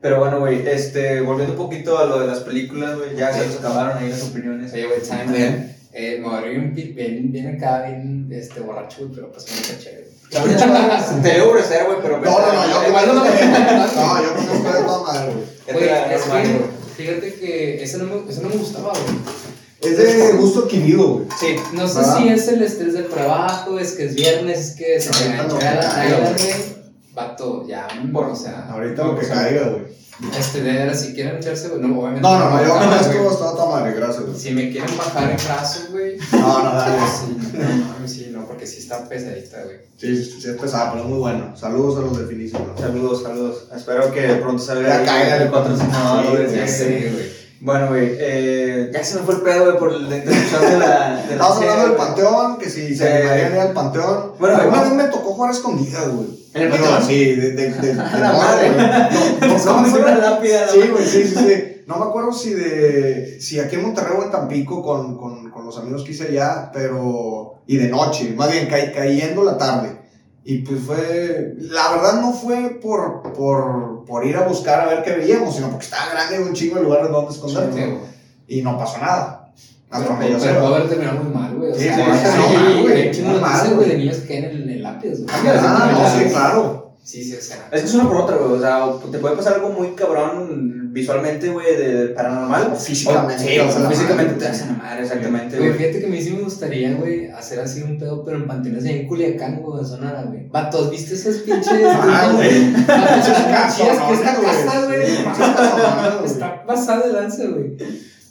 Pero 0.00 0.18
bueno, 0.20 0.40
güey, 0.40 0.66
este, 0.66 1.20
volviendo 1.20 1.54
un 1.54 1.58
poquito 1.58 1.98
a 1.98 2.04
lo 2.06 2.20
de 2.20 2.26
las 2.26 2.40
películas, 2.40 2.96
güey, 2.96 3.14
ya 3.16 3.32
se 3.32 3.46
nos 3.46 3.56
acabaron 3.56 3.98
ahí 3.98 4.08
las 4.08 4.22
opiniones. 4.22 4.72
Oye, 4.72 4.86
güey, 4.86 5.00
¿saben? 5.04 5.76
Eh, 5.92 6.18
me 6.20 6.28
voy 6.28 6.42
a 6.44 6.52
ir 6.52 6.58
un 6.58 6.74
pi- 6.74 6.92
bien, 6.92 7.32
bien 7.32 7.56
acá, 7.56 7.82
bien 7.86 8.28
este, 8.30 8.60
borracho, 8.60 9.10
pero 9.14 9.30
pues 9.32 9.46
muy 9.50 9.78
chévere. 9.82 10.05
Te 10.30 11.28
debo 11.28 11.50
ofrecer, 11.50 11.86
güey, 11.86 11.98
pero... 12.02 12.18
No, 12.18 12.30
no, 12.40 12.52
no, 12.52 12.70
yo 12.82 12.88
Igual 12.88 13.06
no 13.06 13.14
me- 13.24 13.30
No, 13.30 14.22
yo 14.22 14.34
creo 14.34 14.52
que 14.52 14.58
fue 14.58 14.72
de 14.72 14.82
toda 14.84 15.02
madre, 15.02 15.32
güey. 15.32 15.44
Es 15.66 16.22
que, 16.22 16.60
fíjate 16.96 17.34
que 17.34 17.82
ese 17.82 17.98
no 17.98 18.04
me, 18.04 18.30
ese 18.30 18.42
no 18.42 18.48
me 18.48 18.56
gustaba, 18.56 18.90
güey. 18.92 19.92
Es 19.92 19.96
de 19.98 20.32
gusto 20.32 20.60
adquirido, 20.64 21.06
güey. 21.08 21.26
Sí, 21.38 21.56
No 21.72 21.86
sé 21.86 21.98
¿Verdad? 21.98 22.18
si 22.18 22.28
es 22.28 22.48
el 22.48 22.62
estrés 22.62 22.94
del 22.94 23.06
trabajo, 23.08 23.78
es 23.78 23.92
que 23.92 24.06
es 24.06 24.14
viernes, 24.14 24.58
es 24.58 24.76
que 24.76 25.00
se 25.00 25.10
lo 25.12 25.30
engancha 25.32 25.74
la 25.74 26.18
güey. 26.30 26.76
Vato, 27.14 27.66
ya, 27.66 27.86
Por- 28.12 28.26
o 28.26 28.36
sea. 28.36 28.68
Ahorita 28.70 29.04
lo 29.04 29.18
que 29.18 29.26
caiga, 29.26 29.68
güey. 29.68 29.82
Este, 30.38 30.62
de 30.62 30.94
si 30.94 31.14
quieren 31.14 31.36
echarse, 31.36 31.68
güey, 31.68 31.80
no, 31.82 31.98
obviamente. 31.98 32.22
No, 32.22 32.38
no, 32.38 32.50
no, 32.50 32.62
yo 32.64 32.70
con 32.70 32.86
güey. 32.88 33.00
esto 33.00 33.30
está 33.30 33.50
toda 33.52 33.80
madre, 33.80 33.94
gracias, 33.94 34.24
güey. 34.24 34.38
Si 34.38 34.50
me 34.52 34.70
quieren 34.70 34.96
bajar 34.96 35.30
en 35.30 35.36
brazos, 35.36 35.90
güey. 35.90 36.16
No, 36.32 36.62
no, 36.62 36.74
dale. 36.74 36.96
Sí, 37.06 37.36
no, 38.00 38.08
sí, 38.08 38.30
no, 38.32 38.46
porque 38.46 38.66
sí 38.66 38.78
está 38.78 39.06
pesadita, 39.08 39.62
güey. 39.64 39.76
Sí, 39.98 40.16
sí, 40.16 40.40
sí, 40.40 40.48
es 40.48 40.56
pesada, 40.56 40.92
pero 40.92 41.04
es 41.04 41.10
muy 41.10 41.18
bueno. 41.18 41.54
Saludos 41.56 41.98
a 41.98 42.00
los 42.00 42.18
de 42.18 42.26
Finísimo. 42.26 42.66
Saludos, 42.78 43.22
saludos. 43.22 43.64
Espero 43.76 44.10
que 44.12 44.22
pronto 44.36 44.62
salga 44.62 44.88
Ya 44.88 44.98
ahí 45.00 45.06
caiga 45.06 45.36
el 45.42 45.50
patrocinador, 45.50 46.30
güey. 46.30 46.54
Ya 46.56 46.66
Sí, 46.66 46.84
sí. 46.84 47.08
güey. 47.12 47.35
Bueno, 47.60 47.88
güey, 47.88 48.16
eh, 48.18 48.90
ya 48.92 49.02
se 49.02 49.16
me 49.16 49.22
fue 49.22 49.34
el 49.36 49.40
pedo, 49.40 49.64
güey, 49.64 49.78
por 49.78 49.92
la 49.92 50.16
introducción 50.16 50.60
de 50.62 50.78
la. 50.78 51.22
De 51.26 51.36
la 51.36 51.42
Estamos 51.44 51.58
cheve, 51.58 51.70
hablando 51.70 51.88
del 51.88 51.96
panteón, 51.96 52.58
que 52.58 52.68
si 52.70 52.94
se 52.94 53.06
Sí. 53.06 53.12
animarían 53.12 53.52
a 53.52 53.54
ir 53.56 53.60
al 53.62 53.72
panteón. 53.72 54.32
Bueno, 54.38 54.56
Alguna 54.56 54.76
vamos- 54.82 54.96
vez 54.96 55.06
me 55.06 55.10
tocó 55.12 55.30
jugar 55.32 55.50
a 55.50 55.54
escondidas, 55.54 56.08
güey. 56.08 56.28
¿En 56.54 56.62
el 56.62 56.68
panteón? 56.68 57.02
Sí, 57.06 57.34
de, 57.34 57.50
de, 57.52 57.70
de, 57.72 57.80
de 57.80 57.94
la 57.94 58.32
madre. 58.32 58.70
güey. 58.72 59.56
No, 59.66 60.16
lápida, 60.20 60.68
Sí, 60.68 60.80
güey, 60.90 61.06
sí, 61.06 61.24
sí, 61.24 61.34
sí. 61.34 61.82
No 61.86 61.96
me 61.98 62.04
acuerdo 62.06 62.32
si 62.32 62.52
de. 62.52 63.38
Si 63.40 63.58
aquí 63.60 63.76
en 63.76 63.82
Monterrey 63.82 64.16
o 64.18 64.24
en 64.24 64.30
Tampico 64.30 64.82
con, 64.82 65.16
con, 65.16 65.50
con 65.50 65.64
los 65.64 65.78
amigos 65.78 66.02
que 66.04 66.12
hice 66.12 66.28
allá, 66.28 66.70
pero. 66.74 67.54
Y 67.66 67.76
de 67.78 67.88
noche, 67.88 68.34
más 68.36 68.50
bien 68.50 68.66
ca- 68.68 68.92
cayendo 68.92 69.42
la 69.44 69.56
tarde. 69.56 69.96
Y 70.48 70.58
pues 70.58 70.80
fue. 70.80 71.56
La 71.58 71.90
verdad 71.90 72.20
no 72.20 72.32
fue 72.32 72.78
por, 72.80 73.32
por, 73.32 74.04
por 74.04 74.24
ir 74.24 74.36
a 74.36 74.46
buscar 74.46 74.78
a 74.78 74.86
ver 74.86 75.02
qué 75.02 75.16
veíamos, 75.16 75.56
sino 75.56 75.70
porque 75.70 75.86
estaba 75.86 76.12
grande 76.12 76.36
y 76.36 76.48
un 76.48 76.54
chingo 76.54 76.76
de 76.76 76.84
lugares 76.84 77.10
donde. 77.10 77.32
Sí, 77.32 77.40
güey. 77.42 77.96
Y 78.46 78.62
no 78.62 78.78
pasó 78.78 78.98
nada. 78.98 79.52
Hasta 79.90 80.16
Pero, 80.16 80.38
pero 80.38 80.60
puede 80.60 80.74
haber 80.76 80.88
terminado 80.88 81.24
muy 81.24 81.34
mal, 81.34 81.52
güey. 81.56 81.72
O 81.72 81.74
Sí, 81.74 81.82
sea, 81.82 81.96
sí, 81.96 82.28
sí, 82.86 83.14
sí, 83.14 83.22
muy 83.22 83.40
mal, 83.40 83.74
güey, 83.74 83.88
de 83.88 83.98
niños 83.98 84.18
que 84.18 84.28
caen 84.28 84.44
en, 84.44 84.82
lápidas, 84.84 85.18
güey. 85.22 85.30
Ah, 85.34 85.90
no, 85.92 86.20
sí, 86.20 86.30
claro. 86.30 86.92
Sí, 87.02 87.24
sí, 87.24 87.34
o 87.34 87.42
sea. 87.42 87.68
Es 87.72 87.80
que 87.80 87.86
es 87.88 87.94
una 87.94 88.08
por 88.08 88.18
otra, 88.18 88.36
güey. 88.36 88.52
O 88.52 88.60
sea, 88.60 88.86
te 89.10 89.18
puede 89.18 89.34
pasar 89.34 89.54
algo 89.54 89.70
muy 89.70 89.96
cabrón 89.96 90.85
visualmente, 90.96 91.48
güey, 91.50 91.76
de 91.76 92.08
paranormal. 92.08 92.70
O 92.72 92.76
físicamente 92.76 93.44
O- 93.60 93.70
sí, 93.70 93.78
o 93.84 93.88
físicamente 93.90 94.32
madre. 94.32 94.46
te 94.46 94.48
hacen 94.48 94.68
la 94.68 94.74
madre, 94.82 95.02
exactamente, 95.02 95.58
Güey, 95.58 95.72
fíjate 95.74 96.00
que 96.00 96.06
a 96.06 96.08
mí 96.08 96.22
sí 96.22 96.30
me 96.30 96.42
gustaría, 96.42 96.94
güey, 96.94 97.30
hacer 97.30 97.60
así 97.60 97.82
un 97.82 97.98
pedo, 97.98 98.24
pero 98.24 98.38
en 98.38 98.46
panteones 98.46 98.84
ahí 98.86 99.00
en 99.00 99.08
Culiacán, 99.08 99.60
güey, 99.62 99.80
en 99.80 99.86
Sonora, 99.86 100.22
güey. 100.26 100.48
Vatos, 100.48 100.90
¿viste 100.90 101.14
esas 101.14 101.36
pinches? 101.36 101.66
Ah, 101.84 102.30
güey. 102.34 102.48
Que 102.48 102.80
esta 102.80 103.50
casononas, 103.52 104.34
casa, 104.40 104.86
güey. 104.86 106.24
Está 106.24 106.64
pasada 106.66 107.06
de 107.06 107.12
lanza, 107.12 107.44
güey. 107.44 107.76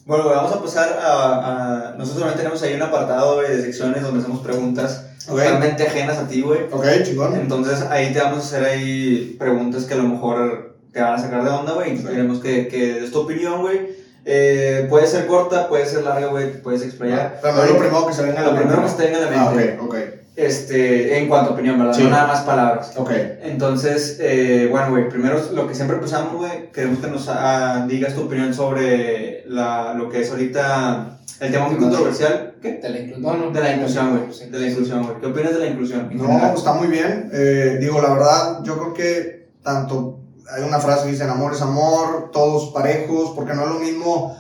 Bueno, 0.06 0.24
güey, 0.26 0.36
vamos 0.36 0.52
a 0.54 0.62
pasar 0.62 1.00
a, 1.02 1.92
a- 1.92 1.96
Nosotros 1.98 2.20
también 2.24 2.38
tenemos 2.38 2.62
ahí 2.64 2.74
un 2.76 2.82
apartado, 2.82 3.36
güey, 3.36 3.56
de 3.56 3.62
secciones 3.62 4.02
donde 4.04 4.20
hacemos 4.22 4.42
preguntas 4.42 5.06
Ok. 5.28 5.40
totalmente 5.40 5.88
ajenas 5.88 6.18
a 6.20 6.28
ti, 6.28 6.42
güey. 6.42 6.60
Ok, 6.72 6.86
chingón. 7.04 7.36
Entonces 7.36 7.82
ahí 7.90 8.14
te 8.14 8.20
vamos 8.20 8.40
a 8.40 8.42
hacer 8.48 8.64
ahí 8.66 9.36
preguntas 9.40 9.86
que 9.86 9.96
a 9.96 9.98
lo 9.98 10.04
mejor 10.04 10.75
te 10.96 11.02
van 11.02 11.14
a 11.16 11.20
sacar 11.20 11.44
de 11.44 11.50
onda, 11.50 11.74
güey. 11.74 12.02
Queremos 12.02 12.40
que, 12.40 12.70
que 12.70 12.94
des 13.02 13.12
tu 13.12 13.20
opinión, 13.20 13.60
güey. 13.62 13.82
Eh, 14.24 14.88
puede 14.90 15.06
ser 15.08 15.28
corta, 15.28 15.68
puede 15.68 15.86
ser 15.86 16.04
larga, 16.04 16.28
güey, 16.28 16.62
puedes 16.62 16.82
explayar. 16.84 17.38
Pero 17.42 17.54
no 17.54 17.64
es 17.64 17.70
lo 17.72 17.78
primero 17.78 18.08
que 18.08 18.14
se 18.14 18.24
venga 18.24 18.40
a 18.40 18.44
la 18.44 18.52
Lo 18.52 18.56
primero 18.56 18.78
que 18.78 18.88
mente. 18.88 19.04
se 19.04 19.12
venga 19.12 19.18
a 19.28 19.30
la 19.30 19.42
Ah, 19.42 19.52
mente. 19.52 19.78
ok, 19.82 19.88
ok. 19.90 19.96
Este, 20.38 21.18
en 21.18 21.28
cuanto 21.28 21.52
a 21.52 21.54
opinión, 21.54 21.78
¿verdad? 21.78 21.94
Sí. 21.94 22.04
No 22.04 22.12
nada 22.12 22.28
más 22.28 22.42
palabras. 22.44 22.94
Ok. 22.96 23.12
Entonces, 23.44 24.18
eh, 24.22 24.70
bueno, 24.72 24.90
güey, 24.92 25.10
primero 25.10 25.38
lo 25.54 25.68
que 25.68 25.76
siempre 25.76 25.98
empezamos, 25.98 26.34
güey, 26.36 26.72
queremos 26.72 27.00
que 27.00 27.08
nos 27.08 27.28
ah, 27.30 27.86
digas 27.90 28.16
tu 28.16 28.22
opinión 28.22 28.54
sobre 28.54 29.44
la, 29.48 29.94
lo 29.96 30.10
que 30.10 30.22
es 30.22 30.32
ahorita 30.32 31.20
el 31.42 31.52
tema 31.52 31.68
muy 31.68 31.76
controversial. 31.78 32.54
¿Qué? 32.62 32.80
De 32.82 32.90
la 32.90 33.00
inclusión. 33.00 33.22
No, 33.22 33.36
no. 33.48 33.52
De 33.52 33.60
la 33.60 33.74
inclusión, 33.74 34.18
güey. 34.18 34.34
Sí. 34.34 34.50
De 34.50 34.60
la 34.60 34.68
inclusión, 34.70 35.04
güey. 35.04 35.20
¿Qué 35.20 35.26
opinas 35.28 35.54
de 35.54 35.60
la 35.60 35.68
inclusión? 35.68 36.10
No, 36.14 36.26
general? 36.26 36.54
está 36.56 36.72
muy 36.74 36.88
bien. 36.88 37.30
Eh, 37.34 37.78
digo, 37.82 38.02
la 38.02 38.14
verdad, 38.14 38.64
yo 38.64 38.78
creo 38.78 38.94
que 38.94 39.50
tanto 39.62 40.20
hay 40.52 40.64
una 40.64 40.80
frase 40.80 41.06
que 41.06 41.12
dice 41.12 41.24
amor 41.24 41.54
es 41.54 41.62
amor, 41.62 42.32
todos 42.32 42.72
parejos, 42.72 43.32
porque 43.36 43.54
no 43.54 43.64
es 43.64 43.70
lo 43.70 43.80
mismo, 43.80 44.38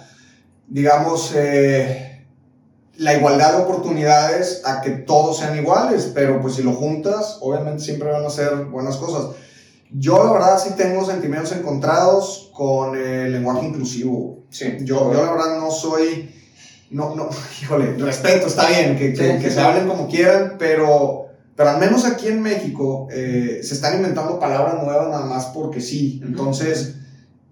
digamos, 0.67 1.33
eh, 1.35 2.25
la 2.97 3.13
igualdad 3.13 3.57
de 3.57 3.63
oportunidades 3.63 4.61
a 4.65 4.81
que 4.81 4.91
todos 4.91 5.39
sean 5.39 5.57
iguales, 5.57 6.11
pero 6.13 6.41
pues 6.41 6.55
si 6.55 6.63
lo 6.63 6.73
juntas, 6.73 7.39
obviamente 7.41 7.83
siempre 7.83 8.09
van 8.11 8.25
a 8.25 8.29
ser 8.29 8.65
buenas 8.65 8.97
cosas. 8.97 9.35
Yo 9.91 10.23
la 10.23 10.31
verdad 10.31 10.59
sí 10.61 10.71
tengo 10.77 11.05
sentimientos 11.05 11.51
encontrados 11.51 12.51
con 12.53 12.97
el 12.97 13.31
lenguaje 13.31 13.65
inclusivo. 13.65 14.39
Sí. 14.49 14.77
Yo, 14.81 15.11
yo 15.11 15.23
la 15.23 15.31
verdad 15.31 15.59
no 15.59 15.71
soy, 15.71 16.33
no, 16.89 17.15
no, 17.15 17.29
híjole, 17.61 17.93
respeto, 17.97 18.47
está 18.47 18.69
bien, 18.69 18.97
que, 18.97 19.13
que, 19.13 19.33
Sí, 19.33 19.43
que 19.43 19.49
sí, 19.49 19.55
se 19.55 19.61
hablen 19.61 19.87
como 19.87 20.07
quieran, 20.07 20.55
pero, 20.57 21.24
pero 21.55 21.69
al 21.69 21.79
menos 21.79 22.05
aquí 22.05 22.27
en 22.27 22.41
México 22.41 23.07
eh, 23.11 23.61
se 23.63 23.75
están 23.75 23.95
inventando 23.95 24.39
palabras 24.39 24.83
nuevas 24.83 25.09
nada 25.09 25.25
más 25.25 25.45
porque 25.47 25.79
sí. 25.79 26.21
Entonces, 26.23 26.95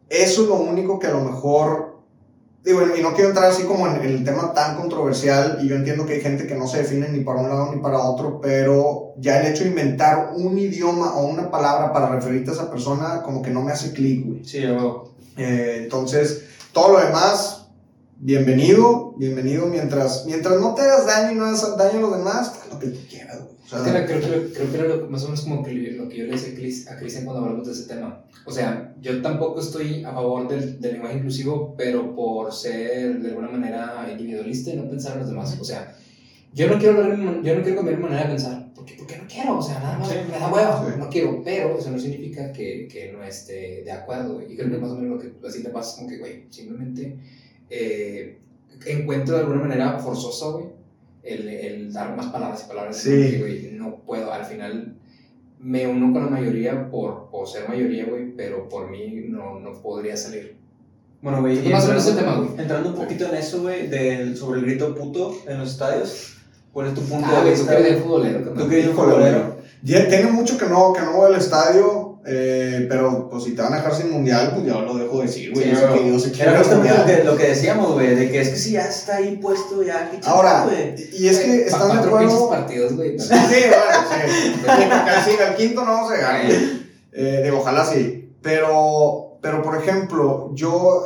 eso 0.10 0.44
es 0.44 0.48
lo 0.48 0.56
único 0.56 1.00
que 1.00 1.08
a 1.08 1.12
lo 1.12 1.22
mejor, 1.22 2.02
digo, 2.66 2.82
y 2.98 3.02
no 3.02 3.14
quiero 3.14 3.30
entrar 3.30 3.50
así 3.50 3.64
como 3.64 3.88
en, 3.88 3.96
en 3.96 4.10
el 4.10 4.24
tema 4.26 4.54
tan 4.54 4.76
controversial, 4.76 5.60
y 5.62 5.70
yo 5.70 5.76
entiendo 5.76 6.06
que 6.06 6.14
hay 6.14 6.22
gente 6.22 6.46
que 6.46 6.56
no 6.56 6.68
se 6.68 6.80
define 6.80 7.08
ni 7.10 7.22
para 7.22 7.40
un 7.40 7.50
lado 7.50 7.74
ni 7.74 7.82
para 7.82 8.00
otro, 8.00 8.42
pero 8.42 9.14
ya 9.18 9.40
el 9.40 9.52
hecho 9.52 9.64
de 9.64 9.70
inventar 9.70 10.34
un 10.36 10.58
idioma 10.58 11.16
o 11.16 11.26
una 11.26 11.50
palabra 11.50 11.94
para 11.94 12.10
referirte 12.10 12.52
a 12.52 12.54
esa 12.54 12.70
persona, 12.70 13.22
como 13.24 13.42
que 13.42 13.52
no 13.52 13.62
me 13.62 13.72
hace 13.72 13.94
clic, 13.94 14.26
güey. 14.26 14.44
Sí, 14.44 14.66
güey. 14.66 14.92
Eh, 15.38 15.80
entonces, 15.84 16.44
todo 16.74 16.94
lo 16.94 17.00
demás, 17.00 17.68
bienvenido, 18.18 19.14
bienvenido 19.18 19.66
mientras, 19.68 20.26
mientras 20.26 20.60
no 20.60 20.76
te 20.76 20.82
hagas 20.82 21.06
daño 21.06 21.32
y 21.32 21.36
no 21.36 21.46
hagas 21.46 21.78
daño 21.78 22.00
a 22.00 22.02
los 22.02 22.18
demás, 22.18 22.54
haz 22.62 22.74
lo 22.74 22.80
que 22.80 22.88
tú 22.88 23.00
quieras. 23.10 23.40
güey. 23.40 23.53
O 23.66 23.70
sea, 23.70 23.90
era- 23.90 24.06
creo, 24.06 24.20
que- 24.20 24.54
creo 24.54 24.72
que 24.72 24.78
era 24.78 24.88
lo- 24.96 25.10
más 25.10 25.22
o 25.24 25.26
menos 25.26 25.42
como 25.42 25.64
que 25.64 25.74
lo 25.74 26.10
que 26.10 26.18
yo 26.18 26.26
le 26.26 26.32
decía 26.34 26.54
a 26.92 26.98
Cristian 26.98 27.26
cuando 27.26 27.44
hablamos 27.44 27.66
de 27.68 27.74
ese 27.74 27.88
tema. 27.88 28.24
O 28.46 28.52
sea, 28.52 28.94
yo 29.02 29.22
tampoco 29.22 29.62
estoy 29.62 30.04
a 30.04 30.12
favor 30.12 30.48
del, 30.50 30.80
del 30.82 30.94
lenguaje 30.94 31.18
inclusivo, 31.18 31.74
pero 31.78 32.14
por 32.14 32.52
ser 32.54 33.20
de 33.22 33.30
alguna 33.30 33.50
manera 33.50 34.06
individualista 34.12 34.72
y 34.72 34.76
no 34.76 34.90
pensar 34.90 35.14
en 35.14 35.20
los 35.20 35.30
demás. 35.30 35.58
O 35.60 35.64
sea, 35.64 35.96
yo 36.54 36.68
no 36.68 36.78
quiero, 36.78 37.02
yo 37.42 37.56
no 37.56 37.64
quiero 37.64 37.76
cambiar 37.78 37.98
mi 37.98 38.04
manera 38.04 38.24
de 38.24 38.30
pensar. 38.30 38.64
Porque, 38.76 38.96
porque 38.98 39.16
no 39.18 39.24
quiero, 39.30 39.58
o 39.58 39.62
sea, 39.62 39.80
nada 39.80 39.98
más 40.00 40.10
Sí. 40.10 40.16
me 40.30 40.38
da 40.38 40.52
hueva, 40.52 40.86
Sí. 40.86 41.00
no 41.00 41.10
quiero. 41.10 41.42
Pero 41.44 41.78
eso 41.80 41.90
no 41.90 41.98
significa 41.98 42.52
que, 42.52 42.88
que 42.92 43.14
no 43.14 43.24
esté 43.24 43.82
de 43.84 43.92
acuerdo. 43.92 44.42
Y 44.42 44.58
creo 44.58 44.70
que 44.70 44.78
más 44.78 44.92
o 44.92 44.96
menos 44.98 45.24
lo 45.24 45.40
que 45.40 45.48
así 45.48 45.64
te 45.64 45.70
pasa 45.70 45.92
es 45.92 45.96
como 45.98 46.10
que, 46.10 46.18
güey, 46.18 46.44
simplemente 46.50 47.16
eh, 47.70 48.40
encuentro 48.86 49.36
de 49.36 49.42
alguna 49.44 49.62
manera 49.62 49.98
forzosa, 50.00 50.48
güey, 50.50 50.66
el, 51.24 51.48
el 51.50 51.94
dar 51.94 52.16
más 52.16 52.28
palabras 52.28 52.64
y 52.66 52.68
palabras. 52.68 52.98
Sí. 52.98 53.38
güey, 53.40 53.72
no 53.74 53.96
puedo, 54.06 54.32
al 54.32 54.46
final 54.46 54.96
me 55.60 55.88
uno 55.88 56.12
con 56.12 56.26
la 56.26 56.30
mayoría 56.30 56.90
por, 56.90 57.30
por 57.30 57.48
ser 57.48 57.68
mayoría, 57.70 58.06
güey, 58.06 58.36
pero 58.36 58.68
por 58.68 58.90
mí 58.90 59.26
no, 59.30 59.60
no 59.60 59.74
podría 59.82 60.18
salir. 60.18 60.58
Bueno, 61.22 61.40
güey. 61.40 61.58
entrando- 61.60 61.96
ese 61.96 62.14
tema, 62.14 62.36
güey. 62.36 62.50
Entrando 62.60 62.90
un 62.90 62.96
poquito 62.96 63.26
en 63.30 63.36
eso, 63.36 63.62
güey, 63.62 63.88
del- 63.88 64.36
sobre 64.36 64.60
el 64.60 64.66
grito 64.66 64.94
puto 64.94 65.34
en 65.48 65.60
los 65.60 65.72
estadios. 65.72 66.38
¿Cuál 66.74 66.88
es 66.88 66.94
tu 66.96 67.02
punto 67.02 67.26
Ah, 67.30 67.36
de 67.36 67.42
güey, 67.42 67.54
tú 67.54 67.60
vista? 67.62 67.78
que 67.78 67.88
eres 67.88 68.02
futbolero. 68.04 68.40
Tú 68.54 68.68
que 68.68 68.80
eres 68.82 68.92
futbolero. 68.96 69.58
ya 69.84 70.08
tiene 70.10 70.32
mucho 70.32 70.58
que 70.58 70.66
no, 70.66 70.92
que 70.92 71.02
no 71.02 71.14
voy 71.18 71.28
al 71.34 71.40
estadio, 71.40 72.03
eh, 72.26 72.86
pero 72.90 73.30
pues 73.30 73.44
si 73.44 73.54
te 73.54 73.62
van 73.62 73.74
a 73.74 73.78
dejar 73.78 73.94
sin 73.94 74.10
mundial, 74.12 74.52
pues 74.54 74.66
ya 74.66 74.80
lo 74.80 74.98
dejo 74.98 75.22
decir, 75.22 75.54
güey. 75.54 75.76
Sí, 75.76 75.82
que 75.94 76.04
Dios 76.04 76.24
se 76.24 76.32
quiere 76.32 76.52
Era 76.52 76.60
el 76.60 76.66
justamente 76.66 76.98
lo 77.00 77.06
que, 77.06 77.24
lo 77.26 77.38
que 77.38 77.48
decíamos, 77.48 77.92
güey, 77.94 78.16
de 78.16 78.32
que 78.32 78.42
es 78.42 78.50
que 78.50 78.56
si 78.56 78.72
ya 78.72 78.88
está 78.88 79.18
ahí 79.18 79.38
puesto, 79.42 79.84
ya, 79.84 80.10
Ahora, 80.26 80.66
güey. 80.66 80.96
y 81.12 81.28
es 81.28 81.40
que 81.40 81.64
están 81.64 82.02
de 82.02 82.08
acuerdo. 82.08 82.50
partidos, 82.50 82.96
güey. 82.96 83.18
Sí, 83.20 83.28
bueno, 83.30 83.48
sí. 84.10 84.90
Casi 85.06 85.32
al 85.38 85.56
quinto 85.56 85.84
no 85.84 85.92
vamos 85.92 86.12
a 86.12 86.16
llegar. 86.16 86.42
Eh, 87.12 87.42
digo, 87.44 87.60
ojalá 87.60 87.86
sí. 87.86 88.32
Pero, 88.42 89.38
pero, 89.42 89.62
por 89.62 89.76
ejemplo, 89.78 90.52
yo, 90.54 91.06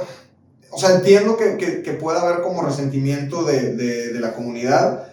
o 0.70 0.78
sea, 0.78 0.96
entiendo 0.96 1.36
que, 1.38 1.58
que, 1.58 1.82
que 1.82 1.94
pueda 1.94 2.22
haber 2.22 2.42
como 2.42 2.62
resentimiento 2.64 3.44
de, 3.44 3.74
de, 3.74 4.14
de 4.14 4.20
la 4.20 4.34
comunidad, 4.34 5.08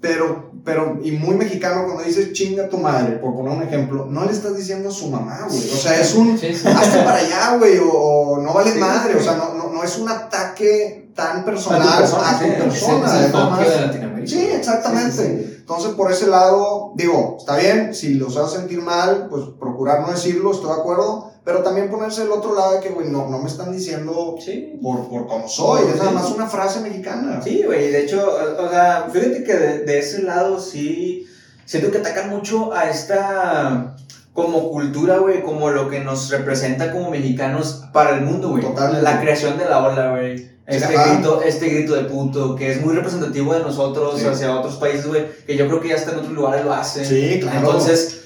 pero, 0.00 0.52
pero, 0.64 0.98
y 1.02 1.10
muy 1.12 1.34
mexicano 1.34 1.84
cuando 1.84 2.04
dices 2.04 2.32
chinga 2.32 2.68
tu 2.68 2.78
madre, 2.78 3.16
por 3.16 3.34
poner 3.34 3.52
un 3.52 3.62
ejemplo, 3.62 4.06
no 4.06 4.24
le 4.24 4.32
estás 4.32 4.56
diciendo 4.56 4.88
a 4.90 4.92
su 4.92 5.08
mamá, 5.10 5.46
güey. 5.48 5.58
O 5.58 5.76
sea, 5.76 6.00
es 6.00 6.14
un, 6.14 6.38
Sí, 6.38 6.54
sí. 6.54 6.68
hazte 6.68 6.98
para 6.98 7.18
allá, 7.18 7.56
güey, 7.58 7.78
o, 7.78 7.90
o 7.90 8.40
no 8.40 8.52
vales 8.54 8.74
Sí, 8.74 8.80
madre, 8.80 9.16
o 9.16 9.22
sea, 9.22 9.34
no, 9.34 9.54
no, 9.54 9.70
no 9.72 9.82
es 9.82 9.98
un 9.98 10.08
ataque 10.08 11.10
tan 11.16 11.44
personal 11.44 11.82
A 11.82 11.94
tu 11.96 11.98
persona, 11.98 12.30
a 12.30 12.38
tu 12.38 12.46
persona. 12.62 13.26
es 13.26 13.32
más- 13.32 13.58
de 13.68 13.80
Latinoamérica. 13.80 14.28
Sí, 14.30 14.40
exactamente. 14.52 15.56
Entonces, 15.58 15.90
por 15.94 16.10
ese 16.12 16.28
lado, 16.28 16.92
digo, 16.94 17.36
está 17.38 17.56
bien, 17.56 17.92
si 17.94 18.14
los 18.14 18.36
hace 18.36 18.56
sentir 18.58 18.80
mal, 18.80 19.26
pues 19.28 19.42
procurar 19.58 20.00
no 20.00 20.12
decirlo, 20.12 20.52
estoy 20.52 20.68
de 20.74 20.80
acuerdo, 20.80 21.32
pero 21.48 21.62
también 21.62 21.88
ponerse 21.90 22.24
el 22.24 22.30
otro 22.30 22.54
lado 22.54 22.74
de 22.74 22.80
que, 22.80 22.90
güey, 22.90 23.08
no, 23.08 23.26
no 23.30 23.38
me 23.38 23.48
están 23.48 23.72
diciendo 23.72 24.34
Sí. 24.38 24.78
por, 24.82 25.08
por 25.08 25.26
cómo 25.26 25.48
soy, 25.48 25.80
es 25.88 25.96
nada 25.96 26.10
Sí. 26.10 26.14
más 26.14 26.30
una 26.30 26.46
frase 26.46 26.80
mexicana. 26.80 27.40
Sí, 27.42 27.62
güey, 27.64 27.90
de 27.90 28.02
hecho, 28.02 28.20
o 28.58 28.68
sea, 28.68 29.08
fíjate 29.10 29.44
que 29.44 29.54
de, 29.54 29.78
de 29.78 29.98
ese 29.98 30.24
lado 30.24 30.60
sí 30.60 31.26
siento 31.64 31.90
que 31.90 31.96
atacan 31.98 32.28
mucho 32.28 32.74
a 32.74 32.90
esta 32.90 33.96
como 34.34 34.70
cultura, 34.70 35.16
güey, 35.18 35.42
como 35.42 35.70
lo 35.70 35.88
que 35.88 36.00
nos 36.00 36.28
representa 36.28 36.92
como 36.92 37.10
mexicanos 37.10 37.84
para 37.94 38.10
el 38.16 38.20
mundo, 38.26 38.50
güey. 38.50 38.64
La 39.02 39.18
creación 39.22 39.56
de 39.56 39.64
la 39.64 39.82
ola, 39.88 40.10
güey. 40.10 40.50
Este, 40.66 40.94
Ajá. 40.96 41.14
grito, 41.14 41.40
este 41.42 41.66
grito 41.70 41.94
de 41.94 42.02
puto, 42.04 42.54
que 42.54 42.70
es 42.72 42.84
muy 42.84 42.94
representativo 42.94 43.54
de 43.54 43.60
nosotros 43.60 44.20
Sí. 44.20 44.26
hacia 44.26 44.54
otros 44.54 44.76
países, 44.76 45.06
güey, 45.06 45.24
que 45.46 45.56
yo 45.56 45.66
creo 45.66 45.80
que 45.80 45.88
ya 45.88 45.94
hasta 45.94 46.12
en 46.12 46.18
otros 46.18 46.34
lugares 46.34 46.62
lo 46.62 46.74
hacen. 46.74 47.06
Sí, 47.06 47.40
claro. 47.40 47.56
Entonces, 47.60 48.17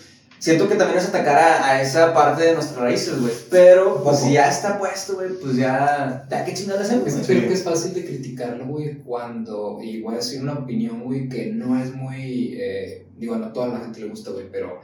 siento 0.42 0.68
que 0.68 0.74
también 0.74 0.98
es 0.98 1.08
atacar 1.08 1.38
a, 1.38 1.66
a 1.68 1.82
esa 1.82 2.12
parte 2.12 2.42
de 2.42 2.54
nuestras 2.54 2.80
raíces, 2.80 3.20
güey. 3.20 3.32
Pero, 3.48 4.02
pues 4.02 4.18
si 4.18 4.32
ya 4.32 4.48
está 4.48 4.76
puesto, 4.76 5.14
güey, 5.14 5.30
pues 5.40 5.56
ya, 5.56 6.26
ya 6.28 6.44
qué 6.44 6.52
chingados 6.52 6.82
hacemos, 6.82 7.04
güey? 7.12 7.24
creo 7.24 7.48
que 7.48 7.54
es 7.54 7.62
fácil 7.62 7.94
de 7.94 8.04
criticarlo, 8.04 8.66
güey, 8.66 8.98
cuando, 9.04 9.78
y 9.80 10.02
voy 10.02 10.14
a 10.14 10.16
decir 10.16 10.42
una 10.42 10.54
opinión, 10.54 11.04
güey, 11.04 11.28
que 11.28 11.52
no 11.52 11.80
es 11.80 11.94
muy, 11.94 12.56
eh, 12.58 13.06
digo, 13.16 13.36
no 13.36 13.46
a 13.46 13.52
toda 13.52 13.68
la 13.68 13.80
gente 13.80 14.00
le 14.00 14.08
gusta, 14.08 14.32
güey, 14.32 14.50
pero 14.50 14.80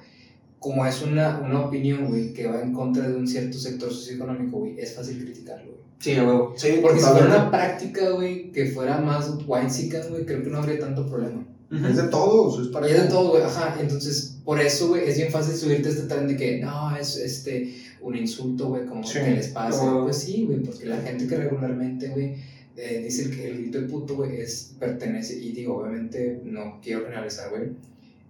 como 0.61 0.87
es 0.87 1.03
una, 1.03 1.41
una 1.41 1.67
opinión, 1.67 2.07
güey, 2.07 2.33
que 2.33 2.47
va 2.47 2.63
en 2.63 2.73
contra 2.73 3.09
de 3.09 3.17
un 3.17 3.27
cierto 3.27 3.59
sector 3.59 3.91
socioeconómico, 3.91 4.59
güey, 4.59 4.79
es 4.79 4.95
fácil 4.95 5.21
criticarlo, 5.25 5.73
güey. 5.73 5.89
Sí, 5.99 6.17
huevo. 6.17 6.55
Sí, 6.57 6.79
Porque 6.81 7.01
si 7.01 7.07
fuera 7.07 7.27
una 7.27 7.51
práctica, 7.51 8.11
güey, 8.11 8.53
que 8.53 8.67
fuera 8.67 8.99
más 8.99 9.35
white 9.45 10.09
güey, 10.09 10.25
creo 10.25 10.45
que 10.45 10.51
no 10.51 10.59
habría 10.59 10.79
tanto 10.79 11.09
problema. 11.09 11.45
Es 11.71 11.97
de 11.97 12.05
todos, 12.05 12.63
es 12.63 12.69
para 12.69 12.89
Y 12.89 12.93
es 12.93 13.03
de 13.03 13.09
todo, 13.09 13.31
güey, 13.31 13.43
ajá. 13.43 13.77
Entonces, 13.81 14.39
por 14.45 14.59
eso, 14.61 14.89
güey, 14.89 15.07
es 15.09 15.17
bien 15.19 15.31
fácil 15.31 15.55
subirte 15.55 15.89
a 15.89 15.93
este 15.93 16.05
tren 16.05 16.27
de 16.27 16.37
que 16.37 16.59
no, 16.61 16.97
es 16.97 17.17
este 17.17 17.75
un 18.01 18.17
insulto, 18.17 18.69
güey, 18.69 18.87
como 18.87 19.05
Sí. 19.05 19.19
que 19.19 19.33
les 19.33 19.49
pasa. 19.49 20.01
Pues 20.03 20.17
sí, 20.19 20.45
güey, 20.47 20.61
porque 20.61 20.87
la 20.87 20.97
gente 20.99 21.27
que 21.27 21.37
regularmente, 21.37 22.09
güey, 22.09 22.37
eh, 22.77 23.03
dice 23.05 23.29
que 23.31 23.49
el 23.49 23.59
grito 23.59 23.81
de 23.81 23.89
puto, 23.89 24.17
güey, 24.17 24.41
es, 24.41 24.73
pertenece, 24.79 25.39
y 25.39 25.53
digo, 25.53 25.77
obviamente, 25.79 26.41
no 26.45 26.79
quiero 26.83 27.03
generalizar, 27.05 27.51
güey. 27.51 27.73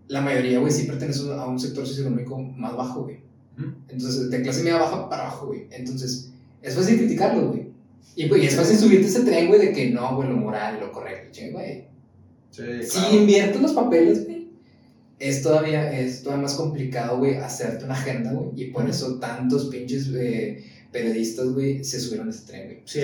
La 0.08 0.20
mayoría, 0.22 0.58
güey, 0.58 0.72
sí 0.72 0.84
pertenece 0.86 1.20
a 1.32 1.46
un 1.46 1.60
sector 1.60 1.86
socioeconómico 1.86 2.38
más 2.40 2.74
bajo, 2.74 3.02
güey. 3.02 3.18
Entonces, 3.88 4.30
de 4.30 4.42
clase 4.42 4.62
media 4.62 4.78
baja 4.78 5.08
para 5.08 5.22
abajo, 5.28 5.48
güey. 5.48 5.66
Entonces, 5.70 6.30
es 6.62 6.74
fácil 6.74 6.96
criticarlo, 6.98 7.48
güey. 7.48 7.68
Y, 8.16 8.26
pues, 8.26 8.42
y 8.42 8.46
es 8.46 8.56
fácil 8.56 8.78
subirte 8.78 9.06
a 9.06 9.08
ese 9.10 9.20
tren, 9.20 9.48
güey, 9.48 9.60
de 9.60 9.72
que 9.72 9.90
no, 9.90 10.16
güey, 10.16 10.28
lo 10.28 10.36
moral, 10.36 10.80
lo 10.80 10.90
correcto, 10.92 11.28
che, 11.32 11.50
güey. 11.50 11.87
Sí, 12.50 12.62
Si 12.82 12.98
claro. 12.98 13.14
inviertes 13.16 13.60
los 13.62 13.72
papeles, 13.72 14.24
güey, 14.24 14.48
es 15.18 15.42
todavía, 15.42 15.92
es 15.98 16.22
todavía 16.22 16.42
más 16.44 16.54
complicado, 16.54 17.18
güey, 17.18 17.36
hacerte 17.36 17.84
una 17.84 17.94
agenda, 17.94 18.32
güey. 18.32 18.50
Y 18.56 18.70
por 18.70 18.88
eso 18.88 19.18
tantos 19.18 19.66
pinches 19.66 20.08
eh, 20.14 20.64
periodistas, 20.92 21.48
güey, 21.50 21.84
se 21.84 22.00
subieron 22.00 22.28
a 22.28 22.30
ese 22.30 22.46
tren, 22.46 22.64
güey. 22.66 22.82
Sí, 22.84 23.00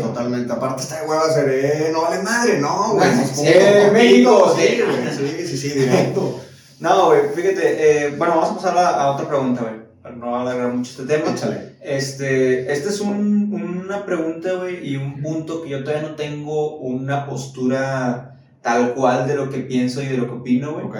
totalmente. 0.00 0.52
Aparte 0.52 0.82
está 0.82 1.02
de 1.02 1.08
hueva 1.08 1.32
ser, 1.32 1.48
eh, 1.50 1.90
no 1.92 2.02
vale 2.02 2.22
madre, 2.22 2.58
no, 2.60 2.94
güey. 2.94 3.06
Bueno, 3.08 3.22
sí, 3.34 3.46
como- 3.52 3.92
México, 3.92 4.56
sí, 4.58 4.66
sí. 4.66 4.82
güey, 4.82 5.36
sí, 5.38 5.46
sí, 5.46 5.56
sí, 5.56 5.78
directo. 5.78 6.40
No, 6.80 7.06
güey, 7.06 7.20
fíjate, 7.34 8.06
eh, 8.06 8.14
bueno, 8.16 8.36
vamos 8.36 8.50
a 8.50 8.54
pasar 8.56 8.78
a, 8.78 8.88
a 9.02 9.10
otra 9.14 9.28
pregunta, 9.28 9.62
güey, 9.62 9.74
para 10.02 10.14
no 10.16 10.38
alargar 10.40 10.72
mucho 10.72 10.90
este 11.02 11.04
tema. 11.16 11.32
Échale. 11.32 11.68
Este, 11.82 12.70
este 12.72 12.88
es 12.88 13.00
un, 13.00 13.52
una 13.84 14.04
pregunta, 14.06 14.52
güey, 14.54 14.86
y 14.88 14.96
un 14.96 15.22
punto 15.22 15.62
que 15.62 15.70
yo 15.70 15.82
todavía 15.84 16.08
no 16.08 16.14
tengo 16.16 16.76
una 16.78 17.26
postura 17.26 18.37
tal 18.68 18.94
cual 18.94 19.26
de 19.26 19.34
lo 19.34 19.48
que 19.48 19.60
pienso 19.60 20.02
y 20.02 20.06
de 20.06 20.18
lo 20.18 20.26
que 20.26 20.32
opino, 20.32 20.74
güey. 20.74 20.84
Ok. 20.84 20.96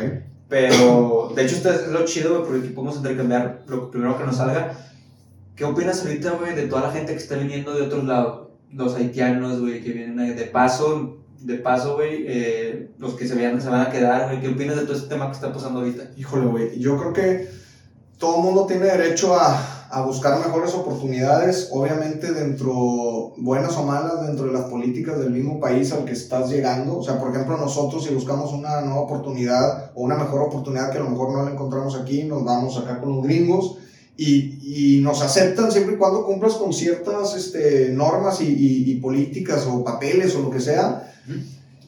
Pero, 0.48 1.32
de 1.36 1.44
hecho, 1.44 1.56
esto 1.56 1.70
es 1.70 1.88
lo 1.88 2.06
chido, 2.06 2.30
güey, 2.30 2.42
porque 2.42 2.60
aquí 2.60 2.74
podemos 2.74 2.96
intercambiar 2.96 3.64
lo 3.66 3.90
primero 3.90 4.16
que 4.16 4.24
nos 4.24 4.36
salga. 4.36 4.72
¿Qué 5.54 5.64
opinas 5.66 6.02
ahorita, 6.02 6.30
güey, 6.32 6.54
de 6.54 6.66
toda 6.66 6.82
la 6.82 6.92
gente 6.92 7.12
que 7.12 7.18
está 7.18 7.36
viniendo 7.36 7.74
de 7.74 7.82
otros 7.82 8.04
lados? 8.04 8.48
Los 8.72 8.94
haitianos, 8.94 9.60
güey, 9.60 9.82
que 9.82 9.92
vienen 9.92 10.18
ahí 10.18 10.32
de 10.32 10.44
paso, 10.44 11.18
de 11.40 11.56
paso, 11.56 11.96
güey, 11.96 12.24
eh, 12.26 12.90
los 12.98 13.12
que 13.12 13.28
se, 13.28 13.34
vayan, 13.34 13.60
se 13.60 13.68
van 13.68 13.82
a 13.82 13.90
quedar, 13.90 14.28
güey. 14.28 14.40
¿Qué 14.40 14.48
opinas 14.48 14.76
de 14.76 14.82
todo 14.84 14.96
este 14.96 15.08
tema 15.08 15.26
que 15.26 15.32
está 15.32 15.52
pasando 15.52 15.80
ahorita? 15.80 16.04
Híjole, 16.16 16.46
güey. 16.46 16.78
Yo 16.78 16.96
creo 16.96 17.12
que 17.12 17.50
todo 18.16 18.36
el 18.36 18.42
mundo 18.44 18.64
tiene 18.64 18.86
derecho 18.86 19.38
a, 19.38 19.77
a 19.90 20.02
buscar 20.02 20.38
mejores 20.38 20.74
oportunidades, 20.74 21.70
obviamente 21.72 22.32
dentro, 22.32 23.32
buenas 23.38 23.76
o 23.76 23.84
malas, 23.84 24.26
dentro 24.26 24.46
de 24.46 24.52
las 24.52 24.64
políticas 24.66 25.18
del 25.18 25.30
mismo 25.30 25.58
país 25.60 25.92
al 25.92 26.04
que 26.04 26.12
estás 26.12 26.50
llegando. 26.50 26.98
O 26.98 27.02
sea, 27.02 27.18
por 27.18 27.30
ejemplo, 27.34 27.56
nosotros 27.56 28.04
si 28.04 28.12
buscamos 28.14 28.52
una 28.52 28.82
nueva 28.82 29.00
oportunidad 29.00 29.90
o 29.94 30.02
una 30.02 30.16
mejor 30.16 30.42
oportunidad 30.42 30.90
que 30.90 30.98
a 30.98 31.02
lo 31.04 31.10
mejor 31.10 31.32
no 31.32 31.42
la 31.44 31.52
encontramos 31.52 31.94
aquí, 31.96 32.24
nos 32.24 32.44
vamos 32.44 32.76
acá 32.76 33.00
con 33.00 33.16
los 33.16 33.24
gringos. 33.24 33.78
Y, 34.20 34.96
y 34.98 35.00
nos 35.00 35.22
aceptan 35.22 35.70
siempre 35.70 35.94
y 35.94 35.96
cuando 35.96 36.26
cumplas 36.26 36.54
con 36.54 36.72
ciertas 36.72 37.36
este, 37.36 37.90
normas 37.90 38.40
y, 38.40 38.46
y- 38.46 38.90
y 38.90 38.96
políticas 38.96 39.64
o 39.70 39.84
papeles 39.84 40.34
o 40.34 40.42
lo 40.42 40.50
que 40.50 40.60
sea. 40.60 41.12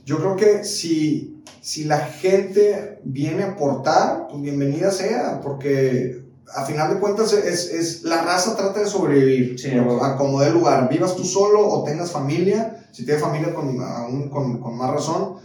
Yo 0.07 0.19
creo 0.19 0.37
que 0.37 0.65
si, 0.65 1.43
si 1.61 1.85
la 1.85 1.99
gente 1.99 3.01
viene 3.05 3.43
a 3.43 3.51
aportar, 3.53 4.29
pues 4.31 4.41
bienvenida 4.43 4.93
sea, 4.93 5.41
porque 5.43 6.23
a 6.55 6.65
final 6.65 6.95
de 6.95 7.01
cuentas 7.01 7.33
es, 7.33 7.67
es 7.71 8.03
la 8.03 8.23
raza 8.23 8.57
trata 8.57 8.81
de 8.81 8.87
sobrevivir, 8.87 9.59
Sí, 9.59 9.71
¿no? 9.75 9.85
bueno. 9.85 10.03
a 10.05 10.17
como 10.17 10.41
dé 10.41 10.51
lugar, 10.51 10.89
vivas 10.89 11.15
tú 11.17 11.25
solo 11.25 11.67
o 11.69 11.85
tengas 11.85 12.11
familia, 12.11 12.87
si 12.93 13.05
tienes 13.05 13.23
familia 13.23 13.55
con, 13.55 13.81
aún 13.81 14.29
con, 14.29 14.59
con 14.61 14.77
más 14.77 14.91
razón, 14.91 15.37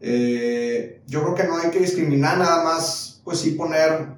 eh, 0.00 1.02
yo 1.06 1.22
creo 1.22 1.34
que 1.34 1.44
no 1.44 1.56
hay 1.58 1.70
que 1.70 1.80
discriminar 1.80 2.38
nada 2.38 2.64
más, 2.64 3.20
pues 3.24 3.38
sí 3.40 3.52
poner 3.52 4.16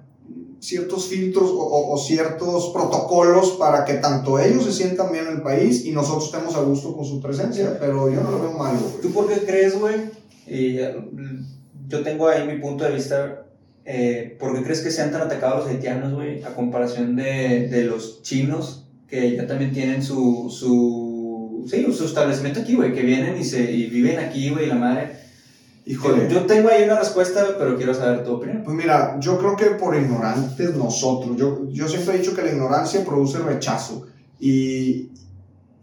ciertos 0.61 1.07
filtros 1.07 1.51
o, 1.51 1.59
o- 1.61 1.93
o 1.95 1.99
ciertos 1.99 2.71
protocolos 2.71 3.53
para 3.53 3.85
que 3.85 3.95
tanto 3.95 4.39
ellos 4.41 4.65
se 4.65 4.73
sientan 4.73 5.13
bien 5.13 5.27
en 5.29 5.35
el 5.37 5.43
país 5.43 5.85
y 5.85 5.93
nosotros 5.93 6.27
estemos 6.27 6.57
a 6.57 6.61
gusto 6.63 6.95
con 6.97 7.05
su 7.05 7.21
presencia, 7.21 7.77
pero 7.79 8.11
yo 8.11 8.21
no 8.21 8.31
lo 8.33 8.41
veo 8.41 8.53
malo. 8.53 8.79
güey. 8.81 9.01
¿Tú 9.03 9.11
por 9.13 9.29
qué 9.29 9.45
crees, 9.47 9.79
güey? 9.79 10.11
Y 10.47 10.79
eh, 10.79 10.97
yo 11.89 12.03
tengo 12.03 12.27
ahí 12.29 12.47
mi 12.47 12.59
punto 12.61 12.85
de 12.85 12.91
vista. 12.95 13.45
Eh, 13.91 14.37
¿Por 14.39 14.55
qué 14.55 14.63
crees 14.63 14.81
que 14.83 14.91
sean 14.91 15.11
tan 15.11 15.23
atacados 15.23 15.65
los 15.65 15.69
haitianos, 15.69 16.13
güey? 16.13 16.43
A 16.43 16.55
comparación 16.55 17.17
de, 17.17 17.69
de 17.69 17.85
los 17.85 18.21
chinos, 18.21 18.87
que 19.09 19.35
ya 19.35 19.47
también 19.47 19.73
tienen 19.73 20.03
su, 20.03 20.55
su, 20.55 21.67
sí, 21.67 21.87
su 21.91 22.05
establecimiento 22.05 22.61
aquí, 22.61 22.75
güey, 22.75 22.93
que 22.93 23.01
vienen 23.01 23.39
y, 23.39 23.45
se, 23.45 23.73
y 23.73 23.87
viven 23.87 24.19
aquí, 24.19 24.51
güey, 24.51 24.67
la 24.67 24.75
madre. 24.75 25.17
Híjole. 25.87 26.29
Yo, 26.29 26.41
yo 26.41 26.43
tengo 26.45 26.69
ahí 26.69 26.83
una 26.83 26.99
respuesta, 26.99 27.57
pero 27.59 27.79
quiero 27.79 27.95
saber 27.95 28.25
tu 28.25 28.35
opinión. 28.35 28.63
Pues 28.63 28.77
mira, 28.77 29.17
yo 29.21 29.39
creo 29.39 29.57
que 29.57 29.65
por 29.77 29.97
ignorantes 29.97 30.75
nosotros, 30.75 31.35
yo, 31.39 31.67
yo 31.71 31.89
siempre 31.89 32.15
he 32.15 32.19
dicho 32.19 32.37
que 32.37 32.43
la 32.43 32.53
ignorancia 32.53 33.03
produce 33.07 33.39
rechazo 33.39 34.07
y, 34.39 35.13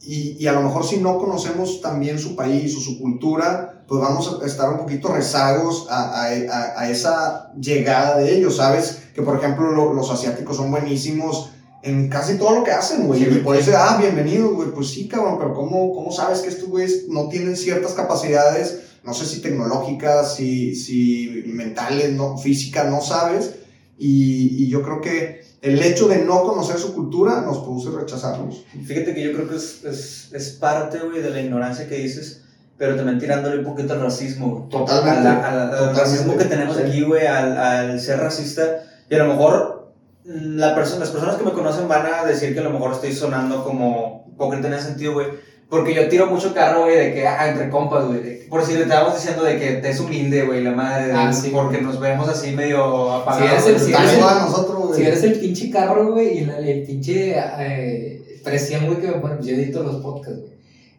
y, 0.03 0.38
y 0.38 0.45
a 0.45 0.53
lo 0.53 0.62
mejor 0.62 0.86
si 0.86 0.97
no 0.97 1.18
conocemos 1.18 1.82
también 1.82 2.20
su 2.20 2.36
país 2.36 2.78
o 2.78 2.80
su 2.80 2.99
cultura, 2.99 3.74
pues 3.88 4.01
vamos 4.01 4.39
a 4.41 4.45
estar 4.45 4.69
un 4.71 4.77
poquito 4.79 5.09
rezagos 5.13 5.88
a, 5.89 6.23
a, 6.23 6.25
a- 6.27 6.79
a 6.81 6.89
esa 6.89 7.51
llegada 7.59 8.17
de 8.17 8.36
ellos, 8.36 8.57
¿sabes? 8.57 8.99
Que 9.13 9.21
por 9.21 9.38
ejemplo 9.38 9.71
lo- 9.71 9.93
los 9.93 10.09
asiáticos 10.11 10.57
son 10.57 10.71
buenísimos 10.71 11.49
en 11.83 12.09
casi 12.09 12.38
todo 12.38 12.55
lo 12.55 12.63
que 12.63 12.71
hacen, 12.71 13.05
güey. 13.05 13.23
Sí, 13.23 13.29
y 13.31 13.39
por 13.39 13.55
eso, 13.55 13.71
ah, 13.77 13.97
bienvenidos, 13.99 14.53
güey. 14.55 14.71
Pues 14.71 14.88
sí, 14.89 15.07
cabrón, 15.07 15.38
pero 15.38 15.53
¿cómo, 15.53 15.93
cómo 15.93 16.11
sabes 16.11 16.39
que 16.39 16.49
estos 16.49 16.67
güeyes 16.67 17.07
no 17.09 17.27
tienen 17.29 17.55
ciertas 17.55 17.93
capacidades, 17.93 18.79
no 19.03 19.13
sé 19.13 19.25
si 19.27 19.39
tecnológicas, 19.41 20.36
si, 20.36 20.75
si 20.75 21.43
mentales, 21.45 22.11
no, 22.13 22.38
físicas, 22.39 22.89
no 22.89 23.01
sabes? 23.01 23.51
Y, 23.99 24.63
y 24.63 24.67
yo 24.67 24.81
creo 24.81 24.99
que 24.99 25.41
el 25.61 25.81
hecho 25.81 26.07
de 26.07 26.23
no 26.23 26.43
conocer 26.43 26.77
su 26.79 26.93
cultura 26.93 27.41
nos 27.41 27.59
produce 27.59 27.89
rechazarlos. 27.91 28.65
Fíjate 28.86 29.13
que 29.13 29.23
yo 29.23 29.33
creo 29.33 29.47
que 29.47 29.55
es, 29.55 29.83
es, 29.86 30.29
es 30.33 30.49
parte, 30.53 30.99
güey, 30.99 31.21
de 31.21 31.29
la 31.29 31.39
ignorancia 31.41 31.88
que 31.88 31.97
dices, 31.99 32.41
pero 32.78 32.95
también 32.95 33.19
tirándole 33.19 33.59
un 33.59 33.65
poquito 33.65 33.93
al 33.93 34.01
racismo. 34.01 34.67
Totalmente. 34.69 35.19
A 35.19 35.23
la- 35.23 35.47
a 35.47 35.55
la- 35.55 35.63
al 35.63 35.69
Totalmente. 35.69 36.01
racismo 36.01 36.38
que 36.38 36.45
tenemos 36.45 36.76
Sí. 36.78 36.84
aquí, 36.84 37.01
güey, 37.03 37.26
al, 37.26 37.57
al 37.57 37.99
ser 37.99 38.19
racista. 38.19 38.63
Y 39.09 39.15
a 39.15 39.19
lo 39.19 39.28
mejor 39.34 39.91
mm, 40.26 40.57
la 40.57 40.76
perso- 40.76 40.97
las 40.99 41.09
personas 41.09 41.36
que 41.36 41.43
me 41.45 41.51
conocen 41.51 41.88
van 41.88 42.05
a 42.07 42.26
decir 42.26 42.53
que 42.53 42.59
a 42.59 42.63
lo 42.63 42.71
mejor 42.71 42.93
estoy 42.93 43.13
sonando 43.13 43.63
como 43.63 44.26
hipócrita 44.34 44.67
en 44.67 44.73
ese 44.73 44.88
sentido, 44.88 45.13
güey. 45.13 45.28
Porque 45.69 45.93
yo 45.95 46.07
tiro 46.09 46.28
mucho 46.28 46.53
carro, 46.53 46.82
güey, 46.84 46.95
de 46.95 47.13
que, 47.13 47.28
ah, 47.28 47.47
entre 47.49 47.69
compas, 47.69 48.05
güey. 48.05 48.47
Por 48.47 48.63
si 48.63 48.73
le 48.73 48.82
estábamos 48.84 49.15
diciendo 49.15 49.43
de 49.43 49.57
que 49.59 49.71
te 49.73 49.89
es 49.89 49.99
humilde, 49.99 50.43
güey, 50.43 50.63
la 50.63 50.71
madre. 50.71 51.11
Ah, 51.13 51.28
de- 51.28 51.34
sí, 51.34 51.49
porque 51.51 51.82
nos 51.82 51.99
vemos 51.99 52.28
así 52.30 52.51
medio 52.51 53.11
apagados. 53.13 53.51
eres 53.51 53.67
el- 53.67 53.80
si 53.88 53.93
eres 53.93 54.13
el- 54.13 54.23
a 54.23 54.39
nosotros. 54.45 54.95
Si 54.95 55.01
eres 55.03 55.23
el 55.23 55.39
pinche 55.39 55.69
carro, 55.71 56.11
güey, 56.11 56.39
y 56.39 56.45
la- 56.45 56.57
el 56.59 56.84
pinche 56.84 57.36
eh, 57.59 58.39
presión, 58.43 58.86
güey, 58.86 58.99
que 58.99 59.07
me 59.07 59.13
pone, 59.19 59.36
pues 59.36 59.47
yo 59.47 59.55
edito 59.55 59.82
los 59.84 59.95
podcasts, 60.01 60.39
güey. 60.41 60.55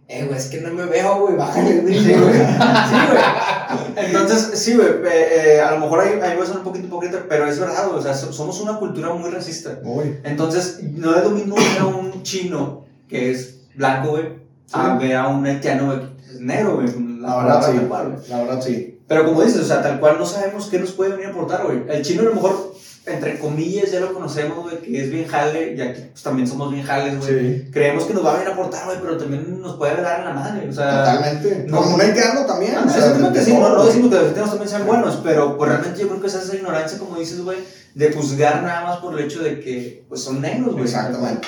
Eh, 0.09 0.25
güey, 0.25 0.39
es 0.39 0.47
que 0.47 0.61
no 0.61 0.73
me 0.73 0.85
veo, 0.85 1.19
güey, 1.21 1.37
bájale 1.37 1.71
el 1.73 1.81
brillo, 1.81 2.01
Sí, 2.03 2.13
güey. 2.15 2.33
Sí, 2.33 2.97
güey. 3.11 4.07
Entonces, 4.07 4.51
sí, 4.59 4.75
güey. 4.77 4.87
eh, 4.89 5.57
eh, 5.57 5.61
a 5.61 5.73
lo 5.73 5.81
mejor 5.81 6.01
ahí, 6.01 6.21
ahí 6.23 6.37
voy 6.37 6.45
a 6.45 6.47
ser 6.47 6.59
un 6.59 6.63
poquito 6.63 6.87
hipócrita, 6.87 7.25
pero 7.29 7.47
es 7.47 7.59
verdad, 7.59 7.87
güey. 7.89 7.99
O 7.99 8.03
sea, 8.03 8.15
so- 8.15 8.33
somos 8.33 8.61
una 8.61 8.79
cultura 8.79 9.13
muy 9.13 9.31
racista. 9.31 9.81
Uy. 9.83 10.17
Entonces, 10.23 10.81
no 10.83 11.15
es 11.17 11.25
lo 11.25 11.31
mismo 11.31 11.57
ver 11.57 11.79
a 11.81 11.87
un 11.87 12.23
chino 12.23 12.85
que 13.09 13.33
es 13.33 13.63
blanco, 13.75 14.11
güey, 14.11 14.25
a 14.73 14.97
ver 14.97 15.17
a 15.17 15.29
un 15.29 15.45
haitiano, 15.45 15.87
güey, 15.87 15.99
que 15.99 16.33
es 16.35 16.41
negro, 16.41 16.77
güey. 16.77 16.87
La 17.21 17.37
verdad, 17.39 17.73
sí. 17.73 17.79
cual. 17.89 18.23
La 18.29 18.39
verdad, 18.45 18.63
sí. 18.63 19.01
Pero 19.09 19.25
como 19.25 19.43
dices, 19.43 19.61
o 19.61 19.65
sea, 19.65 19.83
tal 19.83 19.99
cual 20.01 20.17
no 20.19 20.27
sabemos 20.27 20.67
qué 20.67 20.79
nos 20.79 20.93
puede 20.93 21.11
venir 21.13 21.27
a 21.27 21.31
aportar, 21.31 21.65
güey. 21.65 21.83
El 21.89 22.03
chino 22.03 22.23
a 22.23 22.27
lo 22.27 22.35
mejor, 22.35 22.75
entre 23.07 23.39
comillas, 23.39 23.93
ya 23.93 24.01
lo 24.01 24.13
conocemos, 24.13 24.59
güey, 24.59 24.81
que 24.81 25.01
es 25.01 25.11
bien 25.11 25.27
jale, 25.27 25.75
y 25.75 25.81
aquí 25.81 26.03
pues, 26.11 26.23
también 26.23 26.49
somos 26.49 26.73
bien 26.73 26.85
jales, 26.85 27.19
güey. 27.19 27.63
Sí. 27.65 27.71
Creemos 27.71 28.05
que 28.05 28.15
nos 28.15 28.25
va 28.25 28.31
a 28.31 28.35
venir 28.35 28.49
a 28.49 28.53
aportar, 28.53 28.85
güey, 28.85 28.99
pero 29.01 29.17
también 29.17 29.61
nos 29.61 29.77
puede 29.77 30.03
dar 30.03 30.21
en 30.21 30.25
la 30.27 30.33
madre, 30.33 30.69
o 30.69 30.73
sea... 30.73 31.05
Totalmente. 31.05 31.65
no. 31.69 31.97
Haitiano 31.97 32.47
también. 32.47 32.75
Ah, 32.77 32.85
o 32.87 32.91
sea, 32.91 33.45
sí, 33.45 33.53
no, 33.53 33.77
no 33.77 33.87
decimos 33.87 34.11
que 34.11 34.17
los 34.17 34.27
haitianos 34.27 34.51
también 34.51 34.69
sean 34.69 34.87
buenos, 34.87 35.21
pero 35.23 35.57
pues, 35.57 35.71
realmente 35.71 36.01
yo 36.01 36.09
creo 36.09 36.21
que 36.21 36.27
es 36.27 36.35
esa 36.35 36.57
ignorancia, 36.57 36.99
como 36.99 37.17
dices, 37.17 37.41
güey, 37.43 37.59
de 37.95 38.13
juzgar 38.13 38.63
nada 38.63 38.83
más 38.83 38.99
por 38.99 39.19
el 39.19 39.25
hecho 39.25 39.43
de 39.43 39.61
que 39.61 40.05
pues, 40.09 40.23
son 40.23 40.41
negros, 40.41 40.73
güey. 40.73 40.85
Exactamente. 40.85 41.47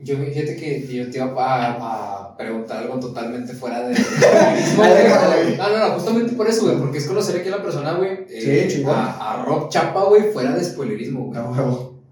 Yo, 0.00 0.16
fíjate 0.18 0.56
que 0.56 0.86
yo 0.86 1.10
te 1.10 1.16
iba 1.16 1.26
a, 1.26 2.13
a 2.13 2.13
preguntar 2.36 2.78
algo 2.78 2.98
totalmente 3.00 3.52
fuera 3.54 3.88
de. 3.88 3.94
No, 5.58 5.68
no, 5.70 5.78
no, 5.88 5.94
justamente 5.94 6.32
por 6.34 6.48
eso, 6.48 6.62
güey, 6.64 6.76
porque 6.78 6.98
es 6.98 7.06
conocer 7.06 7.36
aquí 7.40 7.48
a 7.48 7.56
la 7.56 7.62
persona, 7.62 7.92
güey. 7.94 8.26
eh, 8.28 8.66
Sí, 8.68 8.76
chingón. 8.76 8.94
a, 8.96 9.32
a 9.40 9.44
Rob 9.44 9.68
Chapa, 9.68 10.04
güey, 10.04 10.32
fuera 10.32 10.52
de 10.52 10.64
spoilerismo, 10.64 11.26
güey. 11.26 11.38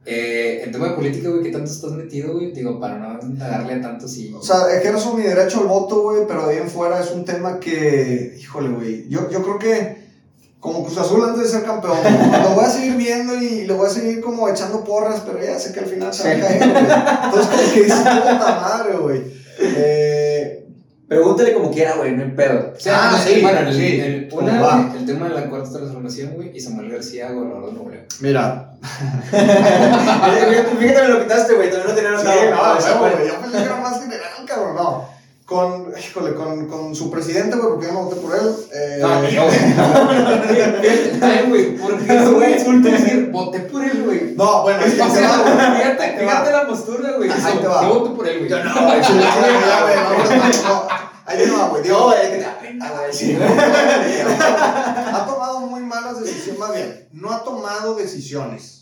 Eh, 0.04 0.62
en 0.64 0.72
tema 0.72 0.88
de 0.88 0.94
política, 0.94 1.28
güey, 1.28 1.42
¿qué 1.44 1.50
tanto 1.50 1.70
estás 1.70 1.92
metido, 1.92 2.32
güey? 2.32 2.50
Digo, 2.52 2.80
para 2.80 2.98
no 2.98 3.18
darle 3.38 3.74
a 3.74 3.80
tanto 3.80 4.08
sí. 4.08 4.34
O 4.36 4.42
sea, 4.42 4.72
ejerzo 4.76 5.14
mi 5.14 5.22
derecho 5.22 5.60
al 5.60 5.66
voto, 5.66 6.02
güey, 6.02 6.26
pero 6.26 6.46
de 6.46 6.54
ahí 6.54 6.58
en 6.60 6.68
fuera 6.68 7.00
es 7.00 7.10
un 7.12 7.24
tema 7.24 7.60
que, 7.60 8.36
híjole, 8.40 8.70
güey, 8.70 9.08
yo, 9.08 9.30
yo 9.30 9.42
creo 9.42 9.58
que 9.60 10.02
como 10.58 10.84
Cruz 10.84 10.98
Azul 10.98 11.22
antes 11.24 11.42
de 11.42 11.48
ser 11.48 11.64
campeón. 11.64 11.96
Lo 12.42 12.50
voy 12.50 12.64
a 12.64 12.68
seguir 12.70 12.96
viendo 12.96 13.34
y 13.36 13.64
le 13.66 13.72
voy 13.74 13.86
a 13.86 13.90
seguir 13.90 14.20
como 14.20 14.48
echando 14.48 14.84
porras, 14.84 15.22
pero 15.26 15.42
ya 15.42 15.58
sé 15.58 15.72
que 15.72 15.80
al 15.80 15.86
final 15.86 16.14
se 16.14 16.22
va 16.22 16.36
a 16.36 16.40
caer, 16.48 16.68
güey. 16.68 16.84
Entonces, 17.24 17.46
como 17.50 17.72
que 17.74 17.82
dices, 17.82 17.98
puta 17.98 18.60
madre, 18.60 18.96
güey. 18.96 19.41
Eh, 19.76 20.58
Pregúntale 21.08 21.52
como 21.52 21.70
quiera, 21.70 21.96
güey, 21.96 22.12
no 22.12 22.22
hay 22.22 22.30
pedo. 22.30 22.72
O 22.74 22.80
sea, 22.80 23.10
Ah, 23.12 23.18
sí, 23.22 23.34
sí, 23.34 23.40
bueno, 23.42 23.60
el, 23.60 23.74
sí. 23.74 24.00
el- 24.00 24.28
¿Cómo 24.30 24.40
una, 24.48 24.94
el 24.98 25.04
tema 25.04 25.28
de 25.28 25.34
la 25.34 25.50
cuarta 25.50 25.70
transformación, 25.70 26.30
güey, 26.36 26.56
y 26.56 26.60
Samuel 26.60 26.90
García, 26.90 27.30
gobernador 27.32 27.66
de 27.66 27.72
Nuevo 27.72 27.90
mira. 28.20 28.70
Fíjate, 29.30 30.76
fíjate, 30.78 31.02
me 31.02 31.08
lo 31.08 31.22
quitaste, 31.22 31.54
güey, 31.54 31.70
también 31.70 31.88
lo 31.88 31.94
tenía 31.94 32.18
Sí, 32.18 32.26
anotado. 32.26 32.72
no, 32.72 32.78
Esa, 32.78 32.98
güey, 32.98 33.12
güey. 33.12 33.28
yo 33.28 33.40
pensé 33.40 33.58
que 33.58 33.64
era 33.64 33.76
más 33.76 34.00
general, 34.00 34.30
cabrón, 34.46 34.74
no. 34.76 35.08
Con, 35.52 35.92
híjole, 35.98 36.34
con, 36.34 36.66
con 36.66 36.94
su 36.94 37.10
presidente, 37.10 37.56
güey, 37.56 37.68
porque 37.70 37.86
yo 37.86 37.92
no 37.92 38.04
voté 38.04 38.16
por 38.16 38.34
él. 38.34 38.54
Eh, 38.72 38.98
No, 39.00 39.20
ni 39.22 39.30
yo, 39.30 39.42
güey. 41.48 41.76
¿por 41.76 41.98
qué 41.98 42.16
es 42.16 42.26
un 42.26 42.42
insulto 42.42 42.88
decir 42.90 43.30
voté 43.30 43.60
por 43.60 43.84
él, 43.84 44.02
güey? 44.04 44.34
no, 44.34 44.62
bueno, 44.62 44.80
es 44.84 44.94
que 44.94 45.02
O 45.02 45.10
se 45.10 45.20
va, 45.22 45.44
fíjate, 45.44 46.18
fíjate 46.18 46.52
va. 46.52 46.58
la 46.62 46.66
postura, 46.66 47.12
güey. 47.18 47.30
Ahí 47.30 47.58
te 47.60 47.66
va. 47.66 47.82
Yo 47.82 47.88
voto 47.98 48.14
por 48.14 48.26
él, 48.26 48.38
güey. 48.38 48.50
Yo 48.50 48.64
no, 48.64 48.72
güey, 48.72 49.00
no, 49.00 49.06
no, 49.10 50.68
no. 50.68 50.88
Ahí 51.24 51.38
te 51.38 51.50
va, 51.50 51.68
güey. 51.68 51.88
No, 51.88 52.08
güey. 52.08 52.22
Sí. 53.12 53.36
ha 55.12 55.26
tomado 55.26 55.60
muy 55.60 55.82
malas 55.82 56.20
decisiones, 56.20 56.58
más 56.58 56.72
bien, 56.72 57.08
no 57.12 57.30
ha 57.32 57.44
tomado 57.44 57.94
decisiones. 57.94 58.81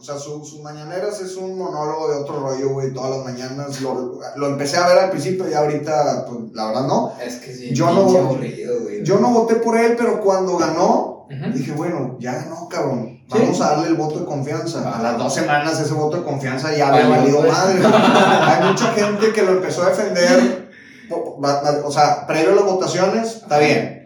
O 0.00 0.04
sea, 0.04 0.16
su, 0.16 0.44
sus 0.44 0.60
mañaneras 0.60 1.20
es 1.20 1.34
un 1.36 1.58
monólogo 1.58 2.08
de 2.10 2.16
otro 2.18 2.38
rollo, 2.40 2.68
güey, 2.70 2.92
todas 2.94 3.10
las 3.10 3.24
mañanas. 3.24 3.80
Lo, 3.80 4.20
lo 4.36 4.46
empecé 4.46 4.76
a 4.76 4.86
ver 4.86 4.98
al 4.98 5.10
principio 5.10 5.48
y 5.50 5.54
ahorita, 5.54 6.24
pues, 6.26 6.52
la 6.52 6.66
verdad 6.68 6.86
no. 6.86 7.12
Es 7.20 7.36
que 7.36 7.52
sí, 7.52 7.74
Yo 7.74 7.90
no- 7.90 8.08
aburrido, 8.18 8.80
güey. 8.82 9.02
Yo 9.04 9.18
no 9.18 9.30
voté 9.30 9.56
por 9.56 9.76
él, 9.76 9.94
pero 9.98 10.20
cuando 10.20 10.56
ganó, 10.56 11.26
dije, 11.52 11.72
bueno, 11.72 12.16
ya 12.20 12.32
ganó, 12.34 12.68
cabrón. 12.68 13.18
Vamos 13.28 13.60
a 13.60 13.70
darle 13.72 13.88
el 13.88 13.94
voto 13.94 14.20
de 14.20 14.24
confianza. 14.24 14.96
A 14.98 15.02
las 15.02 15.18
dos 15.18 15.34
semanas 15.34 15.78
ese 15.80 15.92
voto 15.92 16.18
de 16.18 16.22
confianza 16.24 16.74
ya 16.74 16.88
había 16.88 17.08
valido 17.08 17.40
pues. 17.40 17.52
madre. 17.52 17.80
Hay 17.84 18.68
mucha 18.70 18.86
gente 18.92 19.32
que 19.32 19.42
lo 19.42 19.52
empezó 19.52 19.82
a 19.82 19.90
defender. 19.90 20.68
O 21.10 21.90
sea, 21.90 22.26
previo 22.26 22.52
a 22.52 22.56
las 22.56 22.64
votaciones, 22.64 23.36
está 23.36 23.58
bien. 23.58 23.97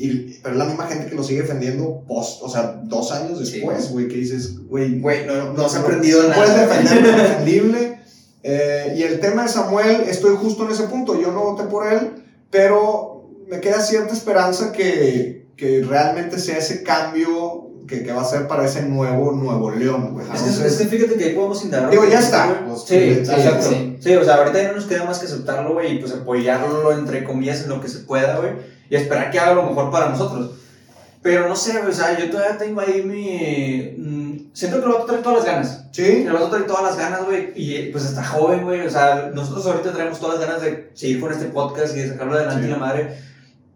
Y, 0.00 0.38
pero 0.42 0.54
es 0.54 0.58
la 0.58 0.64
misma 0.66 0.86
gente 0.86 1.06
que 1.10 1.16
lo 1.16 1.24
sigue 1.24 1.42
defendiendo 1.42 2.04
post, 2.06 2.40
o 2.42 2.48
sea, 2.48 2.80
dos 2.84 3.10
años 3.10 3.38
Sí. 3.40 3.56
después, 3.56 3.90
güey, 3.90 4.06
que 4.06 4.16
dices, 4.16 4.56
güey, 4.68 5.00
Güey, 5.00 5.26
no, 5.26 5.52
no 5.54 5.66
has 5.66 5.74
aprendido 5.74 6.22
no 6.22 6.28
nada. 6.28 6.44
Puedes 6.44 6.56
defender 6.56 7.02
lo 7.02 7.08
indefendible. 7.18 8.00
Eh, 8.44 8.94
y 8.96 9.02
el 9.02 9.18
tema 9.18 9.42
de 9.42 9.48
Samuel, 9.48 10.02
estoy 10.08 10.36
justo 10.36 10.64
en 10.64 10.70
ese 10.70 10.84
punto. 10.84 11.20
Yo 11.20 11.32
no 11.32 11.42
voté 11.42 11.64
por 11.64 11.92
él, 11.92 12.12
pero 12.50 13.28
me 13.48 13.60
queda 13.60 13.80
cierta 13.80 14.14
esperanza 14.14 14.70
que, 14.70 15.48
que 15.56 15.82
realmente 15.82 16.38
sea 16.38 16.58
ese 16.58 16.84
cambio 16.84 17.66
que, 17.88 18.04
que 18.04 18.12
va 18.12 18.22
a 18.22 18.24
ser 18.24 18.46
para 18.46 18.66
ese 18.66 18.82
nuevo 18.82 19.32
Nuevo 19.32 19.70
León, 19.72 20.12
güey. 20.12 20.26
Es 20.32 20.42
que, 20.42 20.66
es 20.68 20.76
que 20.76 20.84
fíjate 20.84 21.14
que 21.16 21.24
ahí 21.24 21.34
podemos 21.34 21.64
indagar. 21.64 21.90
Digo, 21.90 22.04
ya 22.08 22.20
está, 22.20 22.64
pues, 22.68 22.82
sí, 22.82 22.94
sí, 22.94 23.32
exacto. 23.32 23.68
sí. 23.68 23.96
Sí. 23.98 24.14
o 24.14 24.24
sea, 24.24 24.36
ahorita 24.36 24.62
ya 24.62 24.68
no 24.68 24.74
nos 24.76 24.84
queda 24.84 25.04
más 25.04 25.18
que 25.18 25.26
aceptarlo, 25.26 25.72
güey, 25.72 25.96
y 25.96 25.98
pues 25.98 26.12
apoyarlo, 26.12 26.92
entre 26.92 27.24
comillas, 27.24 27.62
en 27.62 27.70
lo 27.70 27.80
que 27.80 27.88
se 27.88 28.00
pueda, 28.00 28.38
güey, 28.38 28.52
y 28.90 28.96
esperar 28.96 29.30
que 29.30 29.38
haga 29.38 29.54
lo 29.54 29.64
mejor 29.64 29.90
para 29.90 30.08
nosotros. 30.10 30.50
Pero 31.22 31.48
no 31.48 31.56
sé, 31.56 31.78
o 31.78 31.92
sea, 31.92 32.16
yo 32.18 32.30
todavía 32.30 32.56
tengo 32.58 32.80
ahí 32.80 33.02
mi. 33.02 33.94
mm, 33.98 34.50
siento 34.54 34.78
que 34.80 34.86
el 34.86 34.92
vato 34.92 35.04
trae 35.06 35.18
todas 35.18 35.38
las 35.38 35.46
ganas. 35.46 35.84
sí, 35.92 36.24
El 36.26 36.32
vato 36.32 36.48
trae 36.48 36.62
todas 36.62 36.84
las 36.84 36.96
ganas, 36.96 37.24
güey, 37.24 37.52
y 37.56 37.90
pues 37.90 38.04
está 38.04 38.24
joven, 38.24 38.62
güey, 38.64 38.86
o 38.86 38.90
sea, 38.90 39.30
nosotros 39.34 39.66
ahorita 39.66 39.92
traemos 39.92 40.20
todas 40.20 40.38
las 40.38 40.46
ganas 40.48 40.62
de 40.62 40.90
seguir 40.94 41.20
con 41.20 41.32
este 41.32 41.46
podcast 41.46 41.96
y 41.96 42.00
de 42.00 42.08
sacarlo 42.10 42.34
adelante 42.34 42.62
Sí. 42.62 42.68
y 42.68 42.70
la 42.70 42.78
madre. 42.78 43.18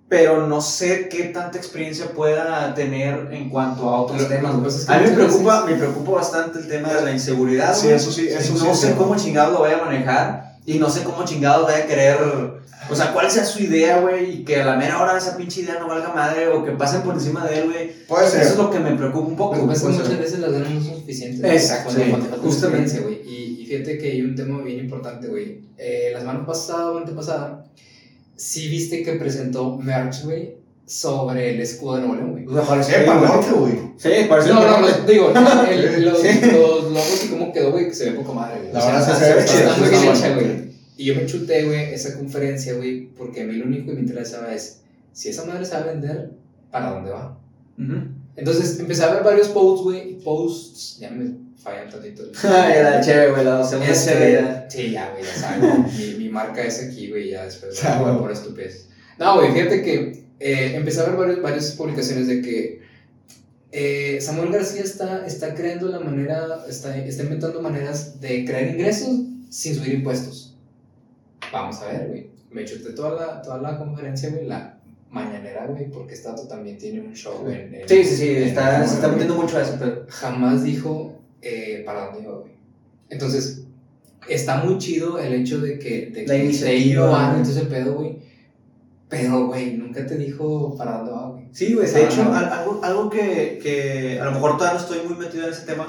Pero 0.08 0.46
no 0.46 0.60
sé 0.60 1.08
qué 1.08 1.24
tanta 1.24 1.56
experiencia 1.56 2.06
pueda 2.12 2.74
tener 2.74 3.28
en 3.32 3.48
cuanto 3.48 3.88
a 3.88 4.02
otros 4.02 4.20
Lo- 4.22 4.28
temas. 4.28 4.54
güey. 4.54 4.70
A 4.88 4.98
mí 5.00 5.06
me 5.08 5.14
preocupa, 5.16 5.62
veces- 5.62 5.70
me 5.72 5.78
preocupa 5.86 6.10
bastante 6.12 6.58
el 6.58 6.68
tema 6.68 6.92
de 6.92 7.02
la 7.02 7.10
inseguridad, 7.12 7.74
Sí, 7.74 7.84
güey. 7.86 7.96
eso 7.96 8.12
sí, 8.12 8.28
eso 8.28 8.56
sí 8.58 8.64
No 8.64 8.72
es 8.72 8.78
sé 8.80 8.94
cómo 8.94 9.16
chingados 9.16 9.54
lo 9.54 9.60
vaya 9.60 9.78
a 9.80 9.84
manejar 9.86 10.52
y 10.66 10.78
no 10.78 10.88
sé 10.90 11.02
cómo 11.02 11.24
chingados 11.24 11.66
vaya 11.66 11.84
a 11.84 11.86
querer. 11.86 12.18
O 12.90 12.94
sea, 12.96 13.12
cuál 13.12 13.30
sea 13.30 13.44
su 13.44 13.62
idea, 13.62 14.00
güey, 14.00 14.40
y 14.40 14.44
que 14.44 14.56
a 14.60 14.64
la 14.66 14.76
mera 14.76 15.00
hora 15.00 15.16
esa 15.16 15.36
pinche 15.36 15.60
idea 15.62 15.78
no 15.78 15.86
valga 15.88 16.12
madre 16.12 16.48
o 16.48 16.64
que 16.64 16.72
pasen 16.72 17.02
por 17.02 17.14
encima 17.14 17.46
de 17.46 17.58
él, 17.60 17.64
güey. 17.70 17.92
puede 18.08 18.26
Eso 18.26 18.36
ser. 18.36 18.42
es 18.46 18.56
lo 18.56 18.70
que 18.70 18.78
me 18.80 18.92
preocupa 18.96 19.28
un 19.28 19.36
poco. 19.36 19.54
Lo 19.56 19.62
que 19.62 19.68
pasa 19.68 19.76
es 19.76 19.82
que 19.82 19.86
pues, 19.98 20.08
muchas 20.08 20.20
veces 20.20 20.38
las 20.40 20.52
ganas 20.52 20.70
no 20.70 20.80
son 20.82 20.94
suficientes. 20.96 21.44
Exacto, 21.62 21.94
Cuando, 21.94 22.26
sí, 22.26 22.32
justamente. 22.42 23.00
güey. 23.00 23.20
Y, 23.26 23.62
y 23.62 23.66
fíjate 23.66 23.98
que 23.98 24.10
hay 24.10 24.22
un 24.22 24.34
tema 24.34 24.60
bien 24.62 24.80
importante, 24.80 25.28
güey. 25.28 25.60
Eh, 25.78 26.10
la 26.12 26.20
semana 26.20 26.44
pasada 26.44 26.90
o 26.90 26.98
antepasada, 26.98 27.64
sí 28.36 28.68
viste 28.68 29.02
que 29.02 29.12
presentó 29.14 29.76
merch, 29.78 30.24
güey, 30.24 30.56
sobre 30.84 31.54
el 31.54 31.60
escudo 31.60 31.94
de 31.96 32.00
Nuevo 32.02 32.16
León, 32.16 32.30
güey. 32.32 32.46
O 32.46 32.52
sea, 32.52 32.62
parece 32.62 32.92
Sí, 32.98 33.06
para 33.06 33.20
norte, 33.20 33.50
güey. 33.52 33.72
Sí, 33.96 34.10
parece 34.28 34.48
No, 34.50 34.60
no, 34.66 34.80
no, 34.80 34.88
digo, 35.06 35.32
el- 35.70 36.04
los, 36.04 36.20
Sí. 36.20 36.40
los 36.42 36.84
logos 36.84 37.24
y 37.24 37.28
cómo 37.28 37.52
quedó, 37.52 37.70
güey, 37.70 37.86
que 37.88 37.94
se 37.94 38.10
ve 38.10 38.16
poca 38.18 38.32
madre, 38.32 38.58
güey. 38.60 38.72
La 38.72 38.84
verdad 38.84 39.00
es 39.00 39.06
que 39.06 39.12
está- 39.12 39.24
se 39.26 39.34
ve 39.34 39.44
chido, 39.44 39.70
está 39.70 39.76
muy 39.80 39.88
sí, 39.88 39.94
bien 39.94 40.12
está 40.12 40.26
hecha, 40.26 40.34
bueno. 40.34 40.48
güey. 40.54 40.71
Y 40.96 41.06
yo 41.06 41.14
me 41.14 41.26
chuté, 41.26 41.64
güey, 41.64 41.94
esa 41.94 42.16
conferencia, 42.18 42.74
güey, 42.74 43.06
porque 43.08 43.42
a 43.42 43.44
mí 43.44 43.54
lo 43.54 43.66
único 43.66 43.86
que 43.86 43.94
me 43.94 44.00
interesaba 44.00 44.54
es, 44.54 44.82
si 45.12 45.30
esa 45.30 45.44
madre 45.44 45.64
sabe 45.64 45.92
vender, 45.92 46.30
¿para 46.70 46.90
dónde 46.90 47.10
va? 47.10 47.38
Ujú. 47.78 48.08
Entonces 48.36 48.78
empecé 48.78 49.04
a 49.04 49.14
ver 49.14 49.22
varios 49.22 49.48
posts, 49.48 49.84
güey, 49.84 50.18
posts, 50.20 50.98
ya 50.98 51.10
me 51.10 51.34
fallan 51.56 51.90
tantito. 51.90 52.24
Ay, 52.44 52.74
era 52.76 53.00
chévere, 53.00 53.32
güey, 53.32 53.44
la 53.44 53.64
segunda 53.64 53.92
Este, 53.92 54.64
sí, 54.68 54.90
ya, 54.90 55.10
güey, 55.12 55.24
ya 55.24 55.34
sabes. 55.34 55.98
mi, 56.18 56.24
mi 56.24 56.28
marca 56.28 56.62
es 56.62 56.82
aquí, 56.82 57.08
güey, 57.10 57.30
ya 57.30 57.44
después 57.44 57.82
güey. 57.82 58.18
por 58.18 58.32
estupidez. 58.32 58.88
No, 59.18 59.36
güey, 59.36 59.52
fíjate 59.52 59.82
que 59.82 60.24
eh, 60.40 60.72
empecé 60.74 61.00
a 61.00 61.04
ver 61.04 61.16
varios, 61.16 61.42
varias 61.42 61.72
publicaciones 61.72 62.26
de 62.26 62.42
que 62.42 62.82
eh, 63.70 64.18
Samuel 64.20 64.52
García 64.52 64.82
está, 64.82 65.26
está 65.26 65.54
creando 65.54 65.88
la 65.88 66.00
manera, 66.00 66.64
está, 66.68 66.96
está 66.98 67.22
inventando 67.22 67.62
maneras 67.62 68.20
de 68.20 68.44
crear 68.44 68.68
ingresos 68.68 69.20
sin 69.50 69.74
subir 69.74 69.94
impuestos. 69.94 70.51
Vamos 71.52 71.80
a 71.82 71.86
ver, 71.86 72.08
güey. 72.08 72.30
Me 72.50 72.64
chuté 72.64 72.92
toda 72.92 73.14
la, 73.26 73.42
toda 73.42 73.58
la 73.58 73.78
conferencia, 73.78 74.30
güey, 74.30 74.46
la 74.46 74.78
mañanera, 75.10 75.66
güey, 75.66 75.90
porque 75.90 76.16
dato 76.16 76.46
también 76.48 76.78
tiene 76.78 77.00
un 77.00 77.14
show 77.14 77.46
en, 77.48 77.74
en- 77.74 77.88
Sí, 77.88 78.04
sí, 78.04 78.16
sí, 78.16 78.28
en- 78.30 78.42
está, 78.44 78.86
se 78.86 78.94
está 78.96 79.08
metiendo 79.08 79.34
mucho 79.34 79.58
a 79.58 79.62
eso, 79.62 79.76
pero. 79.78 80.06
jamás 80.08 80.62
dijo 80.64 81.18
eh, 81.42 81.82
para 81.84 82.06
dónde 82.06 82.22
iba, 82.22 82.32
güey. 82.38 82.52
Entonces, 83.10 83.62
está 84.28 84.62
muy 84.64 84.78
chido 84.78 85.18
el 85.18 85.32
hecho 85.34 85.60
de 85.60 85.78
que, 85.78 86.06
de 86.10 86.26
La 86.26 86.36
iniciativa, 86.36 87.36
todo 87.42 87.50
ese 87.52 87.66
pedo, 87.66 87.94
güey. 87.94 88.16
Pero, 89.08 89.46
güey, 89.48 89.74
nunca 89.76 90.06
te 90.06 90.16
dijo 90.16 90.74
para 90.78 90.98
dónde 90.98 91.12
va, 91.12 91.28
güey. 91.30 91.44
Sí, 91.52 91.74
güey, 91.74 91.90
de 91.90 92.04
hecho, 92.04 92.22
algo, 92.32 92.80
algo 92.82 93.10
que, 93.10 93.58
que 93.62 94.18
a 94.18 94.24
lo 94.24 94.32
mejor 94.32 94.56
todavía 94.56 94.78
no 94.80 94.86
estoy 94.86 95.06
muy 95.06 95.18
metido 95.18 95.44
en 95.46 95.52
ese 95.52 95.66
tema, 95.66 95.86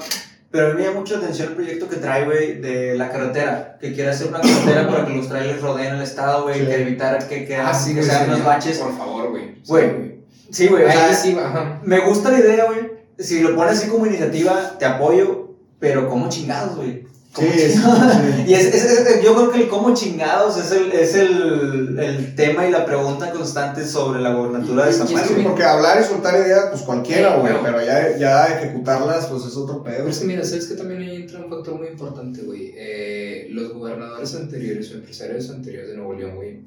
pero 0.54 0.68
a 0.68 0.70
mí 0.70 0.76
me 0.76 0.86
llama 0.86 1.00
mucho 1.00 1.14
la 1.16 1.22
atención 1.24 1.48
el 1.48 1.54
proyecto 1.56 1.88
que 1.88 1.96
trae, 1.96 2.24
güey, 2.26 2.60
de 2.60 2.94
la 2.94 3.10
carretera, 3.10 3.76
que 3.80 3.92
quiere 3.92 4.10
hacer 4.10 4.28
una 4.28 4.40
carretera 4.40 4.86
para 4.88 5.04
que 5.04 5.14
los 5.16 5.28
trailers 5.28 5.60
rodeen 5.60 5.96
el 5.96 6.02
estado, 6.02 6.44
güey, 6.44 6.60
Sí. 6.60 6.66
que 6.66 6.82
evitar 6.82 7.26
que, 7.26 7.44
que, 7.44 7.56
Ah, 7.56 7.74
sí, 7.74 7.92
que 7.92 8.04
sean 8.04 8.28
unos 8.28 8.44
baches. 8.44 8.78
Por 8.78 8.96
favor, 8.96 9.30
güey. 9.30 9.56
Güey, 9.66 10.14
Sí, 10.52 10.68
güey, 10.68 10.84
o 10.84 10.92
sea, 10.92 11.12
sí, 11.12 11.36
me 11.82 11.98
gusta 12.06 12.30
la 12.30 12.38
idea, 12.38 12.66
güey. 12.66 12.92
Si 13.18 13.40
lo 13.40 13.56
pones 13.56 13.78
así 13.78 13.88
como 13.88 14.06
iniciativa, 14.06 14.76
te 14.78 14.84
apoyo, 14.84 15.56
pero 15.80 16.08
¿cómo 16.08 16.28
chingados, 16.28 16.76
güey? 16.76 17.04
¿Cómo 17.34 17.50
Sí, 17.52 17.58
sí. 17.70 17.78
Y 18.46 18.54
es, 18.54 18.66
es- 18.74 18.84
es- 18.84 19.22
yo 19.24 19.34
creo 19.34 19.50
que 19.50 19.62
el 19.62 19.68
cómo 19.68 19.92
chingados 19.92 20.56
es 20.56 20.70
el, 20.72 20.92
es 20.92 21.14
el, 21.14 21.98
el 21.98 22.34
tema 22.36 22.66
y 22.66 22.70
la 22.70 22.86
pregunta 22.86 23.30
constante 23.32 23.84
sobre 23.86 24.20
la 24.20 24.32
gobernatura 24.32 24.86
de 24.86 24.92
Samuel. 24.92 25.22
es 25.22 25.28
Sí, 25.28 25.34
porque 25.42 25.64
hablar 25.64 26.00
y 26.00 26.04
soltar 26.04 26.34
ideas, 26.36 26.66
pues 26.70 26.82
cualquiera, 26.82 27.36
güey. 27.36 27.52
pero- 27.52 27.62
Pero 27.64 27.84
ya, 27.84 28.16
ya 28.16 28.46
ejecutarlas, 28.58 29.26
pues 29.26 29.44
es 29.46 29.56
otro 29.56 29.82
pedo. 29.82 29.96
Pero 29.98 30.08
es 30.10 30.18
que 30.18 30.24
mira, 30.26 30.44
sabes 30.44 30.66
que 30.66 30.74
también 30.74 31.00
ahí 31.02 31.16
entra 31.16 31.40
un 31.40 31.50
factor 31.50 31.74
muy 31.74 31.88
importante, 31.88 32.42
güey. 32.42 32.72
Eh, 32.76 33.48
los 33.50 33.72
gobernadores 33.72 34.34
anteriores 34.36 34.90
o 34.92 34.94
empresarios 34.94 35.50
anteriores 35.50 35.90
de 35.90 35.96
Nuevo 35.96 36.14
León, 36.14 36.36
güey. 36.36 36.60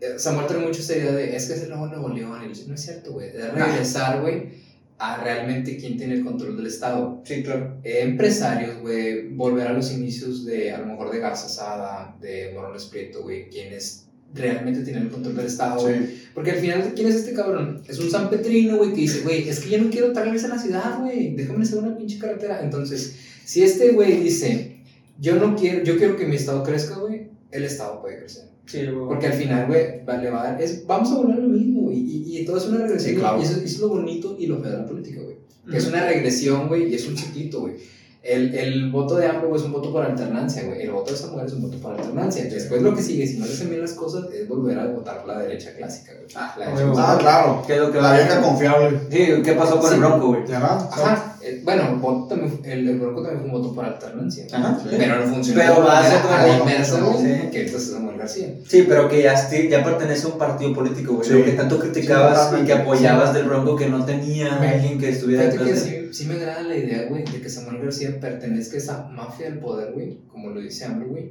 eh, 0.00 0.18
Samuel 0.18 0.46
trae 0.46 0.60
mucho 0.60 0.80
esta 0.80 0.94
idea 0.94 1.12
de 1.12 1.34
es 1.34 1.46
que 1.46 1.54
es 1.54 1.62
el 1.62 1.70
nuevo 1.70 1.86
Nuevo 1.86 2.08
León. 2.10 2.38
Y 2.44 2.68
no 2.68 2.74
es 2.74 2.82
cierto, 2.82 3.12
güey. 3.12 3.28
Es 3.28 3.50
regresar, 3.54 4.20
güey, 4.20 4.50
a 4.98 5.22
realmente 5.22 5.76
quién 5.76 5.96
tiene 5.98 6.14
el 6.14 6.24
control 6.24 6.56
del 6.56 6.66
Estado. 6.66 7.20
Sí, 7.24 7.42
claro. 7.42 7.78
Eh, 7.84 8.00
empresarios, 8.02 8.80
güey, 8.80 9.28
volver 9.28 9.66
a 9.66 9.72
los 9.72 9.92
inicios 9.92 10.44
de, 10.44 10.72
a 10.72 10.78
lo 10.78 10.86
mejor, 10.86 11.10
de 11.10 11.18
Garza 11.18 11.48
Sada, 11.48 12.16
de 12.20 12.52
Morones 12.54 12.86
Prieto, 12.86 13.22
güey, 13.22 13.48
quienes 13.48 14.06
realmente 14.34 14.80
tienen 14.80 15.04
el 15.04 15.10
control 15.10 15.36
del 15.36 15.46
Estado, 15.46 15.80
güey. 15.80 15.98
Sí. 15.98 16.28
Porque 16.34 16.52
al 16.52 16.58
final, 16.58 16.92
¿quién 16.94 17.08
es 17.08 17.16
este 17.16 17.34
cabrón? 17.34 17.82
Es 17.86 17.98
un 17.98 18.10
San 18.10 18.30
Petrino, 18.30 18.78
güey, 18.78 18.90
que 18.90 19.02
dice, 19.02 19.20
güey, 19.22 19.48
es 19.48 19.60
que 19.60 19.70
yo 19.70 19.78
no 19.82 19.90
quiero 19.90 20.12
traerles 20.12 20.44
a 20.44 20.48
la 20.48 20.58
ciudad, 20.58 21.00
güey, 21.00 21.34
déjame 21.34 21.62
hacer 21.62 21.78
una 21.78 21.96
pinche 21.96 22.18
carretera. 22.18 22.62
Entonces, 22.62 23.16
si 23.44 23.62
este 23.62 23.90
güey 23.90 24.20
dice, 24.20 24.78
yo 25.18 25.36
no 25.36 25.56
quiero, 25.56 25.84
yo 25.84 25.98
quiero 25.98 26.16
que 26.16 26.26
mi 26.26 26.36
estado 26.36 26.62
crezca, 26.62 26.96
güey, 26.96 27.28
el 27.50 27.64
estado 27.64 28.00
puede 28.00 28.18
crecer. 28.18 28.55
Sí. 28.66 28.80
Porque 29.08 29.26
al 29.28 29.32
final, 29.32 29.66
güey, 29.66 30.04
va- 30.04 30.16
le 30.16 30.30
va 30.30 30.40
a 30.42 30.52
dar, 30.52 30.60
es, 30.62 30.86
vamos 30.86 31.10
a 31.12 31.16
volver 31.16 31.36
a 31.36 31.40
lo 31.40 31.48
mismo, 31.48 31.82
güey, 31.82 31.98
y, 31.98 32.38
y 32.38 32.44
todo 32.44 32.56
es 32.58 32.66
una 32.66 32.78
regresión, 32.78 33.14
Sí, 33.14 33.20
claro. 33.20 33.38
y 33.38 33.42
eso, 33.42 33.52
eso 33.54 33.64
es 33.64 33.78
lo 33.78 33.88
bonito 33.88 34.36
y 34.38 34.46
lo 34.46 34.58
feo 34.60 34.70
de 34.72 34.78
la 34.78 34.86
política, 34.86 35.20
güey. 35.22 35.36
Que 35.70 35.76
es 35.78 35.86
una 35.86 36.04
regresión, 36.06 36.68
güey, 36.68 36.90
y 36.90 36.94
es 36.94 37.06
un 37.08 37.16
ciclito, 37.16 37.60
güey. 37.60 37.74
El, 38.22 38.56
el 38.56 38.90
voto 38.90 39.14
de 39.16 39.26
AMLO 39.28 39.48
güey, 39.50 39.60
es 39.60 39.64
un 39.66 39.72
voto 39.72 39.92
por 39.92 40.04
alternancia, 40.04 40.64
güey. 40.64 40.82
El 40.82 40.90
voto 40.90 41.10
de 41.12 41.16
esa 41.16 41.28
mujer 41.28 41.46
es 41.46 41.52
un 41.52 41.62
voto 41.62 41.78
por 41.78 41.92
alternancia. 41.94 42.44
Después 42.46 42.82
lo 42.82 42.92
que 42.92 43.00
sigue, 43.00 43.24
si 43.24 43.38
no 43.38 43.46
le 43.46 43.52
hacen 43.52 43.68
bien 43.68 43.80
las 43.82 43.92
cosas, 43.92 44.26
es 44.32 44.48
volver 44.48 44.76
a 44.80 44.86
votar 44.86 45.18
por 45.20 45.28
la 45.28 45.38
derecha 45.42 45.72
clásica, 45.76 46.12
güey. 46.12 46.26
Ah, 46.34 46.56
la. 46.58 46.74
Ah, 46.96 47.16
claro. 47.20 47.62
¿Qué 47.64 47.74
es 47.74 47.78
lo 47.80 47.92
que 47.92 48.00
La 48.00 48.14
vieja 48.14 48.42
confiable. 48.42 48.98
Sí, 49.12 49.42
¿qué 49.44 49.52
pasó 49.52 49.78
con 49.78 49.88
Sí. 49.90 49.94
el 49.94 50.00
Bronco, 50.00 50.26
güey? 50.28 50.42
Ajá. 50.52 50.88
Ajá. 50.90 51.35
Eh, 51.46 51.60
bueno, 51.64 51.88
el, 51.90 51.96
voto 51.96 52.26
también, 52.34 52.60
el, 52.64 52.88
el 52.88 52.98
Bronco 52.98 53.22
también 53.22 53.40
fue 53.40 53.50
un 53.50 53.62
voto 53.62 53.74
por 53.74 53.84
alternancia. 53.84 54.46
Ajá. 54.52 54.80
Pero 54.90 55.20
no 55.20 55.32
funcionó. 55.34 55.60
Pero 55.60 55.80
lo 55.82 55.88
hace 55.90 56.08
manera 56.14 56.22
como- 56.22 56.34
a 56.34 56.46
la 56.46 56.58
inversa, 56.58 57.00
no, 57.00 57.12
sí. 57.18 57.24
que 57.52 57.60
entonces 57.66 57.88
es 57.88 57.94
Samuel 57.94 58.18
García. 58.18 58.48
Sí, 58.66 58.84
pero 58.88 59.08
que 59.08 59.22
ya, 59.22 59.34
ya 59.68 59.84
pertenece 59.84 60.26
a 60.26 60.30
un 60.30 60.38
partido 60.38 60.74
político, 60.74 61.14
güey. 61.14 61.28
Sí. 61.28 61.34
Lo 61.38 61.44
que 61.44 61.52
tanto 61.52 61.78
criticabas 61.78 62.50
Sí, 62.50 62.56
y 62.62 62.66
que 62.66 62.72
apoyabas 62.72 63.32
del 63.34 63.44
Bronco 63.44 63.76
que 63.76 63.88
no 63.88 64.04
tenía 64.04 64.58
Me- 64.58 64.68
alguien 64.68 64.98
que 64.98 65.08
estuviera 65.10 65.44
Fíjate 65.44 65.58
que 65.58 65.64
detrás 65.72 65.84
de 65.90 66.12
sí, 66.12 66.22
sí 66.22 66.28
me 66.28 66.34
agrada 66.34 66.62
la 66.62 66.76
idea, 66.76 67.06
güey, 67.08 67.24
de 67.24 67.40
que 67.40 67.48
Samuel 67.48 67.78
García 67.82 68.18
pertenezca 68.20 68.74
a 68.74 68.78
esa 68.78 69.08
mafia 69.08 69.50
del 69.50 69.58
poder, 69.60 69.92
güey, 69.92 70.18
como 70.32 70.50
lo 70.50 70.60
dice 70.60 70.84
AMLO, 70.84 71.06
güey. 71.08 71.30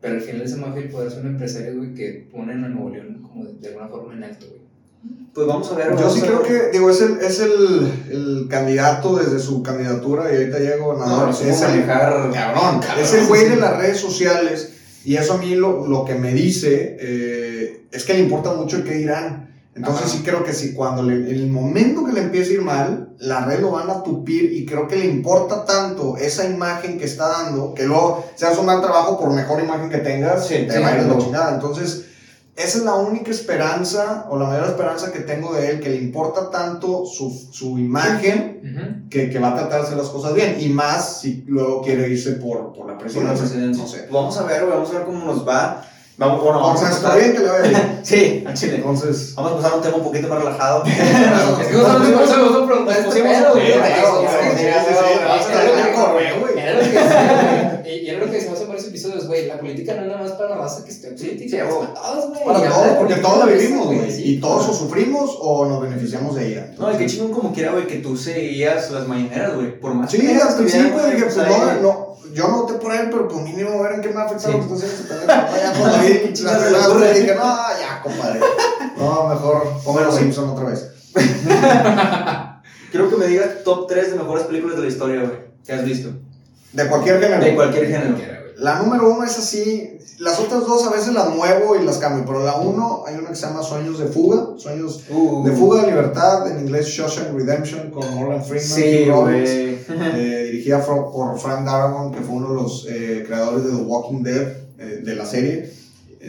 Pero 0.00 0.14
al 0.14 0.20
final 0.20 0.42
esa 0.42 0.56
mafia 0.58 0.82
del 0.82 0.90
poder 0.90 1.10
son 1.10 1.26
empresarios, 1.26 1.76
güey, 1.76 1.92
que 1.94 2.28
ponen 2.30 2.62
a 2.64 2.68
Nuevo 2.68 2.90
León 2.90 3.20
como 3.22 3.44
de, 3.44 3.54
de 3.54 3.68
alguna 3.68 3.88
forma 3.88 4.14
en 4.14 4.22
alto, 4.22 4.46
güey. 4.48 4.57
Pues 5.34 5.46
vamos 5.46 5.70
a 5.70 5.76
ver. 5.76 5.96
Yo 5.96 6.10
sí 6.10 6.20
creo 6.20 6.42
que, 6.42 6.70
digo, 6.72 6.90
es 6.90 7.00
el, 7.00 7.18
es 7.20 7.38
el, 7.40 7.92
el 8.10 8.46
candidato 8.50 9.14
desde 9.16 9.38
su 9.38 9.62
candidatura 9.62 10.24
y 10.32 10.36
ahorita 10.36 10.58
llega 10.58 10.76
No, 10.78 10.84
gobernador. 10.86 11.32
supo 11.34 11.50
es 11.50 11.62
el 11.62 11.86
cabrón, 11.86 12.32
cabrón, 12.32 12.80
es 13.00 13.14
el 13.14 13.26
güey 13.26 13.42
sí. 13.42 13.48
de 13.50 13.56
las 13.56 13.76
redes 13.76 13.98
sociales 13.98 14.72
y 15.04 15.14
eso 15.16 15.34
a 15.34 15.38
mí 15.38 15.54
lo, 15.54 15.86
lo 15.86 16.04
que 16.04 16.16
me 16.16 16.32
dice 16.34 16.96
eh, 17.00 17.86
es 17.92 18.04
que 18.04 18.14
le 18.14 18.20
importa 18.20 18.52
mucho 18.52 18.76
el 18.78 18.84
que 18.84 18.94
dirán. 18.94 19.46
Entonces 19.76 20.06
Ajá. 20.06 20.12
sí 20.12 20.22
creo 20.24 20.42
que 20.42 20.52
si 20.52 20.74
cuando 20.74 21.04
le, 21.04 21.14
en 21.14 21.26
el 21.36 21.46
momento 21.46 22.04
que 22.04 22.12
le 22.12 22.22
empiece 22.22 22.50
a 22.50 22.54
ir 22.54 22.62
mal, 22.62 23.10
las 23.20 23.46
redes 23.46 23.60
lo 23.60 23.70
van 23.70 23.88
a 23.90 24.02
tupir 24.02 24.52
y 24.52 24.66
creo 24.66 24.88
que 24.88 24.96
le 24.96 25.04
importa 25.04 25.64
tanto 25.64 26.16
esa 26.16 26.48
imagen 26.48 26.98
que 26.98 27.04
está 27.04 27.28
dando, 27.28 27.74
que 27.74 27.84
luego 27.84 28.24
se 28.34 28.44
hace 28.46 28.58
un 28.58 28.66
mal 28.66 28.80
trabajo 28.80 29.16
por 29.20 29.32
mejor 29.32 29.62
imagen 29.62 29.88
que 29.88 29.98
tengas, 29.98 30.48
Sí, 30.48 30.64
te 30.66 30.72
sí, 30.72 30.80
la 30.80 30.96
no. 31.02 31.18
chingada. 31.18 31.54
Entonces, 31.54 32.06
esa 32.58 32.78
es 32.78 32.84
la 32.84 32.94
única 32.96 33.30
esperanza 33.30 34.26
o 34.28 34.36
la 34.38 34.46
mayor 34.46 34.66
esperanza 34.66 35.12
que 35.12 35.20
tengo 35.20 35.54
de 35.54 35.70
él, 35.70 35.80
que 35.80 35.88
le 35.90 35.96
importa 35.96 36.50
tanto 36.50 37.06
su, 37.06 37.30
su 37.52 37.78
imagen 37.78 39.06
que, 39.10 39.30
que 39.30 39.38
va 39.38 39.50
a 39.50 39.54
tratar 39.54 39.80
de 39.80 39.86
hacer 39.86 39.96
las 39.96 40.08
cosas 40.08 40.34
bien. 40.34 40.56
Y 40.60 40.68
más 40.68 41.20
si 41.20 41.44
luego 41.46 41.80
quiere 41.82 42.08
irse 42.08 42.32
por, 42.32 42.72
por 42.72 42.86
la 42.88 42.92
Por 42.92 42.92
la 42.92 42.98
presidencia. 42.98 43.38
presidencia. 43.38 43.82
No 43.84 43.88
sé. 43.88 44.08
Vamos 44.10 44.36
a 44.38 44.42
ver, 44.44 44.66
vamos 44.66 44.90
a 44.90 44.92
ver 44.94 45.04
cómo 45.04 45.24
nos 45.24 45.46
va. 45.46 45.84
Vamos, 46.18 46.42
bueno, 46.42 46.58
vamos 46.58 46.82
Vamos 46.82 46.96
a 46.96 46.98
a 46.98 47.02
pasar. 47.02 47.18
bien 47.20 47.32
que 47.32 47.38
le 47.38 47.48
vaya 47.48 47.68
bien. 47.68 48.00
Sí, 48.02 48.42
al 48.44 48.54
chile. 48.54 48.74
Entonces, 48.76 49.34
Vamos 49.36 49.52
a 49.52 49.56
pasar 49.56 49.72
a 49.72 49.76
un 49.76 49.82
tema 49.82 49.96
un 49.98 50.02
poquito 50.02 50.26
más 50.26 50.38
relajado. 50.40 50.82
Es 50.84 50.96
que 50.96 51.02
nosotros 51.74 52.08
este 52.08 52.18
pusimos 52.18 52.50
un 52.56 52.68
vamos 52.68 52.88
a 55.46 55.50
que- 57.88 57.96
la 57.96 57.96
que. 57.96 58.02
Y 58.02 58.06
y 58.06 58.10
era 58.10 58.18
lo 58.20 58.26
que 58.26 58.32
decíamos 58.32 58.60
en 58.60 58.68
varios 58.68 58.86
episodios, 58.86 59.26
güey. 59.26 59.46
La 59.46 59.58
política 59.58 59.94
no 59.94 60.02
es 60.02 60.06
nada 60.08 60.22
más 60.22 60.32
para 60.32 60.50
la 60.50 60.56
raza 60.56 60.84
que 60.84 60.90
esté 60.90 61.08
política. 61.12 61.50
sí, 61.50 61.56
es 61.56 61.62
para 61.74 61.94
todos, 61.94 62.28
güey. 62.28 62.44
para 62.44 62.68
todos, 62.68 62.88
porque 62.98 63.14
todos 63.16 63.46
la 63.46 63.52
es, 63.52 63.60
vivimos, 63.60 63.86
güey. 63.86 64.10
sí, 64.12 64.22
Y 64.24 64.40
todos 64.40 64.68
o 64.68 64.74
sufrimos 64.74 65.36
o 65.40 65.66
nos 65.66 65.80
beneficiamos 65.82 66.34
de 66.36 66.48
ella. 66.48 66.74
No, 66.78 66.92
y 66.92 66.96
qué 66.96 67.06
chingón 67.06 67.32
como 67.32 67.52
quiera, 67.52 67.72
güey, 67.72 67.86
que 67.86 67.96
tú 67.96 68.16
seguías 68.16 68.90
las 68.90 69.06
mañaneras, 69.08 69.54
güey. 69.54 69.80
Por 69.80 69.94
más 69.94 70.10
Sí, 70.10 70.18
que 70.18 70.26
al 70.28 70.36
estuvieran, 70.36 70.58
principio 70.58 70.92
güey, 70.92 71.10
dije, 71.14 71.24
pues 71.24 71.38
ahí- 71.38 71.80
no, 71.82 71.82
no, 71.82 72.08
yo 72.34 72.48
no 72.48 72.62
voté 72.62 72.74
por 72.74 72.92
él, 72.94 73.08
pero 73.10 73.26
pues 73.28 73.42
mínimo 73.42 73.82
ver 73.82 73.92
en 73.94 74.00
qué 74.02 74.08
me 74.08 74.14
va 74.16 74.22
a 74.22 74.26
afectar 74.26 74.52
Sí. 74.52 74.58
lo 74.58 74.68
que 74.68 74.74
está 74.74 74.86
haciendo. 74.86 74.96
este 75.02 75.14
pendejo. 75.14 75.56
Ya 75.56 75.72
cuando 75.78 75.98
vi 75.98 76.12
¿Qué 76.12 76.32
chingados 76.34 76.72
las 76.72 77.14
dije, 77.14 77.34
no, 77.34 77.42
ya, 77.80 78.02
compadre. 78.02 78.40
No, 78.98 79.28
mejor 79.28 79.62
ponme 79.84 80.02
los 80.02 80.16
Simpson 80.16 80.48
otra 80.50 80.64
vez. 80.66 80.90
Quiero 82.90 83.10
que 83.10 83.16
me 83.16 83.26
digas 83.26 83.48
top 83.64 83.86
3 83.86 84.10
de 84.12 84.16
mejores 84.18 84.44
películas 84.46 84.76
de 84.76 84.82
la 84.82 84.88
historia, 84.88 85.20
güey, 85.20 85.32
que 85.64 85.72
has 85.72 85.84
visto. 85.84 86.10
De 86.82 86.88
cualquier 86.88 87.20
género. 87.20 87.44
De 87.44 87.54
cualquier 87.54 87.86
género. 87.86 88.16
La 88.56 88.80
número 88.82 89.10
uno 89.10 89.24
es 89.24 89.38
así. 89.38 89.94
Las 90.18 90.40
otras 90.40 90.66
dos 90.66 90.84
a 90.84 90.90
veces 90.90 91.14
las 91.14 91.32
muevo 91.32 91.76
y 91.76 91.84
las 91.84 91.98
cambio, 91.98 92.24
pero 92.26 92.44
la 92.44 92.56
uno 92.56 93.04
hay 93.06 93.14
una 93.14 93.28
que 93.28 93.36
se 93.36 93.46
llama 93.46 93.62
Sueños 93.62 94.00
de 94.00 94.06
Fuga. 94.06 94.48
Sueños 94.56 95.04
Uh, 95.08 95.44
de 95.44 95.52
Fuga 95.52 95.82
de 95.82 95.90
Libertad, 95.92 96.50
en 96.50 96.58
inglés 96.58 96.86
Shawshank 96.88 97.32
Redemption, 97.36 97.90
con 97.90 98.12
Morgan 98.16 98.44
Freeman. 98.44 98.68
Sí, 98.68 99.04
Robbins. 99.08 99.50
güey. 99.50 99.78
eh, 100.16 100.42
dirigida 100.50 100.84
por 100.84 101.38
Frank 101.38 101.64
Darabont, 101.64 102.16
que 102.16 102.20
fue 102.22 102.34
uno 102.34 102.48
de 102.48 102.54
los 102.56 102.86
eh, 102.90 103.22
creadores 103.26 103.62
de 103.64 103.70
The 103.70 103.76
Walking 103.76 104.22
Dead, 104.24 104.48
eh, 104.80 105.02
de 105.04 105.14
la 105.14 105.24
serie. 105.24 105.72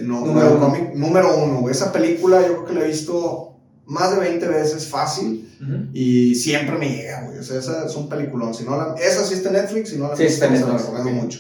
no, 0.03 0.19
Número 0.23 0.51
uno. 0.51 0.59
cómic. 0.67 0.93
Número 0.93 1.35
uno. 1.37 1.67
Esa 1.67 1.91
película 1.91 2.41
yo 2.41 2.53
creo 2.57 2.65
que 2.65 2.73
la 2.75 2.81
he 2.81 2.87
visto 2.89 3.48
más 3.89 4.11
de 4.11 4.19
20 4.19 4.47
veces 4.47 4.85
fácil 4.87 5.49
Ujú. 5.61 5.87
y 5.93 6.35
siempre 6.35 6.77
me 6.77 6.89
llega, 6.89 7.23
güey. 7.25 7.39
O 7.39 7.43
sea, 7.43 7.59
esa 7.59 7.85
es 7.85 7.95
un 7.95 8.07
peliculón. 8.07 8.53
Si 8.53 8.63
no 8.63 8.77
la, 8.77 8.95
esa 9.01 9.25
sí 9.25 9.33
está 9.33 9.49
en 9.49 9.55
Netflix, 9.55 9.89
si 9.89 9.97
no 9.97 10.07
la 10.07 10.15
Sí, 10.15 10.23
está 10.23 10.45
en 10.45 10.55
se 10.57 10.61
la 10.61 10.67
Netflix, 10.73 10.89
recomiendo 10.91 11.21
mucho. 11.23 11.39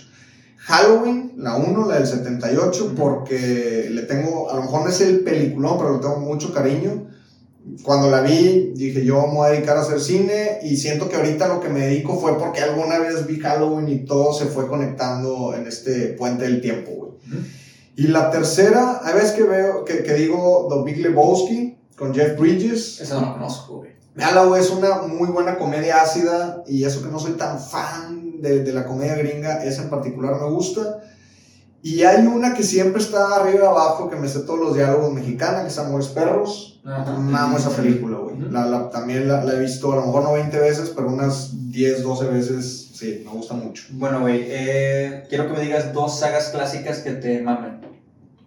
Halloween, 0.57 1.33
la 1.37 1.55
1, 1.55 1.87
la 1.87 1.95
del 1.99 2.07
78, 2.07 2.85
Ujú. 2.85 2.95
porque 2.95 3.87
le 3.91 4.01
tengo, 4.03 4.49
a 4.51 4.55
lo 4.55 4.63
mejor 4.63 4.83
no 4.83 4.89
es 4.89 4.99
el 5.01 5.21
peliculón, 5.21 5.77
pero 5.77 5.93
le 5.95 5.99
tengo 5.99 6.19
mucho 6.19 6.53
cariño. 6.53 7.07
Cuando 7.83 8.09
la 8.09 8.21
vi, 8.21 8.73
dije 8.75 9.05
yo 9.05 9.27
me 9.27 9.33
voy 9.35 9.47
a 9.47 9.51
dedicar 9.51 9.77
a 9.77 9.81
hacer 9.81 9.99
cine 9.99 10.59
y 10.63 10.77
siento 10.77 11.07
que 11.07 11.17
ahorita 11.17 11.47
lo 11.47 11.59
que 11.59 11.69
me 11.69 11.81
dedico 11.81 12.19
fue 12.19 12.37
porque 12.39 12.61
alguna 12.61 12.97
vez 12.97 13.27
vi 13.27 13.39
Halloween 13.39 13.87
y 13.89 14.05
todo 14.05 14.33
se 14.33 14.45
fue 14.45 14.67
conectando 14.67 15.53
en 15.53 15.67
este 15.67 16.07
puente 16.17 16.45
del 16.45 16.61
tiempo, 16.61 16.91
güey. 16.91 17.11
Ujú. 17.11 17.45
Y 17.95 18.07
la 18.07 18.31
tercera, 18.31 19.01
hay 19.03 19.13
veces 19.13 19.33
que 19.33 19.43
veo, 19.43 19.85
que, 19.85 20.01
que 20.03 20.13
digo 20.15 20.67
The 20.71 20.83
Big 20.91 21.03
Lebowski 21.03 21.77
con 21.99 22.13
Jeff 22.15 22.39
Bridges. 22.39 23.01
Esa 23.01 23.15
no 23.15 23.27
la 23.27 23.33
conozco, 23.33 23.77
güey. 23.79 23.91
Véala, 24.15 24.45
güey, 24.45 24.61
es 24.61 24.69
una 24.71 25.01
muy 25.03 25.27
buena 25.29 25.57
comedia 25.57 26.01
ácida 26.01 26.63
y 26.67 26.83
eso 26.85 27.03
que 27.03 27.09
no 27.09 27.19
soy 27.19 27.33
tan 27.33 27.59
fan 27.59 28.41
de, 28.41 28.63
de 28.63 28.73
la 28.73 28.85
comedia 28.85 29.15
gringa, 29.15 29.63
esa 29.63 29.83
en 29.83 29.89
particular 29.89 30.35
me 30.41 30.49
gusta. 30.49 31.01
Y 31.81 32.03
hay 32.03 32.25
una 32.27 32.53
que 32.53 32.63
siempre 32.63 33.01
está 33.01 33.35
arriba 33.35 33.63
y 33.63 33.67
abajo, 33.67 34.09
que 34.09 34.17
me 34.17 34.27
sé 34.27 34.39
todos 34.41 34.59
los 34.59 34.75
diálogos 34.75 35.13
mexicana, 35.13 35.61
que 35.61 35.69
es 35.69 35.77
Amores 35.77 36.07
Perros. 36.07 36.81
Ajá. 36.83 37.13
Amo 37.15 37.57
esa 37.57 37.69
película, 37.69 38.17
güey. 38.17 38.37
La- 38.51 38.65
la- 38.65 38.89
también 38.89 39.27
la, 39.29 39.43
la 39.45 39.53
he 39.53 39.59
visto 39.59 39.91
a 39.93 39.97
lo 39.97 40.05
mejor 40.07 40.23
no 40.23 40.33
20 40.33 40.59
veces, 40.59 40.91
pero 40.93 41.07
unas 41.07 41.69
10, 41.71 42.03
12 42.03 42.25
veces, 42.25 42.89
sí, 42.95 43.21
me 43.25 43.31
gusta 43.31 43.53
mucho. 43.53 43.83
Bueno, 43.91 44.21
güey, 44.21 44.43
eh, 44.49 45.23
quiero 45.29 45.47
que 45.47 45.53
me 45.53 45.61
digas 45.61 45.93
dos 45.93 46.19
sagas 46.19 46.49
clásicas 46.49 46.97
que 46.99 47.11
te 47.11 47.41
mamen. 47.41 47.79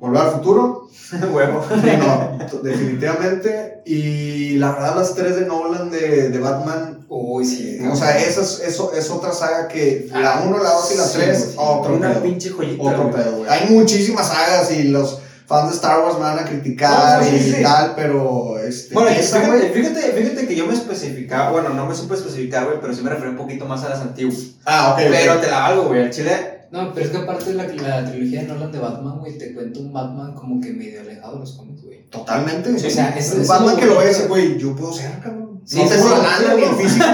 Volver 0.03 0.21
al 0.23 0.31
futuro, 0.33 0.89
Huevo. 1.33 1.65
Sí, 1.83 1.91
no, 1.99 2.61
definitivamente. 2.63 3.83
Y 3.87 4.57
la 4.59 4.73
verdad, 4.73 4.97
las 4.97 5.15
tres 5.15 5.37
de 5.37 5.47
Nolan 5.47 5.91
de, 5.91 6.29
de 6.31 6.39
Batman 6.39 6.99
Uy, 7.09 7.45
sí. 7.45 7.79
O 7.91 7.95
sea, 7.95 8.19
esa 8.19 8.41
es, 8.41 8.61
eso 8.67 8.93
es 8.95 9.11
otra 9.11 9.33
saga 9.33 9.69
que 9.69 10.09
la 10.13 10.43
1, 10.47 10.59
la 10.63 10.71
2 10.71 10.93
y 10.95 10.97
la 10.97 11.05
Sí, 11.05 11.19
3, 11.19 11.55
güey. 11.55 11.69
otro 11.69 11.95
Una 11.95 12.09
pedo. 12.11 12.23
pinche 12.23 12.51
joyita. 12.51 12.83
Otro 12.83 13.03
güey. 13.11 13.15
pedo, 13.15 13.37
güey. 13.37 13.51
Hay 13.51 13.69
muchísimas 13.71 14.29
sagas 14.29 14.73
y 14.73 14.85
los 14.85 15.19
fans 15.47 15.69
de 15.71 15.77
Star 15.77 16.01
Wars 16.01 16.15
me 16.15 16.21
van 16.23 16.39
a 16.39 16.45
criticar 16.47 17.21
No, 17.23 17.29
sí, 17.29 17.37
y 17.37 17.53
sí. 17.53 17.63
tal, 17.63 17.93
pero 17.95 18.59
este, 18.59 18.95
Bueno, 18.95 19.11
esa, 19.11 19.41
fíjate, 19.41 19.69
fíjate, 19.71 20.01
fíjate 20.01 20.47
que 20.49 20.57
yo 20.57 20.67
me 20.67 20.73
especificaba, 20.75 21.51
bueno, 21.51 21.69
no 21.71 21.85
me 21.87 21.95
supe 21.95 22.15
especificar, 22.15 22.65
güey, 22.65 22.79
pero 22.81 22.95
sí 22.95 23.03
me 23.03 23.11
referí 23.11 23.31
un 23.31 23.37
poquito 23.37 23.67
más 23.67 23.85
a 23.85 23.91
las 23.91 24.01
antiguas. 24.01 24.39
Ah, 24.65 24.93
ok. 24.95 25.01
ok. 25.05 25.11
Pero 25.11 25.37
te 25.39 25.51
la 25.51 25.59
valgo, 25.61 25.83
güey, 25.89 26.03
al 26.03 26.11
chile. 26.11 26.52
No, 26.73 26.93
pero 26.95 27.07
es 27.07 27.13
que 27.13 27.19
aparte 27.19 27.53
la, 27.55 27.67
la 27.69 28.11
trilogía 28.11 28.41
de 28.43 28.49
Nolan 28.49 28.73
de 28.73 28.79
Batman, 28.79 29.19
güey, 29.21 29.37
te 29.39 29.53
cuenta 29.55 29.79
un 29.79 29.93
Batman 29.93 30.35
como 30.35 30.61
que 30.61 30.73
medio 30.73 31.03
alejado 31.03 31.35
de 31.35 31.41
los 31.41 31.53
cómics, 31.53 31.83
güey. 31.85 32.09
Totalmente. 32.09 32.79
Sí, 32.79 32.87
o 32.87 32.91
sea, 32.91 33.11
es- 33.17 33.33
un 33.33 33.43
es 33.43 33.49
Batman 33.49 33.77
que 33.77 33.87
lo 33.87 33.99
ves, 33.99 34.27
güey, 34.29 34.59
yo 34.59 34.75
puedo 34.75 34.93
ser, 34.93 35.19
cabrón. 35.21 35.61
Sí, 35.65 35.79
no 35.79 35.89
tengo 35.89 36.03
sí, 36.03 36.11
la 36.11 36.19
lana 36.19 36.39
sí, 36.39 36.57
ni 36.57 36.63
el 36.65 36.71
no. 36.73 36.77
físico, 36.77 37.05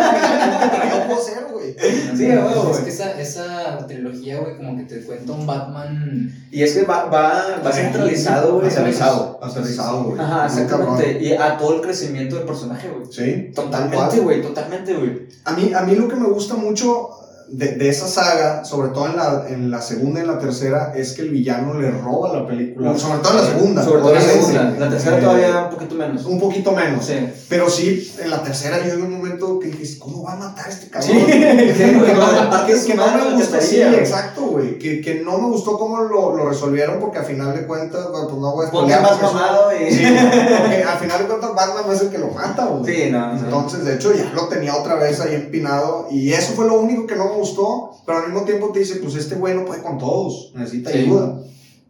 pero 0.70 0.85
yo 1.01 1.06
puedo 1.06 1.20
ser, 1.22 1.47
güey. 1.52 1.76
Sí, 2.16 2.24
huevo, 2.26 2.48
es 2.48 2.68
güey. 2.70 2.85
que 2.85 2.90
esa, 2.90 3.20
esa 3.20 3.86
trilogía, 3.86 4.39
güey, 4.40 4.56
como 4.56 4.76
que 4.76 4.85
te 4.85 5.01
cuenta 5.02 5.32
un 5.32 5.47
Batman. 5.47 6.32
Y 6.51 6.62
es 6.62 6.74
que 6.74 6.85
va, 6.85 7.05
va, 7.06 7.60
va 7.64 7.72
centralizado, 7.72 8.55
güey. 8.56 8.68
Aterrizado, 8.70 9.39
aterrizado, 9.43 10.05
güey. 10.05 10.18
Ajá, 10.20 10.47
exactamente. 10.47 11.18
Y 11.22 11.32
a 11.35 11.59
todo 11.59 11.74
el 11.74 11.80
crecimiento 11.82 12.36
del 12.36 12.47
personaje, 12.47 12.89
güey. 12.89 13.12
Sí, 13.12 13.51
Totalmente, 13.55 14.20
güey, 14.20 14.40
totalmente, 14.40 14.94
güey. 14.94 15.28
A 15.44 15.52
mí, 15.52 15.72
a 15.74 15.82
mí 15.82 15.94
lo 15.94 16.09
que 16.09 16.16
me 16.16 16.28
gusta 16.28 16.55
mucho 16.55 17.10
de, 17.51 17.77
de 17.77 17.89
esa 17.89 18.07
saga, 18.07 18.65
sobre 18.65 18.89
todo 18.91 19.07
en 19.07 19.16
la, 19.16 19.45
en 19.49 19.70
la 19.70 19.81
segunda 19.81 20.20
y 20.20 20.23
en 20.25 20.29
la 20.29 20.39
tercera, 20.39 20.93
es 20.95 21.12
que 21.15 21.23
el 21.23 21.31
villano 21.31 21.75
le 21.81 21.91
roba 21.91 22.37
la 22.39 22.47
película. 22.47 22.97
Sobre 22.99 23.19
todo 23.20 23.31
en 23.33 23.37
la 23.39 23.45
segunda. 23.53 23.83
Sobre 23.85 24.01
todo 24.01 24.09
en 24.11 24.15
la 24.16 24.20
segunda. 24.20 24.62
La 24.79 24.91
tercera 24.91 25.19
Eh, 25.19 25.20
todavía 25.23 25.62
un 25.65 25.70
poquito 25.70 25.95
menos. 25.95 26.25
Un 26.27 26.41
poquito 26.41 26.73
menos. 26.73 27.05
Sí. 27.07 27.29
Pero 27.49 27.70
sí, 27.70 28.12
en 28.23 28.31
la 28.31 28.43
tercera 28.43 28.79
yo 28.87 28.93
en 28.95 29.03
un 29.03 29.16
momento 29.19 29.59
que 29.59 29.69
dije, 29.69 29.99
¿cómo 29.99 30.23
va 30.25 30.33
a 30.35 30.37
matar 30.37 30.66
a 30.66 30.69
este 30.69 30.89
cabrón? 30.89 31.11
Sí, 31.11 31.16
que, 31.27 31.93
no, 32.15 32.25
aparte 32.25 32.73
que- 32.75 32.87
que 32.87 32.95
no 32.95 33.07
me 33.15 33.35
gustó, 33.37 33.61
sí, 33.61 33.81
exacto, 33.83 34.43
güey. 34.43 34.79
Que, 34.79 35.01
que 35.01 35.16
no 35.16 35.39
me 35.39 35.49
gustó 35.49 35.79
cómo 35.79 36.01
lo, 36.03 36.37
lo 36.37 36.49
resolvieron, 36.49 37.01
porque 37.01 37.19
al 37.19 37.25
final 37.25 37.55
de 37.57 37.66
cuentas, 37.66 38.09
bueno, 38.11 38.29
pues 38.29 38.41
no 38.41 38.53
voy 38.55 38.65
a 38.66 38.69
spoilear, 38.69 39.03
más 39.03 39.23
mamado 39.23 39.70
y. 39.75 39.91
Sí, 39.93 40.05
porque 40.61 40.83
al 40.85 40.99
final 40.99 41.19
de 41.20 41.25
cuentas 41.27 41.55
Batman 41.55 41.85
no 41.87 41.93
es 41.93 42.01
el 42.03 42.11
que 42.11 42.19
lo 42.19 42.29
mata, 42.29 42.66
güey. 42.66 42.95
Sí, 42.95 43.11
no, 43.11 43.33
no. 43.35 43.39
Entonces, 43.41 43.85
de 43.85 43.95
hecho, 43.95 44.12
ya 44.15 44.31
lo 44.35 44.49
tenía 44.49 44.77
otra 44.77 44.97
vez 44.97 45.20
ahí 45.20 45.35
empinado. 45.35 46.09
Y 46.11 46.33
eso 46.33 46.53
fue 46.55 46.66
lo 46.66 46.81
único 46.81 47.07
que 47.07 47.16
no 47.16 47.25
me 47.33 47.38
gustó. 47.39 47.93
Pero 48.06 48.19
al 48.19 48.27
mismo 48.32 48.44
tiempo 48.44 48.70
te 48.73 48.81
dice, 48.81 48.97
pues 48.97 49.15
este 49.15 49.35
güey 49.36 49.55
no 49.55 49.65
puede 49.65 49.82
con 49.82 49.98
todos. 49.98 50.52
Necesita 50.55 50.90
Sí. 50.90 50.98
ayuda. 50.98 51.40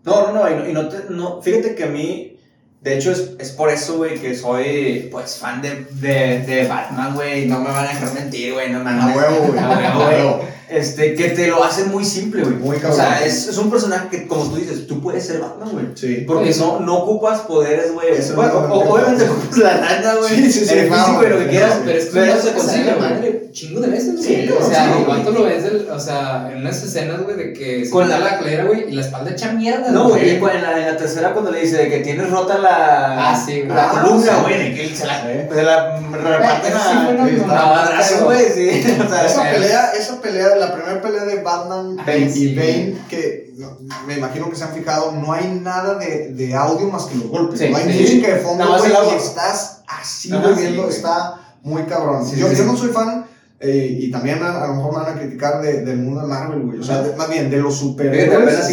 No, 0.05 0.27
no, 0.29 0.33
no, 0.33 0.51
y 0.51 0.55
no, 0.55 0.69
y 0.69 0.73
no, 0.73 0.89
te- 0.89 1.11
no, 1.11 1.43
fíjate 1.43 1.75
que 1.75 1.85
a 1.85 1.89
mí, 1.89 2.37
de 2.81 2.97
hecho, 2.97 3.11
es, 3.13 3.33
es 3.39 3.51
por 3.51 3.69
eso, 3.71 3.97
güey, 3.99 4.19
que 4.19 4.35
soy, 4.37 5.09
pues, 5.11 5.37
fan 5.37 5.61
de, 5.61 5.87
de, 6.01 6.41
de 6.47 6.67
Batman, 6.69 7.15
güey, 7.15 7.47
no 7.47 7.59
me 7.61 7.71
van 7.71 7.85
a 7.85 7.89
dejar 7.89 8.15
mentir, 8.15 8.55
güey, 8.55 8.71
no 8.71 8.79
me 8.79 8.85
van 8.85 9.01
A 9.11 9.17
huevo, 9.17 9.47
güey. 9.49 9.59
A 9.59 9.99
huevo, 9.99 10.37
güey. 10.39 10.58
Este, 10.71 11.15
que 11.15 11.31
te 11.31 11.47
lo 11.49 11.63
hacen 11.65 11.91
muy 11.91 12.05
simple, 12.05 12.43
güey. 12.43 12.55
Muy 12.57 12.77
O 12.77 12.81
cabrón. 12.81 12.97
sea, 12.99 13.25
es, 13.25 13.49
es 13.49 13.57
un 13.59 13.71
personaje 13.71 14.09
que, 14.09 14.27
como 14.27 14.45
tú 14.51 14.57
dices, 14.57 14.87
tú 14.87 15.01
puedes 15.01 15.27
ser 15.27 15.41
Batman, 15.41 15.71
güey. 15.73 15.87
Sí. 15.95 16.25
Porque 16.27 16.55
no, 16.59 16.81
no 16.81 16.99
ocupas 16.99 17.41
poderes, 17.41 17.93
güey. 17.93 18.09
No 18.35 18.41
o- 18.43 18.95
obviamente 18.95 19.25
ocupas 19.29 19.59
la 19.59 19.77
lana, 19.77 20.15
güey. 20.17 20.29
Sí, 20.35 20.53
sí, 20.53 20.67
sí, 20.67 20.75
el 20.79 20.93
físico 20.93 21.23
y 21.25 21.29
lo 21.31 21.39
que 21.39 21.47
quieras. 21.49 21.77
No, 21.79 21.83
pero 21.85 21.99
es 21.99 22.07
que 22.07 22.19
no 22.21 22.25
eso 22.27 22.43
se 22.43 22.53
consigue, 22.53 22.95
güey. 22.95 22.99
madre 23.11 23.49
chingo 23.53 23.81
de 23.81 23.89
veces, 23.89 24.23
Sí, 24.23 24.47
güey. 24.47 24.51
o 24.59 24.63
sí, 24.65 24.71
sea, 24.71 24.89
güey. 24.89 25.01
el 25.01 25.07
vato 25.07 25.31
lo 25.33 25.45
ves, 25.45 25.65
el- 25.65 25.89
o 25.91 25.99
sea, 25.99 26.49
en 26.53 26.59
unas 26.59 26.83
escenas, 26.83 27.23
güey, 27.23 27.37
de 27.37 27.53
que 27.55 27.85
se 27.85 27.91
Con 27.91 28.09
la- 28.09 28.19
la 28.19 28.39
güey, 28.65 28.89
y 28.89 28.93
la 28.93 29.01
espalda 29.03 29.31
hecha 29.31 29.53
mierda, 29.53 29.91
No, 29.91 30.11
güey, 30.11 30.31
en 30.57 30.63
la, 30.63 30.79
en 30.79 30.87
la 30.87 30.97
tercera 30.97 31.33
cuando 31.33 31.51
le 31.51 31.63
dice 31.63 31.77
de 31.79 31.89
que 31.89 31.99
tienes 32.01 32.31
rota 32.31 32.59
la, 32.59 33.31
Ah, 33.31 33.43
sí, 33.45 33.63
güey. 33.63 33.69
la 33.69 33.91
Ah, 33.91 34.03
columna, 34.03 34.33
sí. 34.33 34.39
güey, 34.43 34.59
de 34.59 34.75
que 34.75 34.97
se 34.97 35.07
la, 35.07 35.23
Sí. 35.23 35.29
se 35.55 35.63
la 35.63 35.99
reparten 36.01 36.73
sí 36.73 36.79
a, 36.79 38.25
güey, 38.25 38.45
sí. 38.55 38.97
O 39.07 39.09
sea, 39.09 39.27
Esa 39.27 39.43
pelea, 39.51 39.91
esa 39.99 40.21
pelea, 40.21 40.57
la 40.59 40.75
primera 40.75 41.01
pelea 41.01 41.25
de 41.25 41.43
Batman 41.43 41.97
Ay, 42.07 42.31
y. 42.35 42.55
Bane, 42.55 42.97
que 43.09 43.53
no, 43.59 43.77
me 44.07 44.17
imagino 44.19 44.49
que 44.51 44.57
se 44.57 44.65
han 44.65 44.73
fijado, 44.73 45.13
no 45.13 45.33
hay 45.33 45.59
nada 45.63 45.95
de, 45.95 46.33
de 46.33 46.55
audio 46.55 46.87
más 46.89 47.05
que 47.07 47.17
los 47.17 47.29
golpes. 47.29 47.59
Sí, 47.61 47.69
no 47.71 47.77
hay 47.77 47.93
sí. 47.93 48.03
música 48.03 48.29
de 48.35 48.41
fondo, 48.41 48.65
güey, 48.79 48.93
y 49.13 49.17
estás 49.17 49.83
así, 49.89 50.31
güey, 50.31 50.55
sí, 50.57 50.81
está 50.89 51.41
muy 51.63 51.83
cabrón. 51.85 52.25
Yo, 52.37 52.53
yo 52.53 52.65
no 52.65 52.77
soy 52.77 52.91
fan, 52.91 53.27
eh, 53.61 53.97
y 54.01 54.11
también 54.13 54.41
a, 54.43 54.63
a 54.65 54.69
lo 54.69 54.75
mejor 54.75 54.93
me 54.93 55.03
van 55.05 55.17
a 55.17 55.19
criticar 55.21 55.61
de- 55.61 55.83
del 55.83 55.97
mundo 55.99 56.21
de 56.21 56.27
Marvel, 56.29 56.63
güey. 56.63 56.79
O 56.79 56.85
sea, 56.85 57.03
de- 57.03 57.17
más 57.17 57.29
bien, 57.29 57.51
de 57.51 57.57
los 57.59 57.77
superhéroes. 57.77 58.73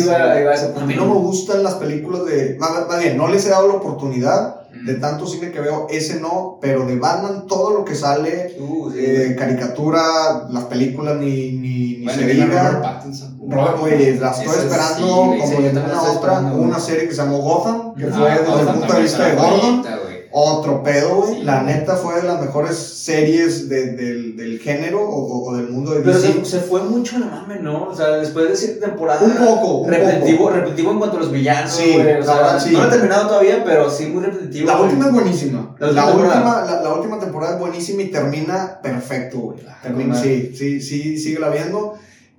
a 0.78 0.86
mí 0.86 0.94
no 0.96 1.06
me 1.08 1.16
gustan 1.16 1.64
las 1.64 1.74
películas 1.76 2.26
de. 2.26 2.56
Más, 2.60 2.88
más 2.88 3.00
bien, 3.00 3.18
no 3.18 3.28
les 3.28 3.46
he 3.46 3.50
dado 3.50 3.68
la 3.68 3.74
oportunidad. 3.76 4.65
De 4.86 4.94
tanto 4.96 5.26
cine 5.28 5.52
que 5.52 5.60
veo, 5.60 5.88
ese 5.90 6.20
no, 6.20 6.58
pero 6.62 6.86
de 6.86 6.98
Batman, 6.98 7.46
todo 7.48 7.72
lo 7.72 7.86
que 7.86 7.96
sale, 7.96 8.56
Uh, 8.60 8.92
sí, 8.92 9.00
eh, 9.00 9.24
güey. 9.26 9.36
caricatura, 9.36 10.48
las 10.50 10.66
películas, 10.66 11.18
ni, 11.18 11.52
ni, 11.54 11.98
ni 11.98 12.04
Bueno, 12.06 12.20
se 12.20 12.28
diga. 12.28 12.82
Pattinson. 12.82 13.38
Robert, 13.50 13.80
güey, 13.80 14.18
la 14.20 14.32
estoy 14.32 14.48
sí, 14.48 14.60
esperando 14.64 15.08
como 15.08 15.48
sí, 15.48 15.54
la 15.54 15.60
ninguna 15.60 15.94
estoy 15.94 16.16
otra. 16.18 16.40
una 16.40 16.80
serie 16.80 17.08
que 17.08 17.16
se 17.16 17.22
llamó 17.22 17.38
Gotham, 17.40 17.96
que 17.96 18.06
Ah, 18.06 18.12
fue 18.16 18.30
desde 18.30 18.62
el 18.62 18.68
punto 18.78 18.94
de 18.94 19.02
vista 19.02 19.26
de 19.26 19.36
Gordon. 19.36 19.60
bonita. 19.62 20.00
Otro 20.38 20.84
pedo, 20.84 21.16
güey. 21.22 21.44
La 21.44 21.64
neta 21.64 21.96
fue 21.96 22.16
de 22.16 22.24
las 22.28 22.42
mejores 22.42 22.76
series 22.76 23.70
de- 23.70 23.94
del, 23.94 24.36
del 24.36 24.60
género 24.60 25.02
o, 25.02 25.50
o- 25.50 25.56
del 25.56 25.70
mundo 25.70 25.92
de 25.92 26.02
Pero 26.02 26.20
se, 26.20 26.44
se 26.44 26.60
fue 26.60 26.84
mucho 26.84 27.18
la 27.20 27.28
mame, 27.28 27.60
¿no? 27.62 27.88
O 27.88 27.96
sea, 27.96 28.08
después 28.18 28.50
de 28.50 28.56
siete 28.58 28.82
temporadas. 28.86 29.22
Un 29.22 29.34
poco, 29.46 29.78
un 29.78 29.90
repetitivo, 29.90 30.50
repetitivo 30.50 30.92
en 30.92 30.98
cuanto 31.00 31.16
a 31.16 31.20
los 31.22 31.32
villanos, 31.32 31.72
Sí, 31.72 31.94
güey. 31.94 32.20
O 32.20 32.24
sea, 32.24 32.60
sí. 32.60 32.72
no 32.74 32.80
lo 32.82 32.88
he 32.88 32.90
terminado 32.92 33.28
todavía, 33.30 33.64
pero 33.64 33.90
sí 33.90 34.08
muy 34.08 34.24
repetitivo. 34.26 34.68
La 34.68 34.74
güey. 34.76 34.90
última 34.90 35.06
es 35.08 35.14
buenísima. 35.14 35.76
La 35.80 35.92
La 35.94 36.06
última 36.14 36.64
la, 36.66 36.82
la 36.84 36.94
última 36.94 37.18
temporada 37.18 37.54
es 37.54 37.60
buenísima 37.60 38.02
y 38.02 38.12
termina 38.12 38.80
perfecto, 38.84 39.40
güey. 39.40 39.60
Ah, 39.70 39.78
Termina, 39.84 40.22
sí, 40.22 40.52
sí, 40.54 40.82
sí, 40.82 41.18
sigue 41.18 41.40
la 41.40 41.48
viendo. 41.50 41.94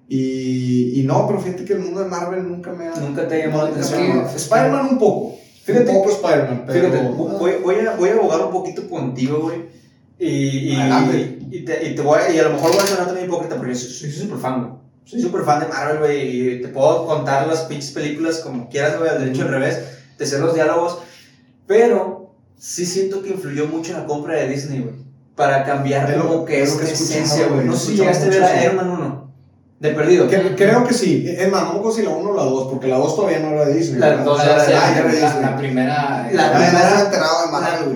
Y, 0.08 1.00
y 1.00 1.02
no, 1.04 1.26
pero 1.26 1.40
fíjate 1.40 1.64
que 1.64 1.72
el 1.72 1.80
mundo 1.80 2.00
de 2.00 2.08
Marvel 2.08 2.46
nunca 2.46 2.72
me 2.72 2.88
ha. 2.88 2.94
Nunca 2.94 3.26
te 3.26 3.42
ha 3.42 3.46
llamado 3.46 3.64
la 3.64 3.70
atención. 3.70 4.24
Spider-Man 4.36 4.86
un 4.92 4.98
poco. 4.98 5.34
Fíjate 5.66 5.92
poco 5.92 6.10
Spider-Man, 6.10 6.64
pero. 6.64 6.90
Fíjate, 6.90 7.08
voy, 7.08 7.52
voy 7.62 7.74
a, 7.80 7.96
voy 7.96 8.08
a 8.08 8.12
abogar 8.12 8.40
un 8.46 8.52
poquito 8.52 8.88
contigo, 8.88 9.40
güey. 9.40 9.64
Y, 10.16 10.74
y, 10.74 11.48
y, 11.50 11.64
te, 11.64 11.88
y 11.88 11.94
te 11.96 12.02
voy 12.02 12.20
a, 12.20 12.30
y 12.30 12.38
a 12.38 12.44
lo 12.44 12.50
mejor 12.50 12.70
voy 12.70 12.80
a 12.80 12.86
sonar 12.86 13.06
también 13.06 13.26
hipócrita, 13.26 13.56
porque 13.56 13.74
yo 13.74 13.80
soy 13.80 14.12
súper 14.12 14.38
fan, 14.38 14.60
güey. 14.60 14.72
Soy 15.04 15.20
súper 15.20 15.42
fan 15.42 15.60
de 15.60 15.66
Marvel, 15.66 15.98
güey, 15.98 16.56
y 16.56 16.60
te 16.62 16.68
puedo 16.68 17.04
contar 17.06 17.48
las 17.48 17.62
pinches 17.62 17.90
películas 17.90 18.38
como 18.38 18.68
quieras, 18.68 18.96
güey, 18.96 19.10
al 19.10 19.18
derecho 19.18 19.42
al 19.42 19.48
revés, 19.48 19.80
te 20.16 20.24
sé 20.24 20.38
los 20.38 20.54
diálogos, 20.54 20.98
pero 21.66 22.34
sí 22.56 22.86
siento 22.86 23.22
que 23.22 23.30
influyó 23.30 23.66
mucho 23.66 23.92
en 23.92 23.98
la 23.98 24.06
compra 24.06 24.34
de 24.34 24.48
Disney, 24.48 24.80
güey, 24.80 24.94
para 25.34 25.64
cambiar 25.64 26.16
como 26.16 26.44
que 26.44 26.62
es 26.62 26.70
esta 26.70 26.84
esencia, 26.84 27.48
güey. 27.48 27.66
No 27.66 27.76
sé 27.76 27.92
si 27.92 27.96
llegaste 27.96 28.26
a 28.26 28.30
ver 28.30 28.44
a. 28.44 28.64
Iron 28.64 28.76
Man 28.76 28.90
1, 28.90 29.25
de 29.78 29.90
perdido. 29.90 30.28
Que- 30.28 30.54
creo 30.56 30.84
que 30.84 30.94
sí. 30.94 31.26
Es 31.28 31.50
más, 31.50 31.64
no 31.64 31.72
me 31.74 31.78
acuerdo 31.78 31.96
si 31.96 32.02
la 32.02 32.10
1 32.10 32.30
o 32.30 32.34
la 32.36 32.42
2, 32.44 32.68
porque 32.72 32.88
la 32.88 32.96
2 32.98 33.14
todavía 33.16 33.40
no 33.40 33.50
era 33.50 33.66
de 33.66 33.74
Disney. 33.74 34.00
La 34.00 34.08
¿verdad? 34.08 34.24
dos 34.24 34.38
La, 34.38 34.44
era 34.44 34.64
de- 34.64 34.72
la- 34.72 34.86
ah, 34.88 34.90
la- 35.02 35.10
Disney. 35.10 35.42
la 35.42 35.56
primera. 35.56 36.28
La 36.32 36.32
Ya 36.32 36.52
primera- 36.52 37.10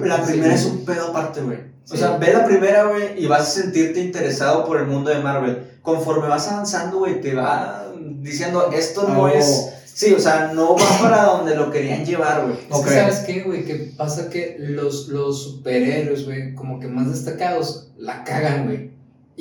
La, 0.04 0.16
la 0.16 0.22
primera 0.24 0.54
es 0.54 0.64
un 0.66 0.84
pedo 0.84 1.08
aparte, 1.08 1.40
güey. 1.40 1.58
O 1.92 1.96
sea, 1.96 2.16
ve 2.18 2.32
la 2.32 2.44
primera, 2.44 2.84
güey, 2.84 3.22
y 3.22 3.26
vas 3.26 3.40
a 3.42 3.44
sentirte 3.62 4.00
interesado 4.00 4.64
por 4.64 4.78
el 4.78 4.86
mundo 4.86 5.10
de 5.10 5.18
Marvel. 5.20 5.66
Conforme 5.82 6.28
vas 6.28 6.46
avanzando, 6.48 6.98
güey, 6.98 7.20
te 7.20 7.34
va 7.34 7.86
diciendo, 8.20 8.70
esto 8.72 9.08
no 9.08 9.26
Algo- 9.26 9.28
es... 9.28 9.70
Sí, 9.92 10.14
o 10.14 10.20
sea, 10.20 10.52
no 10.54 10.76
va 10.76 10.98
para 11.02 11.24
donde 11.24 11.56
lo 11.56 11.70
querían 11.70 12.04
llevar, 12.06 12.42
güey. 12.44 12.54
Es 12.54 12.76
Ok. 12.76 12.84
que, 12.88 12.94
¿sabes 12.94 13.18
qué, 13.26 13.42
güey? 13.42 13.64
Que 13.64 13.74
pasa 13.96 14.30
que 14.30 14.56
los, 14.60 15.08
los 15.08 15.42
superhéroes, 15.42 16.24
güey, 16.26 16.54
como 16.54 16.78
que 16.78 16.86
más 16.86 17.10
destacados, 17.10 17.88
la 17.98 18.22
cagan, 18.24 18.66
güey. 18.66 18.92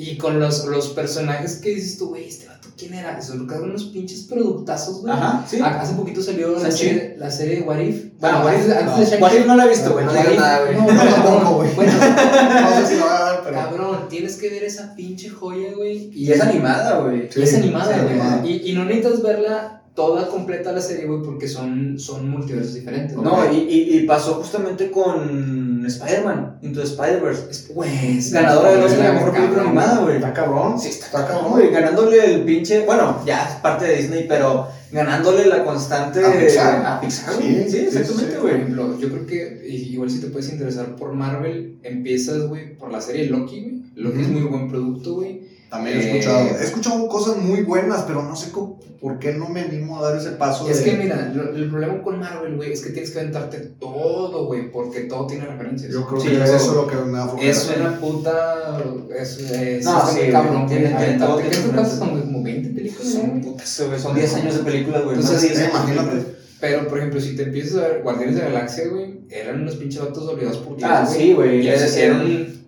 Y 0.02 0.16
con 0.16 0.40
los, 0.40 0.64
los 0.64 0.88
personajes 0.88 1.56
que 1.56 1.74
dices 1.74 1.98
tú, 1.98 2.08
güey, 2.08 2.26
este 2.28 2.46
vato, 2.46 2.68
¿quién 2.78 2.94
era? 2.94 3.18
Cagan 3.18 3.64
unos 3.70 3.84
pinches 3.84 4.22
productazos, 4.22 5.02
güey. 5.02 5.12
Ajá, 5.12 5.44
sí. 5.46 5.58
Ah, 5.62 5.78
Hace 5.82 5.94
poquito 5.94 6.22
salió 6.22 6.58
la 6.58 6.70
serie, 6.70 7.16
la 7.18 7.30
serie 7.30 7.56
de 7.56 7.62
What 7.62 7.80
If. 7.80 8.04
Bueno, 8.18 8.38
antes, 8.38 8.66
What 8.66 8.72
If, 8.72 8.88
antes 8.88 9.10
no. 9.10 9.16
de. 9.16 9.22
What 9.22 9.32
If 9.34 9.46
no 9.46 9.56
la 9.56 9.64
he 9.66 9.68
visto, 9.68 9.92
güey, 9.92 10.04
no 10.06 10.12
digas 10.12 10.36
nada, 10.36 10.64
güey. 10.64 10.74
No, 10.76 10.86
No, 10.86 10.94
no, 10.94 11.04
tampoco, 11.04 11.40
no, 11.42 11.54
güey. 11.56 11.74
Bueno, 11.74 11.92
No 12.00 12.76
sé 12.80 12.86
si 12.86 12.98
lo 12.98 13.04
voy 13.06 13.14
a 13.14 13.30
ver, 13.32 13.40
pero. 13.44 13.56
cabrón, 13.56 14.08
tienes 14.08 14.36
que 14.36 14.48
ver 14.48 14.64
esa 14.64 14.94
pinche 14.94 15.28
joya, 15.28 15.74
güey. 15.76 16.10
Y 16.14 16.32
es 16.32 16.40
animada, 16.40 17.00
güey. 17.00 17.28
Es 17.34 17.54
animada, 17.54 18.40
güey. 18.42 18.70
y 18.70 18.72
no 18.72 18.86
necesitas 18.86 19.22
verla 19.22 19.76
toda 19.94 20.28
completa 20.28 20.72
la 20.72 20.80
serie, 20.80 21.04
güey, 21.04 21.22
porque 21.22 21.46
son, 21.46 21.98
son 21.98 22.30
multiversos 22.30 22.74
diferentes. 22.74 23.16
No, 23.16 23.52
y, 23.52 23.56
y, 23.58 23.98
y 23.98 24.06
pasó 24.06 24.34
justamente 24.34 24.90
con 24.90 25.69
Spider-Man, 25.90 26.58
Into 26.62 26.82
Spider-Verse. 26.82 27.42
Es, 27.50 27.68
güey, 27.74 28.18
es- 28.18 28.32
Ganadora 28.32 28.70
del 28.72 28.82
Oscar 28.82 29.06
de 29.06 29.12
Mejor 29.12 29.32
Película 29.32 29.62
Animada, 29.62 30.00
güey. 30.00 30.16
Está 30.16 30.32
cabrón. 30.32 30.80
Sí, 30.80 30.88
está, 30.88 31.06
Está 31.06 31.26
cabrón. 31.26 31.50
güey, 31.52 31.70
ganándole 31.70 32.34
el 32.34 32.44
pinche, 32.44 32.84
bueno, 32.86 33.20
ya 33.26 33.48
es 33.48 33.54
parte 33.56 33.86
de 33.86 33.96
Disney, 33.96 34.26
pero 34.28 34.68
ganándole 34.92 35.46
la 35.46 35.62
constante 35.64 36.24
A 36.24 36.32
Pixar. 36.32 36.84
a 36.86 37.00
Pixar, 37.00 37.34
Sí. 37.34 37.42
Sí, 37.42 37.70
sí, 37.70 37.76
exactamente, 37.78 38.32
sí, 38.34 38.38
güey. 38.40 38.54
ejemplo, 38.54 38.98
yo 38.98 39.08
creo 39.08 39.26
que 39.26 39.66
igual 39.68 40.10
si 40.10 40.20
te 40.20 40.26
puedes 40.28 40.50
interesar 40.50 40.96
por 40.96 41.12
Marvel, 41.12 41.78
empiezas, 41.82 42.42
güey, 42.48 42.76
por 42.76 42.90
la 42.90 43.00
serie 43.00 43.26
Loki, 43.26 43.60
güey. 43.60 43.80
Loki 43.96 44.20
es 44.22 44.28
muy 44.28 44.42
buen 44.42 44.68
producto, 44.70 45.14
güey. 45.14 45.49
También 45.70 45.98
he 45.98 46.00
Eh, 46.00 46.10
escuchado. 46.18 46.40
He 46.60 46.64
escuchado 46.64 47.08
cosas 47.08 47.36
muy 47.36 47.62
buenas, 47.62 48.02
pero 48.02 48.22
no 48.22 48.34
sé 48.34 48.50
cómo- 48.50 48.80
por 49.00 49.18
qué 49.18 49.32
no 49.32 49.48
me 49.48 49.60
animo 49.62 49.98
a 49.98 50.10
dar 50.10 50.16
ese 50.20 50.30
paso. 50.32 50.68
Es 50.68 50.84
de- 50.84 50.90
que 50.90 50.96
mira, 50.96 51.32
lo- 51.34 51.54
el 51.54 51.70
problema 51.70 52.02
con 52.02 52.18
Marvel, 52.18 52.56
güey, 52.56 52.72
es 52.72 52.82
que 52.82 52.90
tienes 52.90 53.12
que 53.12 53.20
aventarte 53.20 53.58
todo, 53.78 54.46
güey, 54.46 54.70
porque 54.70 55.02
todo 55.02 55.26
tiene 55.26 55.46
referencias. 55.46 55.92
Yo 55.92 56.06
creo 56.06 56.20
Sí, 56.20 56.28
que 56.28 56.34
yo- 56.34 56.44
eso 56.44 56.56
es 56.56 56.66
lo 56.66 56.86
que 56.86 56.96
me 56.96 57.16
da. 57.18 57.32
Es 57.40 57.70
una 57.74 57.98
puta. 58.00 58.78
Es, 59.18 59.38
es, 59.38 59.84
No, 59.84 60.02
es 60.02 60.10
sí, 60.14 60.20
cabrón, 60.30 60.66
todo, 60.66 60.76
aventarte. 60.76 61.42
¿Qué 61.42 61.48
es 61.48 61.62
referencias. 61.64 61.98
son 61.98 62.20
como 62.20 62.42
20 62.42 62.68
películas, 62.70 63.12
Son, 63.12 63.40
putas, 63.40 63.82
güey, 63.86 64.00
son 64.00 64.14
10 64.16 64.34
años 64.34 64.56
de 64.58 64.62
películas, 64.64 65.04
güey. 65.04 65.14
Entonces, 65.16 65.32
más 65.34 65.42
de 65.42 65.48
10 65.48 65.58
sí, 65.60 65.64
años 65.64 65.86
de 65.86 65.92
imagínate. 65.94 66.26
Pero, 66.60 66.88
por 66.88 66.98
ejemplo, 66.98 67.20
si 67.22 67.36
te 67.36 67.44
empiezas 67.44 67.78
a 67.78 67.88
ver 67.88 68.02
Guardianes 68.02 68.34
de 68.34 68.42
la 68.42 68.48
Galaxia, 68.50 68.88
güey, 68.88 69.20
eran 69.30 69.62
unos 69.62 69.76
pinches 69.76 70.00
vatos 70.02 70.28
olvidados 70.28 70.58
por 70.58 70.76
Ah, 70.82 71.06
sí, 71.06 71.32
güey. 71.32 71.66
Y 71.66 71.70
hicieron 71.72 72.59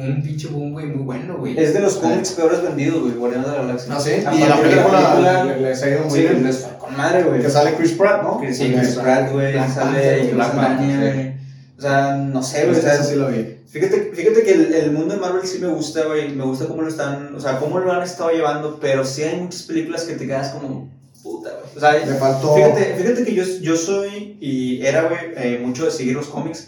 un, 0.00 0.22
pinche 0.22 0.48
boom, 0.48 0.72
güey, 0.72 0.86
muy 0.86 1.02
bueno, 1.04 1.36
güey. 1.38 1.58
es 1.58 1.74
de 1.74 1.80
los 1.80 1.96
cómics 1.96 2.30
peores 2.32 2.62
vendidos, 2.62 3.00
güey, 3.02 3.14
Guardianes 3.14 3.50
de 3.50 3.56
la 3.56 3.62
Galaxia. 3.62 3.94
Ah, 3.94 4.00
¿sí? 4.00 4.10
A 4.26 4.34
Y 4.34 4.38
la 4.48 4.60
película 4.60 5.44
le- 5.44 5.60
les 5.60 5.82
ha 5.82 5.88
ido 5.90 6.04
muy 6.04 6.18
bien. 6.20 6.50
con 6.78 6.96
madre, 6.96 7.22
güey. 7.24 7.42
Que 7.42 7.50
sale 7.50 7.74
Chris 7.76 7.92
Pratt, 7.92 8.22
¿no? 8.22 8.40
Sí, 8.52 8.72
Chris 8.76 8.94
Pratt, 8.96 9.32
güey, 9.32 9.54
sale 9.72 10.32
Black 10.32 10.54
Panther, 10.54 11.14
güey. 11.14 11.32
O 11.78 11.80
sea, 11.82 12.14
no 12.16 12.42
sé, 12.42 12.66
güey. 12.66 12.78
o 12.78 12.82
sea, 12.82 12.94
Esa 12.94 13.04
sí 13.04 13.16
la 13.16 13.28
vi. 13.28 13.56
Fíjate, 13.68 14.10
fíjate 14.14 14.42
que 14.42 14.52
el, 14.52 14.74
el 14.74 14.90
mundo 14.92 15.14
de 15.14 15.20
Marvel 15.20 15.46
sí 15.46 15.58
me 15.60 15.68
gusta, 15.68 16.04
güey. 16.06 16.28
Me 16.34 16.44
gusta 16.44 16.66
cómo 16.66 16.82
lo 16.82 16.88
están, 16.88 17.34
o 17.36 17.40
sea, 17.40 17.58
cómo 17.58 17.78
lo 17.78 17.92
han 17.92 18.02
estado 18.02 18.30
llevando, 18.30 18.78
pero 18.80 19.04
sí 19.04 19.22
hay 19.22 19.40
muchas 19.40 19.62
películas 19.62 20.02
que 20.02 20.14
te 20.14 20.26
quedas 20.26 20.48
como, 20.50 20.90
puta, 21.22 21.50
güey. 21.50 21.76
O 21.76 21.80
sea, 21.80 21.92
Le 22.04 22.14
faltó. 22.18 22.54
fíjate, 22.56 22.94
fíjate 22.96 23.24
que 23.24 23.34
yo, 23.34 23.44
yo 23.62 23.76
soy 23.76 24.36
y 24.40 24.84
era, 24.84 25.02
güey, 25.02 25.20
eh, 25.36 25.62
mucho 25.64 25.84
de 25.84 25.90
seguir 25.92 26.14
los 26.16 26.26
cómics. 26.26 26.66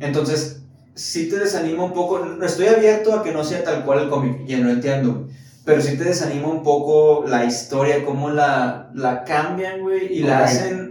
Entonces, 0.00 0.59
sí 0.94 1.28
te 1.28 1.38
desanima 1.38 1.84
un 1.84 1.92
poco. 1.92 2.18
No 2.20 2.44
estoy 2.44 2.66
abierto 2.66 3.14
a 3.14 3.22
que 3.22 3.32
no 3.32 3.44
sea 3.44 3.64
tal 3.64 3.84
cual 3.84 4.00
el 4.00 4.08
cómic, 4.08 4.46
ya 4.46 4.58
lo 4.58 4.70
entiendo. 4.70 5.28
Pero 5.64 5.82
sí 5.82 5.96
te 5.96 6.04
desanima 6.04 6.48
un 6.48 6.62
poco 6.62 7.24
la 7.26 7.44
historia, 7.44 8.04
cómo 8.04 8.30
la, 8.30 8.90
la 8.94 9.24
cambian, 9.24 9.80
güey, 9.80 10.12
y 10.12 10.22
la 10.22 10.44
hacen 10.44 10.90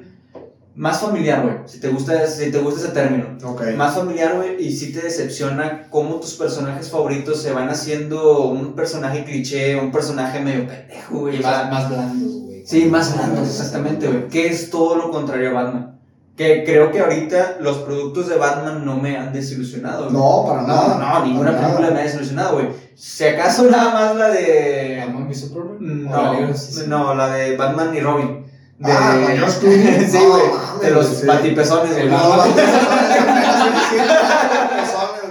más 0.80 1.02
familiar, 1.02 1.44
güey. 1.44 1.56
Si 1.66 1.82
te 1.82 1.90
gusta, 1.90 2.26
si 2.26 2.52
te 2.52 2.60
gusta 2.60 2.80
ese 2.80 2.92
término 2.94 3.38
más 3.76 3.96
familiar, 3.96 4.38
güey, 4.38 4.66
y 4.66 4.72
sí 4.72 4.94
te 4.94 5.02
decepciona 5.02 5.90
cómo 5.90 6.22
tus 6.22 6.36
personajes 6.36 6.90
favoritos 6.90 7.42
se 7.42 7.52
van 7.52 7.68
haciendo 7.68 8.44
un 8.44 8.76
personaje 8.76 9.26
cliché, 9.26 9.76
un 9.76 9.92
personaje 9.92 10.40
medio 10.40 10.68
pendejo, 10.68 11.20
güey. 11.20 11.42
Más, 11.42 11.70
más 11.70 11.90
blandos, 11.90 12.32
güey. 12.32 12.66
sí, 12.66 12.86
más 12.86 13.14
blandos, 13.14 13.50
exactamente, 13.50 14.08
güey. 14.08 14.28
Que 14.30 14.48
es 14.48 14.70
todo 14.70 14.96
lo 14.96 15.12
contrario 15.12 15.50
a 15.50 15.54
Batman. 15.54 15.99
Que 16.40 16.64
creo 16.64 16.90
que 16.90 17.02
ahorita 17.02 17.58
los 17.60 17.80
productos 17.80 18.30
de 18.30 18.38
Batman 18.38 18.86
no 18.86 18.96
me 18.96 19.18
han 19.18 19.34
desilusionado. 19.34 20.06
güey. 20.06 20.14
No, 20.16 20.46
para 20.48 20.62
nada. 20.62 20.98
No, 20.98 21.20
no, 21.20 21.26
ninguna 21.26 21.50
Para 21.50 21.62
película 21.64 21.82
nada. 21.88 21.94
me 21.96 22.00
ha 22.00 22.04
desilusionado, 22.04 22.54
güey. 22.54 22.68
Si 22.96 23.26
acaso 23.26 23.70
nada 23.70 23.94
más 23.94 24.16
la 24.16 24.30
de... 24.30 25.04
Batman 25.06 25.36
Superman. 25.36 26.08
¿O 26.08 26.12
la 26.12 26.32
No, 26.32 26.40
la 26.40 26.88
no, 26.88 27.14
la 27.14 27.28
de 27.34 27.58
Batman 27.58 27.94
y 27.94 28.00
Robin. 28.00 28.46
De... 28.78 28.90
Ah, 28.90 29.18
sí, 29.50 30.18
güey. 30.26 30.44
de 30.82 30.92
los 30.92 31.26
güey. 31.26 32.08
No, 32.08 32.18
No, 32.18 32.30
va, 32.30 32.48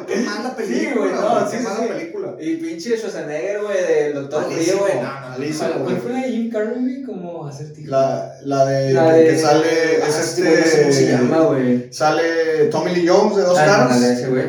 Qué 0.07 0.17
mala 0.19 0.55
película. 0.55 0.79
Sí, 0.79 0.91
güey, 0.95 1.13
no, 1.13 1.41
sí, 1.41 1.47
qué 1.53 1.59
sí, 1.59 1.65
mala 1.65 1.77
sí. 1.79 1.87
película. 1.89 2.35
Y 2.49 2.57
pinche 2.57 2.97
Schwarzenegger, 2.97 3.61
güey, 3.63 3.77
del 3.87 4.15
Doctor 4.15 4.45
Frío, 4.51 4.79
güey. 4.79 4.93
¿Cuál 5.59 5.83
güey. 5.85 5.97
fue 5.97 6.13
la 6.13 6.21
de 6.23 6.31
Jim 6.31 6.51
Carrey, 6.51 6.81
güey? 6.81 7.03
Como 7.05 7.47
acertijo. 7.47 7.91
La, 7.91 8.33
la 8.45 8.65
de 8.67 8.93
La 8.93 9.13
que 9.15 9.19
de- 9.33 9.39
sale 9.39 9.67
Ah, 10.03 10.09
es 10.09 10.37
güey, 10.39 10.51
no 10.51 10.65
sé 10.65 10.81
¿Cómo 10.83 10.93
se 10.93 11.05
este 11.05 11.13
llama, 11.13 11.41
güey? 11.41 11.93
sale 11.93 12.23
Tommy 12.71 12.95
Lee 12.95 13.07
Jones 13.09 13.37
de 13.37 13.43
dos 13.43 13.59
Ah, 13.59 13.65
caras 13.67 14.27
güey. 14.29 14.45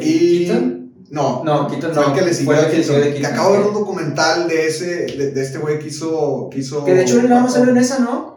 Y 0.00 0.46
Keaton. 0.46 0.92
no 1.10 1.42
No, 1.44 1.68
Keaton 1.68 1.92
no. 1.94 2.14
que 2.14 2.20
Fue 2.44 2.56
a 2.56 2.60
el 2.60 2.70
que 2.70 2.76
le 2.78 2.82
siguió 2.84 3.00
de 3.00 3.02
Keaton. 3.14 3.20
Que 3.20 3.26
acabo 3.26 3.52
de 3.52 3.58
ver 3.58 3.66
un 3.68 3.74
documental 3.74 4.48
de 4.48 4.66
ese 4.66 4.86
de, 5.06 5.30
de 5.32 5.42
este 5.42 5.58
güey 5.58 5.78
que 5.78 5.88
hizo 5.88 6.48
que 6.50 6.58
hizo 6.60 6.84
Que 6.84 6.94
de 6.94 7.02
hecho 7.02 7.20
él 7.20 7.28
nada 7.28 7.42
más 7.42 7.52
sale 7.54 7.70
en 7.70 7.76
esa, 7.78 7.98
¿no? 7.98 8.32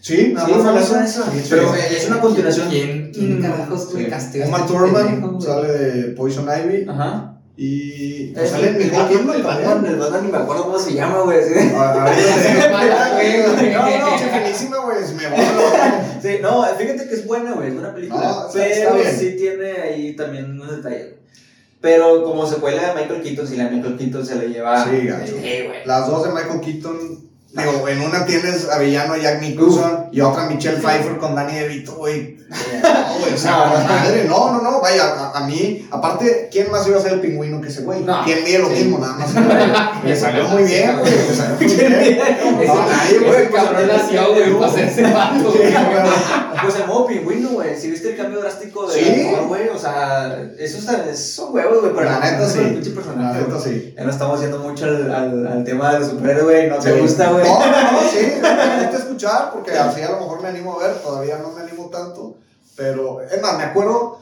sí 0.00 0.32
nada 0.34 0.46
Sí, 0.46 0.52
más 0.54 0.90
esa. 0.90 1.24
Sí, 1.32 1.46
Pero 1.48 1.74
es 1.74 2.08
una 2.08 2.20
continuación. 2.20 2.68
¿Quién, 2.68 3.40
carajos, 3.40 3.90
güey, 3.92 4.04
sí. 4.04 4.10
castiga 4.10 4.44
a 4.44 4.48
Uma 4.48 4.58
este 4.58 4.68
Thurman 4.72 5.20
güey? 5.20 5.40
sale 5.42 5.68
de 5.72 6.02
Poison 6.12 6.46
Ivy 6.46 6.86
Ajá. 6.88 7.33
Y 7.56 8.30
Es 8.30 8.38
pues, 8.38 8.50
sale 8.50 8.68
el, 8.70 8.78
Kidman 8.78 9.36
el 9.36 9.42
Batman, 9.44 9.86
el 9.86 9.96
Batman 9.96 10.26
ni 10.26 10.32
me 10.32 10.38
acuerdo 10.38 10.64
cómo 10.64 10.78
se 10.78 10.94
llama, 10.94 11.20
güey. 11.20 11.38
sí. 11.44 11.54
Ah, 11.76 13.10
güey. 13.14 13.72
No, 13.72 13.98
no, 14.10 14.18
sí, 14.18 14.24
finísima, 14.32 14.78
güey. 14.78 14.98
Me 15.14 16.20
Sí, 16.20 16.38
no, 16.42 16.64
fíjate 16.64 17.08
que 17.08 17.14
es 17.14 17.26
buena, 17.26 17.52
güey, 17.52 17.68
es 17.68 17.74
buena 17.74 17.94
película. 17.94 18.22
No, 18.24 18.48
está- 18.48 18.92
pero 18.92 19.10
sí 19.16 19.36
tiene 19.36 19.72
ahí 19.72 20.16
también 20.16 20.50
unos 20.60 20.76
detalles. 20.76 21.14
Pero 21.80 22.24
como 22.24 22.46
secuela 22.46 22.88
de 22.88 23.02
Michael 23.02 23.22
Keaton, 23.22 23.46
si 23.46 23.56
la 23.56 23.68
Michael 23.68 23.98
Keaton 23.98 24.26
se 24.26 24.36
le 24.36 24.48
lleva. 24.48 24.84
Sí, 24.84 25.06
gacho. 25.06 25.34
Sí, 25.36 25.62
güey. 25.66 25.84
Las 25.84 26.08
dos 26.08 26.24
de 26.24 26.32
Michael 26.32 26.60
Keaton. 26.60 27.33
Digo, 27.56 27.88
en 27.88 28.00
una 28.02 28.26
tienes 28.26 28.68
a 28.68 28.78
villano 28.78 29.16
Jack 29.16 29.40
Nicholson 29.40 30.06
y 30.10 30.20
otra 30.20 30.46
Michelle 30.46 30.78
Pfeiffer 30.78 31.18
con 31.18 31.34
Danny 31.36 31.54
DeVito, 31.58 31.94
güey. 31.96 32.42
No, 32.84 33.18
güey, 33.18 33.34
o 33.34 33.38
sea, 33.38 33.52
No, 33.56 33.78
no. 33.80 33.84
madre, 33.88 34.24
no, 34.28 34.52
no, 34.52 34.60
no, 34.62 34.80
vaya, 34.80 35.04
a, 35.06 35.38
a 35.38 35.46
mí, 35.46 35.88
aparte, 35.90 36.48
¿quién 36.52 36.70
más 36.70 36.86
iba 36.86 36.98
a 36.98 37.00
ser 37.00 37.14
el 37.14 37.20
pingüino 37.20 37.60
que 37.60 37.68
ese 37.68 37.82
güey? 37.82 38.00
No. 38.02 38.22
¿Quién 38.24 38.44
mide 38.44 38.58
lo 38.58 38.68
Sí. 38.68 38.74
mismo? 38.84 38.98
Nada 38.98 39.14
más. 39.14 39.34
Le 40.04 40.14
salió 40.16 40.44
muy 40.48 40.62
bien, 40.64 40.96
güey, 40.98 41.10
le 41.12 41.34
salió 41.34 41.56
muy 41.56 41.66
bien. 41.66 42.18
No, 42.66 42.74
nadie, 42.86 43.18
güey. 43.26 43.50
cabrón 43.50 43.88
nació, 43.88 44.32
güey, 44.34 44.52
para 44.54 44.66
hacerse 44.70 45.02
vato, 45.02 45.50
güey. 45.52 45.72
güey. 45.72 45.74
Pues 46.62 46.76
el 46.76 46.86
modo 46.86 47.06
pingüino, 47.06 47.48
güey. 47.50 47.78
Si 47.80 47.90
viste 47.90 48.10
el 48.10 48.16
cambio 48.16 48.40
drástico 48.40 48.86
de 48.86 48.94
Sí. 49.02 49.30
güey. 49.48 49.68
O 49.68 49.78
sea, 49.78 50.38
eso 50.58 50.78
está, 50.78 51.04
esos 51.10 51.26
son 51.26 51.54
huevos, 51.54 51.80
güey. 51.80 51.92
Pero 51.94 52.04
La 52.10 52.20
neta, 52.20 52.48
sí. 52.48 52.58
La 53.16 53.32
neta, 53.32 53.58
sí. 53.60 53.94
Ya 53.96 54.04
no 54.04 54.10
estamos 54.10 54.40
yendo 54.40 54.58
mucho 54.58 54.84
al, 54.84 55.12
al, 55.12 55.46
al 55.46 55.64
tema 55.64 55.92
de 55.94 56.00
los 56.00 56.08
superhéroes, 56.10 56.44
güey. 56.44 56.68
No 56.68 56.76
te 56.76 56.92
gusta, 57.00 57.30
güey. 57.32 57.43
No, 57.44 57.58
no, 57.58 57.92
no, 57.92 57.98
sí, 58.10 58.26
me 58.42 58.82
gusta 58.82 58.98
escuchar 58.98 59.50
porque 59.52 59.72
así 59.72 60.02
a 60.02 60.10
lo 60.10 60.20
mejor 60.20 60.42
me 60.42 60.48
animo 60.48 60.78
a 60.80 60.86
ver, 60.86 60.96
todavía 61.02 61.38
no 61.38 61.50
me 61.52 61.60
animo 61.62 61.86
tanto, 61.90 62.36
pero 62.76 63.20
es 63.22 63.40
más, 63.42 63.56
me 63.58 63.64
acuerdo, 63.64 64.20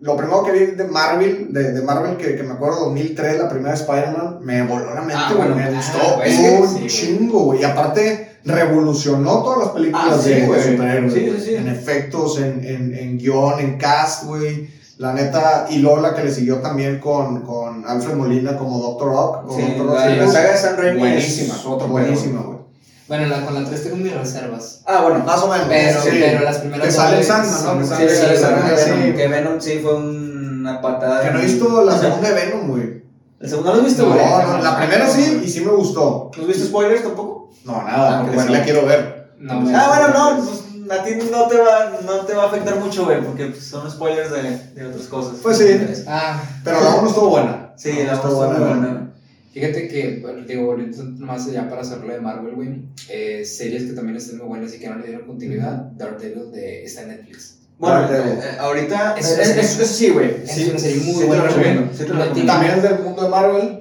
lo 0.00 0.16
primero 0.16 0.42
que 0.44 0.52
vi 0.52 0.66
de 0.72 0.84
Marvel, 0.84 1.52
de, 1.52 1.72
de 1.72 1.82
Marvel 1.82 2.16
que, 2.16 2.36
que 2.36 2.42
me 2.42 2.54
acuerdo 2.54 2.86
2003, 2.86 3.38
la 3.38 3.48
primera 3.48 3.74
Spider-Man, 3.74 4.38
me 4.42 4.62
voló 4.66 4.94
la 4.94 5.00
mente, 5.02 5.14
Ah, 5.16 5.32
güey, 5.34 5.48
bueno, 5.48 5.56
me 5.56 5.76
gustó 5.76 5.98
un 6.60 6.68
sí, 6.68 6.86
chingo, 6.88 7.40
güey, 7.44 7.60
y 7.60 7.64
aparte 7.64 8.38
revolucionó 8.44 9.42
todas 9.42 9.58
las 9.60 9.68
películas 9.68 10.06
Ah, 10.10 10.18
sí, 10.22 10.30
de, 10.30 10.46
superhéroes, 10.46 11.12
Sí, 11.12 11.20
güey, 11.26 11.40
sí, 11.40 11.46
sí. 11.46 11.54
en 11.54 11.68
efectos, 11.68 12.38
en, 12.38 12.64
en, 12.64 12.94
en 12.94 13.18
guion, 13.18 13.58
en 13.60 13.78
cast, 13.78 14.24
güey. 14.24 14.68
La 14.98 15.12
neta, 15.12 15.66
y 15.70 15.78
luego 15.78 16.00
la 16.00 16.14
que 16.14 16.22
le 16.24 16.30
siguió 16.32 16.58
también 16.60 17.00
con, 17.00 17.40
con 17.42 17.84
Alfred 17.86 18.14
Molina 18.14 18.56
como 18.56 18.78
Doctor 18.78 19.08
Rock. 19.08 19.50
o 19.50 19.56
Sí, 19.56 19.62
Dr. 19.76 19.86
la, 19.86 20.06
la 20.06 20.12
Octopus. 20.12 20.32
saga 20.32 20.52
de 20.52 20.58
San 20.58 20.76
Raimi 20.76 20.98
Buenísima, 21.00 21.54
es 21.56 21.64
otro 21.66 21.88
buenísima, 21.88 22.40
güey. 22.42 22.58
Bueno, 23.08 23.26
la, 23.26 23.44
con 23.44 23.54
la 23.54 23.68
3 23.68 23.82
tengo 23.82 23.96
mis 23.96 24.14
reservas. 24.14 24.80
Ah, 24.86 25.02
bueno. 25.02 25.18
Más 25.26 25.42
o 25.42 25.48
menos. 25.48 25.66
Pero, 25.68 26.00
sí. 26.00 26.08
pero 26.12 26.40
las 26.44 26.58
primeras 26.58 26.86
Que 26.86 26.92
sale 26.92 27.22
Sandman, 27.22 27.78
¿no? 27.80 27.84
Sí, 27.86 27.90
sale 27.90 28.10
sí, 28.36 28.42
Sandman, 28.42 28.72
sí, 28.78 28.84
sí. 29.06 29.12
Que 29.14 29.28
Venom 29.28 29.60
sí 29.60 29.78
fue 29.82 29.94
una 29.96 30.80
patada. 30.80 31.22
Que 31.22 31.30
no 31.30 31.38
he 31.40 31.42
visto 31.42 31.84
la 31.84 31.98
segunda 31.98 32.30
de 32.30 32.34
Venom, 32.34 32.68
güey. 32.68 33.02
¿El 33.40 33.50
segundo 33.50 33.72
no 33.72 33.76
lo 33.78 33.82
viste, 33.84 34.00
No, 34.02 34.08
güey? 34.08 34.24
no, 34.24 34.58
la 34.62 34.76
primera 34.78 35.06
sí, 35.10 35.42
y 35.44 35.48
sí 35.50 35.60
me 35.60 35.72
gustó. 35.72 36.30
¿No 36.34 36.46
viste 36.46 36.64
spoilers 36.64 37.02
tampoco? 37.02 37.50
No, 37.66 37.82
nada, 37.82 38.18
Ah, 38.18 38.20
porque 38.22 38.36
bueno. 38.36 38.52
la 38.52 38.62
quiero 38.64 38.86
ver. 38.86 39.32
No. 39.38 39.52
Ah, 39.74 39.86
bueno, 39.88 40.08
no, 40.38 40.44
pues 40.46 40.63
a 40.90 41.04
ti 41.04 41.10
no 41.30 41.46
te 41.48 41.58
va, 41.58 42.00
no 42.04 42.20
te 42.26 42.34
va 42.34 42.44
a 42.44 42.46
afectar 42.46 42.76
mucho, 42.78 43.04
güey, 43.04 43.22
porque 43.22 43.46
pues, 43.46 43.64
son 43.64 43.90
spoilers 43.90 44.30
de, 44.30 44.58
de 44.74 44.86
otras 44.86 45.06
cosas. 45.06 45.38
Pues 45.42 45.58
sí. 45.58 45.66
Ah, 46.06 46.42
Pero 46.62 46.80
la 46.80 46.96
1 46.96 47.08
estuvo 47.08 47.30
buena. 47.30 47.72
Sí, 47.76 47.92
la 47.92 48.14
estuvo 48.14 48.44
estuvo 48.44 48.46
muy 48.48 48.58
buena. 48.58 48.76
buena. 48.76 49.12
fíjate 49.52 49.88
que, 49.88 50.18
bueno, 50.20 50.44
digo, 50.46 50.70
ahorita 50.70 51.02
más 51.18 51.46
allá 51.48 51.68
para 51.68 51.82
hacerlo 51.82 52.12
de 52.12 52.20
Marvel, 52.20 52.54
güey, 52.54 52.82
eh, 53.08 53.44
series 53.44 53.84
que 53.84 53.92
también 53.92 54.16
están 54.16 54.38
muy 54.38 54.46
buenas 54.48 54.74
y 54.74 54.78
que 54.78 54.88
no 54.88 54.96
le 54.96 55.06
dieron 55.06 55.26
continuidad, 55.26 55.76
Daredevil 55.96 56.50
de, 56.52 56.84
está 56.84 57.02
en 57.02 57.08
Netflix. 57.08 57.58
Bueno, 57.76 58.02
Daredevil. 58.02 58.38
eh, 58.38 58.56
ahorita, 58.60 59.16
Es- 59.18 59.30
es, 59.30 59.38
es, 59.38 59.56
es- 59.56 59.78
eso 59.80 59.94
sí, 59.94 60.10
güey. 60.10 60.42
Es 60.44 60.52
Sí, 60.52 60.68
una 60.70 60.78
serie 60.78 60.96
muy 61.02 61.14
sí 61.14 61.24
güey. 61.24 61.40
sí. 61.92 62.42
También 62.46 62.72
es 62.76 62.82
del 62.82 62.98
mundo 63.00 63.22
de 63.22 63.28
Marvel. 63.28 63.80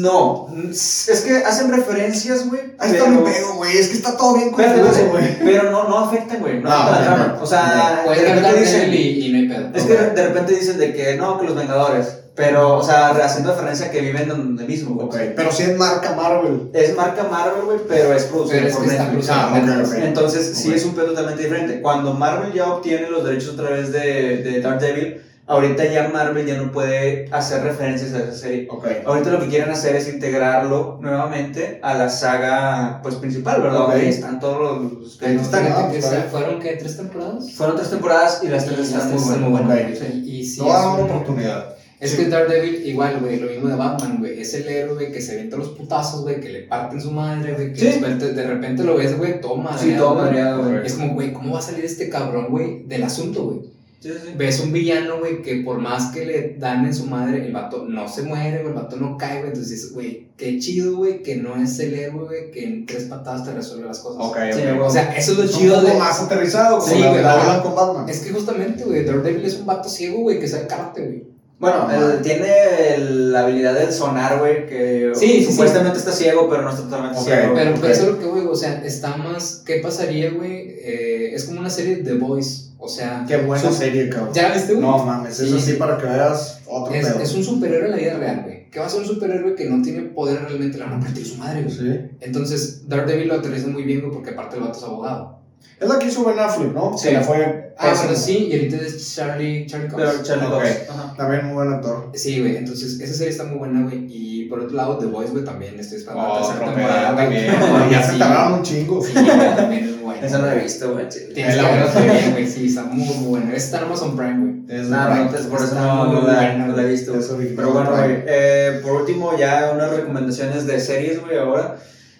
No, 0.00 0.48
es 0.70 1.22
que 1.26 1.36
hacen 1.36 1.70
referencias, 1.70 2.48
güey. 2.48 2.62
Ahí 2.78 2.92
está 2.92 3.06
mi 3.08 3.18
pedo, 3.18 3.54
güey. 3.56 3.76
Es 3.76 3.88
que 3.88 3.94
está 3.96 4.16
todo 4.16 4.34
bien 4.34 4.52
Pero, 4.56 4.80
confuso, 4.82 5.06
güey. 5.10 5.38
pero 5.40 5.70
no, 5.70 5.88
no 5.88 5.98
afectan, 5.98 6.38
güey. 6.40 6.60
No 6.60 6.68
No, 6.70 6.74
afectan 6.74 7.00
la 7.00 7.16
trama. 7.16 7.34
no. 7.36 7.42
O 7.42 7.46
sea, 7.46 8.02
de 8.08 8.34
repente 8.34 8.60
dicen. 8.60 8.92
y, 8.94 8.96
y 8.96 9.32
no 9.32 9.38
hay 9.38 9.48
pedo. 9.48 9.68
Es 9.74 9.82
que 9.84 9.92
de 9.94 10.10
de 10.10 10.26
repente 10.28 10.54
dicen 10.54 10.78
de 10.78 10.92
que 10.94 11.16
no, 11.16 11.38
que 11.38 11.46
los 11.46 11.54
Vengadores. 11.56 12.06
Pero, 12.38 12.78
o 12.78 12.82
sea, 12.82 13.08
haciendo 13.10 13.52
referencia 13.52 13.86
a 13.86 13.90
que 13.90 14.00
viven 14.00 14.28
donde 14.28 14.64
mismo, 14.64 14.94
güey. 14.94 15.34
Pero 15.34 15.50
sí 15.52 15.64
es 15.64 15.76
marca 15.76 16.14
Marvel. 16.14 16.70
Es 16.72 16.96
marca 16.96 17.24
Marvel, 17.24 17.62
güey, 17.64 17.78
pero 17.88 18.14
es 18.14 18.24
producido 18.24 18.56
Pero 18.58 18.68
es 18.68 18.76
por 18.76 18.86
Netflix. 18.86 19.28
Ah, 19.28 19.48
por 19.50 19.58
ok, 19.58 19.66
Netflix. 19.66 19.90
ok. 19.98 20.04
Entonces, 20.04 20.52
sí 20.56 20.72
es 20.72 20.84
un 20.84 20.94
pedo 20.94 21.06
totalmente 21.08 21.42
diferente. 21.42 21.82
Cuando 21.82 22.14
Marvel 22.14 22.52
ya 22.52 22.72
obtiene 22.72 23.10
los 23.10 23.24
derechos 23.24 23.54
a 23.54 23.56
través 23.56 23.92
de, 23.92 24.36
de 24.44 24.60
Daredevil, 24.60 25.20
ahorita 25.48 25.84
ya 25.86 26.10
Marvel 26.10 26.46
ya 26.46 26.56
no 26.62 26.70
puede 26.70 27.26
hacer 27.32 27.64
referencias 27.64 28.12
a 28.14 28.18
esa 28.18 28.32
serie. 28.34 28.68
Ok. 28.70 28.86
Ahorita 29.04 29.30
lo 29.30 29.40
que 29.40 29.48
quieren 29.48 29.70
hacer 29.70 29.96
es 29.96 30.06
integrarlo 30.08 30.98
nuevamente 31.00 31.80
a 31.82 31.94
la 31.94 32.08
saga 32.08 33.00
pues 33.02 33.16
principal, 33.16 33.62
¿verdad? 33.62 33.78
Donde 33.80 34.08
están 34.10 34.38
todos 34.38 34.80
los 34.80 35.22
Ahí 35.22 35.34
no 35.34 35.42
están. 35.42 35.64
Fíjate 35.66 36.00
que 36.00 36.08
bien. 36.08 36.24
¿Fueron 36.30 36.60
qué? 36.60 36.76
¿Tres 36.76 36.96
temporadas? 36.98 37.52
Fueron 37.54 37.76
tres 37.76 37.90
temporadas 37.90 38.40
y 38.44 38.48
las 38.48 38.64
Y 38.64 38.66
tres 38.68 38.78
las 38.78 38.88
están 38.90 39.08
tres 39.10 39.22
muy 39.40 39.50
buenas. 39.50 39.78
Y 40.24 40.38
No 40.40 40.42
es 40.44 40.58
una 40.60 40.88
un- 40.94 41.00
oportunidad. 41.10 41.77
Es 42.00 42.14
que 42.14 42.26
Daredevil, 42.28 42.86
igual, 42.86 43.18
güey, 43.20 43.40
lo 43.40 43.48
mismo 43.50 43.68
de 43.68 43.74
Batman, 43.74 44.18
güey. 44.20 44.40
Es 44.40 44.54
el 44.54 44.68
héroe, 44.68 44.94
güey, 44.94 45.12
que 45.12 45.20
se 45.20 45.32
avienta 45.32 45.56
los 45.56 45.70
putazos, 45.70 46.22
güey, 46.22 46.40
que 46.40 46.48
le 46.48 46.60
parten 46.62 47.00
su 47.00 47.10
madre, 47.10 47.54
güey. 47.54 47.72
Que 47.72 47.78
Sí. 47.80 47.86
de, 47.86 47.92
repente, 47.94 48.32
de 48.34 48.46
repente 48.46 48.84
lo 48.84 48.96
ves, 48.96 49.18
güey, 49.18 49.40
todo 49.40 49.56
madreado. 49.56 49.82
Sí, 49.90 49.96
todo 49.96 50.12
güey. 50.14 50.24
madreado, 50.26 50.62
güey. 50.64 50.86
Es 50.86 50.94
como, 50.94 51.14
güey, 51.14 51.32
¿cómo 51.32 51.54
va 51.54 51.58
a 51.58 51.62
salir 51.62 51.84
este 51.84 52.08
cabrón, 52.08 52.46
güey, 52.50 52.84
del 52.84 53.02
asunto, 53.02 53.44
güey? 53.46 53.58
Sí, 54.00 54.10
sí. 54.10 54.32
Ves 54.36 54.60
un 54.60 54.72
villano, 54.72 55.18
güey, 55.18 55.42
que 55.42 55.56
por 55.56 55.78
más 55.78 56.12
que 56.12 56.24
le 56.24 56.54
dan 56.56 56.84
en 56.86 56.94
su 56.94 57.06
madre, 57.06 57.44
el 57.44 57.52
vato 57.52 57.84
no 57.88 58.08
se 58.08 58.22
muere, 58.22 58.58
güey, 58.62 58.68
el 58.68 58.74
vato 58.80 58.96
no 58.96 59.18
cae, 59.18 59.38
güey. 59.38 59.48
Entonces 59.48 59.70
dices, 59.72 59.92
güey, 59.92 60.28
qué 60.36 60.56
chido, 60.60 60.98
güey, 60.98 61.20
que 61.24 61.34
no 61.34 61.56
es 61.60 61.76
el 61.80 61.94
héroe, 61.94 62.26
güey, 62.26 62.50
que 62.52 62.62
en 62.62 62.86
tres 62.86 63.06
patadas 63.06 63.44
te 63.44 63.52
resuelve 63.54 63.86
las 63.86 63.98
cosas. 63.98 64.24
Ok, 64.24 64.36
Sí. 64.54 64.60
O 64.80 64.88
sea, 64.88 65.16
eso 65.16 65.32
es 65.32 65.38
lo 65.38 65.42
Es 65.44 65.52
un 65.54 65.60
chido 65.62 65.80
poco 65.80 65.88
de. 65.94 65.98
más 65.98 66.20
aterrizado, 66.22 66.78
como 66.78 66.92
Sí, 66.92 67.00
la, 67.00 67.60
con 67.60 67.74
Batman. 67.74 68.08
Es 68.08 68.20
que 68.20 68.30
justamente, 68.30 68.84
güey, 68.84 69.04
Daredevil 69.04 69.44
es 69.44 69.56
un 69.58 69.66
vato 69.66 69.88
ciego, 69.88 70.20
güey, 70.20 70.38
que 70.38 70.46
sabe 70.46 70.68
karate, 70.68 71.00
güey. 71.04 71.37
Bueno, 71.58 71.88
él 71.90 72.22
tiene 72.22 72.48
el- 72.94 73.32
la 73.32 73.40
habilidad 73.40 73.74
del 73.74 73.92
sonar, 73.92 74.38
güey, 74.38 74.66
que 74.66 75.10
Sí, 75.14 75.44
sí, 75.44 75.50
supuestamente 75.50 75.98
está 75.98 76.12
ciego, 76.12 76.48
pero 76.48 76.62
no 76.62 76.70
está 76.70 76.82
totalmente 76.82 77.18
Ok, 77.18 77.24
ciego. 77.24 77.54
Pero, 77.54 77.70
Ok. 77.72 77.76
pero 77.80 77.92
eso 77.92 78.02
es 78.02 78.08
lo 78.08 78.18
que, 78.20 78.24
güey, 78.26 78.46
o 78.46 78.54
sea, 78.54 78.82
está 78.84 79.16
más. 79.16 79.62
¿Qué 79.66 79.80
pasaría, 79.80 80.30
güey? 80.30 80.68
Eh, 80.80 81.34
es 81.34 81.44
como 81.44 81.58
una 81.60 81.70
serie 81.70 81.96
de 81.96 82.02
The 82.04 82.14
Voice. 82.18 82.68
O 82.80 82.88
sea, 82.88 83.24
Qué 83.26 83.38
buena 83.38 83.60
su- 83.70 83.74
serie, 83.76 84.08
cabrón. 84.08 84.32
¿Ya 84.32 84.50
la 84.50 84.54
viste, 84.54 84.74
güey? 84.74 84.86
No 84.86 85.04
mames, 85.04 85.40
es 85.40 85.50
Sí. 85.50 85.56
así 85.56 85.72
para 85.72 85.98
que 85.98 86.06
veas 86.06 86.60
otro 86.64 86.94
es, 86.94 87.08
pedo. 87.08 87.20
es 87.20 87.34
un 87.34 87.42
superhéroe 87.42 87.86
en 87.86 87.90
la 87.90 87.96
vida 87.96 88.16
real, 88.18 88.42
güey. 88.44 88.70
¿Qué 88.70 88.78
va 88.78 88.86
a 88.86 88.88
ser 88.88 89.00
un 89.00 89.06
superhéroe 89.06 89.56
que 89.56 89.64
no 89.64 89.82
tiene 89.82 90.02
poder 90.02 90.42
realmente? 90.44 90.78
Le 90.78 90.84
van 90.84 90.94
a 90.94 91.00
partir 91.00 91.26
su 91.26 91.38
madre, 91.38 91.62
güey. 91.64 91.74
Sí. 91.74 92.00
Entonces, 92.20 92.88
Daredevil 92.88 93.26
lo 93.26 93.34
aterriza 93.34 93.66
muy 93.66 93.82
bien, 93.82 94.00
güey, 94.02 94.12
porque 94.12 94.30
aparte 94.30 94.56
el 94.56 94.62
vato 94.62 94.78
es 94.78 94.84
abogado. 94.84 95.37
Es 95.80 95.88
la 95.88 95.98
que 95.98 96.06
hizo 96.06 96.24
Ben 96.24 96.38
Affleck, 96.38 96.74
¿no? 96.74 96.96
Sí. 96.98 97.08
Que 97.08 97.14
le 97.14 97.20
fue 97.22 97.68
Ah, 97.80 97.94
bueno, 97.96 98.16
sí, 98.16 98.48
y 98.50 98.56
ahorita 98.56 98.76
es 98.78 99.14
Charlie, 99.14 99.64
Charlie 99.66 99.86
Cox. 99.88 100.02
Pero 100.02 100.22
Charlie 100.24 100.46
Ok. 100.46 100.52
Cox, 100.54 100.90
ajá. 100.90 101.14
También 101.16 101.46
muy 101.46 101.54
buen 101.54 101.72
actor. 101.74 102.10
Sí, 102.12 102.40
güey, 102.40 102.56
entonces 102.56 102.98
esa 102.98 103.14
serie 103.14 103.30
está 103.30 103.44
muy 103.44 103.58
buena, 103.58 103.82
güey. 103.82 104.06
Y 104.08 104.46
por 104.46 104.58
otro 104.58 104.76
lado, 104.76 104.98
The 104.98 105.06
Voice, 105.06 105.30
güey, 105.30 105.44
también 105.44 105.78
estoy 105.78 105.98
esperando 105.98 106.24
la 106.26 106.34
Oh, 106.34 106.38
tercera 106.38 106.56
otro 106.64 106.74
temporada, 106.74 107.16
también. 107.16 107.46
Ya 107.92 108.02
se 108.02 108.18
tardaron 108.18 108.52
un 108.54 108.62
chingo. 108.64 109.00
Sí, 109.00 109.12
también 109.14 109.84
es 109.84 109.90
muy 109.92 110.02
buena. 110.02 110.26
Esa 110.26 110.38
no 110.38 110.46
la 110.46 110.56
he 110.56 110.62
visto, 110.64 110.92
güey. 110.92 111.08
Tienes 111.08 111.56
la 111.56 111.68
buena. 111.68 111.86
también, 111.86 112.32
güey. 112.32 112.48
Sí, 112.48 112.66
está 112.66 112.82
muy, 112.82 113.04
muy 113.14 113.26
bueno. 113.26 113.52
Está 113.54 113.78
en 113.78 113.84
Amazon 113.84 114.16
Prime, 114.16 114.38
güey. 114.40 114.80
Es 114.80 114.88
Nada, 114.88 115.28
pues, 115.30 115.42
por 115.42 115.62
eso 115.62 115.74
no, 115.76 116.12
la, 116.14 116.20
buena, 116.20 116.66
no 116.66 116.76
la 116.76 116.82
he 116.82 116.86
visto. 116.86 117.12
Pero 117.56 117.72
bueno, 117.72 117.90
güey, 117.92 118.24
eh, 118.26 118.80
por 118.82 118.92
último, 119.02 119.38
ya 119.38 119.70
unas 119.72 119.90
recomendaciones 119.94 120.66
de 120.66 120.80
series, 120.80 121.20
güey, 121.24 121.38
ahora. 121.38 121.76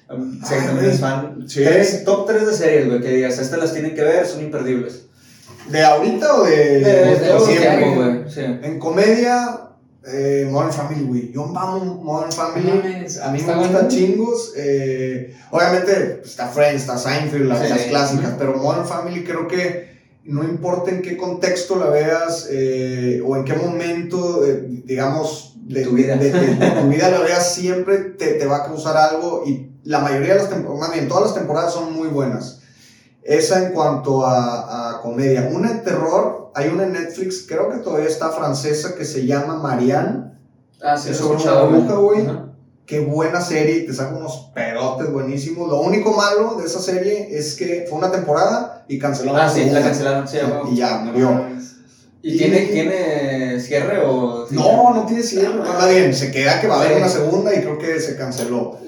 También 0.09 0.91
es 0.91 1.01
fan. 1.01 1.45
Sí. 1.47 1.63
Tres- 1.65 2.03
top 2.05 2.27
3 2.27 2.47
de 2.47 2.53
series, 2.55 2.87
güey, 2.89 3.01
que 3.01 3.11
digas, 3.11 3.39
estas 3.39 3.59
las 3.59 3.73
tienen 3.73 3.95
que 3.95 4.03
ver, 4.03 4.27
son 4.27 4.41
imperdibles. 4.43 5.05
¿De 5.71 5.83
ahorita 5.83 6.35
o 6.35 6.45
de, 6.45 6.57
De, 6.57 6.81
de 6.81 7.17
de 7.19 7.29
todo 7.29 7.45
siempre? 7.47 7.77
tiempo, 7.77 7.95
güey. 7.97 8.31
Sí. 8.31 8.41
En 8.41 8.79
comedia, 8.79 9.61
eh, 10.07 10.49
Modern 10.51 10.73
Family, 10.73 11.05
güey. 11.05 11.33
Yo 11.33 11.45
amo 11.45 12.01
Modern 12.03 12.33
Family. 12.33 12.71
A 13.23 13.31
mí 13.31 13.43
me 13.43 13.55
gusta 13.55 13.73
bueno. 13.73 13.89
chingos. 13.89 14.55
eh, 14.57 15.37
obviamente 15.51 15.93
pues, 16.21 16.31
está 16.31 16.49
Friends, 16.49 16.81
está 16.83 16.97
Seinfeld, 16.97 17.47
las, 17.47 17.63
Sí. 17.63 17.69
las 17.69 17.83
clásicas, 17.83 18.35
pero 18.39 18.57
Modern 18.57 18.87
Family 18.87 19.25
creo 19.25 19.47
que 19.47 19.89
no 20.25 20.43
importa 20.45 20.91
en 20.91 21.03
qué 21.03 21.17
contexto 21.19 21.77
la 21.77 21.91
veas 21.91 22.49
eh, 22.51 23.23
o 23.27 23.37
en 23.37 23.45
qué 23.45 23.53
momento, 23.55 24.47
eh, 24.47 24.65
digamos, 24.85 25.55
de 25.67 25.83
Tu 25.83 25.91
vida. 25.93 26.17
de 26.17 26.31
tu 26.31 26.89
vida 26.89 27.11
la 27.11 27.21
veas 27.21 27.55
siempre 27.55 27.99
te, 27.99 28.35
te 28.35 28.47
va 28.47 28.59
a 28.59 28.65
causar 28.65 28.97
algo 28.97 29.43
y 29.47 29.68
la 29.85 30.01
mayoría 30.01 30.35
de 30.35 30.41
las 30.41 30.51
temporadas, 30.51 30.89
más 30.89 30.93
bien 30.97 31.09
todas 31.09 31.25
las 31.25 31.35
temporadas 31.35 31.73
son 31.73 31.93
muy 31.95 32.09
buenas. 32.09 32.61
Esa 33.23 33.65
en 33.67 33.73
cuanto 33.73 34.25
a, 34.25 34.97
a 34.97 35.01
comedia. 35.03 35.51
Una 35.53 35.73
de 35.75 35.81
terror, 35.81 36.51
hay 36.55 36.69
una 36.69 36.85
en 36.85 36.93
Netflix, 36.95 37.45
creo 37.47 37.71
que 37.71 37.79
todavía 37.79 38.09
está 38.09 38.31
francesa, 38.31 38.95
que 38.95 39.05
se 39.05 39.27
llama 39.27 39.57
Marianne. 39.57 40.33
Ah, 40.83 40.97
sí, 40.97 41.11
Es 41.11 41.19
sobre 41.19 41.43
una 41.43 41.63
bruja, 41.63 41.95
güey. 41.97 42.27
Qué 42.87 43.01
buena 43.01 43.43
serie, 43.43 43.81
te 43.83 43.93
saca 43.93 44.17
unos 44.17 44.51
pedotes 44.55 45.13
buenísimos. 45.13 45.69
Lo 45.69 45.81
único 45.83 46.15
malo 46.15 46.55
de 46.55 46.65
esa 46.65 46.81
serie 46.81 47.37
es 47.37 47.55
que 47.55 47.85
fue 47.87 47.99
una 47.99 48.11
temporada 48.11 48.87
y 48.89 48.99
cancelaron 48.99 49.39
Ah, 49.43 49.49
sí, 49.51 49.67
la 49.67 49.83
cancelaron, 49.83 50.27
sí, 50.27 50.39
huevo. 50.39 50.69
Y 50.73 50.77
ya, 50.77 50.97
murió. 51.01 51.45
¿Y, 52.23 52.33
Y- 52.33 52.39
tiene, 52.39 52.61
tiene 52.63 53.61
cierre 53.61 54.01
o.? 54.07 54.47
No, 54.53 54.95
no 54.95 55.05
tiene 55.05 55.23
cierre. 55.23 55.61
Ah, 55.67 55.75
Más 55.81 55.91
bien, 55.91 56.15
se 56.15 56.31
queda 56.31 56.63
que 56.63 56.67
va 56.67 56.77
a 56.81 56.85
haber 56.85 56.97
una 56.97 57.09
segunda 57.11 57.55
y 57.55 57.61
creo 57.61 57.77
que 57.77 58.01
se 58.01 58.17
canceló. 58.17 58.79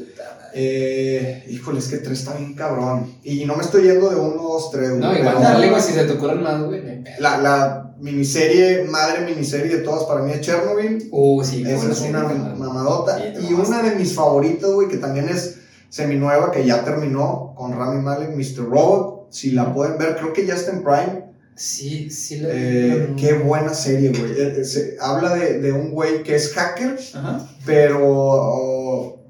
Eh, 0.55 1.45
híjole, 1.49 1.79
es 1.79 1.89
que 1.89 1.99
tres 1.99 2.21
está 2.21 2.35
bien 2.35 2.55
cabrón. 2.55 3.13
Y 3.23 3.45
no 3.45 3.57
me 3.57 3.63
estoy 3.63 3.85
yendo 3.85 4.11
de 4.11 4.17
uno, 4.17 4.43
dos, 4.43 4.71
tres. 4.71 4.91
No, 4.91 5.17
igual 5.17 5.41
dale, 5.41 5.71
güey, 5.71 5.83
si 5.83 5.93
se 5.93 6.05
te 6.05 6.13
ocurren 6.13 6.43
más, 6.43 6.63
güey. 6.63 6.83
La, 7.19 7.39
la 7.39 7.95
miniserie, 8.01 8.85
madre 8.85 9.25
miniserie 9.27 9.77
de 9.77 9.83
todas 9.83 10.05
para 10.05 10.23
mí 10.23 10.33
es 10.33 10.41
Chernobyl. 10.41 11.09
Uh, 11.13 11.45
sí, 11.45 11.63
Esa 11.67 11.93
es 11.93 12.01
una 12.03 12.23
mamadota. 12.25 13.19
Sí, 13.19 13.47
y 13.51 13.53
una 13.53 13.83
de 13.83 13.97
mis 13.97 14.15
favoritas, 14.15 14.71
güey, 14.71 14.89
que 14.89 14.97
también 14.97 15.29
es 15.29 15.59
seminueva, 15.89 16.51
que 16.51 16.65
ya 16.65 16.85
terminó 16.85 17.55
con 17.57 17.73
Rami 17.77 18.01
Malek, 18.03 18.31
Mr. 18.37 18.65
Robot. 18.69 19.29
Si 19.31 19.53
la 19.53 19.73
pueden 19.73 19.99
ver, 19.99 20.17
creo 20.17 20.33
que 20.33 20.47
ya 20.47 20.55
está 20.55 20.73
en 20.73 20.83
Prime. 20.83 21.25
Sí, 21.55 22.09
sí, 22.11 22.39
la 22.39 22.49
Eh, 22.53 23.15
qué 23.19 23.35
buena 23.35 23.75
serie, 23.75 24.09
güey. 24.11 24.33
Eh, 24.33 24.55
eh, 24.61 24.65
se- 24.65 24.97
habla 24.99 25.35
de, 25.35 25.61
de 25.61 25.73
un 25.73 25.91
güey 25.91 26.23
que 26.23 26.35
es 26.35 26.55
hacker, 26.55 26.99
Ajá. 27.15 27.47
pero 27.67 28.70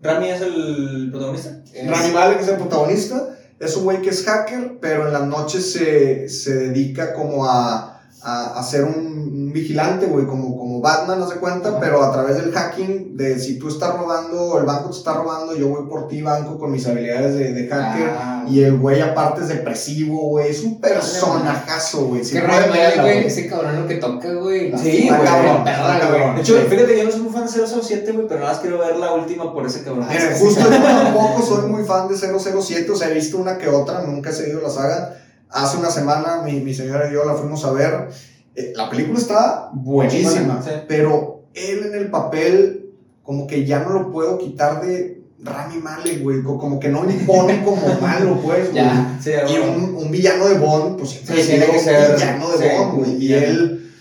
¿Rami 0.03 0.29
es 0.31 0.41
el 0.41 1.09
protagonista? 1.11 1.63
Es- 1.73 1.89
Rami 1.89 2.13
Malek 2.13 2.41
es 2.41 2.49
el 2.49 2.57
protagonista. 2.57 3.37
Es 3.59 3.77
un 3.77 3.85
güey 3.85 4.01
que 4.01 4.09
es 4.11 4.25
hacker, 4.25 4.79
pero 4.81 5.07
en 5.07 5.13
las 5.13 5.27
noches 5.27 5.73
se, 5.73 6.29
se 6.31 6.55
dedica 6.55 7.13
como 7.13 7.45
a, 7.45 8.01
a, 8.23 8.59
a 8.59 8.63
ser 8.63 8.85
un, 8.85 8.95
un 8.97 9.53
vigilante, 9.53 10.07
güey, 10.07 10.27
como, 10.27 10.57
como 10.81 10.83
Batman, 10.83 11.21
no 11.21 11.29
se 11.29 11.37
cuenta, 11.37 11.79
pero 11.79 12.03
a 12.03 12.13
través 12.13 12.37
del 12.37 12.53
hacking, 12.53 13.17
de 13.17 13.39
si 13.39 13.59
tú 13.59 13.69
estás 13.69 13.97
robando, 13.99 14.41
o 14.43 14.59
el 14.59 14.65
banco 14.65 14.91
te 14.91 14.97
está 14.97 15.15
robando, 15.15 15.55
yo 15.55 15.69
voy 15.69 15.89
por 15.89 16.09
ti, 16.09 16.23
banco, 16.23 16.59
con 16.59 16.73
mis 16.73 16.87
habilidades 16.87 17.35
de, 17.35 17.53
de 17.53 17.69
hacker. 17.69 18.11
Ah, 18.11 18.45
Y 18.49 18.63
el 18.63 18.79
güey 18.79 19.01
aparte 19.01 19.43
es 19.43 19.49
depresivo, 19.49 20.31
güey, 20.31 20.51
es 20.51 20.63
un 20.63 20.81
personajazo, 20.81 22.07
güey. 22.07 22.23
Qué 22.23 22.41
raro, 22.41 22.69
güey. 23.01 23.27
Ese 23.27 23.47
cabrón 23.49 23.83
lo 23.83 23.87
que 23.87 23.97
toca, 23.97 24.33
güey. 24.33 24.77
Sí, 24.79 25.09
güey. 25.09 25.21
cabrón, 25.23 25.65
cabrón. 25.65 26.35
De 26.37 26.41
hecho, 26.43 26.57
Sí. 26.57 26.67
fíjate 26.69 26.99
yo 26.99 27.05
no 27.05 27.11
soy 27.11 27.21
muy 27.21 27.33
fan 27.33 27.47
de 27.47 27.51
007, 27.83 28.13
güey, 28.13 28.27
pero 28.29 28.41
nada 28.41 28.53
más 28.53 28.61
quiero 28.61 28.79
ver 28.79 28.97
la 28.97 29.13
última 29.13 29.53
por 29.53 29.67
ese 29.67 29.83
cabrón. 29.85 30.07
Mira, 30.09 30.37
justo 30.39 30.61
yo 30.61 30.83
tampoco 30.83 31.43
soy 31.43 31.69
muy 31.71 31.85
fan 31.85 32.09
de 32.09 32.17
007, 32.17 32.91
o 32.91 32.97
sea, 32.97 33.11
he 33.11 33.15
visto 33.15 33.39
una 33.39 33.59
que 33.59 33.69
otra, 33.69 34.03
nunca 34.03 34.31
he 34.31 34.33
seguido 34.33 34.61
la 34.61 34.71
saga. 34.71 35.17
Hace 35.53 35.79
una 35.79 35.91
semana 35.91 36.43
mi, 36.45 36.61
mi 36.61 36.73
señora 36.73 37.11
y 37.11 37.15
yo 37.15 37.25
la 37.25 37.35
fuimos 37.35 37.65
a 37.65 37.73
ver. 37.73 38.09
Eh, 38.57 38.73
la 38.77 38.89
película 38.91 39.19
está 39.19 39.71
buenísima, 39.73 40.61
Sí. 40.63 40.71
pero 40.89 41.45
él 41.55 41.87
en 41.87 41.95
el 41.95 42.11
papel, 42.11 42.91
como 43.23 43.47
que 43.47 43.65
ya 43.65 43.81
no 43.81 43.91
lo 43.91 44.11
puedo 44.11 44.39
quitar 44.39 44.81
de 44.85 45.21
Rami 45.43 45.79
Malek, 45.79 46.23
güey. 46.23 46.43
co- 46.43 46.59
Como 46.59 46.79
que 46.81 46.89
no 46.89 47.03
me 47.03 47.13
impone 47.15 47.65
como 47.65 47.77
malo, 48.01 48.39
pues, 48.43 48.71
güey. 48.73 48.75
Ya. 48.85 49.19
Sí, 49.23 49.31
Y 49.49 49.59
un, 49.59 49.95
un 49.97 50.11
villano 50.11 50.47
de 50.49 50.59
Bond, 50.59 50.99
pues 50.99 51.11
siempre 51.11 51.43
Sí, 51.43 51.49
tiene 51.51 51.67
que 51.67 51.79
ser- 51.79 52.15
villano 52.17 52.49
de 52.57 52.77
Bond, 52.79 52.95
güey. 52.99 53.25
Y 53.25 53.33
él, 53.35 53.93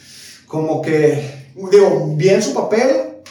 como 0.47 0.81
que, 0.81 1.51
digo, 1.71 2.13
bien 2.15 2.41
su 2.41 2.53
papel, 2.53 2.89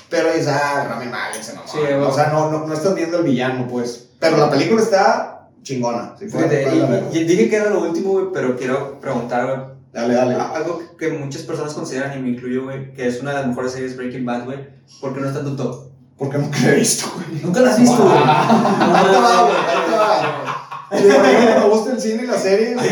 pero 0.08 0.28
dices, 0.32 0.48
ah, 0.48 0.86
Rami 0.88 1.06
Malek 1.10 1.42
se 1.42 1.52
mamó. 1.54 1.68
Güey. 1.74 1.92
o 1.94 2.12
sea, 2.14 2.28
no, 2.28 2.50
no, 2.50 2.66
no 2.66 2.72
estás 2.74 2.94
viendo 2.94 3.18
el 3.18 3.24
villano, 3.24 3.66
pues. 3.68 4.08
Pero 4.20 4.36
la 4.38 4.50
película 4.50 4.80
está 4.82 5.48
chingona. 5.62 6.14
Si 6.18 6.26
pueden, 6.26 6.48
Fíjate, 6.48 6.70
pueden 6.70 6.90
verla. 6.90 7.08
y, 7.12 7.18
y 7.18 7.24
dije 7.24 7.48
que 7.50 7.56
era 7.56 7.70
lo 7.70 7.82
último, 7.82 8.12
güey, 8.12 8.26
pero 8.32 8.56
quiero 8.56 8.98
preguntar. 9.00 9.74
Dale, 10.00 10.14
dale. 10.14 10.34
a- 10.34 10.50
Algo 10.56 10.82
que 10.98 11.08
muchas 11.10 11.42
personas 11.42 11.74
consideran, 11.74 12.18
y 12.18 12.22
me 12.22 12.30
incluyo, 12.30 12.64
güey, 12.64 12.92
que 12.92 13.06
es 13.06 13.20
una 13.20 13.30
de 13.32 13.36
las 13.38 13.46
mejores 13.48 13.72
series 13.72 13.96
Breaking 13.96 14.24
Bad, 14.24 14.44
güey. 14.44 14.58
¿Por 15.00 15.14
qué 15.14 15.20
no 15.20 15.28
está 15.28 15.40
en 15.40 15.46
tu 15.46 15.56
top? 15.56 15.88
Porque 16.16 16.38
nunca 16.38 16.58
la 16.60 16.70
he 16.70 16.74
visto, 16.76 17.06
güey. 17.14 17.42
Nunca 17.42 17.60
la 17.60 17.70
has 17.70 17.78
visto, 17.80 18.02
güey. 18.02 18.16
Ahí 18.18 19.12
te 19.12 19.18
va, 19.18 19.42
güey, 19.42 19.56
ahí 19.56 19.78
te 19.88 19.96
va. 19.96 20.44
Digo, 20.90 21.18
a 21.18 21.22
mí 21.22 21.28
no 21.54 21.60
me 21.60 21.66
gusta 21.74 21.92
el 21.92 22.00
cine 22.00 22.22
y 22.24 22.26
la 22.26 22.38
serie. 22.38 22.74
Nunca 22.74 22.84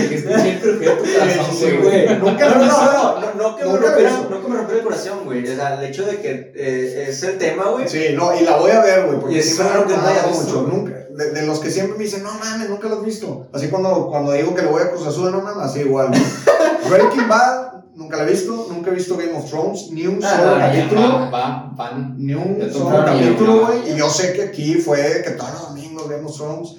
No, 2.48 2.54
no, 2.56 2.62
visto. 2.64 2.84
no, 2.84 3.20
no, 3.20 3.34
no 3.34 3.56
que 3.56 3.64
me 3.64 3.78
rompiera 3.78 4.10
el 4.78 4.82
corazón, 4.82 5.18
güey. 5.24 5.42
O 5.44 5.46
sea, 5.56 5.80
el 5.80 5.84
hecho 5.90 6.04
de 6.04 6.20
que 6.20 6.52
eh, 6.54 7.06
es 7.08 7.22
el 7.22 7.38
tema, 7.38 7.64
güey. 7.70 7.88
Sí, 7.88 8.08
no, 8.14 8.38
y 8.38 8.44
la 8.44 8.56
voy 8.56 8.70
a 8.70 8.80
ver, 8.82 9.06
güey, 9.06 9.16
Y 9.16 9.20
porque 9.20 9.38
es 9.38 9.58
raro 9.58 9.82
han 9.82 9.88
que 9.88 9.94
no 9.96 10.02
recomendado 10.02 10.28
visto. 10.28 10.62
Nunca, 10.70 10.95
de, 11.16 11.30
de 11.32 11.47
los 11.47 11.60
que 11.60 11.70
siempre 11.70 11.97
me 11.98 12.05
dicen, 12.05 12.22
no 12.22 12.32
mames, 12.34 12.68
nunca 12.68 12.88
lo 12.88 12.97
has 13.01 13.05
visto. 13.05 13.48
Así 13.52 13.68
cuando, 13.68 14.09
cuando 14.09 14.32
digo 14.32 14.55
que 14.55 14.62
le 14.62 14.68
voy 14.68 14.82
a 14.82 14.90
Cruz 14.90 15.06
Azul, 15.06 15.30
no 15.32 15.40
mames, 15.40 15.64
así 15.64 15.80
igual. 15.80 16.10
Breaking 16.90 17.28
Bad, 17.28 17.72
nunca 17.94 18.16
la 18.18 18.24
he 18.24 18.30
visto. 18.30 18.66
Nunca 18.70 18.90
he 18.90 18.94
visto 18.94 19.16
Game 19.16 19.32
of 19.34 19.48
Thrones, 19.51 19.90
ni 19.90 20.06
un 20.06 20.22
Ah, 20.22 20.36
solo 20.38 20.59
capítulo. 20.59 21.01
va, 21.02 21.30
va, 21.30 21.72
van. 21.74 22.14
Ni 22.18 22.34
un 22.34 22.59
solo 22.72 23.05
capítulo, 23.05 23.66
güey. 23.66 23.93
Y 23.93 23.97
yo 23.97 24.09
sé 24.10 24.32
que 24.32 24.43
aquí 24.43 24.74
fue 24.74 25.22
que 25.24 25.30
todos 25.32 25.51
los 25.52 25.68
domingos 25.70 26.09
Game 26.09 26.24
of 26.24 26.36
Thrones. 26.36 26.76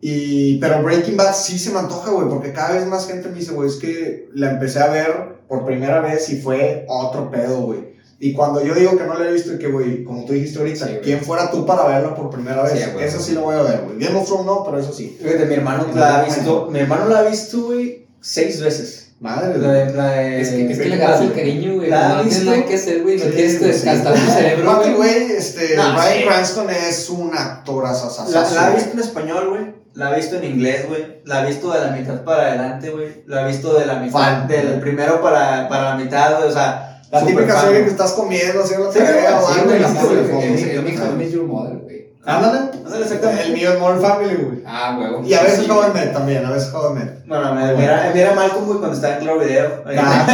Y, 0.00 0.58
pero 0.58 0.82
Breaking 0.82 1.16
Bad 1.16 1.34
sí 1.34 1.58
se 1.58 1.70
me 1.70 1.78
antoja, 1.78 2.10
güey, 2.10 2.28
porque 2.28 2.52
cada 2.52 2.74
vez 2.74 2.86
más 2.86 3.06
gente 3.06 3.28
me 3.28 3.38
dice, 3.38 3.52
güey, 3.52 3.68
es 3.68 3.76
que 3.76 4.28
la 4.34 4.50
empecé 4.50 4.80
a 4.80 4.88
ver 4.88 5.36
por 5.48 5.64
primera 5.64 6.00
vez 6.00 6.28
y 6.28 6.40
fue 6.40 6.84
otro 6.88 7.30
pedo, 7.30 7.62
güey. 7.62 7.95
Y 8.18 8.32
cuando 8.32 8.64
yo 8.64 8.74
digo 8.74 8.96
que 8.96 9.04
no 9.04 9.18
la 9.18 9.28
he 9.28 9.32
visto 9.32 9.52
y 9.54 9.58
que, 9.58 9.68
güey, 9.68 10.02
como 10.04 10.24
tú 10.24 10.32
dijiste 10.32 10.58
ahorita, 10.58 10.86
Sí. 10.86 10.92
¿quién 11.02 11.20
fuera 11.20 11.50
tú 11.50 11.66
para 11.66 11.84
verla 11.86 12.14
por 12.14 12.30
primera 12.30 12.62
vez? 12.62 12.72
Sí, 12.72 12.90
güey. 12.92 13.04
Esa 13.04 13.20
sí 13.20 13.32
la 13.32 13.40
voy 13.40 13.54
a 13.56 13.62
ver, 13.62 13.82
güey. 13.82 13.98
Game 13.98 14.18
of 14.18 14.26
Thrones 14.26 14.46
no, 14.46 14.64
pero 14.64 14.78
eso 14.78 14.92
sí. 14.92 15.18
Fíjate, 15.22 15.44
mi 15.46 15.54
hermano 15.54 15.86
la 15.94 16.20
ha 16.20 16.24
visto, 16.24 16.68
mi 16.70 16.78
hermano 16.78 17.08
la 17.08 17.18
ha 17.18 17.22
visto, 17.24 17.60
güey, 17.66 18.06
seis 18.20 18.60
veces. 18.62 19.02
Madre, 19.18 19.56
La 19.58 19.72
de, 19.72 19.94
la 19.94 20.10
de 20.10 20.40
Es 20.42 20.50
que, 20.50 20.70
es 20.72 20.78
que 20.78 20.88
le 20.90 20.94
agarras 20.96 21.22
el 21.22 21.32
cariño, 21.32 21.76
güey. 21.76 21.88
¿La 21.88 22.08
No 22.16 22.22
tienes 22.22 22.44
nada 22.44 22.64
que 22.66 22.74
hacer, 22.74 23.02
güey. 23.02 23.16
No 23.16 23.24
tienes 23.24 23.58
que 23.58 23.64
desgastar 23.66 24.12
tu 24.14 24.30
cerebro, 24.30 24.70
Aparte, 24.70 24.92
güey. 24.92 25.32
este, 25.32 25.74
No, 25.74 25.92
Bryan 25.94 26.18
sí. 26.18 26.24
Cranston 26.26 26.70
es 26.70 27.08
un 27.10 27.34
actor 27.34 27.86
asasasazo. 27.86 28.30
La, 28.30 28.50
la 28.50 28.66
ha 28.66 28.74
visto 28.74 28.90
en 28.92 28.98
español, 28.98 29.48
güey. 29.48 29.74
La 29.94 30.08
ha 30.08 30.16
visto 30.16 30.36
en 30.36 30.44
inglés, 30.44 30.86
güey. 30.86 31.22
La 31.24 31.40
ha 31.40 31.46
visto 31.46 31.72
de 31.72 31.80
la 31.80 31.92
mitad 31.92 32.24
para 32.24 32.48
adelante, 32.48 32.90
güey. 32.90 33.22
La 33.26 33.44
ha 33.44 33.46
visto 33.46 33.78
de 33.78 33.86
la 33.86 33.94
mitad, 34.00 34.18
Fan. 34.20 34.48
del 34.48 34.80
primero 34.80 35.22
para, 35.22 35.66
para 35.70 35.90
la 35.90 35.96
mitad, 35.96 36.36
güey. 36.36 36.50
O 36.50 36.52
sea, 36.52 36.95
La 37.20 37.26
típica 37.26 37.60
serie 37.60 37.84
que 37.84 37.90
estás 37.90 38.12
comiendo, 38.12 38.62
haciendo 38.62 38.86
la 38.86 38.92
Sí, 38.92 38.98
tarea 38.98 39.40
o 39.40 39.52
sí, 39.52 39.60
algo 39.60 39.72
I 39.72 41.16
Met 41.16 41.30
Your 41.30 41.44
Mother, 41.44 41.78
güey. 41.78 42.06
Ándale. 42.24 42.70
Ándale, 42.84 43.04
exactamente. 43.04 43.42
El 43.44 43.52
mío 43.52 43.72
es 43.72 43.78
Modern 43.78 44.00
Family, 44.00 44.34
güey. 44.34 44.62
Ah, 44.66 44.96
güey. 44.96 45.30
Y 45.30 45.34
a 45.34 45.42
veces 45.42 45.60
Sí, 45.60 45.70
How 45.70 45.80
también, 46.12 46.44
a 46.44 46.50
veces 46.50 46.72
How. 46.74 46.94
Bueno, 47.26 47.54
me 47.54 47.74
mira, 47.74 48.10
mira 48.12 48.34
Malcolm, 48.34 48.66
güey, 48.66 48.78
cuando 48.78 48.96
estaba 48.96 49.14
en 49.14 49.20
Claro 49.20 49.38
Video. 49.38 49.82
Ah, 49.86 50.26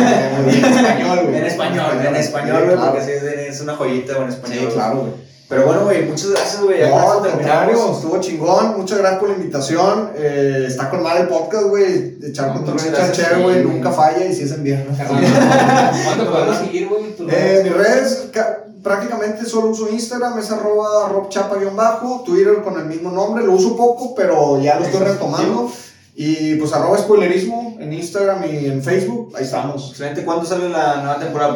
en 0.48 0.64
español, 0.64 1.20
güey. 1.24 1.36
En 1.36 1.44
español, 1.44 2.06
en 2.06 2.16
español, 2.16 2.64
güey, 2.64 2.76
porque 2.76 3.02
sí, 3.02 3.10
es, 3.48 3.60
una 3.60 3.76
joyita, 3.76 4.16
en 4.16 4.28
español. 4.28 4.58
Sí, 4.58 4.74
claro, 4.74 4.96
güey. 5.00 5.31
Pero 5.52 5.66
bueno, 5.66 5.84
güey, 5.84 6.06
muchas 6.08 6.30
gracias, 6.30 6.62
güey. 6.62 6.80
No, 6.88 7.12
al 7.12 7.30
contrario, 7.30 7.92
estuvo 7.92 8.18
chingón. 8.20 8.74
Muchas 8.78 8.96
gracias 8.98 9.20
por 9.20 9.28
la 9.28 9.34
invitación. 9.36 10.10
Eh, 10.16 10.64
está 10.66 10.88
con 10.88 11.02
mal 11.02 11.18
el 11.18 11.28
podcast, 11.28 11.64
güey. 11.66 12.12
De 12.18 12.30
echar 12.30 12.48
No, 12.48 12.54
con 12.54 12.64
tu 12.64 12.70
güey. 13.42 13.62
Nunca 13.62 13.90
falla 13.92 14.24
y 14.24 14.34
si 14.34 14.44
es 14.44 14.52
en 14.52 14.64
viernes. 14.64 14.96
¿Cuánto 16.06 16.30
podemos 16.32 16.56
seguir, 16.56 16.88
güey? 16.88 17.02
Eh, 17.28 17.60
mis 17.64 17.72
redes, 17.74 18.28
ca- 18.32 18.64
prácticamente 18.82 19.44
solo 19.44 19.68
uso 19.68 19.90
Instagram, 19.90 20.38
es 20.38 20.50
arroba 20.50 21.08
robchapa-bajo, 21.10 22.22
Twitter 22.24 22.62
con 22.62 22.78
el 22.80 22.86
mismo 22.86 23.10
nombre, 23.10 23.44
lo 23.44 23.52
uso 23.52 23.76
poco, 23.76 24.14
pero 24.14 24.58
ya 24.60 24.78
lo 24.78 24.86
estoy 24.86 25.00
retomando. 25.02 25.70
Y 26.14 26.56
pues 26.56 26.72
arroba 26.74 26.98
spoilerismo 26.98 27.76
en 27.80 27.90
Instagram 27.92 28.44
y 28.44 28.66
en 28.66 28.82
Facebook, 28.82 29.32
ahí 29.34 29.44
estamos. 29.44 29.90
Excelente. 29.90 30.24
¿Cuándo 30.26 30.44
sale 30.44 30.68
la 30.68 30.96
nueva 30.96 31.18
temporada 31.18 31.54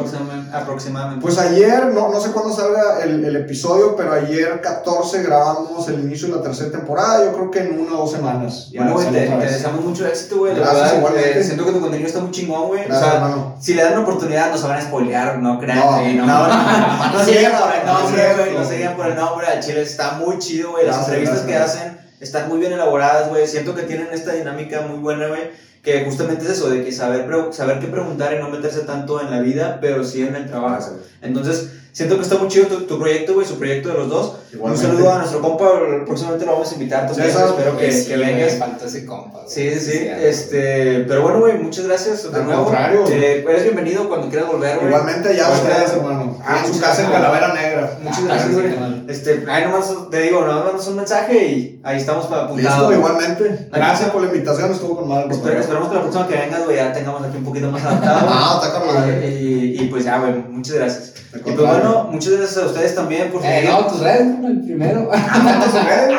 aproximadamente? 0.55 1.23
Pues 1.23 1.37
ayer, 1.39 1.87
no, 1.93 2.09
no 2.11 2.19
sé 2.21 2.31
cuándo 2.31 2.55
salga 2.55 3.03
el, 3.03 3.23
el 3.25 3.37
episodio, 3.37 3.95
pero 3.97 4.13
ayer 4.15 4.61
14 4.63 5.23
grabamos 5.23 5.87
el 5.89 6.01
inicio 6.01 6.29
de 6.29 6.37
la 6.37 6.43
tercera 6.43 6.71
temporada, 6.71 7.25
yo 7.25 7.33
creo 7.35 7.51
que 7.51 7.59
en 7.61 7.79
una 7.81 7.95
o 7.97 7.99
dos 7.99 8.13
semanas. 8.13 8.71
ya 8.73 8.85
Bueno, 8.85 9.11
te, 9.11 9.27
te 9.27 9.37
deseamos 9.37 9.85
mucho 9.85 10.07
éxito, 10.07 10.39
güey. 10.39 10.55
Gracias, 10.55 10.95
igualmente. 10.97 11.39
eh, 11.41 11.45
siento 11.45 11.67
que 11.67 11.73
tu 11.73 11.81
contenido 11.81 12.09
está 12.09 12.21
muy 12.21 12.31
chingón, 12.31 12.69
güey. 12.69 12.81
O 12.85 12.89
Gracias, 12.89 13.09
sea, 13.11 13.15
hermano. 13.17 13.57
si 13.61 13.75
le 13.75 13.83
dan 13.83 13.93
una 13.93 14.03
oportunidad, 14.03 14.51
no 14.51 14.57
se 14.59 14.67
van 14.67 14.79
a 14.79 14.83
spoilear, 14.83 15.39
no 15.39 15.59
crean. 15.61 15.79
No, 15.79 15.99
sí, 15.99 16.15
no, 16.15 16.27
no, 16.27 16.39
no, 16.39 16.49
no, 16.49 16.57
no, 17.13 17.19
no, 17.19 17.25
sigan 17.25 17.53
no, 17.53 17.59
por 17.61 17.75
el 17.75 17.87
no, 17.87 17.93
nombre, 18.01 18.29
no, 18.29 18.37
güey. 18.43 18.53
no. 18.55 18.61
No 18.61 18.69
sigan 18.71 18.97
por 18.97 19.07
el 19.07 19.15
nombre. 19.17 19.47
Al 19.49 19.61
chile 19.61 19.83
está 19.83 20.13
muy 20.13 20.39
chido, 20.39 20.71
güey. 20.73 20.87
Las 20.87 20.97
Gracias, 20.97 21.09
entrevistas 21.15 21.47
que 21.47 21.53
gracias. 21.53 21.77
hacen 21.77 21.96
están 22.21 22.49
muy 22.49 22.59
bien 22.59 22.73
elaboradas, 22.73 23.29
güey. 23.29 23.47
Siento 23.47 23.75
que 23.75 23.83
tienen 23.83 24.09
esta 24.13 24.33
dinámica 24.33 24.83
muy 24.83 24.99
buena, 24.99 25.29
güey. 25.29 25.67
que 25.83 26.05
justamente 26.05 26.45
es 26.45 26.51
eso, 26.51 26.69
de 26.69 26.85
que 26.85 26.91
saber, 26.91 27.29
saber 27.53 27.79
qué 27.79 27.87
preguntar 27.87 28.35
y 28.35 28.39
no 28.41 28.49
meterse 28.49 28.81
tanto 28.81 29.21
en 29.21 29.31
la 29.31 29.41
vida, 29.41 29.79
pero 29.81 30.03
sí 30.03 30.23
en 30.23 30.35
el 30.35 30.47
trabajo. 30.47 30.99
Entonces, 31.27 31.69
siento 31.93 32.17
que 32.17 32.23
está 32.23 32.37
muy 32.37 32.49
chido 32.49 32.67
tu, 32.67 32.81
tu 32.83 32.99
proyecto, 32.99 33.35
güey, 33.35 33.47
su 33.47 33.59
proyecto 33.59 33.89
de 33.91 33.95
los 33.95 34.09
dos. 34.09 34.33
Un 34.53 34.59
Igualmente. 34.61 34.87
saludo 34.87 35.13
a 35.13 35.19
nuestro 35.19 35.41
compa, 35.43 35.65
próximamente 36.07 36.47
lo 36.47 36.53
vamos 36.53 36.71
a 36.71 36.75
invitar 36.75 37.07
también, 37.07 37.29
eso, 37.29 37.47
espero 37.47 37.77
que, 37.77 37.93
sí, 37.93 38.07
que 38.09 38.17
vengas. 38.17 38.55
falta 38.55 38.87
ese 38.87 39.05
compa. 39.05 39.41
güey. 39.41 39.51
Sí, 39.51 39.71
sí, 39.75 39.81
sí. 39.81 39.93
Sí, 39.99 40.09
Este, 40.09 41.05
pero 41.07 41.23
bueno, 41.23 41.41
güey, 41.41 41.59
muchas 41.59 41.87
gracias 41.87 42.31
de 42.31 42.39
Al 42.39 42.45
nuevo. 42.47 42.65
contrario. 42.65 43.05
Eh, 43.11 43.45
eres 43.49 43.63
bienvenido 43.65 44.09
cuando 44.09 44.29
quieras 44.31 44.49
volver, 44.49 44.77
güey. 44.77 44.89
Igualmente 44.89 45.37
ya 45.37 45.51
ustedes, 45.51 45.93
hermano. 45.93 46.39
Ah, 46.45 46.63
en 46.67 46.73
su 46.75 46.81
casa 46.81 47.05
en. 47.05 47.11
Calavera 47.11 47.53
Negra. 47.55 47.99
Muchas 48.03 48.19
Ah, 48.21 48.25
gracias, 48.29 48.53
güey. 48.55 48.67
Este, 49.09 49.45
ahí 49.49 49.65
nomás 49.65 49.93
te 50.11 50.21
digo, 50.23 50.41
nomás 50.41 50.65
mandas 50.65 50.87
un 50.89 50.97
mensaje 50.97 51.47
y 51.49 51.81
ahí 51.85 51.99
estamos 51.99 52.27
para 52.27 52.45
apuntar. 52.45 52.93
Igualmente. 52.93 53.69
Gracias 53.73 54.11
por 54.11 54.23
la 54.23 54.29
invitación, 54.29 54.73
estuvo 54.73 54.97
con 54.97 55.09
madre. 55.09 55.29
Espero- 55.31 55.61
esperemos 55.61 55.89
que 55.89 55.95
la 55.97 56.01
próxima 56.03 56.29
que 56.29 56.35
vengas, 56.37 56.65
güey, 56.65 56.77
ya 56.77 56.93
tengamos 56.93 57.23
aquí 57.25 57.37
un 57.37 57.45
poquito 57.45 57.71
más 57.71 57.83
adaptado. 57.85 58.27
Ah, 58.31 58.61
está 58.63 58.79
con 58.79 58.95
madre. 58.95 59.29
y, 59.41 59.83
y 59.83 59.87
pues 59.89 60.05
ya, 60.05 60.19
güey, 60.19 60.33
muchas 60.51 60.75
gracias. 60.77 61.13
Y 61.35 61.39
pues 61.39 61.57
bueno, 61.57 62.09
muchas 62.11 62.33
gracias 62.33 62.65
a 62.65 62.67
ustedes 62.67 62.95
también 62.95 63.31
por 63.31 63.43
Eh, 63.45 63.65
no, 63.69 63.87
tus 63.87 64.01
redes, 64.01 64.33
carnal, 64.33 64.61
primero. 64.65 65.09
¿Cuántas 65.09 65.75
redes, 65.85 66.07
güey? 66.09 66.19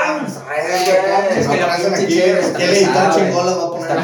Es 1.31 1.37
Es 1.37 1.47
que 1.47 1.57
la 1.61 1.75
pinche 1.75 2.03
aquí. 2.03 2.13
chévere 2.13 2.39
está 2.41 2.57
¿Qué 2.57 2.65
editor 2.65 2.93
pesada, 2.93 3.13
güey. 3.13 3.25
chingón 3.27 3.45
las 3.45 3.55
va 3.57 3.63
a 3.63 3.69
poner. 3.71 3.87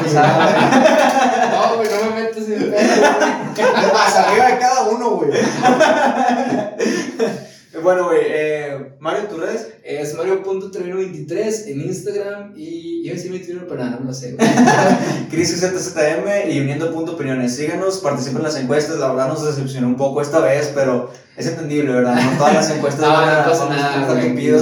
No, 1.54 1.60
güey, 1.76 1.88
no 1.88 1.96
me 2.10 2.14
metes 2.22 2.46
en 2.48 2.70
pedo. 2.70 3.92
Más 3.92 4.14
arriba 4.16 4.44
de 4.46 4.54
cada 4.58 4.80
uno, 4.88 5.06
güey. 5.10 5.30
Bueno, 7.82 8.06
güey, 8.06 8.20
eh, 8.24 8.94
Mario, 9.00 9.24
¿tus 9.28 9.40
redes? 9.40 9.68
Es 9.82 10.14
Mario.trevino23 10.14 11.66
en 11.68 11.80
Instagram 11.82 12.52
y 12.56 13.08
a 13.10 13.14
decir 13.14 13.30
mi 13.30 13.38
Twitter, 13.38 13.66
pero 13.68 13.84
nada, 13.84 13.98
no 14.00 14.06
lo 14.06 14.14
sé. 14.14 14.32
güey. 14.32 14.48
Crisis 15.30 15.60
ZZM 15.60 16.50
y 16.50 16.60
Uniendo 16.60 16.92
Punto 16.92 17.12
Opiniones. 17.12 17.56
Síganos, 17.56 17.98
participen 17.98 18.38
en 18.38 18.42
las 18.44 18.56
encuestas. 18.56 18.98
La 18.98 19.08
verdad 19.08 19.28
nos 19.28 19.44
decepcionó 19.44 19.88
un 19.88 19.96
poco 19.96 20.22
esta 20.22 20.38
vez, 20.40 20.70
pero 20.74 21.10
es 21.36 21.46
entendible, 21.46 21.92
¿verdad? 21.92 22.14
No 22.22 22.38
todas 22.38 22.54
las 22.54 22.70
encuestas 22.70 23.00
No, 23.08 23.12
van 23.12 23.28
a- 23.28 23.32
no 23.32 23.38
a 23.62 23.68
nada, 23.68 24.06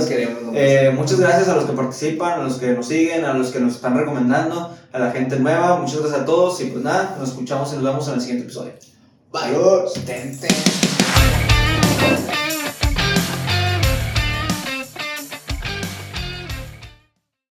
queremos, 0.08 0.42
Eh, 0.54 0.90
muchas 0.96 1.20
gracias 1.20 1.48
a 1.48 1.54
los 1.56 1.64
que 1.66 1.72
participan, 1.72 2.40
a 2.40 2.44
los 2.44 2.56
que 2.58 2.68
nos 2.72 2.86
siguen, 2.88 3.24
a 3.24 3.34
los 3.34 3.50
que 3.50 3.60
nos 3.60 3.74
están 3.76 3.96
recomendando, 3.96 4.74
a 4.92 4.98
la 4.98 5.10
gente 5.12 5.38
nueva. 5.38 5.76
Muchas 5.78 6.00
gracias 6.00 6.20
a 6.20 6.24
todos 6.24 6.60
y 6.60 6.64
pues 6.66 6.82
nada, 6.82 7.16
nos 7.18 7.28
escuchamos 7.30 7.70
y 7.72 7.76
nos 7.76 7.84
vemos 7.84 8.08
en 8.08 8.14
el 8.14 8.20
siguiente 8.20 8.44
episodio. 8.44 8.72
Ten, 10.06 10.38
ten. 10.40 10.50